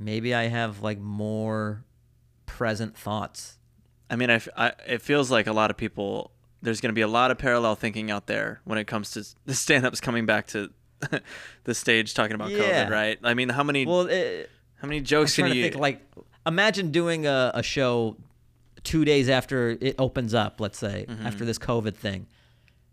maybe 0.01 0.34
I 0.34 0.44
have 0.48 0.82
like 0.82 0.98
more 0.98 1.84
present 2.46 2.96
thoughts. 2.96 3.59
I 4.09 4.16
mean, 4.16 4.30
I, 4.30 4.34
f- 4.34 4.48
I- 4.57 4.72
it 4.86 5.03
feels 5.03 5.30
like 5.30 5.46
a 5.46 5.53
lot 5.53 5.70
of 5.70 5.76
people. 5.76 6.32
There's 6.62 6.80
going 6.80 6.90
to 6.90 6.94
be 6.94 7.01
a 7.03 7.09
lot 7.09 7.30
of 7.30 7.38
parallel 7.38 7.74
thinking 7.76 8.11
out 8.11 8.26
there 8.26 8.61
when 8.64 8.78
it 8.78 8.86
comes 8.86 9.12
to 9.12 9.24
the 9.46 9.55
stand-ups 9.55 10.01
coming 10.01 10.26
back 10.26 10.46
to 10.48 10.70
the 11.64 11.74
stage 11.74 12.12
talking 12.14 12.34
about 12.34 12.51
Yeah. 12.51 12.86
COVID, 12.86 12.90
right? 12.90 13.18
I 13.22 13.34
mean, 13.34 13.48
how 13.51 13.62
many 13.62 13.86
Well, 13.86 14.03
it, 14.09 14.51
how 14.76 14.88
many 14.88 15.01
jokes 15.01 15.36
can 15.36 15.46
you? 15.55 15.62
think 15.62 15.76
like 15.76 16.03
imagine 16.46 16.90
doing 16.90 17.26
a, 17.26 17.53
a 17.55 17.62
show 17.62 18.16
two 18.82 19.05
days 19.05 19.28
after 19.28 19.70
it 19.80 19.94
opens 19.98 20.34
up, 20.34 20.61
let's 20.61 20.78
say, 20.78 21.07
Mm-hmm. 21.09 21.26
after 21.26 21.44
this 21.44 21.59
COVID 21.59 21.94
thing. 21.94 22.26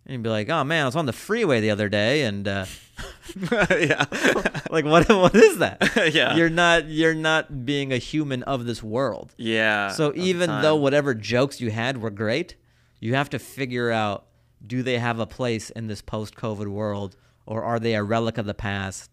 And 0.08 0.14
you'd 0.14 0.24
be 0.24 0.30
like, 0.30 0.50
oh 0.50 0.64
man, 0.64 0.84
I 0.84 0.86
was 0.86 0.96
on 0.96 1.06
the 1.06 1.14
freeway 1.14 1.60
the 1.60 1.70
other 1.70 1.90
day 1.90 2.24
and 2.24 2.48
uh, 2.48 2.66
yeah, 3.52 4.06
like 4.72 4.86
what 4.86 5.10
what 5.10 5.36
is 5.36 5.58
that? 5.58 6.12
yeah, 6.14 6.36
You're 6.36 6.50
not 6.50 6.88
you're 6.88 7.14
not 7.14 7.66
being 7.66 7.92
a 7.92 7.98
human 7.98 8.42
of 8.44 8.66
this 8.66 8.82
world. 8.82 9.36
yeah. 9.38 9.90
So 9.90 10.14
even 10.16 10.50
though 10.62 10.78
whatever 10.78 11.14
jokes 11.14 11.60
you 11.60 11.72
had 11.72 12.02
were 12.02 12.10
great, 12.10 12.56
you 13.02 13.16
have 13.16 13.30
to 13.32 13.40
figure 13.40 13.92
out 13.92 14.26
do 14.66 14.82
they 14.82 14.98
have 14.98 15.20
a 15.20 15.28
place 15.28 15.70
in 15.72 15.88
this 15.88 16.02
post-COVID 16.02 16.68
world 16.68 17.18
or 17.46 17.64
are 17.64 17.78
they 17.80 17.94
a 17.94 18.02
relic 18.02 18.38
of 18.38 18.46
the 18.46 18.54
past? 18.54 19.12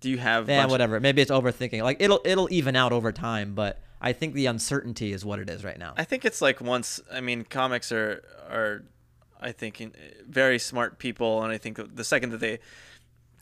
do 0.00 0.10
you 0.10 0.18
have 0.18 0.48
Yeah, 0.48 0.66
whatever. 0.66 1.00
Maybe 1.00 1.22
it's 1.22 1.30
overthinking. 1.30 1.82
Like 1.82 2.00
it'll 2.00 2.20
it'll 2.24 2.48
even 2.50 2.74
out 2.76 2.92
over 2.92 3.12
time, 3.12 3.54
but 3.54 3.82
I 4.00 4.12
think 4.12 4.34
the 4.34 4.46
uncertainty 4.46 5.12
is 5.12 5.24
what 5.24 5.38
it 5.40 5.50
is 5.50 5.64
right 5.64 5.78
now. 5.78 5.94
I 5.96 6.04
think 6.04 6.24
it's 6.24 6.40
like 6.40 6.60
once. 6.60 7.00
I 7.12 7.20
mean, 7.20 7.44
comics 7.44 7.90
are 7.92 8.22
are, 8.48 8.84
I 9.40 9.52
think, 9.52 9.80
in- 9.80 9.92
very 10.28 10.58
smart 10.58 10.98
people, 10.98 11.42
and 11.42 11.52
I 11.52 11.58
think 11.58 11.78
the 11.96 12.04
second 12.04 12.30
that 12.30 12.40
they 12.40 12.58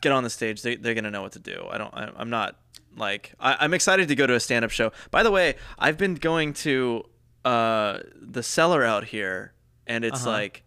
get 0.01 0.11
on 0.11 0.23
the 0.23 0.29
stage, 0.29 0.61
they 0.61 0.75
they're 0.75 0.93
gonna 0.93 1.11
know 1.11 1.21
what 1.23 1.31
to 1.33 1.39
do. 1.39 1.67
I 1.71 1.77
don't. 1.77 1.93
I, 1.93 2.11
I'm 2.17 2.29
not 2.29 2.55
like. 2.95 3.33
I, 3.39 3.57
I'm 3.59 3.73
excited 3.73 4.07
to 4.09 4.15
go 4.15 4.27
to 4.27 4.35
a 4.35 4.39
stand 4.39 4.63
up 4.65 4.71
show. 4.71 4.91
By 5.11 5.23
the 5.23 5.31
way, 5.31 5.55
I've 5.79 5.97
been 5.97 6.15
going 6.15 6.53
to 6.65 7.03
uh 7.45 7.99
the 8.15 8.43
cellar 8.43 8.83
out 8.83 9.05
here, 9.05 9.53
and 9.87 10.03
it's 10.05 10.21
Uh-huh. 10.21 10.29
like, 10.31 10.63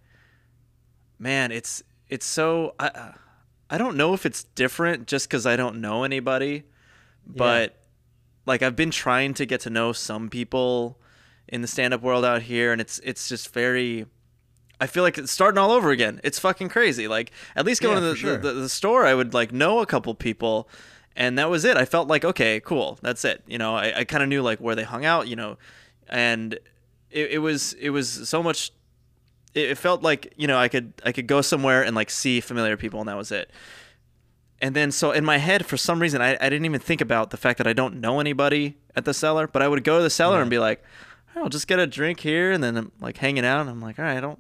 man, 1.19 1.53
it's 1.53 1.83
it's 2.09 2.27
so. 2.27 2.75
I 2.79 3.13
I 3.73 3.79
don't 3.79 3.97
know 3.97 4.15
if 4.15 4.27
it's 4.27 4.43
different 4.43 5.07
just 5.07 5.29
because 5.29 5.47
I 5.47 5.55
don't 5.57 5.81
know 5.81 6.03
anybody, 6.03 6.65
but 7.25 7.77
like 8.47 8.63
I've 8.63 8.75
been 8.75 8.91
trying 8.91 9.35
to 9.35 9.47
get 9.47 9.61
to 9.61 9.71
know 9.71 9.93
some 9.93 10.29
people 10.29 10.99
in 11.47 11.63
the 11.63 11.69
stand-up 11.69 12.01
world 12.03 12.25
out 12.25 12.43
here 12.43 12.73
and 12.73 12.81
it's 12.81 12.99
it's 13.05 13.29
just 13.29 13.53
very 13.53 14.07
I 14.81 14.87
feel 14.87 15.03
like 15.03 15.19
it's 15.19 15.31
starting 15.31 15.59
all 15.59 15.71
over 15.73 15.91
again. 15.91 16.21
It's 16.25 16.39
fucking 16.39 16.69
crazy. 16.71 17.07
Like 17.07 17.33
at 17.55 17.67
least 17.67 17.83
going 17.83 17.97
Yeah, 17.97 18.01
to 18.01 18.07
the, 18.11 18.17
sure. 18.17 18.37
the, 18.39 18.53
the, 18.53 18.69
store 18.69 19.07
I 19.07 19.15
would 19.15 19.35
like 19.35 19.53
know 19.53 19.81
a 19.81 19.87
couple 19.87 20.15
people 20.15 20.69
and 21.17 21.39
that 21.39 21.51
was 21.51 21.65
it. 21.65 21.77
I 21.77 21.85
felt 21.85 22.09
like 22.09 22.25
okay, 22.25 22.61
cool. 22.61 22.99
That's 23.03 23.25
it. 23.25 23.43
You 23.47 23.59
know, 23.59 23.77
I, 23.77 23.99
I 23.99 24.05
kind 24.05 24.23
of 24.23 24.29
knew 24.29 24.43
like 24.43 24.59
where 24.59 24.75
they 24.75 24.85
hung 24.85 25.05
out, 25.05 25.29
you 25.29 25.37
know, 25.37 25.59
and 26.09 26.55
it, 27.11 27.33
it 27.33 27.39
was 27.39 27.75
it 27.75 27.91
was 27.91 28.29
so 28.29 28.43
much 28.43 28.71
it, 29.55 29.71
it 29.71 29.79
felt 29.79 30.03
like, 30.03 30.33
you 30.37 30.47
know, 30.47 30.57
I 30.59 30.69
could 30.69 30.93
I 31.05 31.13
could 31.13 31.27
go 31.27 31.41
somewhere 31.43 31.83
and 31.85 31.95
like 31.95 32.09
see 32.11 32.41
familiar 32.41 32.77
people 32.77 33.01
and 33.01 33.09
that 33.09 33.17
was 33.17 33.31
it. 33.33 33.51
And 34.63 34.77
then, 34.77 34.91
so 34.93 35.11
in 35.13 35.25
my 35.25 35.39
head, 35.39 35.65
for 35.65 35.79
some 35.79 36.01
reason, 36.01 36.21
I, 36.21 36.33
I 36.39 36.51
didn't 36.51 36.67
even 36.67 36.81
think 36.81 37.01
about 37.01 37.31
the 37.31 37.39
fact 37.39 37.57
that 37.57 37.67
I 37.67 37.73
don't 37.73 37.99
know 37.99 38.21
anybody 38.21 38.77
at 38.95 39.07
the 39.07 39.15
cellar. 39.15 39.47
But 39.47 39.63
I 39.63 39.69
would 39.69 39.83
go 39.85 39.97
to 39.97 40.03
the 40.03 40.11
cellar 40.11 40.37
Yeah. 40.37 40.43
and 40.43 40.51
be 40.51 40.59
like, 40.59 40.85
"I'll 41.35 41.49
just 41.49 41.67
get 41.67 41.79
a 41.79 41.87
drink 41.87 42.21
here," 42.21 42.53
and 42.53 42.63
then 42.63 42.77
I'm 42.77 42.93
like 43.01 43.17
hanging 43.17 43.47
out. 43.47 43.63
And 43.63 43.71
I'm 43.71 43.81
like, 43.81 43.99
"All 43.99 44.05
right, 44.05 44.19
I 44.19 44.21
don't, 44.21 44.39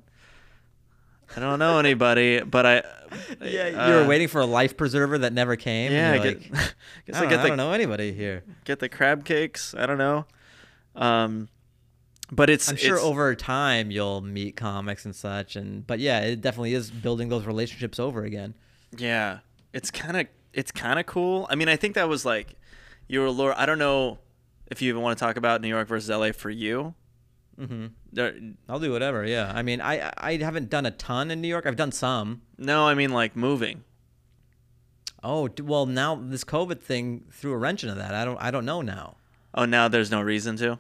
I 1.37 1.41
don't 1.41 1.59
know 1.59 1.79
anybody." 1.79 2.41
But 2.43 2.67
I, 2.67 2.75
yeah, 3.43 3.69
you 3.69 3.77
uh, 3.77 4.03
were 4.03 4.09
waiting 4.09 4.29
for 4.29 4.41
a 4.41 4.47
life 4.47 4.77
preserver 4.77 5.19
that 5.19 5.33
never 5.33 5.57
came. 5.57 5.93
Yeah, 5.93 6.13
I 6.13 6.19
get, 6.19 6.53
like, 6.53 6.53
guess 7.07 7.17
I 7.17 7.25
I, 7.25 7.27
get 7.27 7.31
know, 7.31 7.39
I 7.39 7.43
the 7.43 7.49
don't 7.49 7.57
know 7.57 7.73
anybody 7.73 8.13
here. 8.13 8.43
get 8.65 8.79
the 8.81 8.89
crab 8.89 9.25
cakes. 9.25 9.75
I 9.77 9.87
don't 9.87 9.99
know. 9.99 10.27
Um, 10.97 11.49
but 12.33 12.49
it's 12.51 12.69
I'm 12.71 12.77
sure 12.77 12.97
it's- 12.97 13.07
over 13.07 13.35
time 13.35 13.91
you'll 13.91 14.21
meet 14.21 14.57
comics 14.57 15.05
and 15.05 15.15
such, 15.15 15.57
and 15.57 15.87
but 15.87 15.99
yeah, 15.99 16.21
it 16.21 16.41
definitely 16.41 16.75
is 16.75 16.91
building 16.91 17.29
those 17.29 17.45
relationships 17.47 17.99
over 17.99 18.25
again. 18.25 18.55
Yeah, 18.97 19.39
it's 19.73 19.91
kind 19.91 20.17
of 20.17 20.27
it's 20.53 20.71
kind 20.73 20.99
of 20.99 21.07
cool. 21.07 21.47
I 21.51 21.55
mean, 21.55 21.69
I 21.69 21.77
think 21.77 21.95
that 21.95 22.09
was 22.09 22.25
like 22.25 22.55
your 23.09 23.31
lure. 23.31 23.55
I 23.57 23.67
don't 23.67 23.79
know 23.79 24.19
if 24.69 24.81
you 24.83 24.89
even 24.89 25.03
want 25.03 25.19
to 25.19 25.25
talk 25.25 25.37
about 25.37 25.61
New 25.61 25.69
York 25.69 25.89
versus 25.89 26.09
LA 26.11 26.33
for 26.33 26.51
you. 26.51 26.95
Hmm 27.67 27.87
There, 28.13 28.35
I'll 28.69 28.81
do 28.81 28.93
whatever. 28.93 29.25
Yeah, 29.25 29.53
I 29.55 29.63
mean, 29.63 29.81
I 29.81 30.13
I 30.17 30.37
haven't 30.37 30.71
done 30.71 30.87
a 30.87 30.91
ton 30.91 31.31
in 31.31 31.41
New 31.41 31.49
York. 31.49 31.67
I've 31.67 31.77
done 31.77 31.93
some. 31.93 32.43
no, 32.59 32.87
I 32.89 32.95
mean 32.95 33.11
like 33.11 33.37
moving. 33.37 33.85
Oh 35.23 35.49
well, 35.63 35.87
now 35.87 36.15
this 36.15 36.45
COVID 36.45 36.81
thing 36.81 37.25
threw 37.31 37.53
a 37.53 37.59
wrench 37.59 37.83
into 37.85 37.95
that. 37.97 38.15
I 38.15 38.25
don't 38.25 38.39
I 38.41 38.51
don't 38.51 38.65
know 38.65 38.81
now. 38.83 39.17
Oh, 39.55 39.65
now 39.65 39.89
there's 39.89 40.11
no 40.11 40.21
reason 40.23 40.57
to. 40.57 40.79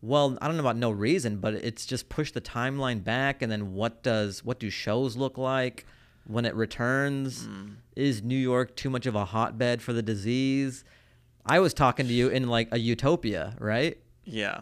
Well, 0.00 0.38
I 0.40 0.46
don't 0.46 0.56
know 0.56 0.62
about 0.62 0.76
no 0.76 0.90
reason, 0.92 1.38
but 1.38 1.54
it's 1.54 1.84
just 1.84 2.08
pushed 2.08 2.34
the 2.34 2.40
timeline 2.40 3.02
back. 3.02 3.42
And 3.42 3.50
then 3.50 3.74
what 3.74 4.02
does 4.02 4.44
what 4.44 4.58
do 4.60 4.70
shows 4.70 5.16
look 5.16 5.36
like 5.36 5.84
when 6.26 6.44
it 6.44 6.54
returns? 6.54 7.46
Hmm. 7.46 7.66
Is 7.96 8.22
New 8.22 8.36
York 8.38 8.76
too 8.76 8.90
much 8.90 9.06
of 9.06 9.14
a 9.16 9.24
hotbed 9.26 9.82
for 9.82 9.92
the 9.92 10.02
disease? 10.02 10.84
I 11.44 11.58
was 11.58 11.74
talking 11.74 12.06
to 12.06 12.12
you 12.12 12.28
in 12.28 12.46
like 12.48 12.68
a 12.70 12.78
utopia, 12.78 13.54
right? 13.58 13.98
Yeah, 14.24 14.60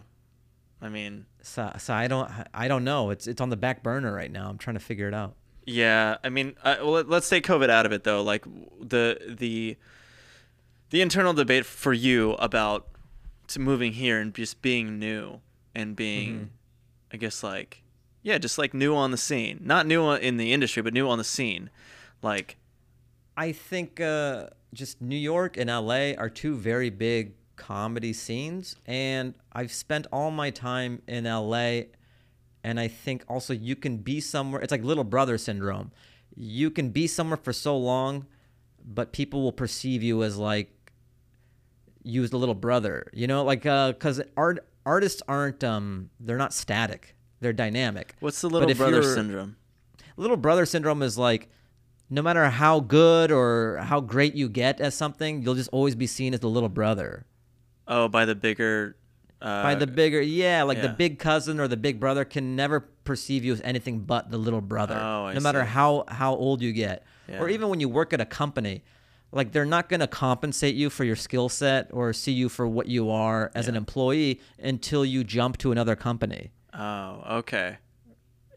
I 0.81 0.89
mean, 0.89 1.25
So, 1.41 1.71
so 1.79 1.93
I 1.93 2.07
don't 2.07 2.29
I 2.53 2.67
don't 2.67 2.83
know. 2.83 3.09
It's 3.09 3.25
it's 3.27 3.41
on 3.41 3.49
the 3.49 3.57
back 3.57 3.81
burner 3.83 4.13
right 4.13 4.31
now. 4.31 4.49
I'm 4.49 4.57
trying 4.57 4.75
to 4.75 4.79
figure 4.83 5.07
it 5.07 5.13
out. 5.13 5.35
yeah, 5.65 6.17
I 6.23 6.29
mean, 6.29 6.55
uh, 6.63 6.77
well, 6.81 6.91
let- 6.91 7.09
let's 7.09 7.27
take 7.29 7.45
COVID 7.45 7.69
out 7.69 7.85
of 7.85 7.91
it 7.91 8.03
though. 8.03 8.21
Like 8.23 8.45
the 8.79 9.17
the 9.39 9.77
the 10.89 11.01
internal 11.01 11.33
debate 11.33 11.65
for 11.65 11.93
you 11.93 12.33
about 12.33 12.87
to 13.47 13.59
moving 13.59 13.93
here 13.93 14.19
and 14.19 14.33
just 14.33 14.61
being 14.61 14.99
new 14.99 15.39
and 15.75 15.95
being, 15.95 16.33
Mm-hmm. 16.33 16.43
I 17.13 17.17
guess, 17.17 17.43
like 17.43 17.81
yeah, 18.23 18.37
just 18.37 18.57
like 18.57 18.73
new 18.73 18.95
on 18.95 19.11
the 19.11 19.17
scene, 19.17 19.61
not 19.63 19.87
new 19.87 20.11
in 20.11 20.37
the 20.37 20.51
industry, 20.53 20.81
but 20.83 20.93
new 20.93 21.07
on 21.09 21.17
the 21.17 21.23
scene. 21.23 21.69
Like, 22.21 22.57
I 23.37 23.51
think 23.53 24.01
uh, 24.01 24.47
just 24.73 25.01
New 25.01 25.15
York 25.17 25.55
and 25.55 25.69
LA 25.69 26.11
are 26.17 26.29
two 26.29 26.55
very 26.55 26.89
big 26.89 27.33
comedy 27.57 28.13
scenes, 28.13 28.75
and 28.85 29.33
I've 29.51 29.71
spent 29.71 30.07
all 30.11 30.31
my 30.31 30.49
time 30.49 31.01
in 31.07 31.25
LA. 31.25 31.81
And 32.63 32.79
I 32.79 32.87
think 32.87 33.23
also 33.27 33.53
you 33.53 33.75
can 33.75 33.97
be 33.97 34.19
somewhere. 34.19 34.61
It's 34.61 34.71
like 34.71 34.83
little 34.83 35.03
brother 35.03 35.37
syndrome. 35.37 35.91
You 36.35 36.69
can 36.69 36.89
be 36.89 37.07
somewhere 37.07 37.37
for 37.37 37.53
so 37.53 37.77
long, 37.77 38.25
but 38.83 39.13
people 39.13 39.41
will 39.41 39.51
perceive 39.51 40.03
you 40.03 40.23
as 40.23 40.37
like 40.37 40.91
you 42.03 42.23
as 42.23 42.29
the 42.29 42.37
little 42.37 42.55
brother. 42.55 43.09
You 43.13 43.27
know, 43.27 43.43
like 43.43 43.65
uh, 43.65 43.93
because 43.93 44.21
art 44.35 44.65
artists 44.85 45.21
aren't 45.27 45.63
um 45.63 46.09
they're 46.19 46.37
not 46.37 46.53
static. 46.53 47.15
They're 47.39 47.53
dynamic. 47.53 48.15
what's 48.19 48.41
the 48.41 48.49
little 48.49 48.73
brother 48.73 49.03
syndrome? 49.03 49.57
little 50.17 50.37
brother 50.37 50.65
syndrome 50.65 51.03
is 51.03 51.17
like 51.17 51.49
no 52.09 52.21
matter 52.21 52.49
how 52.49 52.79
good 52.79 53.31
or 53.31 53.77
how 53.83 53.99
great 53.99 54.33
you 54.33 54.49
get 54.49 54.79
at 54.79 54.93
something, 54.93 55.43
you'll 55.43 55.55
just 55.55 55.69
always 55.71 55.95
be 55.95 56.07
seen 56.07 56.33
as 56.33 56.39
the 56.39 56.49
little 56.49 56.69
brother. 56.69 57.25
Oh, 57.87 58.07
by 58.07 58.25
the 58.25 58.35
bigger. 58.35 58.95
Uh, 59.39 59.61
By 59.61 59.75
the 59.75 59.85
bigger, 59.85 60.19
yeah, 60.19 60.63
like 60.63 60.81
the 60.81 60.89
big 60.89 61.19
cousin 61.19 61.59
or 61.59 61.67
the 61.67 61.77
big 61.77 61.99
brother 61.99 62.25
can 62.25 62.55
never 62.55 62.79
perceive 62.79 63.45
you 63.45 63.53
as 63.53 63.61
anything 63.61 63.99
but 63.99 64.31
the 64.31 64.37
little 64.37 64.61
brother. 64.61 64.95
Oh, 64.99 65.25
I 65.27 65.33
no 65.35 65.39
matter 65.41 65.61
see. 65.61 65.67
how 65.69 66.05
how 66.07 66.33
old 66.33 66.59
you 66.63 66.73
get, 66.73 67.03
or 67.29 67.47
even 67.47 67.69
when 67.69 67.79
you 67.79 67.87
work 67.87 68.13
at 68.13 68.19
a 68.19 68.25
company, 68.25 68.83
like 69.31 69.51
they're 69.51 69.63
not 69.63 69.89
going 69.89 69.99
to 69.99 70.07
compensate 70.07 70.73
you 70.73 70.89
for 70.89 71.03
your 71.03 71.15
skill 71.15 71.49
set 71.49 71.87
or 71.93 72.13
see 72.13 72.31
you 72.31 72.49
for 72.49 72.67
what 72.67 72.87
you 72.87 73.11
are 73.11 73.51
as 73.53 73.67
an 73.67 73.75
employee 73.75 74.41
until 74.57 75.05
you 75.05 75.23
jump 75.23 75.59
to 75.59 75.71
another 75.71 75.95
company. 75.95 76.49
Oh, 76.73 77.21
okay. 77.37 77.77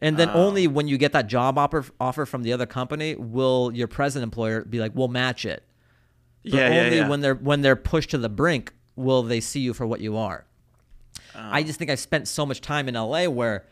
And 0.01 0.17
then 0.17 0.29
Oh. 0.33 0.45
only 0.47 0.65
when 0.67 0.87
you 0.87 0.97
get 0.97 1.11
that 1.11 1.27
job 1.27 1.59
offer 1.59 1.85
offer 1.99 2.25
from 2.25 2.41
the 2.41 2.53
other 2.53 2.65
company 2.65 3.13
will 3.13 3.71
your 3.71 3.87
present 3.87 4.23
employer 4.23 4.65
be 4.65 4.79
like, 4.79 4.93
"We'll 4.95 5.09
match 5.09 5.45
it." 5.45 5.61
But 6.43 6.53
Yeah, 6.53 6.69
yeah, 6.73 6.81
only 6.85 6.97
yeah. 6.97 7.07
when 7.07 7.21
they're 7.21 7.35
when 7.35 7.61
they're 7.61 7.75
pushed 7.75 8.09
to 8.11 8.17
the 8.17 8.29
brink 8.29 8.73
will 9.01 9.23
they 9.23 9.39
see 9.41 9.59
you 9.59 9.73
for 9.73 9.85
what 9.85 9.99
you 10.01 10.15
are. 10.17 10.45
Oh. 11.35 11.39
I 11.51 11.63
just 11.63 11.79
think 11.79 11.89
I've 11.91 11.99
spent 11.99 12.27
so 12.27 12.45
much 12.45 12.61
time 12.61 12.87
in 12.87 12.95
LA 12.95 13.25
where, 13.27 13.65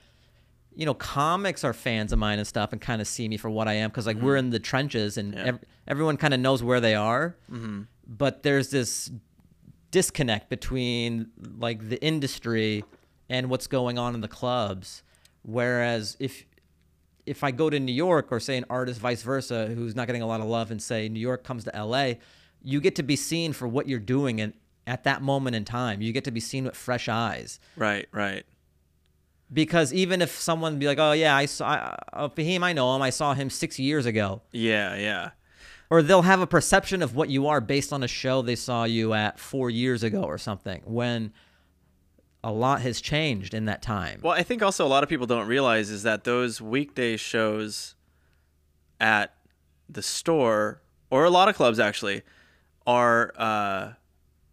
you 0.76 0.86
know, 0.86 0.94
comics 0.94 1.64
are 1.64 1.74
fans 1.74 2.12
of 2.14 2.20
mine 2.20 2.40
and 2.40 2.48
stuff 2.48 2.72
and 2.72 2.82
kind 2.82 3.02
of 3.02 3.08
see 3.08 3.28
me 3.28 3.38
for 3.38 3.50
what 3.50 3.68
I 3.68 3.74
am 3.74 3.90
because 3.90 4.06
like 4.08 4.18
we're 4.18 4.38
in 4.38 4.50
the 4.50 4.60
trenches 4.60 5.18
and 5.18 5.34
Mm-hmm. 5.34 5.40
Yeah. 5.46 5.48
ev- 5.54 5.60
everyone 5.88 6.18
kind 6.18 6.34
of 6.34 6.40
knows 6.40 6.64
where 6.64 6.80
they 6.80 6.96
are. 6.96 7.36
Mm-hmm. 7.52 7.82
But 8.08 8.44
there's 8.44 8.70
this 8.72 9.12
disconnect 9.92 10.50
between 10.50 11.28
like 11.58 11.90
the 11.90 12.02
industry 12.04 12.84
and 13.30 13.50
what's 13.50 13.68
going 13.68 13.98
on 13.98 14.16
in 14.16 14.22
the 14.22 14.28
clubs. 14.28 15.04
Whereas 15.44 16.16
if 16.20 16.46
if 17.26 17.44
I 17.44 17.52
go 17.52 17.70
to 17.70 17.80
New 17.80 17.92
York 17.94 18.28
or 18.32 18.40
say 18.40 18.58
an 18.58 18.66
artist 18.70 19.00
vice 19.00 19.22
versa 19.22 19.68
who's 19.68 19.96
not 19.96 20.08
getting 20.08 20.22
a 20.24 20.28
lot 20.28 20.40
of 20.42 20.48
love 20.48 20.72
and 20.72 20.82
say 20.82 21.10
New 21.10 21.20
York 21.20 21.44
comes 21.44 21.64
to 21.66 21.72
LA, 21.86 22.14
you 22.64 22.82
get 22.82 22.96
to 22.96 23.04
be 23.04 23.16
seen 23.16 23.54
for 23.54 23.68
what 23.68 23.88
you're 23.88 24.00
doing 24.00 24.42
and 24.42 24.54
at 24.90 25.04
that 25.06 25.22
moment 25.22 25.56
in 25.56 25.64
time. 25.64 26.02
You 26.02 26.12
get 26.12 26.24
to 26.26 26.32
be 26.32 26.40
seen 26.40 26.66
with 26.66 26.76
fresh 26.76 27.08
eyes. 27.08 27.60
Right, 27.78 28.08
right. 28.12 28.44
because 29.52 29.94
even 29.94 30.22
if 30.22 30.32
someone 30.32 30.80
be 30.80 30.88
like, 30.88 31.00
"Oh 31.00 31.12
yeah, 31.14 31.36
I 31.36 31.46
saw 31.46 31.96
uh, 32.14 32.30
Fahim, 32.30 32.64
I 32.64 32.74
know 32.74 32.96
him. 32.96 33.02
I 33.02 33.10
saw 33.12 33.34
him 33.34 33.50
six 33.50 33.80
years 33.80 34.06
ago," 34.06 34.42
Yeah, 34.52 34.96
yeah. 34.96 35.30
or 35.90 36.02
they'll 36.02 36.24
have 36.24 36.42
a 36.42 36.48
perception 36.48 37.02
of 37.02 37.16
what 37.16 37.30
you 37.30 37.48
are 37.48 37.62
based 37.62 37.94
on 37.94 38.04
a 38.04 38.08
show 38.08 38.42
they 38.42 38.56
saw 38.56 38.84
you 38.84 39.14
at 39.14 39.40
four 39.40 39.70
years 39.70 40.04
ago 40.04 40.24
or 40.24 40.38
something. 40.38 40.82
When 40.86 41.34
a 42.44 42.52
lot 42.52 42.82
has 42.82 43.02
changed 43.02 43.54
in 43.54 43.66
that 43.66 43.82
time. 43.82 44.22
Well, 44.24 44.34
I 44.34 44.44
think 44.44 44.64
also 44.64 44.86
a 44.86 44.88
lot 44.88 45.04
of 45.04 45.10
people 45.10 45.28
don't 45.28 45.48
realize 45.48 45.90
is 45.90 46.04
that 46.04 46.24
those 46.24 46.62
weekday 46.62 47.18
shows 47.18 47.96
at 49.00 49.34
the 49.90 50.02
store 50.02 50.82
or 51.10 51.26
a 51.26 51.30
lot 51.30 51.50
of 51.50 51.56
clubs 51.56 51.80
actually 51.80 52.22
are 52.88 53.34
uh, 53.38 53.94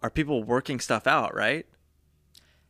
are 0.07 0.11
people 0.11 0.45
working 0.45 0.79
stuff 0.79 1.07
out, 1.07 1.35
right? 1.35 1.67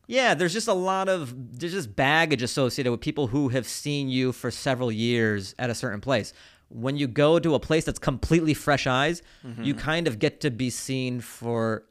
Yeah, 0.06 0.34
there's 0.34 0.52
just 0.52 0.68
a 0.68 0.72
lot 0.72 1.08
of 1.08 1.34
there's 1.58 1.72
just 1.72 1.94
baggage 1.94 2.42
associated 2.42 2.90
with 2.90 3.00
people 3.00 3.26
who 3.26 3.50
have 3.50 3.66
seen 3.66 4.08
you 4.08 4.32
for 4.32 4.50
several 4.50 4.90
years 4.90 5.54
at 5.58 5.68
a 5.68 5.74
certain 5.74 6.00
place. 6.00 6.32
When 6.68 6.96
you 6.96 7.06
go 7.06 7.38
to 7.38 7.54
a 7.54 7.60
place 7.60 7.84
that's 7.84 7.98
completely 7.98 8.54
fresh 8.54 8.86
eyes, 8.86 9.22
you 9.44 9.74
mm-hmm. 9.74 9.78
kind 9.78 10.08
of 10.08 10.18
get 10.18 10.40
to 10.40 10.50
be 10.50 10.70
seen 10.70 11.20
for 11.20 11.84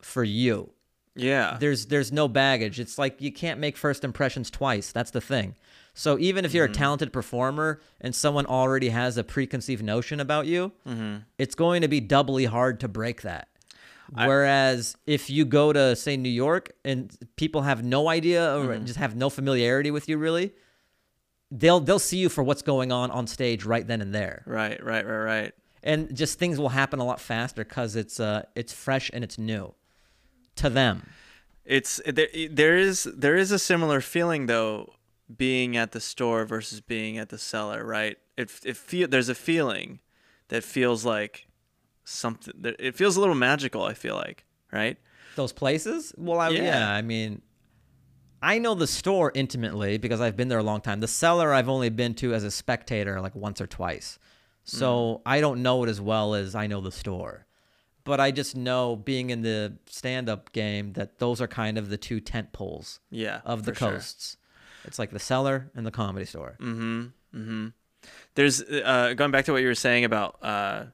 for 0.00 0.22
you. 0.22 0.72
Yeah. 1.16 1.56
There's 1.58 1.86
there's 1.86 2.12
no 2.12 2.28
baggage. 2.28 2.78
It's 2.78 2.98
like 2.98 3.20
you 3.20 3.32
can't 3.32 3.58
make 3.58 3.76
first 3.76 4.04
impressions 4.04 4.50
twice. 4.50 4.92
That's 4.92 5.10
the 5.10 5.20
thing. 5.20 5.56
So 5.94 6.18
even 6.18 6.44
if 6.44 6.54
you're 6.54 6.66
a 6.66 6.68
mm-hmm. 6.68 6.74
talented 6.74 7.12
performer 7.12 7.80
and 8.00 8.14
someone 8.14 8.46
already 8.46 8.90
has 8.90 9.16
a 9.16 9.24
preconceived 9.24 9.82
notion 9.82 10.20
about 10.20 10.46
you, 10.46 10.72
mm-hmm. 10.86 11.18
it's 11.36 11.54
going 11.54 11.82
to 11.82 11.88
be 11.88 12.00
doubly 12.00 12.44
hard 12.44 12.80
to 12.80 12.88
break 12.88 13.22
that. 13.22 13.48
Whereas 14.12 14.96
if 15.06 15.30
you 15.30 15.44
go 15.44 15.72
to 15.72 15.94
say 15.94 16.16
New 16.16 16.30
York 16.30 16.72
and 16.84 17.16
people 17.36 17.62
have 17.62 17.84
no 17.84 18.08
idea 18.08 18.56
or 18.58 18.76
just 18.78 18.98
have 18.98 19.14
no 19.14 19.30
familiarity 19.30 19.90
with 19.90 20.08
you 20.08 20.18
really, 20.18 20.52
they'll 21.50 21.80
they'll 21.80 21.98
see 21.98 22.18
you 22.18 22.28
for 22.28 22.42
what's 22.42 22.62
going 22.62 22.92
on 22.92 23.10
on 23.10 23.26
stage 23.26 23.64
right 23.64 23.86
then 23.86 24.00
and 24.00 24.14
there. 24.14 24.42
Right, 24.46 24.82
right, 24.82 25.06
right, 25.06 25.22
right. 25.22 25.52
And 25.82 26.14
just 26.14 26.38
things 26.38 26.58
will 26.58 26.70
happen 26.70 26.98
a 26.98 27.04
lot 27.04 27.20
faster 27.20 27.64
cuz 27.64 27.96
it's 27.96 28.18
uh 28.20 28.42
it's 28.54 28.72
fresh 28.72 29.10
and 29.12 29.22
it's 29.22 29.38
new 29.38 29.74
to 30.56 30.68
them. 30.68 31.06
It's 31.64 32.00
there. 32.04 32.28
There 32.50 32.76
is 32.76 33.04
there 33.04 33.36
is 33.36 33.52
a 33.52 33.58
similar 33.58 34.00
feeling 34.00 34.46
though, 34.46 34.92
being 35.34 35.76
at 35.76 35.92
the 35.92 36.00
store 36.00 36.44
versus 36.44 36.80
being 36.80 37.16
at 37.16 37.28
the 37.28 37.38
cellar, 37.38 37.84
right? 37.84 38.18
It 38.36 38.50
it 38.64 38.76
feel 38.76 39.06
there's 39.06 39.28
a 39.28 39.34
feeling 39.34 40.00
that 40.48 40.64
feels 40.64 41.04
like 41.04 41.46
something. 42.10 42.52
It 42.78 42.96
feels 42.96 43.16
a 43.16 43.20
little 43.20 43.34
magical. 43.34 43.82
I 43.84 43.94
feel 43.94 44.14
like, 44.16 44.44
right? 44.72 44.96
those 45.36 45.52
places 45.52 46.12
well 46.18 46.40
I, 46.40 46.48
yeah. 46.50 46.62
Yeah. 46.64 46.90
i 46.90 47.02
mean 47.02 47.40
i 48.42 48.58
know 48.58 48.74
the 48.74 48.88
store 48.88 49.30
intimately 49.32 49.96
because 49.96 50.20
i've 50.20 50.36
been 50.36 50.48
there 50.48 50.58
a 50.58 50.62
long 50.62 50.80
time 50.80 50.98
the 50.98 51.06
cellar 51.08 51.54
i've 51.54 51.68
only 51.68 51.88
been 51.88 52.14
to 52.14 52.34
as 52.34 52.42
a 52.42 52.50
spectator 52.50 53.20
like 53.20 53.34
once 53.36 53.60
or 53.60 53.66
twice 53.68 54.18
so 54.64 55.22
i 55.24 55.40
don't 55.40 55.62
know 55.62 55.84
it 55.84 55.88
as 55.88 56.00
well 56.00 56.34
as 56.34 56.56
i 56.56 56.66
know 56.66 56.80
the 56.80 56.90
store 56.90 57.46
but 58.02 58.18
i 58.18 58.32
just 58.32 58.56
know 58.56 58.96
being 58.96 59.30
in 59.30 59.42
the 59.42 59.72
stand-up 59.86 60.50
game 60.52 60.94
that 60.94 61.20
those 61.20 61.40
are 61.40 61.48
kind 61.48 61.78
of 61.78 61.90
the 61.90 61.96
two 61.96 62.18
tent 62.20 62.52
poles 62.52 62.98
Yeah, 63.10 63.40
of 63.44 63.62
the 63.62 63.72
for 63.72 63.78
sure. 63.78 63.90
coasts 63.92 64.36
it's 64.84 64.98
like 64.98 65.10
the 65.10 65.20
cellar 65.20 65.70
and 65.76 65.86
the 65.86 65.92
comedy 65.92 66.26
store 66.26 66.56
Mm-hmm. 66.60 67.00
Mm-hmm 67.36 67.66
There's 68.34 68.60
uh, 68.62 69.14
going 69.16 69.30
back 69.30 69.44
to 69.44 69.52
what 69.52 69.62
you 69.62 69.68
were 69.68 69.74
saying 69.76 70.04
about 70.04 70.38
uh, 70.42 70.86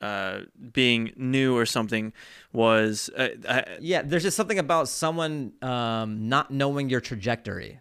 uh, 0.00 0.40
being 0.72 1.12
new 1.16 1.56
or 1.56 1.66
something 1.66 2.12
was 2.52 3.10
uh, 3.16 3.28
I, 3.48 3.64
yeah 3.80 4.02
there's 4.02 4.22
just 4.22 4.36
something 4.36 4.58
about 4.58 4.88
someone 4.88 5.52
um, 5.62 6.28
not 6.28 6.50
knowing 6.50 6.88
your 6.90 7.00
trajectory 7.00 7.80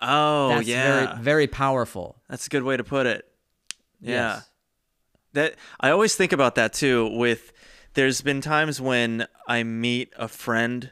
oh 0.00 0.48
that's 0.50 0.68
yeah 0.68 1.14
very 1.14 1.22
very 1.22 1.46
powerful 1.46 2.18
That's 2.28 2.46
a 2.46 2.50
good 2.50 2.62
way 2.62 2.76
to 2.76 2.84
put 2.84 3.06
it. 3.06 3.24
Yeah. 4.00 4.34
Yes. 4.34 4.50
That 5.32 5.54
I 5.80 5.90
always 5.90 6.14
think 6.14 6.32
about 6.32 6.54
that 6.56 6.72
too 6.72 7.08
with 7.16 7.52
there's 7.94 8.20
been 8.20 8.40
times 8.40 8.80
when 8.80 9.26
I 9.46 9.62
meet 9.62 10.12
a 10.16 10.28
friend 10.28 10.90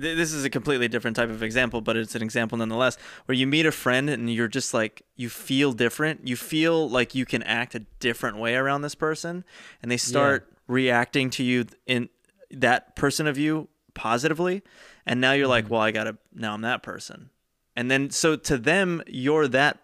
th- 0.00 0.16
this 0.16 0.32
is 0.32 0.44
a 0.44 0.50
completely 0.50 0.88
different 0.88 1.16
type 1.16 1.30
of 1.30 1.42
example, 1.42 1.80
but 1.80 1.96
it's 1.96 2.14
an 2.14 2.22
example 2.22 2.58
nonetheless 2.58 2.96
where 3.26 3.36
you 3.36 3.46
meet 3.46 3.66
a 3.66 3.72
friend 3.72 4.08
and 4.10 4.32
you're 4.32 4.48
just 4.48 4.72
like 4.74 5.02
you 5.16 5.28
feel 5.28 5.72
different. 5.72 6.26
You 6.26 6.36
feel 6.36 6.88
like 6.88 7.14
you 7.14 7.26
can 7.26 7.42
act 7.42 7.74
a 7.74 7.80
different 8.00 8.38
way 8.38 8.54
around 8.54 8.82
this 8.82 8.94
person 8.94 9.44
and 9.82 9.90
they 9.90 9.96
start 9.96 10.52
reacting 10.66 11.30
to 11.30 11.42
you 11.42 11.66
in 11.86 12.08
that 12.50 12.96
person 12.96 13.26
of 13.26 13.38
you 13.38 13.68
positively 13.94 14.62
and 15.06 15.20
now 15.20 15.32
you're 15.32 15.48
like, 15.48 15.64
mm-hmm. 15.64 15.74
"Well, 15.74 15.82
I 15.82 15.90
got 15.90 16.04
to 16.04 16.18
now 16.34 16.54
I'm 16.54 16.62
that 16.62 16.82
person." 16.82 17.30
And 17.74 17.90
then 17.90 18.10
so 18.10 18.36
to 18.36 18.58
them 18.58 19.02
you're 19.06 19.48
that 19.48 19.78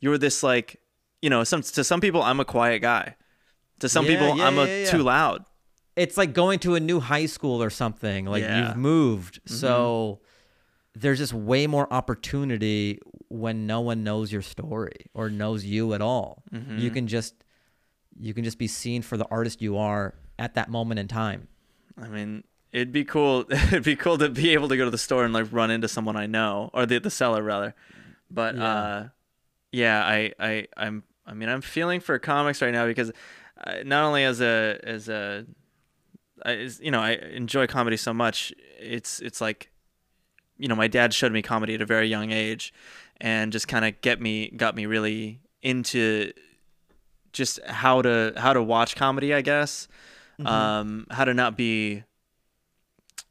you're 0.00 0.18
this 0.18 0.42
like 0.42 0.80
you 1.22 1.30
know 1.30 1.44
some 1.44 1.62
to 1.62 1.84
some 1.84 2.00
people 2.00 2.22
i'm 2.22 2.40
a 2.40 2.44
quiet 2.44 2.80
guy 2.80 3.14
to 3.78 3.88
some 3.88 4.04
Yeah, 4.06 4.10
people 4.12 4.36
yeah, 4.38 4.46
i'm 4.46 4.58
a 4.58 4.66
yeah, 4.66 4.78
yeah. 4.84 4.90
too 4.90 5.02
loud 5.02 5.44
it's 6.02 6.16
like 6.16 6.32
going 6.32 6.58
to 6.60 6.74
a 6.74 6.80
new 6.80 7.00
high 7.00 7.26
school 7.26 7.62
or 7.62 7.70
something. 7.70 8.24
Like 8.26 8.42
Yeah. 8.42 8.68
you've 8.68 8.76
moved. 8.76 9.40
So 9.46 10.20
there's 10.94 11.18
just 11.18 11.32
way 11.34 11.66
more 11.66 11.86
opportunity 11.92 12.98
when 13.28 13.66
no 13.66 13.80
one 13.80 14.02
knows 14.02 14.32
your 14.32 14.42
story 14.42 14.96
or 15.14 15.30
knows 15.30 15.64
you 15.64 15.94
at 15.94 16.00
all. 16.00 16.42
You 16.84 16.90
can 16.90 17.06
just 17.06 17.34
you 18.18 18.34
can 18.34 18.44
just 18.44 18.58
be 18.58 18.66
seen 18.66 19.02
for 19.02 19.16
the 19.16 19.26
artist 19.30 19.62
you 19.62 19.76
are 19.78 20.14
at 20.38 20.54
that 20.54 20.68
moment 20.68 20.98
in 21.00 21.08
time. 21.08 21.48
i 21.96 22.08
mean 22.08 22.44
it'd 22.72 22.92
be 22.92 23.04
cool 23.04 23.44
it'd 23.50 23.82
be 23.84 23.96
cool 23.96 24.16
to 24.18 24.28
be 24.28 24.52
able 24.56 24.68
to 24.68 24.76
go 24.76 24.84
to 24.84 24.90
the 24.90 24.98
store 25.06 25.24
and 25.24 25.32
like 25.34 25.46
run 25.50 25.70
into 25.70 25.88
someone 25.88 26.16
i 26.16 26.26
know 26.26 26.70
or 26.74 26.86
the, 26.86 26.98
the 27.00 27.10
cellar 27.10 27.42
rather 27.42 27.74
but 28.30 28.54
Yeah. 28.56 28.64
uh 28.74 29.08
yeah 29.72 29.98
i 30.16 30.32
i 30.38 30.66
i'm 30.76 31.02
i 31.26 31.32
mean 31.34 31.48
i'm 31.48 31.60
feeling 31.62 32.00
for 32.00 32.18
comics 32.18 32.60
right 32.62 32.72
now 32.72 32.86
because 32.86 33.10
uh, 33.66 33.76
not 33.84 34.02
only 34.04 34.24
as 34.24 34.40
a 34.40 34.78
as 34.82 35.08
a 35.08 35.46
I, 36.44 36.68
you 36.80 36.90
know 36.90 37.00
i 37.00 37.12
enjoy 37.12 37.66
comedy 37.66 37.96
so 37.96 38.12
much 38.14 38.52
it's 38.78 39.20
it's 39.20 39.40
like 39.40 39.70
you 40.58 40.68
know 40.68 40.76
my 40.76 40.88
dad 40.88 41.12
showed 41.14 41.32
me 41.32 41.42
comedy 41.42 41.74
at 41.74 41.82
a 41.82 41.86
very 41.86 42.08
young 42.08 42.30
age 42.30 42.72
and 43.20 43.52
just 43.52 43.68
kind 43.68 43.84
of 43.84 44.00
get 44.00 44.20
me 44.20 44.50
got 44.50 44.74
me 44.74 44.86
really 44.86 45.40
into 45.62 46.32
just 47.32 47.62
how 47.64 48.02
to 48.02 48.32
how 48.36 48.52
to 48.52 48.62
watch 48.62 48.96
comedy 48.96 49.34
i 49.34 49.40
guess. 49.40 49.88
Um 50.46 51.06
how 51.10 51.26
to 51.26 51.34
not 51.34 51.54
be 51.56 52.02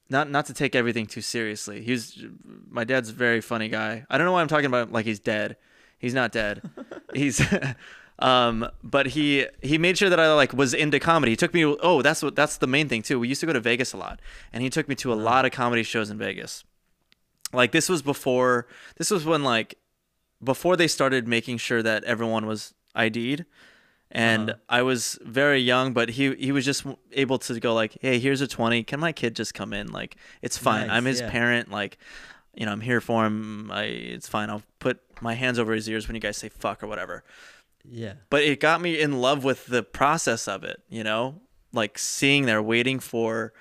not 0.09 0.29
not 0.29 0.45
to 0.45 0.53
take 0.53 0.75
everything 0.75 1.07
too 1.07 1.21
seriously. 1.21 1.81
He's 1.81 2.23
my 2.69 2.83
dad's 2.83 3.09
a 3.09 3.13
very 3.13 3.41
funny 3.41 3.67
guy. 3.67 4.05
I 4.09 4.17
don't 4.17 4.25
know 4.25 4.33
why 4.33 4.41
i'm 4.41 4.47
talking 4.47 4.67
about 4.67 4.87
him 4.87 4.93
like 4.93 5.05
he's 5.05 5.19
dead. 5.19 5.57
He's 5.97 6.13
not 6.13 6.31
dead. 6.31 6.61
He's 7.13 7.41
um 8.19 8.69
but 8.83 9.07
he 9.07 9.47
he 9.61 9.77
made 9.77 9.97
sure 9.97 10.09
that 10.09 10.19
i 10.19 10.33
like 10.33 10.53
was 10.53 10.73
into 10.73 10.99
comedy. 10.99 11.31
He 11.31 11.35
took 11.35 11.53
me 11.53 11.63
oh 11.65 12.01
that's 12.01 12.21
what 12.21 12.35
that's 12.35 12.57
the 12.57 12.67
main 12.67 12.89
thing 12.89 13.01
too. 13.01 13.19
We 13.19 13.27
used 13.27 13.39
to 13.41 13.47
go 13.47 13.53
to 13.53 13.59
vegas 13.59 13.93
a 13.93 13.97
lot 13.97 14.19
and 14.53 14.61
he 14.61 14.69
took 14.69 14.87
me 14.87 14.95
to 14.95 15.13
a 15.13 15.15
lot 15.15 15.45
of 15.45 15.51
comedy 15.51 15.83
shows 15.83 16.09
in 16.09 16.17
vegas. 16.17 16.63
Like 17.53 17.71
this 17.71 17.89
was 17.89 18.01
before 18.01 18.67
this 18.97 19.09
was 19.09 19.25
when 19.25 19.43
like 19.43 19.75
before 20.43 20.75
they 20.75 20.87
started 20.87 21.27
making 21.27 21.57
sure 21.57 21.81
that 21.81 22.03
everyone 22.03 22.45
was 22.45 22.73
ID'd 22.95 23.45
and 24.11 24.55
I 24.67 24.81
was 24.81 25.17
very 25.21 25.61
young 25.61 25.93
but 25.93 26.09
he 26.09 26.35
he 26.35 26.51
was 26.51 26.65
just 26.65 26.85
able 27.13 27.39
to 27.39 27.59
go 27.59 27.73
like 27.73 27.97
hey 28.01 28.19
here's 28.19 28.41
a 28.41 28.47
20 28.47 28.83
can 28.83 28.99
my 28.99 29.13
kid 29.13 29.35
just 29.35 29.53
come 29.53 29.71
in? 29.71 29.91
Like 29.93 30.17
it's 30.41 30.57
fine. 30.57 30.87
Nice, 30.87 30.97
I'm 30.97 31.05
his 31.05 31.21
yeah. 31.21 31.29
parent. 31.29 31.71
Like 31.71 31.97
you 32.53 32.65
know 32.65 32.73
I'm 32.73 32.81
here 32.81 32.99
for 32.99 33.25
him. 33.25 33.71
I 33.71 33.83
it's 33.83 34.27
fine. 34.27 34.49
I'll 34.49 34.63
put 34.79 34.99
my 35.21 35.35
hands 35.35 35.57
over 35.57 35.73
his 35.73 35.87
ears 35.87 36.07
when 36.07 36.15
you 36.15 36.21
guys 36.21 36.35
say 36.35 36.49
fuck 36.49 36.83
or 36.83 36.87
whatever 36.87 37.23
Yeah. 37.91 38.13
but 38.29 38.43
it 38.43 38.59
got 38.59 38.81
me 38.81 38.99
in 38.99 39.19
love 39.21 39.43
with 39.43 39.65
the 39.67 39.83
process 39.83 40.47
of 40.47 40.63
it 40.63 40.81
you 40.89 41.03
know 41.03 41.41
like 41.73 41.97
seeing 41.97 42.45
there 42.45 42.61
waiting 42.61 42.99
for 42.99 43.53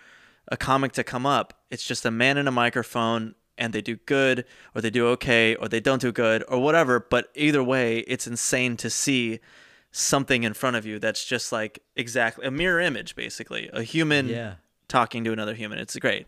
a 0.48 0.56
comic 0.56 0.92
to 0.92 1.04
come 1.04 1.26
up 1.26 1.54
it's 1.70 1.84
just 1.84 2.04
a 2.06 2.10
man 2.10 2.36
and 2.38 2.48
a 2.48 2.52
microphone 2.52 3.34
and 3.56 3.72
they 3.72 3.80
do 3.80 3.96
good 4.06 4.44
or 4.74 4.80
they 4.80 4.90
do 4.90 5.06
okay 5.08 5.54
or 5.56 5.68
they 5.68 5.80
don't 5.80 6.00
do 6.00 6.12
good 6.12 6.44
or 6.48 6.58
whatever 6.62 7.00
but 7.00 7.28
either 7.34 7.62
way 7.62 7.98
it's 8.00 8.26
insane 8.26 8.76
to 8.76 8.88
see 8.90 9.40
something 9.90 10.42
in 10.44 10.52
front 10.54 10.76
of 10.76 10.84
you 10.86 10.98
that's 10.98 11.24
just 11.24 11.50
like 11.52 11.80
exactly 11.96 12.46
a 12.46 12.50
mirror 12.50 12.80
image 12.80 13.16
basically 13.16 13.68
a 13.72 13.82
human 13.82 14.28
Yeah. 14.28 14.54
talking 14.88 15.24
to 15.24 15.32
another 15.32 15.54
human 15.54 15.78
it's 15.78 15.96
great 15.96 16.26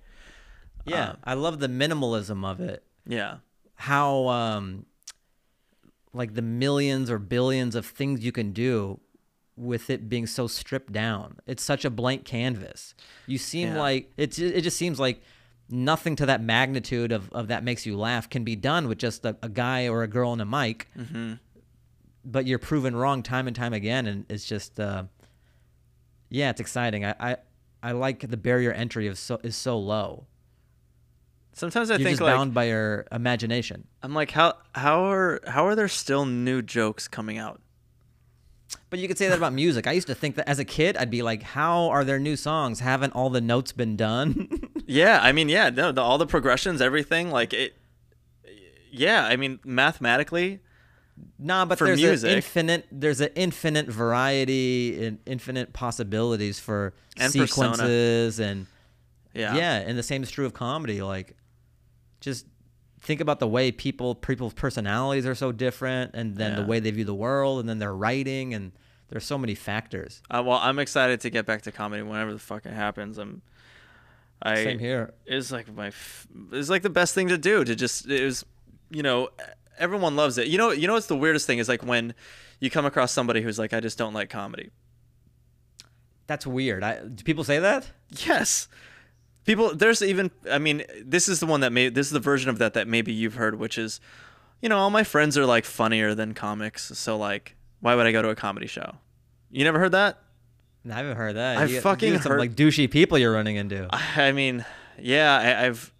Yeah. 0.86 1.10
Um, 1.10 1.16
I 1.24 1.34
love 1.34 1.58
the 1.60 1.68
minimalism 1.68 2.44
of 2.44 2.60
it. 2.60 2.82
yeah 3.06 3.36
how 3.76 4.28
um 4.28 4.86
like 6.12 6.34
the 6.34 6.42
millions 6.42 7.10
or 7.10 7.18
billions 7.18 7.74
of 7.74 7.86
things 7.86 8.24
you 8.24 8.32
can 8.32 8.52
do 8.52 9.00
with 9.56 9.90
it 9.90 10.08
being 10.08 10.26
so 10.26 10.46
stripped 10.46 10.92
down. 10.92 11.36
It's 11.46 11.62
such 11.62 11.84
a 11.84 11.90
blank 11.90 12.24
canvas. 12.24 12.94
You 13.26 13.38
seem 13.38 13.74
Yeah. 13.74 13.80
like 13.80 14.10
it's 14.16 14.38
it 14.38 14.62
just 14.62 14.76
seems 14.76 14.98
like 14.98 15.20
nothing 15.68 16.16
to 16.16 16.26
that 16.26 16.42
magnitude 16.42 17.12
of, 17.12 17.30
of 17.32 17.48
that 17.48 17.62
makes 17.62 17.86
you 17.86 17.96
laugh 17.96 18.28
can 18.28 18.42
be 18.42 18.56
done 18.56 18.88
with 18.88 18.98
just 18.98 19.24
a, 19.24 19.36
a 19.42 19.48
guy 19.48 19.86
or 19.86 20.02
a 20.02 20.08
girl 20.08 20.32
and 20.32 20.42
a 20.42 20.46
mic. 20.46 20.88
Mm-hmm. 20.98 21.34
But 22.24 22.46
you're 22.46 22.58
proven 22.58 22.96
wrong 22.96 23.22
time 23.22 23.46
and 23.46 23.54
time 23.54 23.72
again, 23.72 24.06
and 24.06 24.24
it's 24.28 24.44
just 24.44 24.78
uh, 24.80 25.04
yeah, 26.28 26.50
it's 26.50 26.60
exciting. 26.60 27.04
I, 27.04 27.14
I 27.20 27.36
I 27.82 27.92
like 27.92 28.28
the 28.28 28.36
barrier 28.36 28.72
entry 28.72 29.06
of 29.06 29.18
so 29.18 29.40
is 29.42 29.56
so 29.56 29.78
low. 29.78 30.26
Sometimes 31.52 31.90
I 31.90 31.94
You're 31.94 32.04
think 32.04 32.10
just 32.18 32.22
like 32.22 32.34
bound 32.34 32.54
by 32.54 32.64
your 32.64 33.06
imagination. 33.12 33.86
I'm 34.02 34.14
like 34.14 34.30
how 34.30 34.54
how 34.74 35.04
are 35.10 35.40
how 35.46 35.66
are 35.66 35.74
there 35.74 35.88
still 35.88 36.24
new 36.24 36.62
jokes 36.62 37.08
coming 37.08 37.38
out? 37.38 37.60
But 38.88 38.98
you 39.00 39.08
could 39.08 39.18
say 39.18 39.28
that 39.28 39.36
about 39.36 39.52
music. 39.52 39.86
I 39.86 39.92
used 39.92 40.06
to 40.06 40.14
think 40.14 40.36
that 40.36 40.48
as 40.48 40.58
a 40.60 40.64
kid, 40.64 40.96
I'd 40.96 41.10
be 41.10 41.22
like, 41.22 41.42
"How 41.42 41.88
are 41.90 42.04
there 42.04 42.20
new 42.20 42.36
songs? 42.36 42.80
Haven't 42.80 43.12
all 43.14 43.28
the 43.30 43.40
notes 43.40 43.72
been 43.72 43.96
done?" 43.96 44.48
Yeah, 44.86 45.20
I 45.22 45.30
mean, 45.30 45.48
yeah, 45.48 45.70
no, 45.70 45.92
the, 45.92 46.00
all 46.00 46.18
the 46.18 46.26
progressions, 46.26 46.80
everything, 46.80 47.30
like 47.30 47.52
it. 47.52 47.74
Yeah, 48.90 49.24
I 49.24 49.36
mean, 49.36 49.60
mathematically, 49.64 50.58
nah, 51.38 51.64
but 51.64 51.78
For 51.78 51.86
there's 51.86 52.00
music. 52.02 52.28
an 52.28 52.36
infinite. 52.36 52.86
There's 52.90 53.20
an 53.20 53.28
infinite 53.36 53.86
variety 53.86 55.04
and 55.04 55.18
infinite 55.26 55.72
possibilities 55.72 56.58
for 56.58 56.92
And 57.16 57.32
persona. 57.32 57.74
sequences 57.76 58.40
and 58.40 58.66
yeah, 59.32 59.54
yeah. 59.54 59.74
and 59.76 59.96
the 59.96 60.02
same 60.02 60.24
is 60.24 60.30
true 60.32 60.44
of 60.46 60.54
comedy. 60.54 61.02
Like, 61.02 61.36
just 62.20 62.46
think 63.00 63.20
about 63.20 63.40
the 63.40 63.48
way 63.48 63.72
people 63.72 64.14
people's 64.14 64.54
personalities 64.54 65.26
are 65.26 65.34
so 65.34 65.52
different, 65.52 66.14
and 66.14 66.36
then 66.36 66.56
the 66.56 66.64
way 66.64 66.80
they 66.80 66.90
view 66.90 67.04
the 67.04 67.14
world, 67.14 67.60
and 67.60 67.68
then 67.68 67.78
their 67.78 67.94
writing, 67.94 68.54
and 68.54 68.72
there's 69.08 69.24
so 69.24 69.38
many 69.38 69.54
factors. 69.54 70.22
Uh, 70.30 70.42
well, 70.44 70.58
I'm 70.58 70.78
excited 70.78 71.20
to 71.22 71.30
get 71.30 71.46
back 71.46 71.62
to 71.62 71.72
comedy 71.72 72.02
whenever 72.02 72.32
the 72.32 72.38
fuck 72.38 72.66
it 72.66 72.72
happens. 72.72 73.18
I'm. 73.18 73.42
I 74.42 74.64
Same 74.64 74.78
here. 74.78 75.12
It's 75.26 75.52
like 75.52 75.72
my. 75.74 75.92
It's 76.52 76.70
like 76.70 76.82
the 76.82 76.90
best 76.90 77.14
thing 77.14 77.28
to 77.28 77.38
do 77.38 77.64
to 77.64 77.76
just. 77.76 78.06
It 78.08 78.24
was, 78.24 78.44
you 78.90 79.02
know, 79.02 79.28
everyone 79.78 80.16
loves 80.16 80.38
it. 80.38 80.46
You 80.46 80.58
know, 80.58 80.70
you 80.70 80.86
know 80.86 80.94
what's 80.94 81.06
the 81.06 81.16
weirdest 81.16 81.46
thing 81.46 81.58
is 81.58 81.68
like 81.68 81.84
when 81.84 82.14
you 82.60 82.70
come 82.70 82.86
across 82.86 83.12
somebody 83.12 83.42
who's 83.42 83.58
like, 83.58 83.72
I 83.72 83.80
just 83.80 83.98
don't 83.98 84.14
like 84.14 84.30
comedy. 84.30 84.70
That's 86.26 86.46
weird. 86.46 86.84
I, 86.84 87.00
do 87.04 87.24
people 87.24 87.42
say 87.42 87.58
that? 87.58 87.90
Yes. 88.10 88.68
People 89.46 89.74
there's 89.74 90.02
even 90.02 90.30
I 90.50 90.58
mean, 90.58 90.82
this 91.04 91.28
is 91.28 91.40
the 91.40 91.46
one 91.46 91.60
that 91.60 91.72
may 91.72 91.88
this 91.88 92.06
is 92.06 92.12
the 92.12 92.20
version 92.20 92.50
of 92.50 92.58
that 92.58 92.74
that 92.74 92.86
maybe 92.86 93.12
you've 93.12 93.34
heard, 93.34 93.58
which 93.58 93.78
is 93.78 94.00
you 94.62 94.68
know, 94.68 94.76
all 94.78 94.90
my 94.90 95.02
friends 95.04 95.38
are 95.38 95.46
like 95.46 95.64
funnier 95.64 96.14
than 96.14 96.34
comics, 96.34 96.92
so 96.98 97.16
like 97.16 97.56
why 97.80 97.94
would 97.94 98.06
I 98.06 98.12
go 98.12 98.20
to 98.22 98.28
a 98.28 98.34
comedy 98.36 98.66
show? 98.66 98.96
You 99.50 99.64
never 99.64 99.78
heard 99.78 99.92
that? 99.92 100.18
I 100.88 100.94
haven't 100.94 101.16
heard 101.16 101.36
that. 101.36 101.56
I've 101.58 101.70
You 101.70 101.80
fucking 101.80 102.20
some 102.20 102.32
heard- 102.32 102.40
like 102.40 102.54
douchey 102.54 102.90
people 102.90 103.18
you're 103.18 103.32
running 103.32 103.56
into. 103.56 103.88
I 103.90 104.28
I 104.28 104.32
mean, 104.32 104.64
yeah, 104.98 105.36
I, 105.62 105.66
I've 105.66 105.92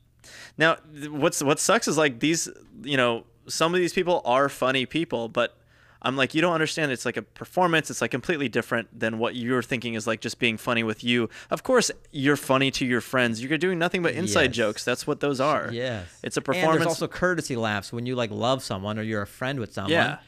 now 0.59 0.77
what's 1.09 1.43
what 1.43 1.59
sucks 1.59 1.89
is 1.89 1.97
like 1.97 2.21
these, 2.21 2.49
you 2.83 2.97
know, 2.97 3.25
some 3.49 3.75
of 3.75 3.81
these 3.81 3.93
people 3.95 4.21
are 4.25 4.49
funny 4.49 4.85
people, 4.87 5.29
but 5.29 5.57
I'm 6.03 6.17
like, 6.17 6.35
you 6.35 6.41
don't 6.41 6.55
understand. 6.55 6.93
It's 6.93 7.05
like 7.05 7.17
a 7.19 7.23
performance. 7.23 7.91
It's 7.91 8.01
like 8.01 8.11
completely 8.11 8.49
different 8.49 8.99
than 8.99 9.19
what 9.19 9.35
you're 9.35 9.63
thinking 9.63 9.95
is 9.95 10.07
like 10.07 10.21
just 10.21 10.39
being 10.39 10.57
funny 10.57 10.83
with 10.83 11.05
you. 11.05 11.29
Of 11.51 11.63
course, 11.63 11.91
you're 12.11 12.37
funny 12.39 12.71
to 12.73 12.87
your 12.87 13.01
friends. 13.03 13.43
You're 13.43 13.59
doing 13.59 13.79
nothing 13.79 14.03
but 14.03 14.15
inside 14.15 14.51
Yes. 14.51 14.57
jokes. 14.57 14.85
That's 14.85 15.07
what 15.07 15.21
those 15.21 15.41
are. 15.41 15.69
Yes. 15.73 16.07
It's 16.23 16.37
a 16.37 16.41
performance. 16.41 16.73
And 16.73 16.81
there's 16.81 16.87
also 16.89 17.07
courtesy 17.09 17.55
laughs 17.57 17.93
when 17.93 18.07
you 18.07 18.15
like 18.15 18.31
love 18.31 18.63
someone 18.63 18.99
or 18.99 19.03
you're 19.03 19.23
a 19.23 19.27
friend 19.27 19.61
with 19.61 19.73
someone. 19.75 19.93
Yeah. 19.93 20.19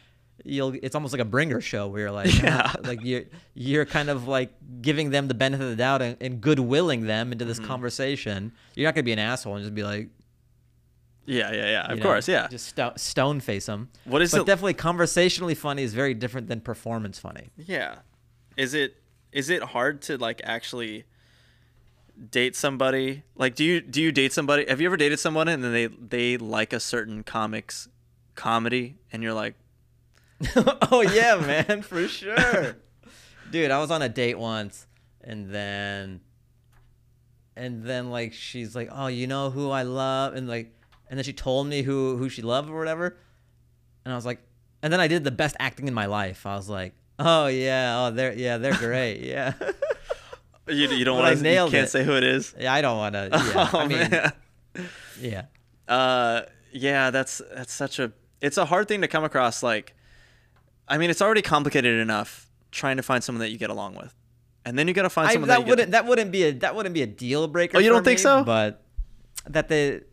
You'll 0.45 0.75
it's 0.83 0.95
almost 0.97 1.13
like 1.13 1.21
a 1.23 1.27
bringer 1.27 1.61
show 1.61 1.87
where 1.87 2.01
you're 2.01 2.11
like 2.11 2.35
Yeah. 2.43 2.63
"Ah," 2.65 2.75
like 2.83 2.99
you're 3.05 3.23
you're 3.55 3.85
kind 3.85 4.11
of 4.11 4.27
like 4.27 4.51
giving 4.81 5.11
them 5.11 5.29
the 5.29 5.35
benefit 5.35 5.63
of 5.63 5.71
the 5.71 5.77
doubt 5.77 6.03
and, 6.03 6.17
and 6.21 6.41
goodwilling 6.41 7.07
them 7.07 7.31
into 7.33 7.45
this 7.45 7.59
Mm-hmm. 7.59 7.69
conversation. 7.69 8.53
You're 8.75 8.89
not 8.89 8.95
gonna 8.97 9.05
be 9.05 9.13
an 9.13 9.19
asshole 9.21 9.55
and 9.55 9.63
just 9.63 9.75
be 9.75 9.85
like 9.85 10.09
yeah, 11.27 11.53
yeah, 11.53 11.71
yeah. 11.71 11.93
Of 11.93 11.99
know, 11.99 12.03
course, 12.05 12.29
yeah. 12.29 12.49
Just 12.49 12.67
sto- 12.69 12.93
stone 12.97 13.41
face 13.41 13.67
them. 13.67 13.89
What 14.05 14.23
is 14.23 14.33
but 14.33 14.41
it- 14.43 14.47
definitely 14.47 14.75
conversationally 14.75 15.55
funny 15.55 15.83
is 15.83 15.95
very 15.95 16.15
different 16.15 16.49
than 16.49 16.61
performance 16.61 17.19
funny. 17.19 17.51
Yeah. 17.57 17.97
Is 18.57 18.75
it 18.75 18.97
is 19.33 19.49
it 19.51 19.63
hard 19.63 20.03
to 20.03 20.19
like 20.19 20.41
actually 20.45 21.05
date 22.31 22.55
somebody? 22.57 23.23
Like 23.35 23.55
do 23.55 23.65
you 23.65 23.81
do 23.81 24.03
you 24.03 24.13
date 24.13 24.33
somebody? 24.33 24.67
Have 24.69 24.81
you 24.81 24.87
ever 24.87 24.97
dated 24.97 25.19
someone 25.21 25.49
and 25.49 25.63
then 25.65 25.73
they 25.73 25.87
they 25.87 26.37
like 26.37 26.73
a 26.73 26.81
certain 26.81 27.23
comics 27.23 27.89
comedy 28.35 28.97
and 29.13 29.23
you're 29.23 29.33
like, 29.33 29.55
oh 30.91 31.01
yeah, 31.03 31.37
man, 31.37 31.83
for 31.83 32.07
sure. 32.09 32.77
Dude, 33.51 33.71
I 33.71 33.79
was 33.79 33.91
on 33.91 34.03
a 34.03 34.09
date 34.09 34.39
once 34.39 34.87
and 35.23 35.51
then 35.51 36.21
and 37.57 37.85
then 37.85 38.11
like 38.11 38.33
she's 38.33 38.75
like, 38.75 38.89
"Oh, 38.91 39.07
you 39.09 39.27
know 39.27 39.51
who 39.51 39.71
I 39.71 39.83
love?" 39.83 40.35
and 40.35 40.49
like 40.49 40.73
and 41.13 41.19
then 41.19 41.25
she 41.25 41.35
told 41.35 41.67
me 41.67 41.83
who 41.83 42.17
who 42.17 42.31
she 42.31 42.41
loved 42.41 42.71
or 42.71 42.79
whatever. 42.79 43.19
And 44.07 44.13
I 44.13 44.17
was 44.17 44.25
like 44.25 44.41
and 44.83 44.91
then 44.91 44.99
I 44.99 45.09
did 45.09 45.25
the 45.25 45.31
best 45.31 45.55
acting 45.61 45.87
in 45.87 45.93
my 45.93 46.07
life. 46.07 46.47
I 46.47 46.57
was 46.57 46.71
like, 46.71 46.95
"Oh 47.19 47.49
yeah, 47.49 48.07
oh 48.07 48.11
they're 48.11 48.33
yeah, 48.33 48.57
they're 48.57 48.75
great." 48.75 49.21
Yeah. 49.23 49.53
you, 50.69 50.89
you 50.89 51.05
don't 51.05 51.19
want 51.19 51.39
to 51.39 51.49
you 51.49 51.55
can't 51.69 51.75
it. 51.75 51.91
say 51.91 52.03
who 52.03 52.17
it 52.17 52.25
is. 52.25 52.55
yeah, 52.59 52.73
I 52.73 52.81
don't 52.81 52.97
want 52.97 53.15
to 53.15 53.29
yeah. 53.31 53.71
oh 53.75 53.79
I 53.79 53.87
mean, 53.87 53.99
man. 53.99 54.33
yeah. 55.21 55.43
Uh 55.87 56.43
yeah, 56.73 57.11
that's 57.11 57.43
that's 57.55 57.75
such 57.75 57.99
a 57.99 58.11
it's 58.41 58.57
a 58.57 58.65
hard 58.65 58.89
thing 58.89 59.03
to 59.03 59.09
come 59.09 59.23
across 59.23 59.63
like 59.63 59.95
I 60.89 60.97
mean, 60.97 61.11
it's 61.11 61.21
already 61.21 61.43
complicated 61.43 62.01
enough 62.01 62.49
trying 62.71 62.97
to 62.97 63.03
find 63.03 63.23
someone 63.23 63.41
that 63.41 63.51
you 63.51 63.59
get 63.59 63.69
along 63.69 63.97
with. 63.97 64.15
And 64.65 64.79
then 64.79 64.89
you 64.89 64.95
got 64.95 65.03
to 65.03 65.11
find 65.11 65.29
I, 65.29 65.33
someone 65.35 65.49
that 65.49 65.67
wouldn't 65.67 65.79
get, 65.79 65.91
that 65.91 66.07
wouldn't 66.07 66.33
be 66.33 66.45
a 66.45 66.53
that 66.53 66.75
wouldn't 66.75 66.95
be 66.95 67.03
a 67.03 67.07
deal 67.07 67.49
breaker. 67.49 67.77
Oh, 67.77 67.81
you 67.81 67.91
don't 67.91 68.03
think 68.03 68.19
me, 68.19 68.23
so? 68.23 68.45
But 68.45 68.83
that 69.47 69.69
the 69.69 70.05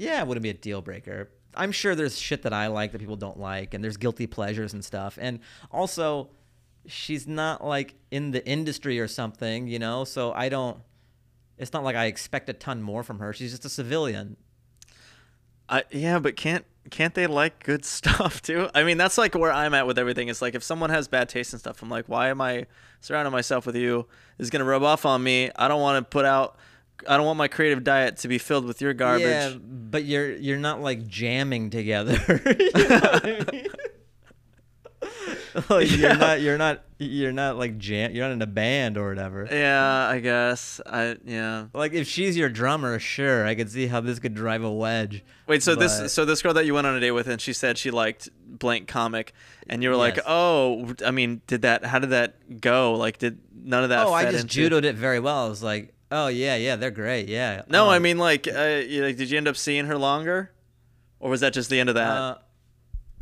yeah, 0.00 0.22
it 0.22 0.26
wouldn't 0.26 0.42
be 0.42 0.48
a 0.48 0.54
deal 0.54 0.80
breaker. 0.80 1.28
I'm 1.54 1.72
sure 1.72 1.94
there's 1.94 2.18
shit 2.18 2.42
that 2.42 2.54
I 2.54 2.68
like 2.68 2.92
that 2.92 2.98
people 2.98 3.16
don't 3.16 3.38
like, 3.38 3.74
and 3.74 3.84
there's 3.84 3.98
guilty 3.98 4.26
pleasures 4.26 4.72
and 4.72 4.82
stuff. 4.82 5.18
And 5.20 5.40
also, 5.70 6.30
she's 6.86 7.28
not 7.28 7.62
like 7.62 7.96
in 8.10 8.30
the 8.30 8.44
industry 8.46 8.98
or 8.98 9.06
something, 9.06 9.68
you 9.68 9.78
know. 9.78 10.04
So 10.04 10.32
I 10.32 10.48
don't. 10.48 10.78
It's 11.58 11.74
not 11.74 11.84
like 11.84 11.96
I 11.96 12.06
expect 12.06 12.48
a 12.48 12.54
ton 12.54 12.80
more 12.80 13.02
from 13.02 13.18
her. 13.18 13.34
She's 13.34 13.50
just 13.50 13.66
a 13.66 13.68
civilian. 13.68 14.38
I, 15.68 15.84
yeah, 15.90 16.18
but 16.18 16.34
can't 16.34 16.64
can't 16.90 17.12
they 17.12 17.26
like 17.26 17.62
good 17.62 17.84
stuff 17.98 18.40
too? 18.40 18.70
I 18.74 18.84
mean, 18.84 18.96
that's 18.96 19.18
like 19.18 19.34
where 19.34 19.52
I'm 19.52 19.74
at 19.74 19.86
with 19.86 19.98
everything. 19.98 20.28
It's 20.28 20.40
like 20.40 20.54
if 20.54 20.62
someone 20.62 20.88
has 20.88 21.08
bad 21.08 21.28
taste 21.28 21.52
and 21.52 21.60
stuff, 21.60 21.82
I'm 21.82 21.90
like, 21.90 22.06
why 22.08 22.28
am 22.28 22.40
I 22.40 22.64
surrounding 23.02 23.32
myself 23.32 23.66
with 23.66 23.76
you? 23.76 24.06
This 24.38 24.46
is 24.46 24.50
gonna 24.50 24.64
rub 24.64 24.82
off 24.82 25.04
on 25.04 25.22
me. 25.22 25.50
I 25.56 25.68
don't 25.68 25.82
want 25.82 26.02
to 26.02 26.08
put 26.08 26.24
out. 26.24 26.56
I 27.08 27.16
don't 27.16 27.26
want 27.26 27.38
my 27.38 27.48
creative 27.48 27.84
diet 27.84 28.18
to 28.18 28.28
be 28.28 28.38
filled 28.38 28.64
with 28.64 28.80
your 28.80 28.94
garbage. 28.94 29.24
Yeah, 29.26 29.54
but 29.60 30.04
you're 30.04 30.32
you're 30.32 30.58
not 30.58 30.80
like 30.80 31.06
jamming 31.06 31.70
together. 31.70 32.18
you 32.58 32.70
know 32.72 33.00
I 33.02 33.46
mean? 33.52 33.66
like, 35.68 35.90
yeah. 35.90 35.96
you're 35.96 36.16
not 36.16 36.40
you're 36.40 36.58
not 36.58 36.82
you're 36.98 37.32
not 37.32 37.56
like 37.56 37.78
jam. 37.78 38.12
You're 38.12 38.26
not 38.26 38.32
in 38.32 38.42
a 38.42 38.46
band 38.46 38.96
or 38.98 39.08
whatever. 39.08 39.48
Yeah, 39.50 40.08
I 40.08 40.20
guess. 40.20 40.80
I 40.86 41.16
yeah. 41.24 41.66
Like 41.72 41.92
if 41.92 42.06
she's 42.06 42.36
your 42.36 42.48
drummer, 42.48 42.98
sure, 42.98 43.46
I 43.46 43.54
could 43.54 43.70
see 43.70 43.86
how 43.86 44.00
this 44.00 44.18
could 44.18 44.34
drive 44.34 44.62
a 44.62 44.70
wedge. 44.70 45.24
Wait, 45.46 45.62
so 45.62 45.74
But- 45.74 45.80
this 45.80 46.12
so 46.12 46.24
this 46.24 46.42
girl 46.42 46.54
that 46.54 46.66
you 46.66 46.74
went 46.74 46.86
on 46.86 46.94
a 46.94 47.00
date 47.00 47.12
with, 47.12 47.26
and 47.26 47.40
she 47.40 47.52
said 47.52 47.78
she 47.78 47.90
liked 47.90 48.28
blank 48.46 48.88
comic, 48.88 49.32
and 49.68 49.82
you 49.82 49.88
were 49.88 49.96
like, 49.96 50.18
oh, 50.26 50.94
I 51.04 51.10
mean, 51.10 51.40
did 51.46 51.62
that? 51.62 51.84
How 51.84 51.98
did 51.98 52.10
that 52.10 52.60
go? 52.60 52.94
Like, 52.94 53.18
did 53.18 53.40
none 53.54 53.82
of 53.82 53.88
that? 53.90 54.06
oh, 54.06 54.12
I 54.12 54.30
just 54.30 54.44
into- 54.44 54.70
judoed 54.70 54.84
it 54.84 54.94
very 54.96 55.20
well. 55.20 55.46
I 55.46 55.48
was 55.48 55.62
like, 55.62 55.94
oh 56.10 56.28
yeah, 56.28 56.56
yeah, 56.56 56.76
they're 56.76 56.90
great, 56.90 57.28
yeah. 57.28 57.62
No, 57.68 57.88
I 57.88 57.96
Um, 57.96 58.02
mean, 58.02 58.18
like, 58.18 58.46
uh, 58.48 58.82
you, 58.86 59.04
like, 59.04 59.16
did 59.16 59.30
you 59.30 59.36
end 59.38 59.48
up 59.48 59.56
seeing 59.56 59.86
her 59.86 59.96
longer, 59.98 60.50
or 61.18 61.30
was 61.30 61.40
that 61.40 61.52
just 61.52 61.70
the 61.70 61.78
end 61.80 61.88
of 61.88 61.94
that? 61.96 62.10
uh, 62.16 62.38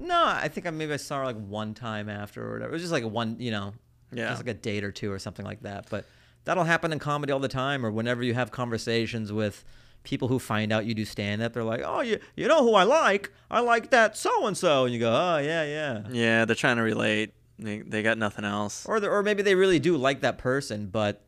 no, 0.00 0.24
I 0.24 0.48
think 0.48 0.66
I 0.66 0.70
maybe 0.70 0.92
I 0.92 0.96
saw 0.96 1.18
her 1.18 1.24
like 1.24 1.36
one 1.36 1.74
time 1.74 2.08
after 2.08 2.46
or 2.48 2.52
whatever. 2.52 2.70
It 2.70 2.74
was 2.74 2.82
just 2.82 2.92
like 2.92 3.04
one, 3.04 3.36
you 3.40 3.50
know, 3.50 3.74
Yeah. 4.12 4.28
just 4.28 4.40
like 4.40 4.48
a 4.48 4.58
date 4.58 4.84
or 4.84 4.92
two 4.92 5.10
or 5.10 5.18
something 5.18 5.44
like 5.44 5.62
that. 5.62 5.86
But 5.90 6.04
that'll 6.44 6.64
happen 6.64 6.92
in 6.92 6.98
comedy 7.00 7.32
all 7.32 7.40
the 7.40 7.48
time, 7.48 7.84
or 7.84 7.90
whenever 7.90 8.22
you 8.22 8.34
have 8.34 8.50
conversations 8.52 9.32
with 9.32 9.64
people 10.04 10.28
who 10.28 10.38
find 10.38 10.72
out 10.72 10.86
you 10.86 10.94
do 10.94 11.04
stand 11.04 11.42
up. 11.42 11.52
They're 11.52 11.64
like, 11.64 11.82
oh, 11.84 12.00
you 12.02 12.20
you 12.36 12.46
know 12.46 12.62
who 12.62 12.74
I 12.74 12.84
like? 12.84 13.32
I 13.50 13.58
like 13.60 13.90
that 13.90 14.16
so 14.16 14.46
and 14.46 14.56
so, 14.56 14.84
and 14.84 14.94
you 14.94 15.00
go, 15.00 15.10
oh 15.12 15.38
yeah, 15.38 15.64
yeah. 15.64 16.02
yeah, 16.10 16.44
they're 16.44 16.54
trying 16.56 16.76
to 16.76 16.82
relate. 16.82 17.34
They, 17.58 17.80
they 17.80 18.04
got 18.04 18.18
nothing 18.18 18.44
else. 18.44 18.86
or 18.86 19.04
or 19.04 19.24
maybe 19.24 19.42
they 19.42 19.56
really 19.56 19.80
do 19.80 19.96
like 19.96 20.20
that 20.20 20.38
person, 20.38 20.86
but 20.86 21.24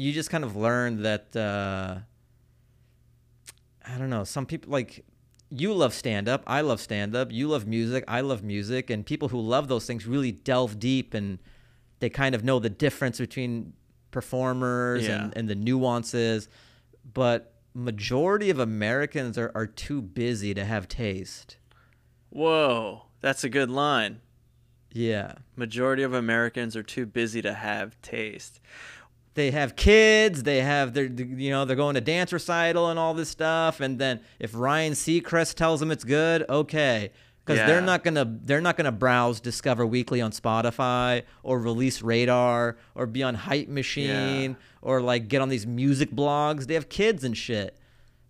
you 0.00 0.12
just 0.12 0.30
kind 0.30 0.44
of 0.44 0.56
learn 0.56 1.02
that 1.02 1.34
uh, 1.36 1.98
I 3.86 3.98
don't 3.98 4.10
know. 4.10 4.24
Some 4.24 4.46
people 4.46 4.70
like 4.72 5.04
you 5.50 5.72
love 5.74 5.92
stand 5.94 6.28
up, 6.28 6.42
I 6.46 6.60
love 6.60 6.80
stand 6.80 7.14
up. 7.16 7.32
You 7.32 7.48
love 7.48 7.66
music, 7.66 8.04
I 8.08 8.20
love 8.20 8.42
music, 8.42 8.88
and 8.90 9.04
people 9.04 9.28
who 9.28 9.40
love 9.40 9.68
those 9.68 9.86
things 9.86 10.06
really 10.06 10.32
delve 10.32 10.78
deep 10.78 11.12
and 11.14 11.38
they 11.98 12.08
kind 12.08 12.34
of 12.34 12.44
know 12.44 12.58
the 12.58 12.70
difference 12.70 13.18
between 13.18 13.72
performers 14.10 15.06
Yeah. 15.06 15.24
and, 15.24 15.36
and 15.36 15.48
the 15.48 15.54
nuances. 15.54 16.48
But 17.12 17.52
majority 17.74 18.48
of 18.50 18.58
Americans 18.58 19.36
are, 19.36 19.52
are 19.54 19.66
too 19.66 20.00
busy 20.00 20.54
to 20.54 20.64
have 20.64 20.88
taste. 20.88 21.56
Whoa, 22.30 23.02
that's 23.20 23.44
a 23.44 23.48
good 23.48 23.70
line. 23.70 24.20
Yeah. 24.92 25.34
Majority 25.56 26.02
of 26.04 26.14
Americans 26.14 26.74
are 26.76 26.82
too 26.82 27.06
busy 27.06 27.42
to 27.42 27.54
have 27.54 28.00
taste. 28.02 28.60
They 29.34 29.50
have 29.50 29.76
kids 29.76 30.42
they 30.42 30.60
have 30.60 30.92
their 30.94 31.04
you 31.04 31.50
know 31.50 31.64
they're 31.64 31.76
going 31.76 31.94
to 31.94 32.00
dance 32.00 32.32
recital 32.32 32.88
and 32.88 32.98
all 32.98 33.14
this 33.14 33.28
stuff 33.28 33.80
and 33.80 33.98
then 33.98 34.20
if 34.38 34.50
ryan 34.54 34.92
seacrest 34.92 35.54
tells 35.54 35.80
them 35.80 35.90
it's 35.90 36.04
good 36.04 36.44
okay 36.48 37.10
because 37.44 37.58
Yeah. 37.58 37.66
they're 37.66 37.80
not 37.80 38.02
gonna 38.04 38.38
they're 38.42 38.60
not 38.60 38.76
gonna 38.76 38.92
browse 38.92 39.40
discover 39.40 39.86
weekly 39.86 40.20
on 40.20 40.32
spotify 40.32 41.22
or 41.42 41.58
release 41.60 42.02
radar 42.02 42.76
or 42.94 43.06
be 43.06 43.22
on 43.22 43.34
hype 43.34 43.68
machine 43.68 44.56
or 44.82 45.00
like 45.00 45.28
get 45.28 45.40
on 45.40 45.48
these 45.48 45.66
music 45.66 46.10
blogs 46.10 46.66
they 46.66 46.74
have 46.74 46.88
kids 46.88 47.22
and 47.24 47.36
shit 47.36 47.76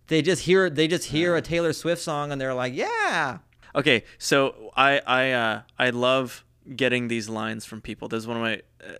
they 0.07 0.21
just 0.21 0.43
hear 0.43 0.69
they 0.69 0.87
just 0.87 1.05
hear 1.05 1.35
a 1.37 1.41
Taylor 1.41 1.71
Swift 1.71 2.01
song 2.01 2.33
and 2.33 2.41
they're 2.41 2.53
like, 2.53 2.73
yeah. 2.75 3.37
Okay, 3.73 4.03
so 4.17 4.69
I 4.75 4.99
I 5.07 5.31
uh, 5.31 5.61
I 5.79 5.91
love 5.91 6.43
getting 6.75 7.07
these 7.07 7.29
lines 7.29 7.63
from 7.63 7.79
people. 7.79 8.09
This 8.09 8.17
is 8.17 8.27
one 8.27 8.35
of 8.35 8.43
my 8.43 8.55
uh, 8.85 8.91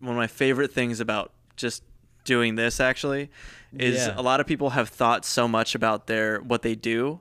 one 0.00 0.10
of 0.10 0.16
my 0.16 0.26
favorite 0.26 0.72
things 0.72 0.98
about 0.98 1.30
just 1.58 1.82
doing 2.24 2.54
this 2.54 2.80
actually 2.80 3.30
is 3.78 4.06
Yeah. 4.06 4.14
a 4.16 4.22
lot 4.22 4.40
of 4.40 4.46
people 4.46 4.70
have 4.70 4.88
thought 4.88 5.24
so 5.24 5.46
much 5.48 5.74
about 5.74 6.06
their 6.06 6.40
what 6.40 6.62
they 6.62 6.74
do 6.74 7.20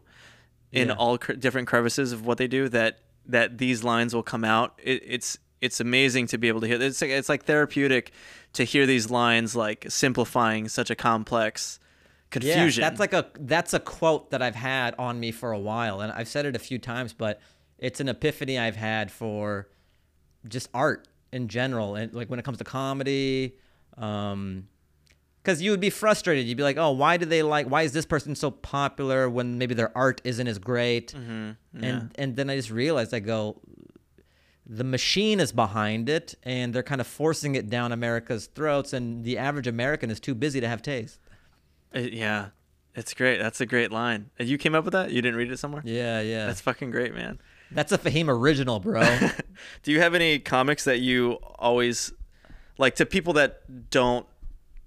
in 0.71 0.87
Yeah. 0.89 0.95
all 0.95 1.17
cr- 1.17 1.33
different 1.33 1.67
crevices 1.67 2.11
of 2.11 2.25
what 2.25 2.37
they 2.37 2.47
do 2.47 2.69
that 2.69 2.99
that 3.25 3.57
these 3.57 3.83
lines 3.83 4.15
will 4.15 4.23
come 4.23 4.45
out. 4.45 4.79
It, 4.83 5.03
it's 5.05 5.37
it's 5.59 5.79
amazing 5.79 6.27
to 6.27 6.37
be 6.37 6.47
able 6.49 6.61
to 6.61 6.67
hear. 6.67 6.79
It's 6.81 7.01
like, 7.01 7.09
it's 7.11 7.29
like 7.29 7.45
therapeutic 7.45 8.11
to 8.53 8.63
hear 8.63 8.85
these 8.85 9.09
lines 9.09 9.55
like 9.55 9.85
simplifying 9.89 10.67
such 10.69 10.89
a 10.89 10.95
complex 10.95 11.79
confusion. 12.29 12.81
Yeah, 12.81 12.89
that's 12.89 12.99
like 12.99 13.13
a 13.13 13.27
that's 13.39 13.73
a 13.73 13.79
quote 13.79 14.29
that 14.31 14.41
I've 14.41 14.55
had 14.55 14.93
on 14.99 15.19
me 15.19 15.31
for 15.31 15.51
a 15.51 15.59
while, 15.59 16.01
and 16.01 16.11
I've 16.11 16.27
said 16.27 16.45
it 16.45 16.55
a 16.55 16.59
few 16.59 16.77
times, 16.79 17.13
but 17.13 17.39
it's 17.79 17.99
an 17.99 18.07
epiphany 18.09 18.57
I've 18.59 18.75
had 18.75 19.11
for 19.11 19.67
just 20.47 20.69
art 20.73 21.07
in 21.31 21.47
general, 21.47 21.95
and 21.95 22.13
like 22.13 22.29
when 22.29 22.39
it 22.39 22.43
comes 22.45 22.57
to 22.59 22.63
comedy. 22.63 23.55
Um, 23.97 24.67
because 25.41 25.61
you 25.61 25.71
would 25.71 25.79
be 25.79 25.89
frustrated. 25.89 26.45
You'd 26.45 26.57
be 26.57 26.63
like, 26.63 26.75
"Oh, 26.75 26.91
why 26.91 27.15
do 27.15 27.25
they 27.25 27.41
like? 27.41 27.67
Why 27.67 27.83
is 27.83 27.93
this 27.93 28.05
person 28.05 28.35
so 28.35 28.51
popular 28.51 29.29
when 29.29 29.57
maybe 29.57 29.73
their 29.73 29.97
art 29.97 30.19
isn't 30.25 30.45
as 30.45 30.59
great?" 30.59 31.13
Mm-hmm. 31.13 31.83
And 31.83 32.11
and 32.15 32.35
then 32.35 32.49
I 32.49 32.57
just 32.57 32.69
realized, 32.69 33.13
I 33.13 33.19
go, 33.19 33.61
the 34.65 34.83
machine 34.83 35.39
is 35.39 35.53
behind 35.53 36.09
it, 36.09 36.35
and 36.43 36.73
they're 36.73 36.83
kind 36.83 36.99
of 36.99 37.07
forcing 37.07 37.55
it 37.55 37.69
down 37.69 37.93
America's 37.93 38.47
throats, 38.47 38.91
and 38.91 39.23
the 39.23 39.37
average 39.37 39.67
American 39.67 40.11
is 40.11 40.19
too 40.19 40.35
busy 40.35 40.59
to 40.59 40.67
have 40.67 40.81
taste. 40.81 41.19
Uh, 41.95 41.99
yeah, 41.99 42.49
it's 42.93 43.13
great. 43.13 43.37
That's 43.37 43.61
a 43.61 43.65
great 43.65 43.91
line. 43.91 44.29
And 44.37 44.49
You 44.49 44.57
came 44.57 44.75
up 44.75 44.83
with 44.83 44.91
that? 44.91 45.11
You 45.11 45.21
didn't 45.21 45.37
read 45.37 45.51
it 45.51 45.59
somewhere? 45.59 45.81
Yeah, 45.85 46.19
yeah. 46.19 46.47
That's 46.47 46.59
fucking 46.61 46.91
great, 46.91 47.15
man. 47.15 47.39
That's 47.71 47.91
a 47.91 47.97
Fahim 47.97 48.27
original, 48.27 48.79
bro. 48.79 49.03
Do 49.83 49.91
you 49.91 50.01
have 50.01 50.13
any 50.13 50.39
comics 50.39 50.83
that 50.83 50.99
you 50.99 51.33
always 51.55 52.11
like 52.77 52.95
to 52.95 53.05
people 53.05 53.33
that 53.33 53.89
don't 53.89 54.25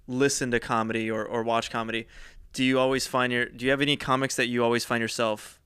listen 0.06 0.50
to 0.50 0.60
comedy 0.60 1.10
or, 1.10 1.24
or 1.24 1.42
watch 1.42 1.70
comedy? 1.70 2.06
Do 2.52 2.64
you 2.64 2.78
always 2.78 3.06
find 3.06 3.32
your 3.32 3.46
do 3.46 3.64
you 3.64 3.70
have 3.70 3.80
any 3.80 3.96
comics 3.96 4.36
that 4.36 4.46
you 4.48 4.64
always 4.64 4.84
find 4.84 5.00
yourself 5.00 5.60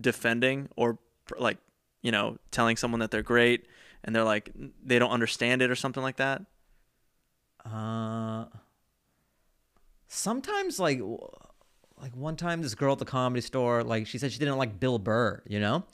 defending 0.00 0.68
or 0.76 0.98
like, 1.38 1.58
you 2.02 2.10
know, 2.10 2.38
telling 2.50 2.76
someone 2.76 3.00
that 3.00 3.10
they're 3.10 3.22
great 3.22 3.66
and 4.02 4.14
they're 4.14 4.24
like 4.24 4.50
they 4.84 4.98
don't 4.98 5.12
understand 5.12 5.62
it 5.62 5.70
or 5.70 5.76
something 5.76 6.02
like 6.02 6.16
that? 6.16 6.42
uh, 7.64 8.44
sometimes, 10.08 10.78
like, 10.78 11.00
like 12.00 12.14
one 12.14 12.36
time, 12.36 12.62
this 12.62 12.74
girl 12.74 12.92
at 12.92 12.98
the 12.98 13.04
comedy 13.04 13.40
store, 13.40 13.82
like, 13.82 14.06
she 14.06 14.18
said 14.18 14.32
she 14.32 14.38
didn't 14.38 14.58
like 14.58 14.78
Bill 14.78 14.98
Burr, 14.98 15.42
you 15.46 15.60
know, 15.60 15.84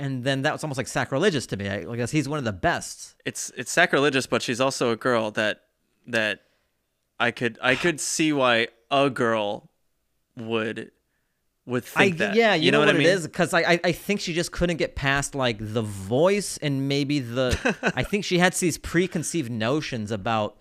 and 0.00 0.24
then 0.24 0.42
that 0.42 0.52
was 0.52 0.64
almost 0.64 0.78
like 0.78 0.88
sacrilegious 0.88 1.46
to 1.48 1.56
me. 1.56 1.68
I, 1.68 1.96
guess 1.96 2.10
he's 2.10 2.28
one 2.28 2.38
of 2.38 2.44
the 2.44 2.52
best. 2.52 3.14
It's 3.24 3.52
it's 3.56 3.70
sacrilegious, 3.70 4.26
but 4.26 4.42
she's 4.42 4.60
also 4.60 4.90
a 4.90 4.96
girl 4.96 5.30
that 5.32 5.62
that 6.06 6.40
I 7.18 7.30
could 7.30 7.58
I 7.62 7.74
could 7.74 8.00
see 8.00 8.32
why 8.32 8.68
a 8.90 9.10
girl 9.10 9.70
would 10.36 10.90
would 11.66 11.84
think 11.84 12.14
I, 12.14 12.18
that. 12.18 12.34
yeah, 12.34 12.54
you, 12.54 12.72
know, 12.72 12.80
what, 12.80 12.88
I 12.88 12.92
mean? 12.92 13.02
it 13.02 13.06
is 13.06 13.26
because 13.26 13.52
I, 13.52 13.60
I 13.60 13.80
I 13.84 13.92
think 13.92 14.20
she 14.20 14.32
just 14.32 14.50
couldn't 14.52 14.78
get 14.78 14.96
past 14.96 15.34
like 15.34 15.58
the 15.60 15.82
voice 15.82 16.56
and 16.56 16.88
maybe 16.88 17.20
the 17.20 17.76
I 17.94 18.02
think 18.02 18.24
she 18.24 18.38
had 18.38 18.54
these 18.54 18.78
preconceived 18.78 19.50
notions 19.50 20.10
about 20.10 20.56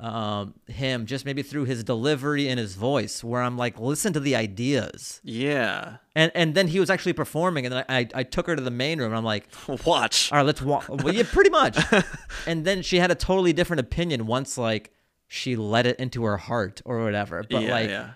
um 0.00 0.54
him 0.68 1.06
just 1.06 1.24
maybe 1.24 1.42
through 1.42 1.64
his 1.64 1.82
delivery 1.82 2.48
and 2.48 2.58
his 2.60 2.76
voice 2.76 3.24
where 3.24 3.42
I'm 3.42 3.56
like 3.58 3.80
listen 3.80 4.12
to 4.12 4.20
the 4.20 4.36
ideas 4.36 5.20
Yeah. 5.24 5.96
and 6.14 6.30
and 6.36 6.54
then 6.54 6.68
he 6.68 6.78
was 6.78 6.88
actually 6.88 7.14
performing 7.14 7.66
and 7.66 7.74
then 7.74 7.84
I 7.88 7.98
I, 7.98 8.08
I 8.14 8.22
took 8.22 8.46
her 8.46 8.54
to 8.54 8.62
the 8.62 8.70
main 8.70 9.00
room 9.00 9.08
and 9.08 9.16
I'm 9.18 9.24
like 9.24 9.48
Watch. 9.84 10.30
all 10.30 10.38
right 10.38 10.46
let's 10.46 10.62
walk 10.62 10.86
well 11.02 11.12
yeah 11.12 11.24
pretty 11.32 11.50
much 11.50 11.76
and 12.46 12.64
then 12.64 12.82
she 12.82 12.98
had 13.00 13.10
a 13.10 13.16
totally 13.16 13.52
different 13.52 13.80
opinion 13.80 14.26
once 14.26 14.56
like 14.56 14.92
she 15.26 15.56
let 15.56 15.84
it 15.84 15.98
into 15.98 16.22
her 16.24 16.36
heart 16.36 16.80
or 16.84 17.02
whatever 17.02 17.44
but 17.50 17.62
yeah, 17.62 17.70
like 17.70 17.90
yeah. 17.90 18.10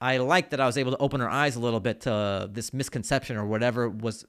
I 0.00 0.18
like 0.18 0.50
that 0.50 0.60
I 0.60 0.66
was 0.66 0.76
able 0.76 0.92
to 0.92 0.98
open 0.98 1.20
her 1.20 1.28
eyes 1.28 1.56
a 1.56 1.60
little 1.60 1.80
bit 1.80 2.02
to 2.02 2.48
this 2.52 2.72
misconception 2.74 3.36
or 3.36 3.46
whatever 3.46 3.88
was 3.88 4.26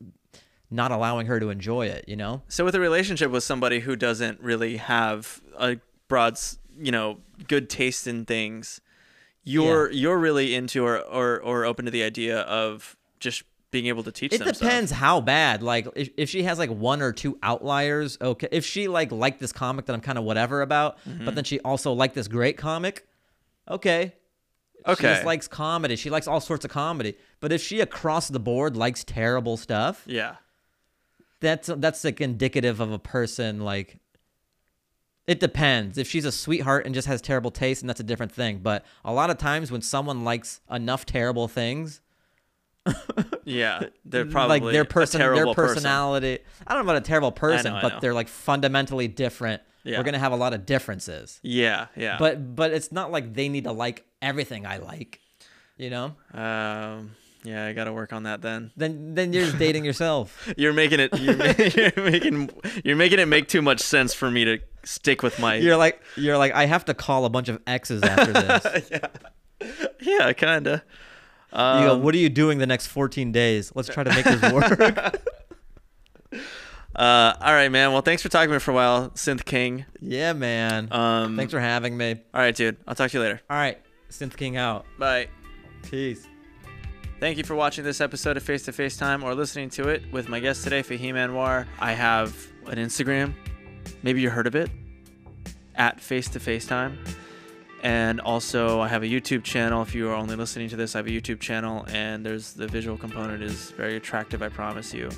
not 0.72 0.92
allowing 0.92 1.28
her 1.28 1.40
to 1.40 1.50
enjoy 1.50 1.88
it, 1.88 2.06
you 2.08 2.16
know? 2.16 2.42
So 2.48 2.64
with 2.66 2.76
a 2.76 2.80
relationship 2.80 3.32
with 3.32 3.44
somebody 3.44 3.82
who 3.82 3.96
doesn't 3.96 4.40
really 4.42 4.78
have 4.78 5.42
a 5.58 5.78
broad, 6.08 6.34
s- 6.34 6.58
you 6.80 6.92
know, 6.92 7.20
good 7.48 7.70
taste 7.70 8.08
in 8.08 8.26
things, 8.26 8.82
you're 9.44 9.90
you're 9.92 10.18
really 10.18 10.54
into 10.56 10.84
or, 10.86 11.00
or 11.00 11.42
or 11.42 11.66
open 11.66 11.86
to 11.86 11.92
the 11.92 12.04
idea 12.04 12.40
of 12.42 12.96
just 13.20 13.44
being 13.72 13.88
able 13.88 14.04
to 14.04 14.12
teach 14.12 14.32
It 14.34 14.38
them 14.40 14.48
stuff. 14.54 14.60
depends 14.60 14.92
how 14.92 15.20
bad. 15.22 15.62
Like 15.62 15.88
if, 15.96 16.10
if 16.18 16.30
she 16.30 16.44
has 16.44 16.58
like 16.58 16.70
one 16.70 17.02
or 17.02 17.12
two 17.14 17.38
outliers, 17.44 18.18
okay. 18.22 18.48
If 18.52 18.66
she 18.66 18.88
like 18.88 19.12
liked 19.12 19.40
this 19.40 19.52
comic 19.52 19.86
that 19.86 19.94
I'm 19.94 20.02
kind 20.02 20.18
of 20.18 20.24
whatever 20.24 20.62
about, 20.62 20.98
Mm-hmm. 21.06 21.26
but 21.26 21.36
then 21.36 21.44
she 21.44 21.60
also 21.62 21.92
liked 21.94 22.16
this 22.16 22.28
great 22.28 22.58
comic, 22.58 23.08
okay. 23.70 24.14
She 24.86 24.92
Okay. 24.94 25.02
just 25.16 25.26
likes 25.26 25.48
comedy. 25.50 25.98
She 25.98 26.10
likes 26.10 26.28
all 26.28 26.40
sorts 26.40 26.64
of 26.64 26.72
comedy. 26.72 27.16
But 27.42 27.52
if 27.52 27.62
she 27.62 27.82
across 27.82 28.30
the 28.30 28.40
board 28.40 28.78
likes 28.78 29.04
terrible 29.04 29.58
stuff, 29.58 30.04
Yeah. 30.08 30.36
that's 31.42 31.68
that's 31.78 32.04
like 32.04 32.22
indicative 32.22 32.80
of 32.80 32.92
a 32.92 33.00
person 33.00 33.60
like 33.60 34.00
it 35.28 35.40
depends 35.40 35.98
if 35.98 36.08
she's 36.08 36.26
a 36.26 36.32
sweetheart 36.32 36.86
and 36.86 36.96
just 36.96 37.08
has 37.08 37.22
terrible 37.22 37.52
taste 37.52 37.82
and 37.82 37.90
that's 37.90 38.00
a 38.00 38.04
different 38.04 38.32
thing 38.32 38.60
but 38.60 38.86
a 39.06 39.12
lot 39.14 39.30
of 39.30 39.38
times 39.38 39.72
when 39.72 39.82
someone 39.82 40.24
likes 40.24 40.62
enough 40.72 41.06
terrible 41.06 41.48
things 41.48 42.02
Yeah. 43.46 43.84
They're 44.06 44.26
probably 44.26 44.60
like 44.62 44.74
their 44.74 44.82
a 44.84 44.86
person 44.86 45.20
their 45.20 45.34
terrible 45.34 45.54
person. 45.56 45.76
personality 45.76 46.40
i 46.66 46.74
don't 46.74 46.86
know 46.86 46.92
about 46.92 47.02
a 47.02 47.06
terrible 47.06 47.32
person 47.32 47.74
I 47.74 47.82
but 47.82 47.90
know. 47.96 48.00
they're 48.00 48.14
like 48.14 48.28
fundamentally 48.28 49.08
different 49.08 49.62
Yeah. 49.84 49.98
we're 49.98 50.04
gonna 50.04 50.20
have 50.20 50.32
a 50.32 50.38
lot 50.38 50.54
of 50.54 50.66
differences 50.66 51.40
Yeah, 51.44 51.88
yeah. 51.96 52.18
but 52.20 52.56
but 52.56 52.72
it's 52.72 52.92
not 52.92 53.12
like 53.12 53.34
they 53.34 53.50
need 53.50 53.66
to 53.66 53.72
like 53.72 54.06
everything 54.22 54.66
i 54.66 54.78
like 54.78 55.20
you 55.78 55.90
know 55.90 56.16
um, 56.34 57.12
yeah, 57.44 57.66
I 57.66 57.74
got 57.74 57.86
to 57.86 57.94
work 57.94 58.12
on 58.14 58.24
that 58.24 58.42
then. 58.42 58.72
then 58.76 59.14
then 59.16 59.32
you're 59.34 59.46
just 59.46 59.58
dating 59.60 59.86
yourself 59.86 60.52
You're 60.58 60.74
making 60.74 61.00
it. 61.00 61.18
You're, 61.20 61.36
you're 61.96 62.12
making. 62.12 62.50
You're 62.84 62.96
making 62.96 63.20
it 63.20 63.28
make 63.28 63.48
too 63.48 63.62
much 63.62 63.80
sense 63.80 64.14
for 64.14 64.30
me 64.32 64.46
to 64.46 64.60
stick 64.84 65.22
with 65.24 65.38
my. 65.40 65.56
you're 65.56 65.76
like 65.76 66.02
you're 66.16 66.38
like 66.38 66.54
i 66.54 66.66
have 66.66 66.86
to 66.86 66.94
call 66.94 67.26
a 67.26 67.30
bunch 67.30 67.50
of 67.50 67.62
exes 67.68 68.02
after 68.04 68.32
this 68.34 68.90
yeah, 68.90 69.88
yeah, 70.00 70.34
kinda. 70.34 70.84
You 71.52 71.58
go, 71.58 71.94
Um, 71.96 72.04
what 72.04 72.14
are 72.14 72.18
you 72.20 72.30
doing 72.30 72.58
the 72.60 72.68
next 72.68 72.88
14 72.88 73.32
days? 73.32 73.72
Let's 73.76 73.88
try 73.90 74.04
to 74.04 74.10
make 74.14 74.24
this 74.26 74.52
work. 74.52 74.80
Uh, 76.96 77.34
all 77.42 77.54
right, 77.54 77.70
man. 77.70 77.92
Well, 77.94 78.02
thanks 78.02 78.22
for 78.24 78.30
talking 78.30 78.50
to 78.50 78.54
me 78.56 78.60
for 78.60 78.72
a 78.72 78.74
while, 78.74 79.10
Synth 79.12 79.46
King. 79.46 79.86
yeah, 80.02 80.34
man. 80.34 80.88
Um, 80.92 81.38
Thanks 81.38 81.54
for 81.54 81.60
having 81.60 81.96
me. 81.96 82.16
All 82.34 82.42
right, 82.42 82.56
dude. 82.56 82.78
I'll 82.88 82.96
talk 82.96 83.12
to 83.12 83.18
you 83.18 83.24
later. 83.24 83.42
All 83.50 83.58
right. 83.58 83.80
Synth 84.10 84.36
King 84.36 84.58
out. 84.58 84.86
Bye. 84.98 85.28
Peace. 85.84 86.28
Thank 87.20 87.40
you 87.40 87.44
for 87.44 87.56
watching 87.56 87.84
this 87.84 88.00
episode 88.00 88.38
of 88.38 88.44
Face 88.44 88.66
to 88.66 88.72
Face 88.72 88.96
Time 88.96 89.24
or 89.24 89.34
listening 89.34 89.72
to 89.72 89.88
it 89.88 90.04
with 90.12 90.30
my 90.30 90.40
guest 90.40 90.64
today, 90.64 90.84
Fahim 90.84 91.16
Anwar. 91.16 91.66
I 91.80 91.94
have 91.94 92.46
an 92.68 92.78
Instagram. 92.78 93.34
Maybe 94.04 94.22
you 94.22 94.30
heard 94.30 94.46
of 94.46 94.54
it 94.54 94.70
at 95.74 96.00
Face 96.00 96.30
to 96.30 96.40
Face 96.40 96.68
Time. 96.68 97.04
And 97.82 98.22
also, 98.22 98.82
I 98.82 98.88
have 98.88 99.02
a 99.02 99.08
YouTube 99.08 99.44
channel. 99.44 99.82
If 99.82 99.96
you 99.96 100.08
are 100.10 100.14
only 100.14 100.36
listening 100.36 100.70
to 100.70 100.76
this, 100.76 100.96
I 100.96 101.00
have 101.00 101.08
a 101.08 101.10
YouTube 101.10 101.40
channel, 101.40 101.88
and 101.90 102.24
there's 102.24 102.54
the 102.54 102.68
visual 102.68 103.00
component 103.00 103.42
is 103.42 103.72
very 103.72 103.96
attractive. 103.96 104.44
I 104.44 104.50
promise 104.50 104.94
you. 104.94 105.10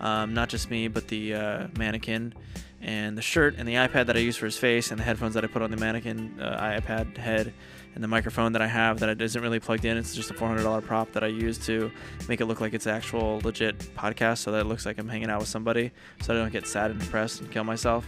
Um, 0.00 0.34
not 0.34 0.48
just 0.48 0.70
me, 0.70 0.86
but 0.86 1.08
the 1.08 1.34
uh, 1.34 1.66
mannequin, 1.76 2.34
and 2.80 3.18
the 3.18 3.22
shirt, 3.22 3.56
and 3.58 3.66
the 3.66 3.74
iPad 3.74 4.06
that 4.06 4.16
I 4.16 4.20
use 4.20 4.36
for 4.36 4.46
his 4.46 4.58
face, 4.58 4.92
and 4.92 5.00
the 5.00 5.04
headphones 5.04 5.34
that 5.34 5.42
I 5.42 5.48
put 5.48 5.62
on 5.62 5.72
the 5.72 5.76
mannequin 5.76 6.40
uh, 6.40 6.60
iPad 6.60 7.16
head, 7.16 7.52
and 7.94 8.02
the 8.02 8.08
microphone 8.08 8.52
that 8.52 8.62
I 8.62 8.66
have 8.66 9.00
that 9.00 9.20
isn't 9.20 9.42
really 9.42 9.60
plugged 9.60 9.84
in. 9.84 9.96
It's 9.96 10.14
just 10.14 10.30
a 10.30 10.34
$400 10.34 10.84
prop 10.84 11.12
that 11.12 11.22
I 11.22 11.26
use 11.26 11.58
to 11.66 11.90
make 12.28 12.40
it 12.40 12.46
look 12.46 12.60
like 12.60 12.72
it's 12.74 12.86
actual 12.86 13.40
legit 13.44 13.78
podcast, 13.96 14.38
so 14.38 14.52
that 14.52 14.60
it 14.60 14.64
looks 14.66 14.86
like 14.86 14.98
I'm 14.98 15.08
hanging 15.08 15.30
out 15.30 15.40
with 15.40 15.48
somebody, 15.48 15.92
so 16.22 16.34
I 16.34 16.38
don't 16.38 16.52
get 16.52 16.66
sad 16.66 16.90
and 16.90 17.00
depressed 17.00 17.40
and 17.40 17.50
kill 17.50 17.64
myself. 17.64 18.06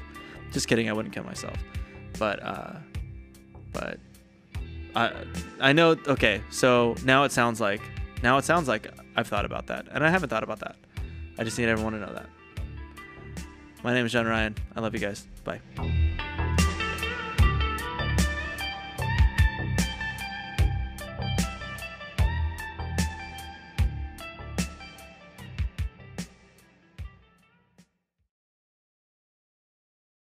Just 0.53 0.69
kidding, 0.69 0.89
I 0.89 0.93
wouldn't 0.93 1.15
kill 1.15 1.25
myself, 1.25 1.57
but 2.19 2.43
uh, 2.43 2.75
but 3.73 3.99
I 4.95 5.13
I 5.61 5.73
know. 5.73 5.97
Okay, 6.07 6.41
so 6.51 6.95
now 7.05 7.25
it 7.25 7.33
sounds 7.33 7.61
like 7.61 7.81
now 8.23 8.39
it 8.39 8.45
sounds 8.45 8.69
like 8.69 8.89
I've 9.17 9.27
thought 9.27 9.45
about 9.45 9.67
that, 9.67 9.87
and 9.91 10.05
I 10.05 10.11
haven't 10.11 10.29
thought 10.29 10.45
about 10.45 10.61
that. 10.61 10.77
I 11.39 11.45
just 11.45 11.59
need 11.59 11.69
everyone 11.69 11.95
to 11.95 11.99
know 11.99 12.13
that. 12.13 12.27
My 13.83 13.93
name 13.93 14.07
is 14.07 14.13
John 14.13 14.27
Ryan. 14.27 14.55
I 14.77 14.81
love 14.81 14.95
you 14.95 15.01
guys. 15.01 15.27
Bye. 15.45 15.61